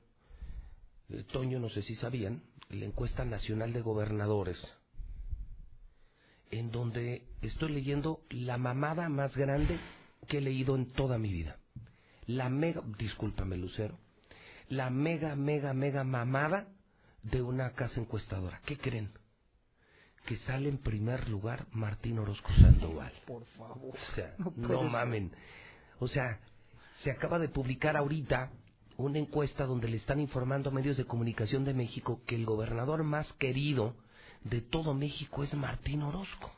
eh, 1.08 1.24
Toño, 1.32 1.58
no 1.58 1.68
sé 1.68 1.82
si 1.82 1.94
sabían, 1.96 2.42
la 2.68 2.84
encuesta 2.84 3.24
nacional 3.24 3.72
de 3.72 3.80
gobernadores, 3.80 4.58
en 6.50 6.70
donde 6.70 7.26
estoy 7.42 7.72
leyendo 7.72 8.22
la 8.30 8.58
mamada 8.58 9.08
más 9.08 9.36
grande 9.36 9.78
que 10.28 10.38
he 10.38 10.40
leído 10.40 10.74
en 10.76 10.92
toda 10.92 11.18
mi 11.18 11.32
vida. 11.32 11.58
La 12.26 12.48
mega, 12.48 12.82
discúlpame 12.98 13.56
Lucero, 13.56 13.98
la 14.68 14.90
mega, 14.90 15.34
mega, 15.34 15.72
mega 15.74 16.04
mamada 16.04 16.68
de 17.22 17.42
una 17.42 17.72
casa 17.72 18.00
encuestadora. 18.00 18.60
¿Qué 18.64 18.78
creen? 18.78 19.12
Que 20.26 20.36
sale 20.38 20.68
en 20.68 20.78
primer 20.78 21.28
lugar 21.28 21.66
Martín 21.72 22.18
Orozco 22.18 22.50
Sandoval. 22.60 23.12
Por 23.26 23.44
favor. 23.46 23.94
O 23.96 24.14
sea, 24.14 24.34
no 24.56 24.82
mamen. 24.84 25.32
O 25.98 26.06
sea, 26.08 26.40
se 27.02 27.10
acaba 27.10 27.38
de 27.38 27.48
publicar 27.48 27.96
ahorita 27.96 28.50
una 28.96 29.18
encuesta 29.18 29.64
donde 29.64 29.88
le 29.88 29.96
están 29.96 30.20
informando 30.20 30.68
a 30.68 30.72
medios 30.72 30.96
de 30.96 31.06
comunicación 31.06 31.64
de 31.64 31.74
México 31.74 32.20
que 32.26 32.34
el 32.34 32.44
gobernador 32.44 33.02
más 33.02 33.30
querido 33.34 33.94
de 34.44 34.60
todo 34.60 34.94
México 34.94 35.42
es 35.42 35.54
Martín 35.54 36.02
Orozco. 36.02 36.52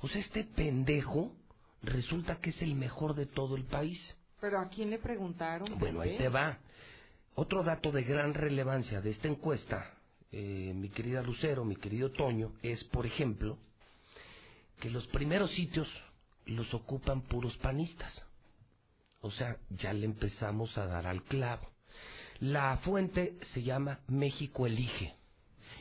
O 0.00 0.08
sea, 0.08 0.20
este 0.20 0.44
pendejo 0.44 1.32
resulta 1.82 2.36
que 2.36 2.50
es 2.50 2.62
el 2.62 2.74
mejor 2.74 3.14
de 3.14 3.26
todo 3.26 3.56
el 3.56 3.64
país. 3.64 3.98
¿Pero 4.40 4.60
a 4.60 4.68
quién 4.68 4.90
le 4.90 4.98
preguntaron? 4.98 5.78
Bueno, 5.78 6.00
ahí 6.00 6.16
te 6.16 6.28
va. 6.28 6.58
Otro 7.34 7.62
dato 7.62 7.90
de 7.90 8.04
gran 8.04 8.34
relevancia 8.34 9.00
de 9.00 9.10
esta 9.10 9.28
encuesta, 9.28 9.94
eh, 10.32 10.72
mi 10.74 10.88
querida 10.88 11.22
Lucero, 11.22 11.64
mi 11.64 11.76
querido 11.76 12.10
Toño, 12.10 12.52
es, 12.62 12.82
por 12.84 13.06
ejemplo, 13.06 13.58
que 14.80 14.90
los 14.90 15.06
primeros 15.08 15.50
sitios 15.52 15.88
los 16.46 16.72
ocupan 16.72 17.22
puros 17.22 17.56
panistas. 17.58 18.29
O 19.22 19.30
sea, 19.30 19.58
ya 19.70 19.92
le 19.92 20.06
empezamos 20.06 20.76
a 20.78 20.86
dar 20.86 21.06
al 21.06 21.22
clavo. 21.24 21.68
La 22.40 22.78
fuente 22.78 23.36
se 23.52 23.62
llama 23.62 24.00
México 24.08 24.66
Elige. 24.66 25.14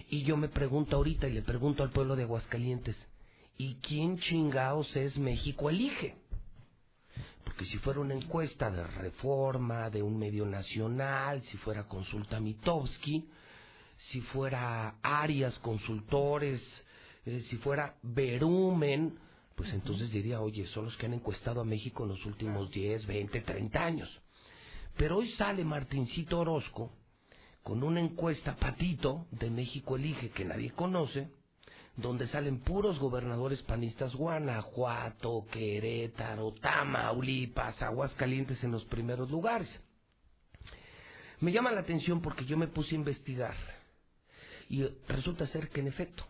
Y 0.09 0.23
yo 0.23 0.35
me 0.35 0.49
pregunto 0.49 0.97
ahorita 0.97 1.27
y 1.27 1.33
le 1.33 1.41
pregunto 1.41 1.83
al 1.83 1.91
pueblo 1.91 2.15
de 2.15 2.23
Aguascalientes, 2.23 2.97
¿y 3.57 3.75
quién 3.75 4.17
chingaos 4.19 4.93
es 4.95 5.17
México 5.17 5.69
Elige? 5.69 6.15
Porque 7.45 7.65
si 7.65 7.77
fuera 7.77 8.01
una 8.01 8.13
encuesta 8.13 8.69
de 8.69 8.85
reforma, 8.85 9.89
de 9.89 10.01
un 10.01 10.17
medio 10.17 10.45
nacional, 10.45 11.41
si 11.43 11.57
fuera 11.57 11.87
consulta 11.87 12.39
Mitowski, 12.39 13.29
si 14.11 14.21
fuera 14.21 14.95
Arias 15.01 15.57
Consultores, 15.59 16.61
eh, 17.25 17.41
si 17.49 17.57
fuera 17.57 17.95
Verumen, 18.01 19.17
pues 19.59 19.73
entonces 19.73 20.09
diría, 20.09 20.39
oye, 20.39 20.65
son 20.67 20.85
los 20.85 20.95
que 20.95 21.05
han 21.05 21.15
encuestado 21.15 21.59
a 21.59 21.65
México 21.65 22.03
en 22.03 22.11
los 22.11 22.25
últimos 22.25 22.71
10, 22.71 23.05
20, 23.05 23.41
30 23.41 23.83
años. 23.83 24.21
Pero 24.95 25.17
hoy 25.17 25.29
sale 25.31 25.65
Martincito 25.65 26.39
Orozco 26.39 26.93
con 27.61 27.83
una 27.83 27.99
encuesta 27.99 28.55
patito 28.55 29.27
de 29.31 29.49
México 29.49 29.97
Elige 29.97 30.29
que 30.29 30.45
nadie 30.45 30.71
conoce, 30.71 31.27
donde 31.97 32.27
salen 32.27 32.61
puros 32.61 32.99
gobernadores 32.99 33.61
panistas, 33.63 34.15
Guanajuato, 34.15 35.45
Querétaro, 35.51 36.53
Tamaulipas, 36.61 37.81
Aguascalientes 37.81 38.63
en 38.63 38.71
los 38.71 38.85
primeros 38.85 39.29
lugares. 39.29 39.69
Me 41.41 41.51
llama 41.51 41.71
la 41.71 41.81
atención 41.81 42.21
porque 42.21 42.45
yo 42.45 42.55
me 42.55 42.69
puse 42.69 42.95
a 42.95 42.99
investigar 42.99 43.55
y 44.69 44.85
resulta 45.09 45.47
ser 45.47 45.67
que 45.67 45.81
en 45.81 45.87
efecto 45.87 46.25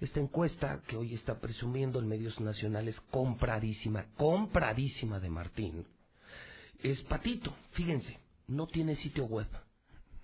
esta 0.00 0.20
encuesta 0.20 0.80
que 0.86 0.96
hoy 0.96 1.14
está 1.14 1.40
presumiendo 1.40 1.98
en 1.98 2.08
medios 2.08 2.38
nacionales, 2.40 3.00
compradísima, 3.10 4.06
compradísima 4.16 5.18
de 5.18 5.30
Martín, 5.30 5.86
es 6.82 7.00
patito, 7.02 7.54
fíjense, 7.72 8.18
no 8.46 8.66
tiene 8.66 8.96
sitio 8.96 9.24
web, 9.24 9.48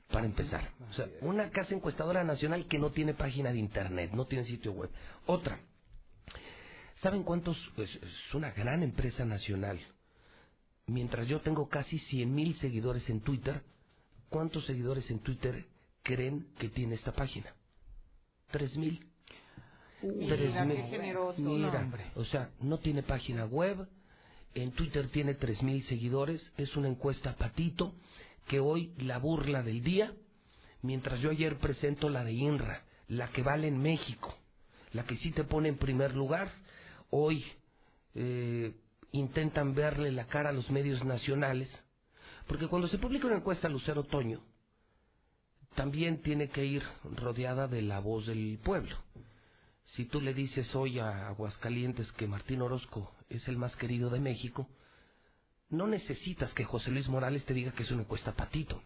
para 0.08 0.26
empezar. 0.26 0.72
O 0.90 0.92
sea, 0.92 1.08
una 1.22 1.50
casa 1.50 1.74
encuestadora 1.74 2.22
nacional 2.22 2.66
que 2.66 2.78
no 2.78 2.90
tiene 2.90 3.14
página 3.14 3.52
de 3.52 3.58
internet, 3.58 4.12
no 4.12 4.26
tiene 4.26 4.44
sitio 4.44 4.72
web. 4.72 4.90
Otra, 5.26 5.58
¿saben 7.02 7.24
cuántos? 7.24 7.58
es 7.76 8.34
una 8.34 8.52
gran 8.52 8.82
empresa 8.82 9.24
nacional. 9.24 9.80
Mientras 10.86 11.26
yo 11.26 11.40
tengo 11.40 11.68
casi 11.68 11.98
100 11.98 12.32
mil 12.34 12.56
seguidores 12.58 13.08
en 13.08 13.20
Twitter, 13.20 13.62
¿cuántos 14.28 14.66
seguidores 14.66 15.10
en 15.10 15.20
Twitter 15.20 15.66
creen 16.02 16.46
que 16.58 16.68
tiene 16.68 16.94
esta 16.94 17.12
página? 17.12 17.54
Tres 18.50 18.76
mil. 18.76 19.13
Qué 20.28 20.86
generoso. 20.90 21.40
Mira, 21.40 21.88
o 22.14 22.24
sea, 22.24 22.50
no 22.60 22.78
tiene 22.78 23.02
página 23.02 23.46
web, 23.46 23.88
en 24.54 24.72
Twitter 24.72 25.08
tiene 25.08 25.34
tres 25.34 25.62
mil 25.62 25.82
seguidores, 25.84 26.52
es 26.56 26.76
una 26.76 26.88
encuesta 26.88 27.36
patito, 27.36 27.94
que 28.46 28.60
hoy 28.60 28.92
la 28.98 29.18
burla 29.18 29.62
del 29.62 29.82
día, 29.82 30.12
mientras 30.82 31.20
yo 31.20 31.30
ayer 31.30 31.56
presento 31.58 32.10
la 32.10 32.24
de 32.24 32.32
INRA, 32.32 32.84
la 33.08 33.28
que 33.28 33.42
vale 33.42 33.68
en 33.68 33.80
México, 33.80 34.36
la 34.92 35.04
que 35.04 35.16
sí 35.16 35.30
te 35.30 35.44
pone 35.44 35.68
en 35.68 35.78
primer 35.78 36.14
lugar. 36.14 36.50
hoy 37.10 37.44
eh, 38.14 38.72
intentan 39.12 39.74
verle 39.74 40.10
la 40.12 40.26
cara 40.26 40.50
a 40.50 40.52
los 40.52 40.70
medios 40.70 41.04
nacionales, 41.04 41.70
porque 42.46 42.68
cuando 42.68 42.88
se 42.88 42.98
publica 42.98 43.26
una 43.26 43.36
encuesta 43.36 43.68
Lucero 43.68 44.02
Otoño, 44.02 44.40
también 45.74 46.20
tiene 46.22 46.48
que 46.48 46.64
ir 46.64 46.82
rodeada 47.16 47.66
de 47.66 47.82
la 47.82 48.00
voz 48.00 48.26
del 48.26 48.58
pueblo. 48.62 48.96
Si 49.94 50.06
tú 50.06 50.20
le 50.20 50.34
dices 50.34 50.74
hoy 50.74 50.98
a 50.98 51.28
Aguascalientes 51.28 52.10
que 52.12 52.26
Martín 52.26 52.62
Orozco 52.62 53.14
es 53.28 53.46
el 53.46 53.56
más 53.56 53.76
querido 53.76 54.10
de 54.10 54.18
México, 54.18 54.68
no 55.70 55.86
necesitas 55.86 56.52
que 56.52 56.64
José 56.64 56.90
Luis 56.90 57.08
Morales 57.08 57.44
te 57.44 57.54
diga 57.54 57.70
que 57.70 57.84
es 57.84 57.90
una 57.92 58.02
encuesta 58.02 58.32
patito. 58.32 58.82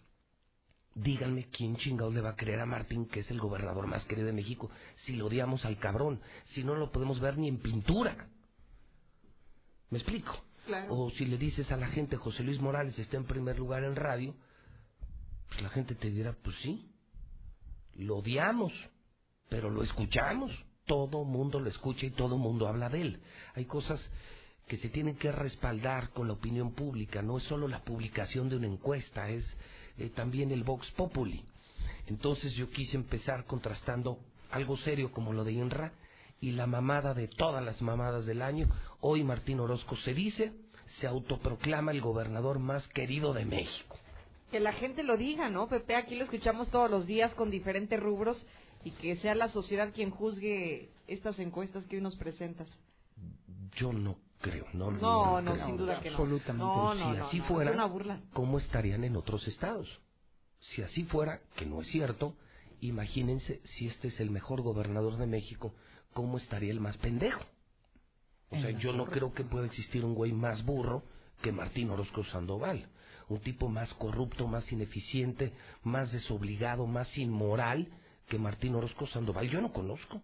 Díganme 0.95 1.49
quién 1.49 1.77
chingados 1.77 2.13
le 2.13 2.21
va 2.21 2.31
a 2.31 2.37
creer 2.37 2.61
a 2.61 2.67
Martín 2.67 3.07
que 3.07 3.21
es 3.21 3.31
el 3.31 3.39
gobernador 3.39 3.87
más 3.87 4.05
querido 4.05 4.27
de 4.27 4.35
México 4.35 4.71
si 5.07 5.17
lo 5.17 5.27
odiamos 5.27 5.65
al 5.65 5.79
cabrón, 5.79 6.21
si 6.53 6.63
no 6.63 6.75
lo 6.75 6.93
podemos 6.93 7.21
ver 7.21 7.39
ni 7.39 7.49
en 7.49 7.59
pintura. 7.59 8.29
¿Me 9.89 9.99
explico? 9.99 10.45
O 10.91 11.11
si 11.13 11.25
le 11.25 11.39
dices 11.39 11.73
a 11.73 11.79
la 11.79 11.89
gente 11.89 12.17
José 12.17 12.43
Luis 12.43 12.61
Morales 12.61 12.99
está 12.99 13.17
en 13.17 13.25
primer 13.25 13.59
lugar 13.59 13.83
en 13.83 13.97
radio, 13.97 14.35
pues 15.49 15.63
la 15.63 15.71
gente 15.71 15.95
te 15.95 16.11
dirá, 16.11 16.35
pues 16.35 16.57
sí, 16.57 16.93
lo 17.95 18.19
odiamos, 18.19 18.75
pero 19.49 19.71
lo 19.71 19.83
escuchamos. 19.83 20.53
Todo 20.89 21.23
mundo 21.23 21.61
lo 21.61 21.69
escucha 21.69 22.07
y 22.07 22.11
todo 22.11 22.37
mundo 22.37 22.67
habla 22.67 22.89
de 22.89 23.03
él. 23.03 23.21
Hay 23.55 23.67
cosas 23.67 24.01
que 24.67 24.79
se 24.79 24.89
tienen 24.89 25.17
que 25.17 25.31
respaldar 25.31 26.11
con 26.11 26.27
la 26.27 26.33
opinión 26.33 26.73
pública. 26.73 27.23
No 27.23 27.39
es 27.39 27.45
solo 27.45 27.69
la 27.69 27.85
publicación 27.85 28.49
de 28.49 28.57
una 28.57 28.67
encuesta, 28.67 29.29
es 29.29 29.45
eh, 29.99 30.09
también 30.09 30.51
el 30.51 30.65
Vox 30.65 30.91
Populi. 30.93 31.45
Entonces 32.07 32.55
yo 32.55 32.71
quise 32.71 32.97
empezar 32.97 33.45
contrastando 33.45 34.19
algo 34.51 34.77
serio 34.79 35.13
como 35.13 35.33
lo 35.33 35.45
de 35.45 35.53
INRA 35.53 35.93
y 36.41 36.53
la 36.53 36.67
mamada 36.67 37.15
de 37.15 37.29
todas 37.29 37.65
las 37.65 37.81
mamadas 37.83 38.27
del 38.27 38.43
año. 38.43 38.69
Hoy 39.01 39.25
Martín 39.25 39.61
Orozco 39.61 39.97
se 39.97 40.15
dice, 40.15 40.53
se 41.01 41.07
autoproclama 41.07 41.93
el 41.93 42.01
gobernador 42.01 42.59
más 42.59 42.87
querido 42.89 43.35
de 43.35 43.45
México. 43.45 43.99
Que 44.51 44.61
la 44.61 44.73
gente 44.73 45.03
lo 45.03 45.19
diga, 45.19 45.51
¿no, 45.51 45.69
Pepe? 45.69 45.97
Aquí 45.97 46.15
lo 46.15 46.25
escuchamos 46.25 46.71
todos 46.71 46.91
los 46.91 47.07
días 47.07 47.35
con 47.35 47.51
diferentes 47.51 48.01
rubros 48.01 48.43
y 48.85 48.91
que 48.93 49.17
sea 49.17 49.35
la 49.35 49.49
sociedad 49.49 49.93
quien 49.93 50.11
juzgue 50.11 50.91
estas 51.07 51.39
encuestas 51.39 51.85
que 51.87 51.97
hoy 51.97 52.03
nos 52.03 52.17
presentas. 52.17 52.69
Yo 53.77 53.93
no 53.93 54.17
creo, 54.41 54.67
no. 54.73 54.91
No, 54.91 55.41
no, 55.41 55.67
sin 55.67 55.77
duda 55.77 56.01
que 56.01 56.11
no. 56.11 56.19
Absolutamente. 56.19 56.65
No, 56.65 56.95
si 56.95 57.19
no, 57.19 57.27
así 57.27 57.39
no, 57.39 57.45
fuera, 57.45 57.71
es 57.71 57.77
una 57.77 57.87
burla. 57.87 58.21
¿cómo 58.33 58.59
estarían 58.59 59.05
en 59.05 59.17
otros 59.17 59.47
estados? 59.49 60.01
Si 60.61 60.83
así 60.83 61.05
fuera, 61.05 61.41
que 61.57 61.67
no 61.67 61.81
es 61.81 61.89
cierto, 61.89 62.35
imagínense 62.81 63.61
si 63.65 63.87
este 63.87 64.09
es 64.09 64.21
el 64.21 64.31
mejor 64.31 64.63
gobernador 64.63 65.17
de 65.17 65.27
México, 65.27 65.75
¿cómo 66.13 66.39
estaría 66.39 66.73
el 66.73 66.81
más 66.81 66.97
pendejo? 66.99 67.45
O 68.51 68.59
sea, 68.61 68.71
yo 68.71 68.93
no 68.93 69.05
creo 69.07 69.33
que 69.35 69.45
pueda 69.45 69.67
existir 69.67 70.05
un 70.05 70.15
güey 70.15 70.33
más 70.33 70.65
burro 70.65 71.03
que 71.43 71.53
Martín 71.53 71.91
Orozco 71.91 72.25
Sandoval. 72.25 72.89
Un 73.29 73.41
tipo 73.41 73.69
más 73.69 73.93
corrupto, 73.95 74.49
más 74.49 74.73
ineficiente, 74.73 75.53
más 75.83 76.11
desobligado, 76.13 76.87
más 76.87 77.17
inmoral 77.19 77.89
que 78.29 78.39
Martín 78.39 78.75
Orozco 78.75 79.07
Sandoval. 79.07 79.49
Yo 79.49 79.61
no 79.61 79.73
conozco. 79.73 80.23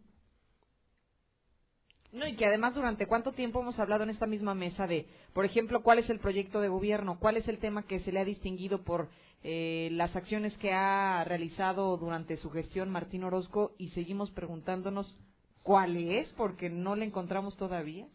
No, 2.13 2.29
y 2.29 2.37
que 2.37 2.47
además 2.47 2.77
durante 2.77 3.09
cuánto 3.09 3.33
tiempo 3.33 3.61
hemos 3.61 3.81
hablado 3.81 4.05
en 4.05 4.11
esta 4.11 4.27
misma 4.27 4.55
mesa 4.55 4.87
de, 4.87 5.09
por 5.33 5.45
ejemplo, 5.45 5.83
cuál 5.83 5.99
es 5.99 6.09
el 6.09 6.21
proyecto 6.21 6.61
de 6.61 6.69
gobierno, 6.69 7.19
cuál 7.19 7.37
es 7.37 7.49
el 7.49 7.59
tema 7.59 7.83
que 7.83 7.99
se 8.01 8.13
le 8.13 8.21
ha 8.21 8.25
distinguido 8.25 8.85
por 8.85 9.09
eh, 9.43 9.89
las 9.93 10.15
acciones 10.15 10.57
que 10.59 10.73
ha 10.73 11.25
realizado 11.25 11.97
durante 11.97 12.37
su 12.37 12.51
gestión 12.51 12.89
Martín 12.89 13.25
Orozco 13.25 13.75
y 13.79 13.89
seguimos 13.89 14.31
preguntándonos 14.31 15.19
cuál 15.65 15.97
es 15.97 16.33
porque 16.35 16.71
no 16.71 16.95
le 16.95 17.05
encontramos 17.05 17.57
todavía. 17.57 18.07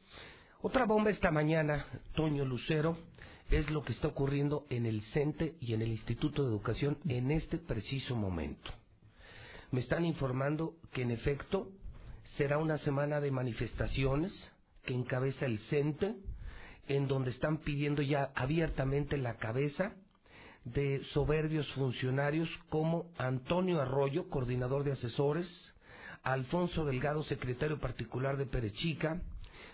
Otra 0.61 0.85
bomba 0.85 1.09
esta 1.09 1.29
mañana, 1.29 1.85
Toño 2.13 2.45
Lucero, 2.45 2.97
es 3.49 3.69
lo 3.69 3.83
que 3.83 3.91
está 3.91 4.07
ocurriendo 4.07 4.65
en 4.69 4.85
el 4.85 5.01
CENTE 5.11 5.55
y 5.59 5.73
en 5.73 5.81
el 5.81 5.89
Instituto 5.89 6.43
de 6.43 6.49
Educación 6.49 6.99
en 7.07 7.31
este 7.31 7.57
preciso 7.57 8.15
momento. 8.15 8.71
Me 9.71 9.81
están 9.81 10.05
informando 10.05 10.75
que 10.91 11.03
en 11.03 11.11
efecto 11.11 11.69
será 12.37 12.57
una 12.57 12.77
semana 12.79 13.19
de 13.19 13.31
manifestaciones 13.31 14.31
que 14.83 14.93
encabeza 14.93 15.45
el 15.45 15.59
CENTE, 15.69 16.15
en 16.87 17.07
donde 17.07 17.29
están 17.29 17.57
pidiendo 17.57 18.01
ya 18.01 18.31
abiertamente 18.35 19.17
la 19.17 19.35
cabeza 19.35 19.93
de 20.65 21.03
soberbios 21.13 21.67
funcionarios 21.73 22.49
como 22.69 23.11
Antonio 23.17 23.81
Arroyo, 23.81 24.27
coordinador 24.29 24.83
de 24.83 24.93
asesores, 24.93 25.47
Alfonso 26.23 26.85
Delgado, 26.85 27.23
secretario 27.23 27.79
particular 27.79 28.37
de 28.37 28.45
Perechica, 28.45 29.21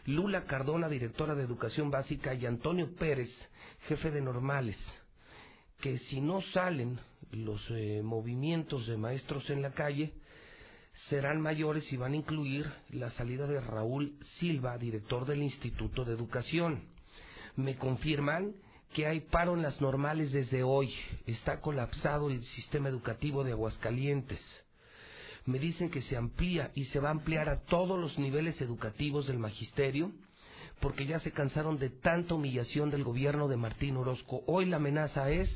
Lula 0.06 0.44
Cardona, 0.44 0.90
directora 0.90 1.36
de 1.36 1.44
Educación 1.44 1.90
Básica, 1.90 2.34
y 2.34 2.46
Antonio 2.46 2.94
Pérez, 2.96 3.30
jefe 3.88 4.12
de 4.12 4.22
Normales, 4.22 4.78
que 5.80 5.98
si 6.00 6.22
no 6.22 6.42
salen 6.54 7.00
los 7.36 7.62
eh, 7.70 8.02
movimientos 8.04 8.88
de 8.88 8.98
maestros 8.98 9.50
en 9.50 9.62
la 9.62 9.72
calle, 9.72 10.14
serán 11.10 11.42
mayores 11.42 11.92
y 11.92 11.98
van 11.98 12.14
a 12.14 12.18
incluir 12.18 12.72
la 12.90 13.10
salida 13.12 13.48
de 13.48 13.60
Raúl 13.60 14.18
Silva, 14.40 14.78
director 14.78 15.26
del 15.26 15.44
Instituto 15.44 16.06
de 16.06 16.14
Educación. 16.14 16.84
Me 17.56 17.76
confirman 17.76 18.56
que 18.94 19.06
hay 19.06 19.20
paro 19.20 19.56
en 19.56 19.62
las 19.62 19.82
normales 19.82 20.32
desde 20.32 20.64
hoy. 20.64 20.94
Está 21.26 21.60
colapsado 21.60 22.30
el 22.30 22.44
sistema 22.44 22.90
educativo 22.90 23.44
de 23.44 23.52
Aguascalientes. 23.52 24.40
Me 25.46 25.60
dicen 25.60 25.90
que 25.90 26.02
se 26.02 26.18
amplía 26.18 26.72
y 26.76 26.86
se 26.86 27.00
va 27.00 27.10
a 27.10 27.12
ampliar 27.12 27.50
a 27.50 27.62
todos 27.66 28.00
los 28.00 28.18
niveles 28.18 28.60
educativos 28.62 29.28
del 29.28 29.38
magisterio 29.38 30.12
porque 30.80 31.06
ya 31.06 31.20
se 31.20 31.32
cansaron 31.32 31.78
de 31.78 31.90
tanta 31.90 32.36
humillación 32.36 32.90
del 32.90 33.04
gobierno 33.04 33.48
de 33.48 33.58
Martín 33.58 33.98
Orozco. 33.98 34.44
Hoy 34.48 34.66
la 34.66 34.78
amenaza 34.78 35.30
es 35.30 35.50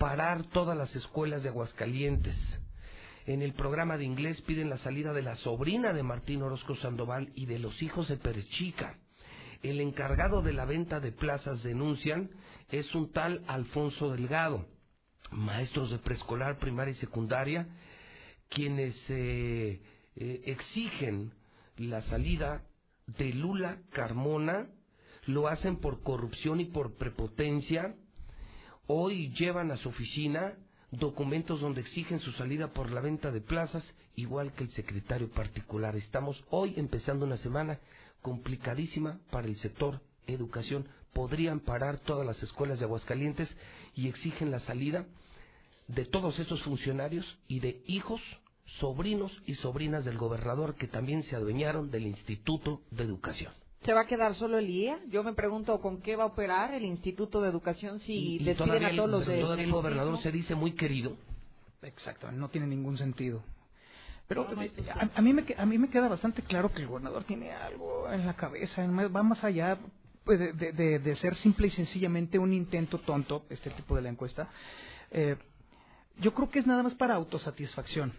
parar 0.00 0.44
todas 0.44 0.74
las 0.78 0.96
escuelas 0.96 1.42
de 1.42 1.50
Aguascalientes. 1.50 2.34
En 3.26 3.42
el 3.42 3.52
programa 3.52 3.98
de 3.98 4.04
inglés 4.04 4.40
piden 4.40 4.70
la 4.70 4.78
salida 4.78 5.12
de 5.12 5.20
la 5.20 5.36
sobrina 5.36 5.92
de 5.92 6.02
Martín 6.02 6.40
Orozco 6.40 6.74
Sandoval 6.76 7.30
y 7.34 7.44
de 7.44 7.58
los 7.58 7.82
hijos 7.82 8.08
de 8.08 8.16
Perechica. 8.16 8.98
El 9.62 9.78
encargado 9.78 10.40
de 10.40 10.54
la 10.54 10.64
venta 10.64 11.00
de 11.00 11.12
plazas 11.12 11.62
denuncian 11.62 12.30
es 12.70 12.94
un 12.94 13.12
tal 13.12 13.44
Alfonso 13.46 14.10
Delgado. 14.10 14.66
Maestros 15.32 15.90
de 15.90 15.98
preescolar, 15.98 16.58
primaria 16.58 16.92
y 16.92 16.96
secundaria, 16.96 17.68
quienes 18.48 18.96
eh, 19.10 19.82
eh, 20.16 20.42
exigen 20.46 21.34
la 21.76 22.00
salida 22.00 22.64
de 23.06 23.34
Lula 23.34 23.82
Carmona, 23.90 24.66
lo 25.26 25.46
hacen 25.46 25.76
por 25.76 26.02
corrupción 26.02 26.58
y 26.58 26.64
por 26.64 26.96
prepotencia. 26.96 27.94
Hoy 28.92 29.32
llevan 29.38 29.70
a 29.70 29.76
su 29.76 29.90
oficina 29.90 30.52
documentos 30.90 31.60
donde 31.60 31.80
exigen 31.80 32.18
su 32.18 32.32
salida 32.32 32.72
por 32.72 32.90
la 32.90 33.00
venta 33.00 33.30
de 33.30 33.40
plazas, 33.40 33.88
igual 34.16 34.52
que 34.52 34.64
el 34.64 34.72
secretario 34.72 35.30
particular. 35.30 35.94
Estamos 35.94 36.42
hoy 36.50 36.74
empezando 36.76 37.24
una 37.24 37.36
semana 37.36 37.78
complicadísima 38.20 39.20
para 39.30 39.46
el 39.46 39.54
sector 39.58 40.00
educación. 40.26 40.88
Podrían 41.12 41.60
parar 41.60 42.00
todas 42.00 42.26
las 42.26 42.42
escuelas 42.42 42.80
de 42.80 42.86
Aguascalientes 42.86 43.48
y 43.94 44.08
exigen 44.08 44.50
la 44.50 44.58
salida 44.58 45.06
de 45.86 46.04
todos 46.06 46.36
estos 46.40 46.60
funcionarios 46.64 47.38
y 47.46 47.60
de 47.60 47.84
hijos, 47.86 48.20
sobrinos 48.80 49.30
y 49.46 49.54
sobrinas 49.54 50.04
del 50.04 50.18
gobernador 50.18 50.74
que 50.74 50.88
también 50.88 51.22
se 51.22 51.36
adueñaron 51.36 51.92
del 51.92 52.08
Instituto 52.08 52.82
de 52.90 53.04
Educación. 53.04 53.52
¿Se 53.84 53.94
va 53.94 54.02
a 54.02 54.06
quedar 54.06 54.34
solo 54.34 54.58
el 54.58 54.68
IE? 54.68 54.94
Yo 55.08 55.24
me 55.24 55.32
pregunto 55.32 55.80
con 55.80 56.02
qué 56.02 56.14
va 56.14 56.24
a 56.24 56.26
operar 56.26 56.74
el 56.74 56.84
Instituto 56.84 57.40
de 57.40 57.48
Educación 57.48 57.98
si 58.00 58.34
Y 58.34 58.38
despiden 58.44 58.56
todavía 58.56 58.88
a 58.88 58.90
el- 58.90 58.96
todos 58.96 59.10
los 59.10 59.20
pero 59.24 59.32
de 59.36 59.40
todavía 59.42 59.64
el 59.64 59.72
gobernador 59.72 60.18
se 60.22 60.30
dice 60.32 60.54
muy 60.54 60.72
querido. 60.72 61.16
Exacto, 61.82 62.30
no 62.30 62.50
tiene 62.50 62.66
ningún 62.66 62.98
sentido. 62.98 63.42
Pero 64.28 64.44
No, 64.44 64.56
no, 64.56 64.62
eh, 64.62 64.70
a, 64.94 65.18
a 65.18 65.22
mí 65.22 65.32
me, 65.32 65.44
que- 65.44 65.54
a 65.56 65.64
mí 65.64 65.78
me 65.78 65.88
queda 65.88 66.08
bastante 66.08 66.42
claro 66.42 66.70
que 66.70 66.82
el 66.82 66.88
gobernador 66.88 67.24
tiene 67.24 67.52
algo 67.52 68.10
en 68.12 68.26
la 68.26 68.36
cabeza, 68.36 68.86
va 68.86 69.22
más 69.22 69.42
allá 69.44 69.78
pues, 70.24 70.38
de, 70.38 70.52
de- 70.52 70.72
de- 70.72 70.98
de 70.98 71.16
ser 71.16 71.34
simple 71.36 71.68
y 71.68 71.70
sencillamente 71.70 72.38
un 72.38 72.52
intento 72.52 72.98
tonto, 72.98 73.46
este 73.48 73.70
tipo 73.70 73.96
de 73.96 74.02
la 74.02 74.10
encuesta. 74.10 74.50
Eh, 75.10 75.36
yo 76.18 76.34
creo 76.34 76.50
que 76.50 76.58
es 76.58 76.66
nada 76.66 76.82
más 76.82 76.94
para 76.94 77.14
autosatisfacción. 77.14 78.12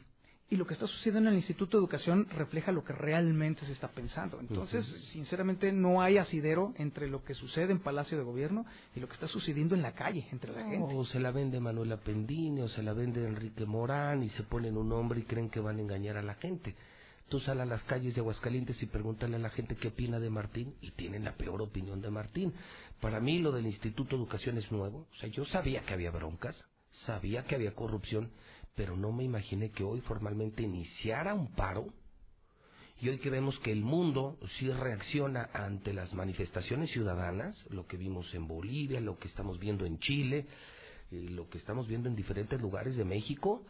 Y 0.52 0.58
lo 0.58 0.68
que 0.68 0.74
está 0.74 0.86
sucediendo 0.86 1.30
en 1.30 1.36
el 1.36 1.40
Instituto 1.40 1.78
de 1.78 1.82
Educación 1.82 2.28
refleja 2.30 2.74
lo 2.74 2.84
que 2.84 2.92
realmente 2.92 3.66
se 3.66 3.72
está 3.72 3.88
pensando. 3.88 4.38
Entonces, 4.38 4.86
sinceramente, 5.14 5.72
no 5.72 6.02
hay 6.02 6.18
asidero 6.18 6.74
entre 6.76 7.08
lo 7.08 7.24
que 7.24 7.34
sucede 7.34 7.72
en 7.72 7.80
Palacio 7.80 8.18
de 8.18 8.26
Gobierno 8.26 8.66
y 8.94 9.00
lo 9.00 9.08
que 9.08 9.14
está 9.14 9.30
sucediendo 9.30 9.76
en 9.76 9.82
la 9.82 9.94
calle, 9.94 10.28
entre 10.30 10.52
la 10.52 10.66
gente. 10.66 10.94
O 10.94 11.06
se 11.06 11.22
la 11.22 11.32
vende 11.32 11.62
Manuela 11.62 11.96
Pendini 11.96 12.60
o 12.60 12.68
se 12.68 12.84
la 12.84 12.92
vende 12.92 13.26
Enrique 13.26 13.66
Morán 13.66 14.24
y 14.24 14.30
se 14.30 14.44
ponen 14.44 14.76
un 14.76 14.90
nombre 14.90 15.22
y 15.22 15.24
creen 15.24 15.50
que 15.50 15.62
van 15.62 15.78
a 15.78 15.82
engañar 15.82 16.18
a 16.18 16.22
la 16.22 16.36
gente. 16.36 16.76
Tú 17.30 17.40
sal 17.40 17.62
a 17.62 17.66
las 17.66 17.82
calles 17.84 18.14
de 18.14 18.20
Aguascalientes 18.20 18.84
y 18.84 18.88
pregúntale 18.88 19.38
a 19.38 19.40
la 19.40 19.52
gente 19.52 19.78
qué 19.78 19.88
opina 19.88 20.20
de 20.20 20.30
Martín 20.30 20.76
y 20.82 20.92
tienen 20.92 21.24
la 21.24 21.32
peor 21.38 21.62
opinión 21.62 22.02
de 22.02 22.12
Martín. 22.12 22.54
Para 23.00 23.22
mí 23.22 23.40
lo 23.40 23.54
del 23.54 23.68
Instituto 23.68 24.18
de 24.18 24.22
Educación 24.22 24.58
es 24.58 24.70
nuevo. 24.70 25.08
O 25.14 25.16
sea, 25.16 25.30
yo 25.30 25.46
sabía 25.46 25.84
que 25.84 25.94
había 25.94 26.12
broncas, 26.12 26.62
sabía 27.06 27.46
que 27.46 27.56
había 27.56 27.74
corrupción, 27.74 28.32
pero 28.76 28.96
no 28.96 29.12
me 29.12 29.24
imaginé 29.24 29.72
que 29.72 29.84
hoy 29.84 30.02
formalmente 30.02 30.64
iniciara 30.64 31.34
un 31.34 31.54
paro. 31.54 31.88
Y 33.00 33.10
hoy 33.10 33.18
que 33.18 33.32
vemos 33.32 33.58
que 33.60 33.72
el 33.72 33.82
mundo 33.82 34.38
sí 34.60 34.72
reacciona 34.72 35.50
ante 35.54 35.92
las 35.92 36.14
manifestaciones 36.14 36.92
ciudadanas, 36.92 37.56
lo 37.70 37.88
que 37.88 37.98
vimos 37.98 38.32
en 38.36 38.48
Bolivia, 38.48 39.00
lo 39.00 39.18
que 39.18 39.28
estamos 39.28 39.60
viendo 39.60 39.86
en 39.86 39.98
Chile, 40.00 40.46
eh, 41.12 41.22
lo 41.30 41.50
que 41.50 41.58
estamos 41.58 41.88
viendo 41.88 42.10
en 42.10 42.16
diferentes 42.16 42.62
lugares 42.62 42.96
de 42.96 43.04
México, 43.04 43.66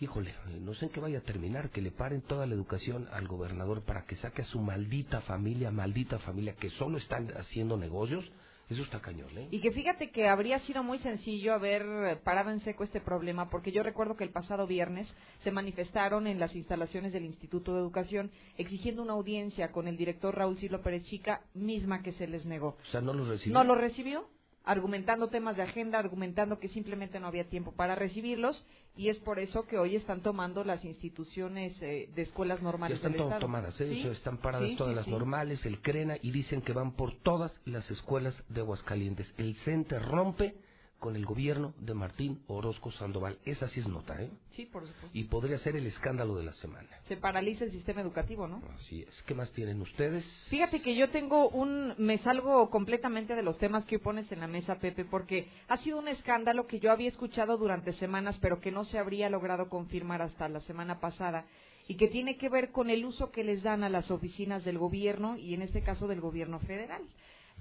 híjole, 0.00 0.30
eh, 0.48 0.58
no 0.60 0.74
sé 0.74 0.86
en 0.86 0.90
qué 0.90 0.98
vaya 0.98 1.18
a 1.18 1.22
terminar, 1.22 1.70
que 1.70 1.80
le 1.80 1.92
paren 1.92 2.22
toda 2.22 2.46
la 2.46 2.54
educación 2.54 3.08
al 3.12 3.28
gobernador 3.28 3.84
para 3.84 4.04
que 4.06 4.16
saque 4.16 4.42
a 4.42 4.46
su 4.46 4.58
maldita 4.58 5.20
familia, 5.20 5.70
maldita 5.70 6.18
familia, 6.18 6.56
que 6.56 6.70
solo 6.70 6.98
están 6.98 7.32
haciendo 7.36 7.76
negocios, 7.76 8.28
eso 8.72 8.82
está 8.82 9.00
cañón, 9.00 9.28
¿eh? 9.36 9.48
Y 9.50 9.60
que 9.60 9.72
fíjate 9.72 10.10
que 10.10 10.28
habría 10.28 10.60
sido 10.60 10.82
muy 10.82 10.98
sencillo 10.98 11.54
haber 11.54 12.20
parado 12.22 12.50
en 12.50 12.60
seco 12.60 12.84
este 12.84 13.00
problema, 13.00 13.50
porque 13.50 13.72
yo 13.72 13.82
recuerdo 13.82 14.16
que 14.16 14.24
el 14.24 14.30
pasado 14.30 14.66
viernes 14.66 15.08
se 15.42 15.50
manifestaron 15.50 16.26
en 16.26 16.40
las 16.40 16.54
instalaciones 16.54 17.12
del 17.12 17.24
Instituto 17.24 17.74
de 17.74 17.80
Educación 17.80 18.30
exigiendo 18.56 19.02
una 19.02 19.14
audiencia 19.14 19.72
con 19.72 19.88
el 19.88 19.96
director 19.96 20.34
Raúl 20.36 20.58
Silo 20.58 20.82
Pérez 20.82 21.04
Chica, 21.04 21.42
misma 21.54 22.02
que 22.02 22.12
se 22.12 22.26
les 22.26 22.44
negó. 22.44 22.76
O 22.82 22.90
sea, 22.90 23.00
no 23.00 23.12
lo 23.12 23.24
recibió. 23.24 23.54
No 23.54 23.64
lo 23.64 23.74
recibió, 23.74 24.28
argumentando 24.64 25.28
temas 25.28 25.56
de 25.56 25.62
agenda, 25.62 25.98
argumentando 25.98 26.58
que 26.58 26.68
simplemente 26.68 27.18
no 27.18 27.26
había 27.26 27.48
tiempo 27.48 27.72
para 27.72 27.94
recibirlos, 27.94 28.66
y 28.96 29.08
es 29.08 29.18
por 29.20 29.38
eso 29.38 29.66
que 29.66 29.78
hoy 29.78 29.96
están 29.96 30.22
tomando 30.22 30.64
las 30.64 30.84
instituciones 30.84 31.80
eh, 31.80 32.10
de 32.14 32.22
escuelas 32.22 32.62
normales 32.62 32.92
ya 32.92 32.96
están 32.96 33.12
del 33.12 33.18
todas 33.18 33.32
Estado. 33.34 33.46
tomadas, 33.46 33.80
¿eh? 33.80 34.10
Están 34.10 34.38
paradas 34.38 34.68
Sí, 34.68 34.76
todas 34.76 34.92
sí, 34.92 34.96
las 34.96 35.08
normales, 35.08 35.64
el 35.66 35.80
CRENA, 35.80 36.16
y 36.22 36.30
dicen 36.30 36.62
que 36.62 36.72
van 36.72 36.92
por 36.92 37.16
todas 37.22 37.58
las 37.64 37.90
escuelas 37.90 38.34
de 38.48 38.60
Aguascalientes. 38.60 39.32
El 39.38 39.56
CENTE 39.64 39.98
rompe 39.98 40.54
con 41.02 41.16
el 41.16 41.26
gobierno 41.26 41.74
de 41.80 41.94
Martín 41.94 42.44
Orozco 42.46 42.92
Sandoval. 42.92 43.36
Esa 43.44 43.66
sí 43.66 43.80
es 43.80 43.88
nota, 43.88 44.22
¿eh? 44.22 44.30
Sí, 44.52 44.66
por 44.66 44.86
supuesto. 44.86 45.10
Y 45.12 45.24
podría 45.24 45.58
ser 45.58 45.74
el 45.74 45.84
escándalo 45.84 46.36
de 46.36 46.44
la 46.44 46.52
semana. 46.52 46.88
Se 47.08 47.16
paraliza 47.16 47.64
el 47.64 47.72
sistema 47.72 48.00
educativo, 48.00 48.46
¿no? 48.46 48.62
Así 48.76 49.02
es. 49.02 49.22
¿Qué 49.24 49.34
más 49.34 49.50
tienen 49.50 49.80
ustedes? 49.80 50.24
Fíjate 50.48 50.80
que 50.80 50.94
yo 50.94 51.10
tengo 51.10 51.48
un, 51.48 51.94
me 51.98 52.18
salgo 52.18 52.70
completamente 52.70 53.34
de 53.34 53.42
los 53.42 53.58
temas 53.58 53.84
que 53.84 53.96
hoy 53.96 54.00
pones 54.00 54.30
en 54.30 54.38
la 54.38 54.46
mesa, 54.46 54.78
Pepe, 54.78 55.04
porque 55.04 55.48
ha 55.66 55.76
sido 55.78 55.98
un 55.98 56.06
escándalo 56.06 56.68
que 56.68 56.78
yo 56.78 56.92
había 56.92 57.08
escuchado 57.08 57.56
durante 57.56 57.94
semanas, 57.94 58.38
pero 58.40 58.60
que 58.60 58.70
no 58.70 58.84
se 58.84 58.96
habría 58.96 59.28
logrado 59.28 59.68
confirmar 59.68 60.22
hasta 60.22 60.48
la 60.48 60.60
semana 60.60 61.00
pasada, 61.00 61.46
y 61.88 61.96
que 61.96 62.06
tiene 62.06 62.36
que 62.36 62.48
ver 62.48 62.70
con 62.70 62.90
el 62.90 63.04
uso 63.04 63.32
que 63.32 63.42
les 63.42 63.64
dan 63.64 63.82
a 63.82 63.88
las 63.88 64.08
oficinas 64.12 64.64
del 64.64 64.78
gobierno, 64.78 65.36
y 65.36 65.54
en 65.54 65.62
este 65.62 65.82
caso 65.82 66.06
del 66.06 66.20
gobierno 66.20 66.60
federal. 66.60 67.02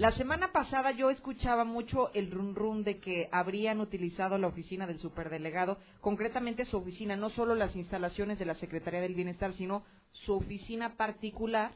La 0.01 0.11
semana 0.13 0.51
pasada 0.51 0.93
yo 0.93 1.11
escuchaba 1.11 1.63
mucho 1.63 2.09
el 2.15 2.31
run 2.31 2.55
run 2.55 2.83
de 2.83 2.97
que 2.97 3.29
habrían 3.31 3.79
utilizado 3.79 4.39
la 4.39 4.47
oficina 4.47 4.87
del 4.87 4.97
superdelegado, 4.97 5.77
concretamente 5.99 6.65
su 6.65 6.77
oficina, 6.77 7.15
no 7.15 7.29
solo 7.29 7.53
las 7.53 7.75
instalaciones 7.75 8.39
de 8.39 8.45
la 8.45 8.55
Secretaría 8.55 8.99
del 8.99 9.13
Bienestar, 9.13 9.53
sino 9.53 9.83
su 10.11 10.33
oficina 10.33 10.97
particular, 10.97 11.73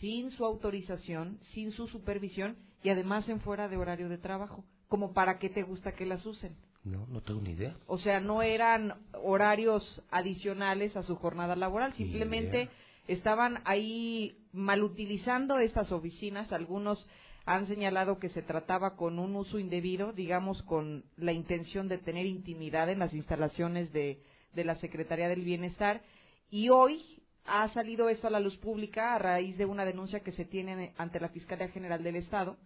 sin 0.00 0.30
su 0.30 0.46
autorización, 0.46 1.38
sin 1.52 1.72
su 1.72 1.88
supervisión 1.88 2.56
y 2.82 2.88
además 2.88 3.28
en 3.28 3.42
fuera 3.42 3.68
de 3.68 3.76
horario 3.76 4.08
de 4.08 4.16
trabajo. 4.16 4.64
Como 4.88 5.12
para 5.12 5.38
qué 5.38 5.50
te 5.50 5.62
gusta 5.62 5.92
que 5.92 6.06
las 6.06 6.24
usen. 6.24 6.56
No, 6.84 7.06
no 7.06 7.20
tengo 7.20 7.42
ni 7.42 7.50
idea. 7.50 7.76
O 7.86 7.98
sea, 7.98 8.20
no 8.20 8.40
eran 8.40 8.94
horarios 9.22 10.02
adicionales 10.10 10.96
a 10.96 11.02
su 11.02 11.16
jornada 11.16 11.54
laboral, 11.54 11.92
simplemente 11.92 12.70
estaban 13.06 13.62
ahí 13.64 14.38
malutilizando 14.52 15.58
estas 15.58 15.92
oficinas. 15.92 16.52
Algunos 16.52 17.08
han 17.44 17.66
señalado 17.66 18.18
que 18.18 18.28
se 18.28 18.42
trataba 18.42 18.96
con 18.96 19.18
un 19.18 19.34
uso 19.36 19.58
indebido, 19.58 20.12
digamos, 20.12 20.62
con 20.62 21.04
la 21.16 21.32
intención 21.32 21.88
de 21.88 21.98
tener 21.98 22.26
intimidad 22.26 22.88
en 22.90 22.98
las 22.98 23.14
instalaciones 23.14 23.92
de, 23.92 24.22
de 24.52 24.64
la 24.64 24.76
Secretaría 24.76 25.28
del 25.28 25.44
Bienestar. 25.44 26.02
Y 26.50 26.68
hoy 26.68 27.22
ha 27.44 27.68
salido 27.68 28.08
esto 28.08 28.26
a 28.26 28.30
la 28.30 28.40
luz 28.40 28.56
pública 28.58 29.14
a 29.14 29.18
raíz 29.18 29.56
de 29.56 29.66
una 29.66 29.84
denuncia 29.84 30.20
que 30.20 30.32
se 30.32 30.44
tiene 30.44 30.94
ante 30.96 31.20
la 31.20 31.30
Fiscalía 31.30 31.68
General 31.68 32.02
del 32.02 32.16
Estado 32.16 32.58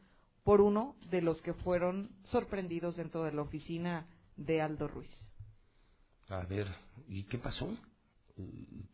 por 0.42 0.60
uno 0.60 0.96
de 1.10 1.22
los 1.22 1.40
que 1.40 1.54
fueron 1.54 2.10
sorprendidos 2.24 2.96
dentro 2.96 3.24
de 3.24 3.32
la 3.32 3.42
oficina 3.42 4.06
de 4.36 4.60
Aldo 4.60 4.88
Ruiz. 4.88 5.10
A 6.28 6.40
ver, 6.44 6.68
¿y 7.08 7.24
qué 7.24 7.38
pasó? 7.38 7.68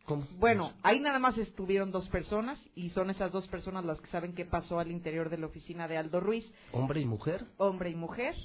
¿Cómo? 0.05 0.25
Bueno, 0.37 0.73
ahí 0.83 0.99
nada 0.99 1.19
más 1.19 1.37
estuvieron 1.37 1.91
dos 1.91 2.07
personas 2.09 2.59
y 2.75 2.89
son 2.89 3.09
esas 3.09 3.31
dos 3.31 3.47
personas 3.47 3.85
las 3.85 3.99
que 4.01 4.07
saben 4.07 4.33
qué 4.33 4.45
pasó 4.45 4.79
al 4.79 4.91
interior 4.91 5.29
de 5.29 5.37
la 5.37 5.47
oficina 5.47 5.87
de 5.87 5.97
Aldo 5.97 6.19
Ruiz, 6.19 6.45
¿Hombre 6.73 7.01
y 7.01 7.05
mujer? 7.05 7.45
hombre 7.57 7.89
y 7.91 7.95
mujer, 7.95 8.35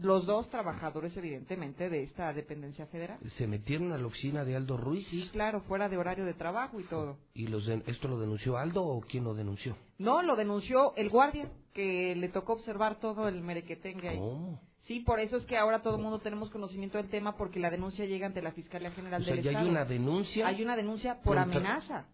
los 0.00 0.26
dos 0.26 0.48
trabajadores 0.50 1.16
evidentemente 1.16 1.88
de 1.88 2.02
esta 2.04 2.32
dependencia 2.32 2.86
federal. 2.86 3.18
¿Se 3.38 3.46
metieron 3.46 3.92
a 3.92 3.98
la 3.98 4.06
oficina 4.06 4.44
de 4.44 4.56
Aldo 4.56 4.76
Ruiz? 4.76 5.06
Sí, 5.08 5.28
claro, 5.32 5.62
fuera 5.62 5.88
de 5.88 5.96
horario 5.96 6.24
de 6.26 6.34
trabajo 6.34 6.78
y 6.80 6.84
todo. 6.84 7.16
¿Y 7.34 7.46
los 7.48 7.64
de- 7.66 7.82
esto 7.86 8.08
lo 8.08 8.18
denunció 8.18 8.58
Aldo 8.58 8.84
o 8.84 9.00
quién 9.00 9.24
lo 9.24 9.34
denunció? 9.34 9.76
No, 9.98 10.22
lo 10.22 10.36
denunció 10.36 10.94
el 10.96 11.08
guardia, 11.08 11.50
que 11.72 12.14
le 12.14 12.28
tocó 12.28 12.52
observar 12.54 13.00
todo 13.00 13.26
el 13.28 13.40
merequetengue 13.42 14.08
ahí. 14.10 14.18
¿Cómo? 14.18 14.60
Sí, 14.86 15.00
por 15.00 15.18
eso 15.20 15.36
es 15.36 15.44
que 15.44 15.56
ahora 15.56 15.82
todo 15.82 15.96
el 15.96 16.02
mundo 16.02 16.20
tenemos 16.20 16.48
conocimiento 16.50 16.98
del 16.98 17.08
tema 17.08 17.36
porque 17.36 17.58
la 17.58 17.70
denuncia 17.70 18.04
llega 18.04 18.26
ante 18.26 18.40
la 18.40 18.52
Fiscalía 18.52 18.90
General 18.92 19.20
O 19.20 19.24
sea, 19.24 19.34
del 19.34 19.42
ya 19.44 19.50
hay 19.50 19.54
Estado. 19.56 19.70
una 19.70 19.84
denuncia. 19.84 20.46
Hay 20.46 20.62
una 20.62 20.76
denuncia 20.76 21.20
por 21.22 21.36
contra- 21.36 21.58
amenaza. 21.60 22.06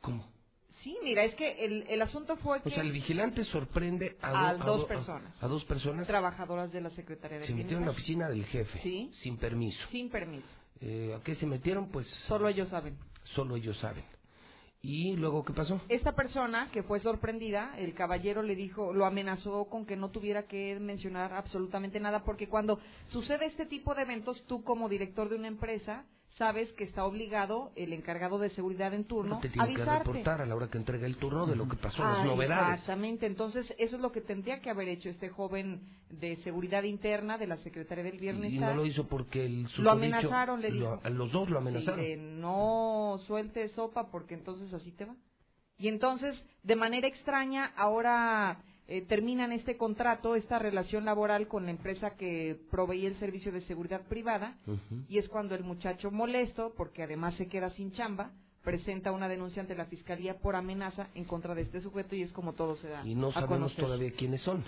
¿Cómo? 0.00 0.28
Sí, 0.82 0.96
mira, 1.04 1.24
es 1.24 1.34
que 1.34 1.64
el, 1.64 1.84
el 1.88 2.00
asunto 2.02 2.36
fue 2.38 2.62
que 2.62 2.70
O 2.70 2.72
sea, 2.72 2.82
el 2.82 2.90
vigilante 2.90 3.44
sorprende 3.44 4.16
a, 4.22 4.48
A 4.48 4.54
do- 4.54 4.64
dos 4.64 4.80
do- 4.80 4.86
personas. 4.88 5.42
A, 5.42 5.46
dos 5.46 5.64
personas. 5.66 6.06
trabajadoras 6.06 6.72
de 6.72 6.80
la 6.80 6.90
Secretaría 6.90 7.38
del 7.38 7.46
Se 7.46 7.54
metieron 7.54 7.82
en 7.82 7.86
la 7.86 7.92
oficina 7.92 8.28
del 8.30 8.44
jefe. 8.46 8.80
Sí. 8.82 9.10
Sin 9.22 9.36
permiso. 9.36 9.78
Sin 9.90 10.08
permiso. 10.10 10.48
Eh, 10.80 11.14
¿A 11.16 11.22
qué 11.22 11.34
se 11.34 11.46
metieron? 11.46 11.90
Pues 11.90 12.06
Solo 12.26 12.48
ellos 12.48 12.70
saben. 12.70 12.96
solo 13.34 13.56
ellos 13.56 13.76
saben. 13.78 14.04
¿Y 14.82 15.16
luego 15.16 15.44
qué 15.44 15.52
pasó? 15.52 15.80
Esta 15.88 16.12
persona 16.12 16.70
que 16.72 16.82
fue 16.82 17.00
sorprendida, 17.00 17.74
el 17.76 17.94
caballero 17.94 18.42
le 18.42 18.56
dijo, 18.56 18.94
lo 18.94 19.04
amenazó 19.04 19.66
con 19.66 19.84
que 19.84 19.96
no 19.96 20.10
tuviera 20.10 20.44
que 20.44 20.78
mencionar 20.80 21.34
absolutamente 21.34 22.00
nada, 22.00 22.24
porque 22.24 22.48
cuando 22.48 22.78
sucede 23.08 23.46
este 23.46 23.66
tipo 23.66 23.94
de 23.94 24.02
eventos, 24.02 24.42
tú 24.46 24.64
como 24.64 24.88
director 24.88 25.28
de 25.28 25.36
una 25.36 25.48
empresa 25.48 26.06
sabes 26.36 26.72
que 26.74 26.84
está 26.84 27.04
obligado 27.04 27.72
el 27.76 27.92
encargado 27.92 28.38
de 28.38 28.50
seguridad 28.50 28.94
en 28.94 29.04
turno 29.04 29.40
te 29.40 29.48
a 29.48 29.52
tiene 29.52 29.74
que 29.74 29.84
reportar 29.84 30.40
a 30.40 30.46
la 30.46 30.54
hora 30.54 30.68
que 30.70 30.78
entrega 30.78 31.06
el 31.06 31.16
turno 31.16 31.46
de 31.46 31.56
lo 31.56 31.68
que 31.68 31.76
pasó, 31.76 32.02
las 32.02 32.18
Ah, 32.18 32.24
novedades. 32.24 32.80
Exactamente, 32.80 33.26
entonces 33.26 33.72
eso 33.78 33.96
es 33.96 34.02
lo 34.02 34.12
que 34.12 34.20
tendría 34.20 34.60
que 34.60 34.70
haber 34.70 34.88
hecho 34.88 35.08
este 35.10 35.28
joven 35.28 35.82
de 36.08 36.36
seguridad 36.42 36.82
interna 36.84 37.36
de 37.38 37.46
la 37.46 37.56
Secretaría 37.58 38.04
del 38.04 38.14
Y 38.16 38.18
Bienestar. 38.20 38.70
no 38.70 38.76
lo 38.76 38.86
hizo 38.86 39.06
porque 39.08 39.44
el 39.44 39.66
Lo 39.78 39.90
amenazaron, 39.90 40.60
le 40.62 40.70
lo- 40.70 40.76
dijo. 40.96 41.00
a 41.02 41.10
los 41.10 41.30
dos 41.32 41.48
lo 41.50 41.58
amenazaron. 41.58 42.00
Sí, 42.00 42.06
de 42.10 42.16
no 42.16 43.18
suelte 43.26 43.68
sopa 43.70 44.10
porque 44.10 44.34
entonces 44.34 44.72
así 44.72 44.92
te 44.92 45.04
va. 45.04 45.14
Y 45.78 45.88
entonces, 45.88 46.42
de 46.62 46.76
manera 46.76 47.08
extraña, 47.08 47.72
ahora 47.76 48.62
eh, 48.90 49.02
terminan 49.02 49.52
este 49.52 49.76
contrato, 49.76 50.34
esta 50.34 50.58
relación 50.58 51.04
laboral 51.04 51.46
con 51.46 51.64
la 51.64 51.70
empresa 51.70 52.16
que 52.16 52.58
proveía 52.72 53.06
el 53.06 53.16
servicio 53.20 53.52
de 53.52 53.60
seguridad 53.60 54.02
privada, 54.08 54.58
y 55.08 55.18
es 55.18 55.28
cuando 55.28 55.54
el 55.54 55.62
muchacho 55.62 56.10
molesto, 56.10 56.74
porque 56.76 57.04
además 57.04 57.34
se 57.36 57.46
queda 57.46 57.70
sin 57.70 57.92
chamba, 57.92 58.32
presenta 58.64 59.12
una 59.12 59.28
denuncia 59.28 59.62
ante 59.62 59.76
la 59.76 59.86
fiscalía 59.86 60.38
por 60.40 60.56
amenaza 60.56 61.06
en 61.14 61.24
contra 61.24 61.54
de 61.54 61.62
este 61.62 61.80
sujeto 61.80 62.16
y 62.16 62.22
es 62.22 62.32
como 62.32 62.54
todo 62.54 62.76
se 62.76 62.88
da 62.88 63.06
Y 63.06 63.14
no 63.14 63.28
a 63.28 63.32
sabemos 63.32 63.58
conocer. 63.58 63.84
todavía 63.84 64.12
quiénes 64.12 64.42
son. 64.42 64.64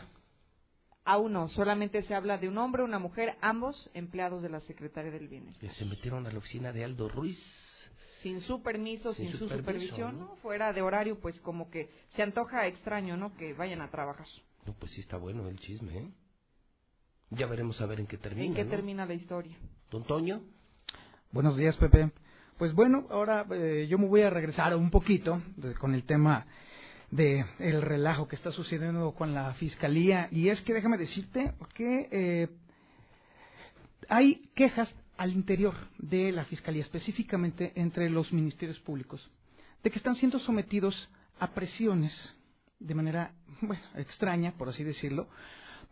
Aún 1.05 1.33
no, 1.33 1.49
solamente 1.49 2.03
se 2.05 2.15
habla 2.15 2.39
de 2.39 2.49
un 2.49 2.59
hombre, 2.59 2.85
una 2.85 3.01
mujer, 3.01 3.35
ambos 3.41 3.91
empleados 3.93 4.41
de 4.45 4.51
la 4.51 4.61
Secretaría 4.61 5.11
del 5.11 5.27
Bienestar. 5.27 5.69
Que 5.69 5.75
se 5.75 5.85
metieron 5.85 6.29
a 6.29 6.31
la 6.31 6.39
oficina 6.39 6.73
de 6.73 6.85
Aldo 6.85 7.09
Ruiz. 7.09 7.39
Sin 8.23 8.41
su 8.41 8.63
permiso, 8.63 9.13
Sin 9.15 9.29
sin, 9.31 9.39
su 9.39 9.49
supervisión, 9.49 10.19
¿no? 10.19 10.25
¿no? 10.27 10.37
Fuera 10.37 10.73
de 10.73 10.83
horario, 10.83 11.19
pues 11.21 11.39
como 11.41 11.71
que 11.71 11.91
se 12.15 12.23
antoja 12.23 12.67
extraño, 12.67 13.17
¿no? 13.17 13.35
Que 13.37 13.55
vayan 13.55 13.81
a 13.81 13.89
trabajar. 13.89 14.27
No, 14.67 14.75
pues 14.75 14.93
sí 14.93 15.01
está 15.01 15.17
bueno 15.17 15.49
el 15.49 15.59
chisme, 15.59 15.99
¿eh? 15.99 16.09
Ya 17.31 17.47
veremos 17.47 17.81
a 17.81 17.87
ver 17.87 18.01
en 18.01 18.07
qué 18.07 18.19
termina. 18.19 18.47
¿En 18.47 18.55
qué 18.55 18.65
¿no? 18.65 18.71
termina 18.71 19.07
la 19.07 19.15
historia? 19.15 19.57
Don 19.91 20.05
Toño. 20.05 20.43
Buenos 21.33 21.57
días, 21.57 21.77
Pepe. 21.77 22.11
Pues 22.59 22.75
bueno, 22.75 23.07
ahora 23.11 23.47
eh, 23.51 23.87
yo 23.89 23.99
me 23.99 24.07
voy 24.07 24.21
a 24.23 24.31
regresar 24.31 24.77
un 24.77 24.91
poquito 24.91 25.43
de- 25.57 25.75
con 25.75 25.95
el 25.95 26.05
tema 26.05 26.47
de 27.11 27.45
el 27.59 27.83
relajo 27.83 28.29
que 28.29 28.37
está 28.37 28.53
sucediendo 28.53 29.13
con 29.15 29.35
la 29.35 29.53
fiscalía 29.55 30.29
y 30.31 30.49
es 30.51 30.61
que 30.63 30.73
déjame 30.75 30.97
decirte 30.99 31.53
que 31.75 32.09
eh, 32.13 32.49
hay 34.09 34.51
quejas 34.55 34.89
al 35.17 35.33
interior 35.33 35.75
de 35.99 36.33
la 36.33 36.45
fiscalía, 36.45 36.83
específicamente 36.83 37.73
entre 37.75 38.11
los 38.11 38.33
ministerios 38.33 38.79
públicos, 38.81 39.29
de 39.83 39.91
que 39.91 39.99
están 39.99 40.17
siendo 40.17 40.39
sometidos 40.39 41.11
a 41.39 41.53
presiones 41.53 42.13
de 42.79 42.95
manera 42.95 43.35
extraña, 43.95 44.53
por 44.53 44.69
así 44.69 44.85
decirlo, 44.85 45.29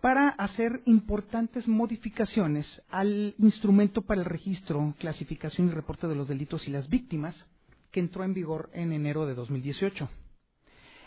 para 0.00 0.30
hacer 0.30 0.82
importantes 0.86 1.68
modificaciones 1.68 2.82
al 2.88 3.34
instrumento 3.38 4.02
para 4.02 4.20
el 4.20 4.24
registro, 4.24 4.94
clasificación 4.98 5.68
y 5.68 5.72
reporte 5.72 6.06
de 6.06 6.14
los 6.14 6.28
delitos 6.28 6.66
y 6.66 6.70
las 6.70 6.88
víctimas 6.88 7.44
que 7.90 8.00
entró 8.00 8.24
en 8.24 8.34
vigor 8.34 8.70
en 8.72 8.92
enero 8.92 9.26
de 9.26 9.34
2018. 9.34 10.08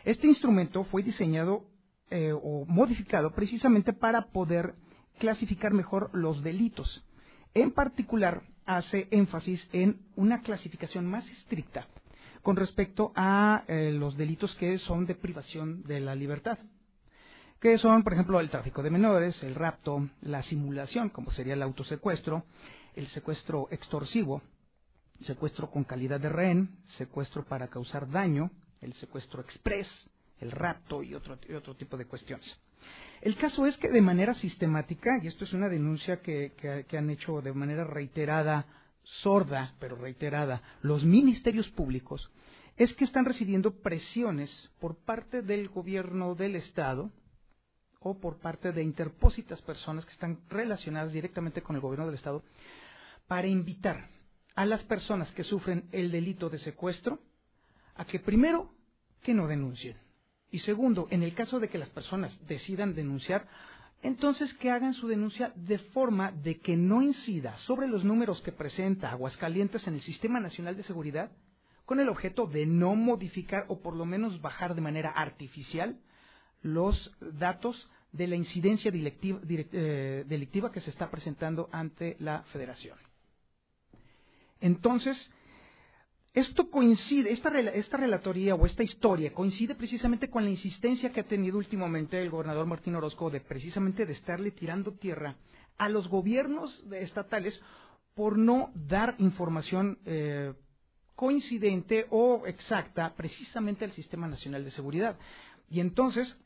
Este 0.05 0.27
instrumento 0.27 0.83
fue 0.85 1.01
diseñado 1.01 1.65
eh, 2.09 2.33
o 2.33 2.65
modificado 2.65 3.31
precisamente 3.31 3.93
para 3.93 4.27
poder 4.27 4.75
clasificar 5.17 5.73
mejor 5.73 6.11
los 6.13 6.43
delitos. 6.43 7.03
En 7.53 7.71
particular, 7.71 8.41
hace 8.65 9.07
énfasis 9.11 9.67
en 9.73 9.99
una 10.15 10.41
clasificación 10.41 11.05
más 11.05 11.27
estricta 11.29 11.87
con 12.41 12.55
respecto 12.55 13.11
a 13.15 13.63
eh, 13.67 13.91
los 13.91 14.17
delitos 14.17 14.55
que 14.55 14.77
son 14.79 15.05
de 15.05 15.15
privación 15.15 15.83
de 15.83 15.99
la 15.99 16.15
libertad 16.15 16.57
que 17.63 17.77
son, 17.77 18.03
por 18.03 18.11
ejemplo, 18.11 18.41
el 18.41 18.49
tráfico 18.49 18.83
de 18.83 18.89
menores, 18.89 19.41
el 19.41 19.55
rapto, 19.55 20.09
la 20.19 20.43
simulación, 20.43 21.07
como 21.07 21.31
sería 21.31 21.53
el 21.53 21.61
autosecuestro, 21.61 22.43
el 22.93 23.07
secuestro 23.07 23.69
extorsivo, 23.71 24.41
secuestro 25.21 25.71
con 25.71 25.85
calidad 25.85 26.19
de 26.19 26.27
rehén, 26.27 26.75
secuestro 26.97 27.45
para 27.45 27.69
causar 27.69 28.11
daño, 28.11 28.51
el 28.81 28.91
secuestro 28.95 29.39
express, 29.39 29.87
el 30.41 30.51
rapto 30.51 31.03
y 31.03 31.15
otro, 31.15 31.37
otro 31.55 31.73
tipo 31.77 31.95
de 31.95 32.03
cuestiones. 32.03 32.45
El 33.21 33.37
caso 33.37 33.65
es 33.65 33.77
que 33.77 33.89
de 33.89 34.01
manera 34.01 34.33
sistemática, 34.33 35.19
y 35.21 35.27
esto 35.27 35.45
es 35.45 35.53
una 35.53 35.69
denuncia 35.69 36.21
que, 36.21 36.85
han 36.91 37.09
hecho 37.09 37.41
de 37.41 37.53
manera 37.53 37.85
reiterada, 37.85 38.65
sorda, 39.03 39.75
pero 39.79 39.95
reiterada, 39.95 40.61
los 40.81 41.03
ministerios 41.03 41.69
públicos, 41.69 42.29
es 42.75 42.93
que 42.93 43.05
están 43.05 43.25
recibiendo 43.25 43.71
presiones 43.81 44.71
por 44.79 44.97
parte 44.97 45.41
del 45.41 45.69
gobierno 45.69 46.35
del 46.35 46.55
Estado, 46.57 47.11
o 48.03 48.19
por 48.19 48.39
parte 48.39 48.71
de 48.73 48.83
interpósitas 48.83 49.61
personas 49.61 50.05
que 50.05 50.11
están 50.11 50.41
relacionadas 50.49 51.13
directamente 51.13 51.61
con 51.61 51.75
el 51.75 51.81
gobierno 51.81 52.05
del 52.05 52.15
Estado 52.15 52.43
para 53.27 53.47
invitar 53.47 54.09
a 54.55 54.65
las 54.65 54.83
personas 54.83 55.31
que 55.31 55.43
sufren 55.43 55.87
el 55.91 56.11
delito 56.11 56.49
de 56.49 56.59
secuestro 56.59 57.19
a 57.95 58.05
que 58.05 58.19
primero 58.19 58.73
que 59.21 59.33
no 59.33 59.47
denuncien 59.47 60.02
y 60.53 60.59
segundo, 60.59 61.07
en 61.09 61.23
el 61.23 61.33
caso 61.33 61.59
de 61.59 61.67
que 61.67 61.79
las 61.79 61.89
personas 61.89 62.31
decidan 62.47 62.93
denunciar, 62.93 63.47
entonces 64.03 64.53
que 64.53 64.69
hagan 64.69 64.93
su 64.93 65.07
denuncia 65.07 65.51
de 65.55 65.79
forma 65.79 66.31
de 66.31 66.59
que 66.59 66.77
no 66.77 67.01
incida 67.01 67.57
sobre 67.57 67.87
los 67.87 68.03
números 68.03 68.39
que 68.43 68.51
presenta 68.51 69.09
Aguascalientes 69.09 69.87
en 69.87 69.95
el 69.95 70.01
Sistema 70.01 70.39
Nacional 70.39 70.77
de 70.77 70.83
Seguridad 70.83 71.31
con 71.85 71.99
el 71.99 72.07
objeto 72.07 72.45
de 72.45 72.67
no 72.67 72.93
modificar 72.93 73.65
o 73.67 73.79
por 73.79 73.95
lo 73.95 74.05
menos 74.05 74.41
bajar 74.41 74.75
de 74.75 74.81
manera 74.81 75.09
artificial 75.09 75.97
los 76.61 77.11
datos 77.19 77.89
de 78.11 78.27
la 78.27 78.35
incidencia 78.35 78.91
eh, 78.93 80.23
delictiva, 80.27 80.71
que 80.71 80.81
se 80.81 80.91
está 80.91 81.09
presentando 81.09 81.67
ante 81.71 82.15
la 82.19 82.43
Federación. 82.53 82.99
Entonces, 84.61 85.17
esto 86.33 86.69
coincide, 86.71 87.31
esta, 87.31 87.49
esta, 87.59 87.97
relatoría 87.97 88.55
o 88.55 88.65
esta 88.65 88.81
historia 88.81 89.33
coincide 89.33 89.75
precisamente 89.75 90.29
con 90.29 90.43
la 90.43 90.49
insistencia 90.49 91.11
que 91.11 91.19
ha 91.19 91.27
tenido 91.27 91.57
últimamente 91.57 92.19
el 92.21 92.31
gobernador 92.31 92.65
Martín 92.65 92.95
Orozco 92.95 93.29
de 93.29 93.39
precisamente 93.39 94.05
de 94.05 94.13
estarle 94.13 94.51
tirando 94.51 94.93
tierra 94.93 95.35
a 95.77 95.89
los 95.89 96.07
gobiernos 96.07 96.83
estatales 96.91 97.61
por 98.15 98.37
no 98.37 98.71
dar 98.73 99.15
información 99.19 99.99
eh, 100.05 100.53
coincidente 101.15 102.07
o 102.09 102.47
exacta 102.47 103.13
precisamente 103.15 103.85
al 103.85 103.91
Sistema 103.91 104.27
Nacional 104.27 104.63
de 104.63 104.71
Seguridad. 104.71 105.17
Y 105.69 105.79
entonces, 105.79 106.37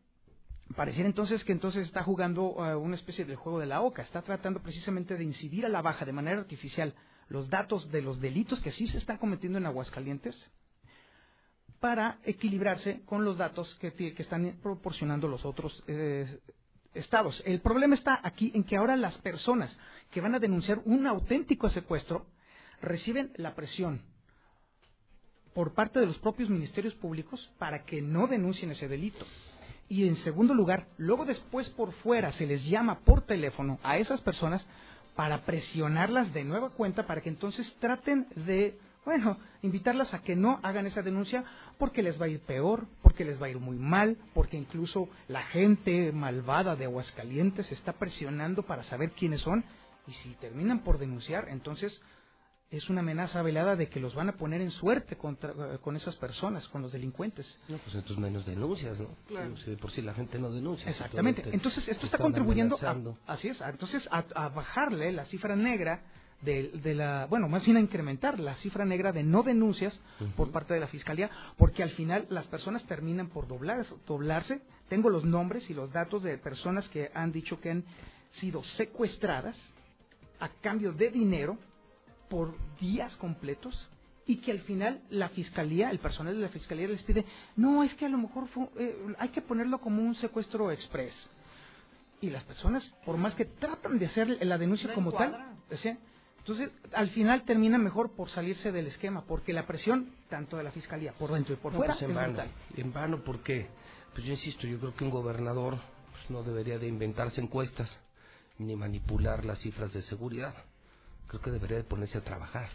Pareciera 0.76 1.08
entonces 1.08 1.46
que 1.46 1.54
entonces 1.54 1.86
está 1.86 2.04
jugando 2.04 2.58
eh, 2.60 2.76
una 2.76 2.96
especie 2.96 3.24
de 3.24 3.38
juego 3.38 3.60
de 3.60 3.68
la 3.68 3.82
OCA, 3.82 4.02
está 4.02 4.22
tratando 4.22 4.62
precisamente 4.62 5.16
de 5.16 5.24
incidir 5.24 5.66
a 5.66 5.70
la 5.70 5.82
baja 5.82 6.04
de 6.04 6.12
manera 6.12 6.40
artificial 6.40 6.94
los 7.30 7.50
datos 7.50 7.92
de 7.92 8.02
los 8.02 8.20
delitos 8.20 8.62
que 8.62 8.72
sí 8.72 8.88
se 8.88 8.98
están 8.98 9.18
cometiendo 9.18 9.58
en 9.58 9.66
Aguascalientes 9.66 10.50
para 11.80 12.20
equilibrarse 12.24 13.02
con 13.06 13.24
los 13.24 13.38
datos 13.38 13.74
que, 13.76 14.14
están 14.18 14.58
proporcionando 14.62 15.28
los 15.28 15.46
otros 15.46 15.84
eh, 15.88 16.40
estados. 16.94 17.42
El 17.46 17.62
problema 17.62 17.96
está 17.96 18.20
aquí 18.24 18.52
en 18.56 18.64
que 18.64 18.78
ahora 18.78 18.96
las 18.96 19.18
personas 19.20 19.78
que 20.12 20.22
van 20.22 20.36
a 20.36 20.40
denunciar 20.40 20.82
un 20.86 21.06
auténtico 21.06 21.70
secuestro 21.70 22.26
reciben 22.82 23.32
la 23.36 23.56
presión 23.56 24.02
por 25.54 25.74
parte 25.74 26.00
de 26.00 26.06
los 26.06 26.18
propios 26.20 26.50
ministerios 26.50 26.94
públicos 26.96 27.52
para 27.58 27.84
que 27.84 28.02
no 28.02 28.28
denuncien 28.28 28.72
ese 28.72 28.88
delito. 28.88 29.26
Y 29.90 30.08
en 30.08 30.18
segundo 30.18 30.54
lugar, 30.54 30.88
luego 30.98 31.26
después 31.26 31.70
por 31.70 31.94
fuera 31.94 32.32
se 32.34 32.46
les 32.46 32.66
llama 32.66 33.00
por 33.00 33.22
teléfono 33.22 33.80
a 33.84 33.98
esas 33.98 34.22
personas 34.22 34.66
para 35.18 35.46
presionarlas 35.46 36.32
de 36.32 36.44
nueva 36.44 36.70
cuenta 36.70 37.08
para 37.08 37.22
que 37.22 37.30
entonces 37.30 37.76
traten 37.80 38.28
de, 38.36 38.78
bueno, 39.04 39.40
invitarlas 39.64 40.14
a 40.14 40.22
que 40.22 40.36
no 40.36 40.60
hagan 40.62 40.86
esa 40.86 41.02
denuncia 41.02 41.44
porque 41.80 42.04
les 42.04 42.22
va 42.22 42.26
a 42.26 42.30
ir 42.30 42.40
peor, 42.42 42.86
porque 43.02 43.26
les 43.26 43.42
va 43.42 43.48
a 43.48 43.50
ir 43.50 43.58
muy 43.58 43.78
mal, 43.78 44.16
porque 44.36 44.58
incluso 44.58 45.10
la 45.28 45.42
gente 45.42 46.12
malvada 46.12 46.76
de 46.76 46.86
Aguascalientes 46.86 47.72
está 47.72 47.94
presionando 47.94 48.62
para 48.62 48.84
saber 48.84 49.10
quiénes 49.14 49.42
son. 49.42 49.66
Y 50.06 50.14
si 50.14 50.36
terminan 50.36 50.84
por 50.84 51.00
denunciar, 51.00 51.50
entonces 51.50 52.00
es 52.70 52.90
una 52.90 53.00
amenaza 53.00 53.42
velada 53.42 53.76
de 53.76 53.88
que 53.88 54.00
los 54.00 54.14
van 54.14 54.30
a 54.30 54.34
poner 54.34 54.62
en 54.62 54.72
suerte 54.72 55.16
contra, 55.16 55.52
eh, 55.52 55.78
con 55.82 55.96
esas 55.96 56.16
personas, 56.18 56.68
con 56.68 56.82
los 56.82 56.92
delincuentes. 56.92 57.58
No, 57.70 57.78
pues 57.78 57.96
entonces 57.96 58.18
menos 58.18 58.46
denuncias, 58.46 59.00
¿no? 59.00 59.10
Claro. 59.28 59.56
por 59.80 59.92
si 59.92 60.02
la 60.02 60.14
gente 60.14 60.38
no 60.38 60.52
denuncia. 60.52 60.90
Exactamente. 60.90 61.44
entonces 61.52 61.88
esto 61.88 62.06
está 62.06 62.18
contribuyendo, 62.18 62.78
a, 62.82 63.34
así 63.34 63.48
es, 63.48 63.62
entonces 63.62 64.08
a, 64.12 64.50
bajarle 64.50 65.12
la 65.14 65.26
cifra 65.26 65.56
negra 65.56 66.02
de, 66.42 66.70
de, 66.84 66.94
la, 66.94 67.26
bueno, 67.28 67.48
más 67.48 67.66
bien 67.66 67.78
a 67.78 67.80
incrementar 67.80 68.40
la 68.40 68.56
cifra 68.58 68.86
negra 68.86 69.12
de 69.12 69.24
no 69.24 69.44
denuncias 69.44 70.00
por 70.36 70.52
parte 70.52 70.74
de 70.74 70.82
la 70.82 70.88
fiscalía, 70.88 71.32
porque 71.58 71.84
al 71.84 71.92
final 71.92 72.28
las 72.30 72.48
personas 72.48 72.86
terminan 72.86 73.30
por 73.30 73.48
doblar, 73.48 73.86
doblarse. 74.06 74.62
Tengo 74.90 75.10
los 75.10 75.24
nombres 75.24 75.70
y 75.70 75.74
los 75.74 75.92
datos 75.92 76.24
de 76.24 76.38
personas 76.38 76.88
que 76.90 77.12
han 77.14 77.32
dicho 77.32 77.60
que 77.60 77.72
han 77.72 77.86
sido 78.40 78.64
secuestradas 78.76 79.58
a 80.40 80.50
cambio 80.62 80.92
de 80.92 81.10
dinero 81.10 81.58
por 82.30 82.56
días 82.80 83.16
completos 83.18 83.90
y 84.26 84.38
que 84.38 84.52
al 84.52 84.60
final 84.60 85.02
la 85.10 85.30
fiscalía, 85.30 85.90
el 85.90 86.00
personal 86.00 86.36
de 86.36 86.42
la 86.42 86.50
fiscalía 86.50 86.88
les 86.88 87.02
pide, 87.04 87.26
no, 87.56 87.82
es 87.84 87.94
que 87.96 88.06
a 88.06 88.10
lo 88.10 88.18
mejor 88.18 88.48
eh, 88.78 89.16
hay 89.18 89.30
que 89.30 89.42
ponerlo 89.42 89.80
como 89.80 90.04
un 90.04 90.16
secuestro 90.16 90.70
express. 90.70 91.16
Y 92.20 92.30
las 92.30 92.44
personas, 92.44 92.84
por 93.06 93.16
más 93.18 93.36
que 93.36 93.46
tratan 93.46 93.98
de 93.98 94.08
hacer 94.08 94.46
la 94.46 94.58
denuncia 94.58 94.94
como 94.94 95.14
tal, 95.14 95.56
entonces 96.40 96.72
al 96.94 97.10
final 97.12 97.44
termina 97.44 97.78
mejor 97.78 98.12
por 98.16 98.30
salirse 98.30 98.72
del 98.72 98.88
esquema, 98.88 99.24
porque 99.26 99.54
la 99.54 99.66
presión, 99.66 100.14
tanto 100.30 100.58
de 100.58 100.64
la 100.64 100.72
fiscalía 100.72 101.14
por 101.14 101.32
dentro 101.32 101.54
y 101.54 101.58
por 101.58 101.74
fuera, 101.74 101.94
pues 101.94 102.04
en 102.04 102.12
es 102.12 102.16
vano, 102.16 102.44
En 102.76 102.92
vano, 102.92 103.22
porque, 103.24 103.68
pues 104.14 104.26
yo 104.26 104.34
insisto, 104.34 104.68
yo 104.68 104.80
creo 104.80 104.96
que 104.96 105.04
un 105.06 105.12
gobernador 105.12 105.80
pues, 106.12 106.30
no 106.30 106.44
debería 106.44 106.80
de 106.80 106.88
inventarse 106.88 107.40
encuestas 107.40 107.90
ni 108.58 108.76
manipular 108.76 109.46
las 109.46 109.60
cifras 109.60 109.94
de 109.94 110.02
seguridad 110.02 110.56
creo 111.28 111.42
que 111.42 111.52
debería 111.52 111.78
de 111.78 111.84
ponerse 111.84 112.18
a 112.18 112.24
trabajar. 112.24 112.70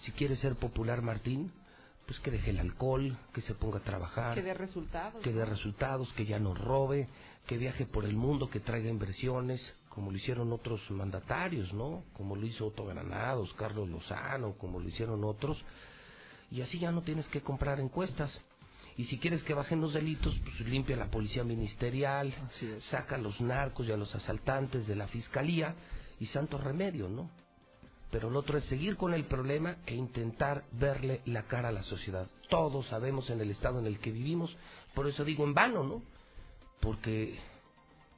Si 0.00 0.12
quiere 0.12 0.36
ser 0.36 0.56
popular 0.56 1.02
Martín, 1.02 1.52
pues 2.06 2.20
que 2.20 2.30
deje 2.30 2.50
el 2.50 2.60
alcohol, 2.60 3.16
que 3.32 3.40
se 3.40 3.54
ponga 3.54 3.78
a 3.78 3.82
trabajar. 3.82 4.34
Que 4.34 4.42
dé 4.42 4.54
resultados. 4.54 5.22
Que 5.22 5.32
dé 5.32 5.44
resultados, 5.44 6.12
que 6.12 6.26
ya 6.26 6.38
no 6.38 6.54
robe, 6.54 7.08
que 7.46 7.56
viaje 7.56 7.86
por 7.86 8.04
el 8.04 8.14
mundo, 8.14 8.50
que 8.50 8.60
traiga 8.60 8.90
inversiones, 8.90 9.60
como 9.88 10.10
lo 10.10 10.16
hicieron 10.16 10.52
otros 10.52 10.82
mandatarios, 10.90 11.72
¿no? 11.72 12.04
Como 12.12 12.36
lo 12.36 12.46
hizo 12.46 12.66
Otto 12.66 12.84
Granados, 12.84 13.52
Carlos 13.54 13.88
Lozano, 13.88 14.52
como 14.58 14.80
lo 14.80 14.88
hicieron 14.88 15.24
otros. 15.24 15.62
Y 16.50 16.60
así 16.60 16.78
ya 16.78 16.92
no 16.92 17.02
tienes 17.02 17.26
que 17.28 17.40
comprar 17.40 17.80
encuestas. 17.80 18.38
Y 18.96 19.04
si 19.06 19.18
quieres 19.18 19.42
que 19.42 19.54
bajen 19.54 19.80
los 19.80 19.94
delitos, 19.94 20.34
pues 20.44 20.60
limpia 20.60 20.96
la 20.96 21.10
policía 21.10 21.42
ministerial, 21.42 22.32
saca 22.90 23.16
a 23.16 23.18
los 23.18 23.40
narcos 23.40 23.88
y 23.88 23.92
a 23.92 23.96
los 23.96 24.14
asaltantes 24.14 24.86
de 24.86 24.94
la 24.94 25.08
fiscalía 25.08 25.74
y 26.20 26.26
santo 26.26 26.58
remedio, 26.58 27.08
¿no? 27.08 27.30
Pero 28.14 28.28
el 28.28 28.36
otro 28.36 28.56
es 28.56 28.64
seguir 28.66 28.96
con 28.96 29.12
el 29.12 29.24
problema 29.24 29.78
e 29.86 29.96
intentar 29.96 30.62
verle 30.70 31.20
la 31.24 31.48
cara 31.48 31.70
a 31.70 31.72
la 31.72 31.82
sociedad. 31.82 32.28
Todos 32.48 32.86
sabemos 32.86 33.28
en 33.28 33.40
el 33.40 33.50
estado 33.50 33.80
en 33.80 33.86
el 33.86 33.98
que 33.98 34.12
vivimos, 34.12 34.56
por 34.94 35.08
eso 35.08 35.24
digo 35.24 35.42
en 35.42 35.52
vano, 35.52 35.82
¿no? 35.82 36.00
Porque 36.78 37.40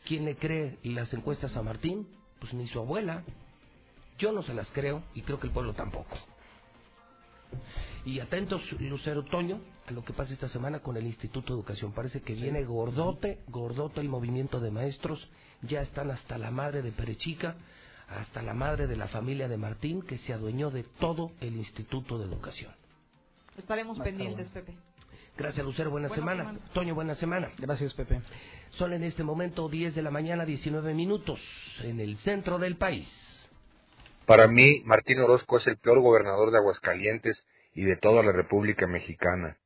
¿quién 0.05 0.27
le 0.27 0.37
cree 0.37 0.77
las 0.83 1.15
encuestas 1.15 1.57
a 1.57 1.63
Martín? 1.63 2.07
Pues 2.41 2.53
ni 2.53 2.69
su 2.69 2.79
abuela. 2.79 3.25
Yo 4.19 4.33
no 4.33 4.43
se 4.43 4.53
las 4.53 4.71
creo 4.73 5.03
y 5.15 5.23
creo 5.23 5.41
que 5.41 5.47
el 5.47 5.55
pueblo 5.55 5.73
tampoco. 5.73 6.19
Y 8.05 8.21
atentos, 8.21 8.61
Lucero 8.73 9.25
Toño, 9.25 9.63
a 9.87 9.93
lo 9.93 10.05
que 10.05 10.13
pasa 10.13 10.35
esta 10.35 10.51
semana 10.51 10.81
con 10.81 10.99
el 10.99 11.07
Instituto 11.07 11.55
de 11.55 11.61
Educación. 11.61 11.93
Parece 11.93 12.21
que 12.21 12.35
viene 12.35 12.65
gordote, 12.65 13.39
gordote 13.49 14.03
el 14.03 14.11
movimiento 14.11 14.61
de 14.61 14.71
maestros. 14.71 15.27
Ya 15.63 15.81
están 15.81 16.11
hasta 16.11 16.37
la 16.37 16.51
madre 16.51 16.83
de 16.83 16.93
Perechica 16.93 17.57
hasta 18.09 18.43
la 18.43 18.55
madre 18.55 18.87
de 18.87 18.97
la 18.97 19.09
familia 19.09 19.49
de 19.49 19.57
Martín, 19.57 20.03
que 20.03 20.19
se 20.19 20.33
adueñó 20.33 20.71
de 20.71 20.85
todo 21.01 21.33
el 21.41 21.57
Instituto 21.57 22.19
de 22.19 22.27
Educación. 22.27 22.73
Estaremos 23.57 23.99
pendientes, 23.99 24.49
Pepe. 24.51 24.75
Gracias, 25.37 25.65
Lucero. 25.65 25.91
Buena, 25.91 26.09
semana. 26.09 26.55
Toño, 26.73 26.95
buena 26.95 27.15
semana. 27.17 27.51
Gracias, 27.59 27.93
Pepe. 27.95 28.23
Son 28.71 28.93
en 28.93 29.03
este 29.03 29.23
momento 29.23 29.69
10 29.69 29.95
de 29.95 30.03
la 30.03 30.11
mañana, 30.11 30.45
19 30.45 30.95
minutos, 30.95 31.41
en 31.83 32.01
el 32.01 32.17
centro 32.19 32.59
del 32.59 32.77
país. 32.77 33.07
Para 34.25 34.49
mí, 34.49 34.83
Martín 34.85 35.21
Orozco 35.21 35.59
es 35.59 35.67
el 35.67 35.77
peor 35.77 36.01
gobernador 36.01 36.51
de 36.51 36.59
Aguascalientes 36.59 37.45
y 37.75 37.83
de 37.83 37.97
toda 37.97 38.23
la 38.23 38.33
República 38.33 38.87
Mexicana. 38.87 39.57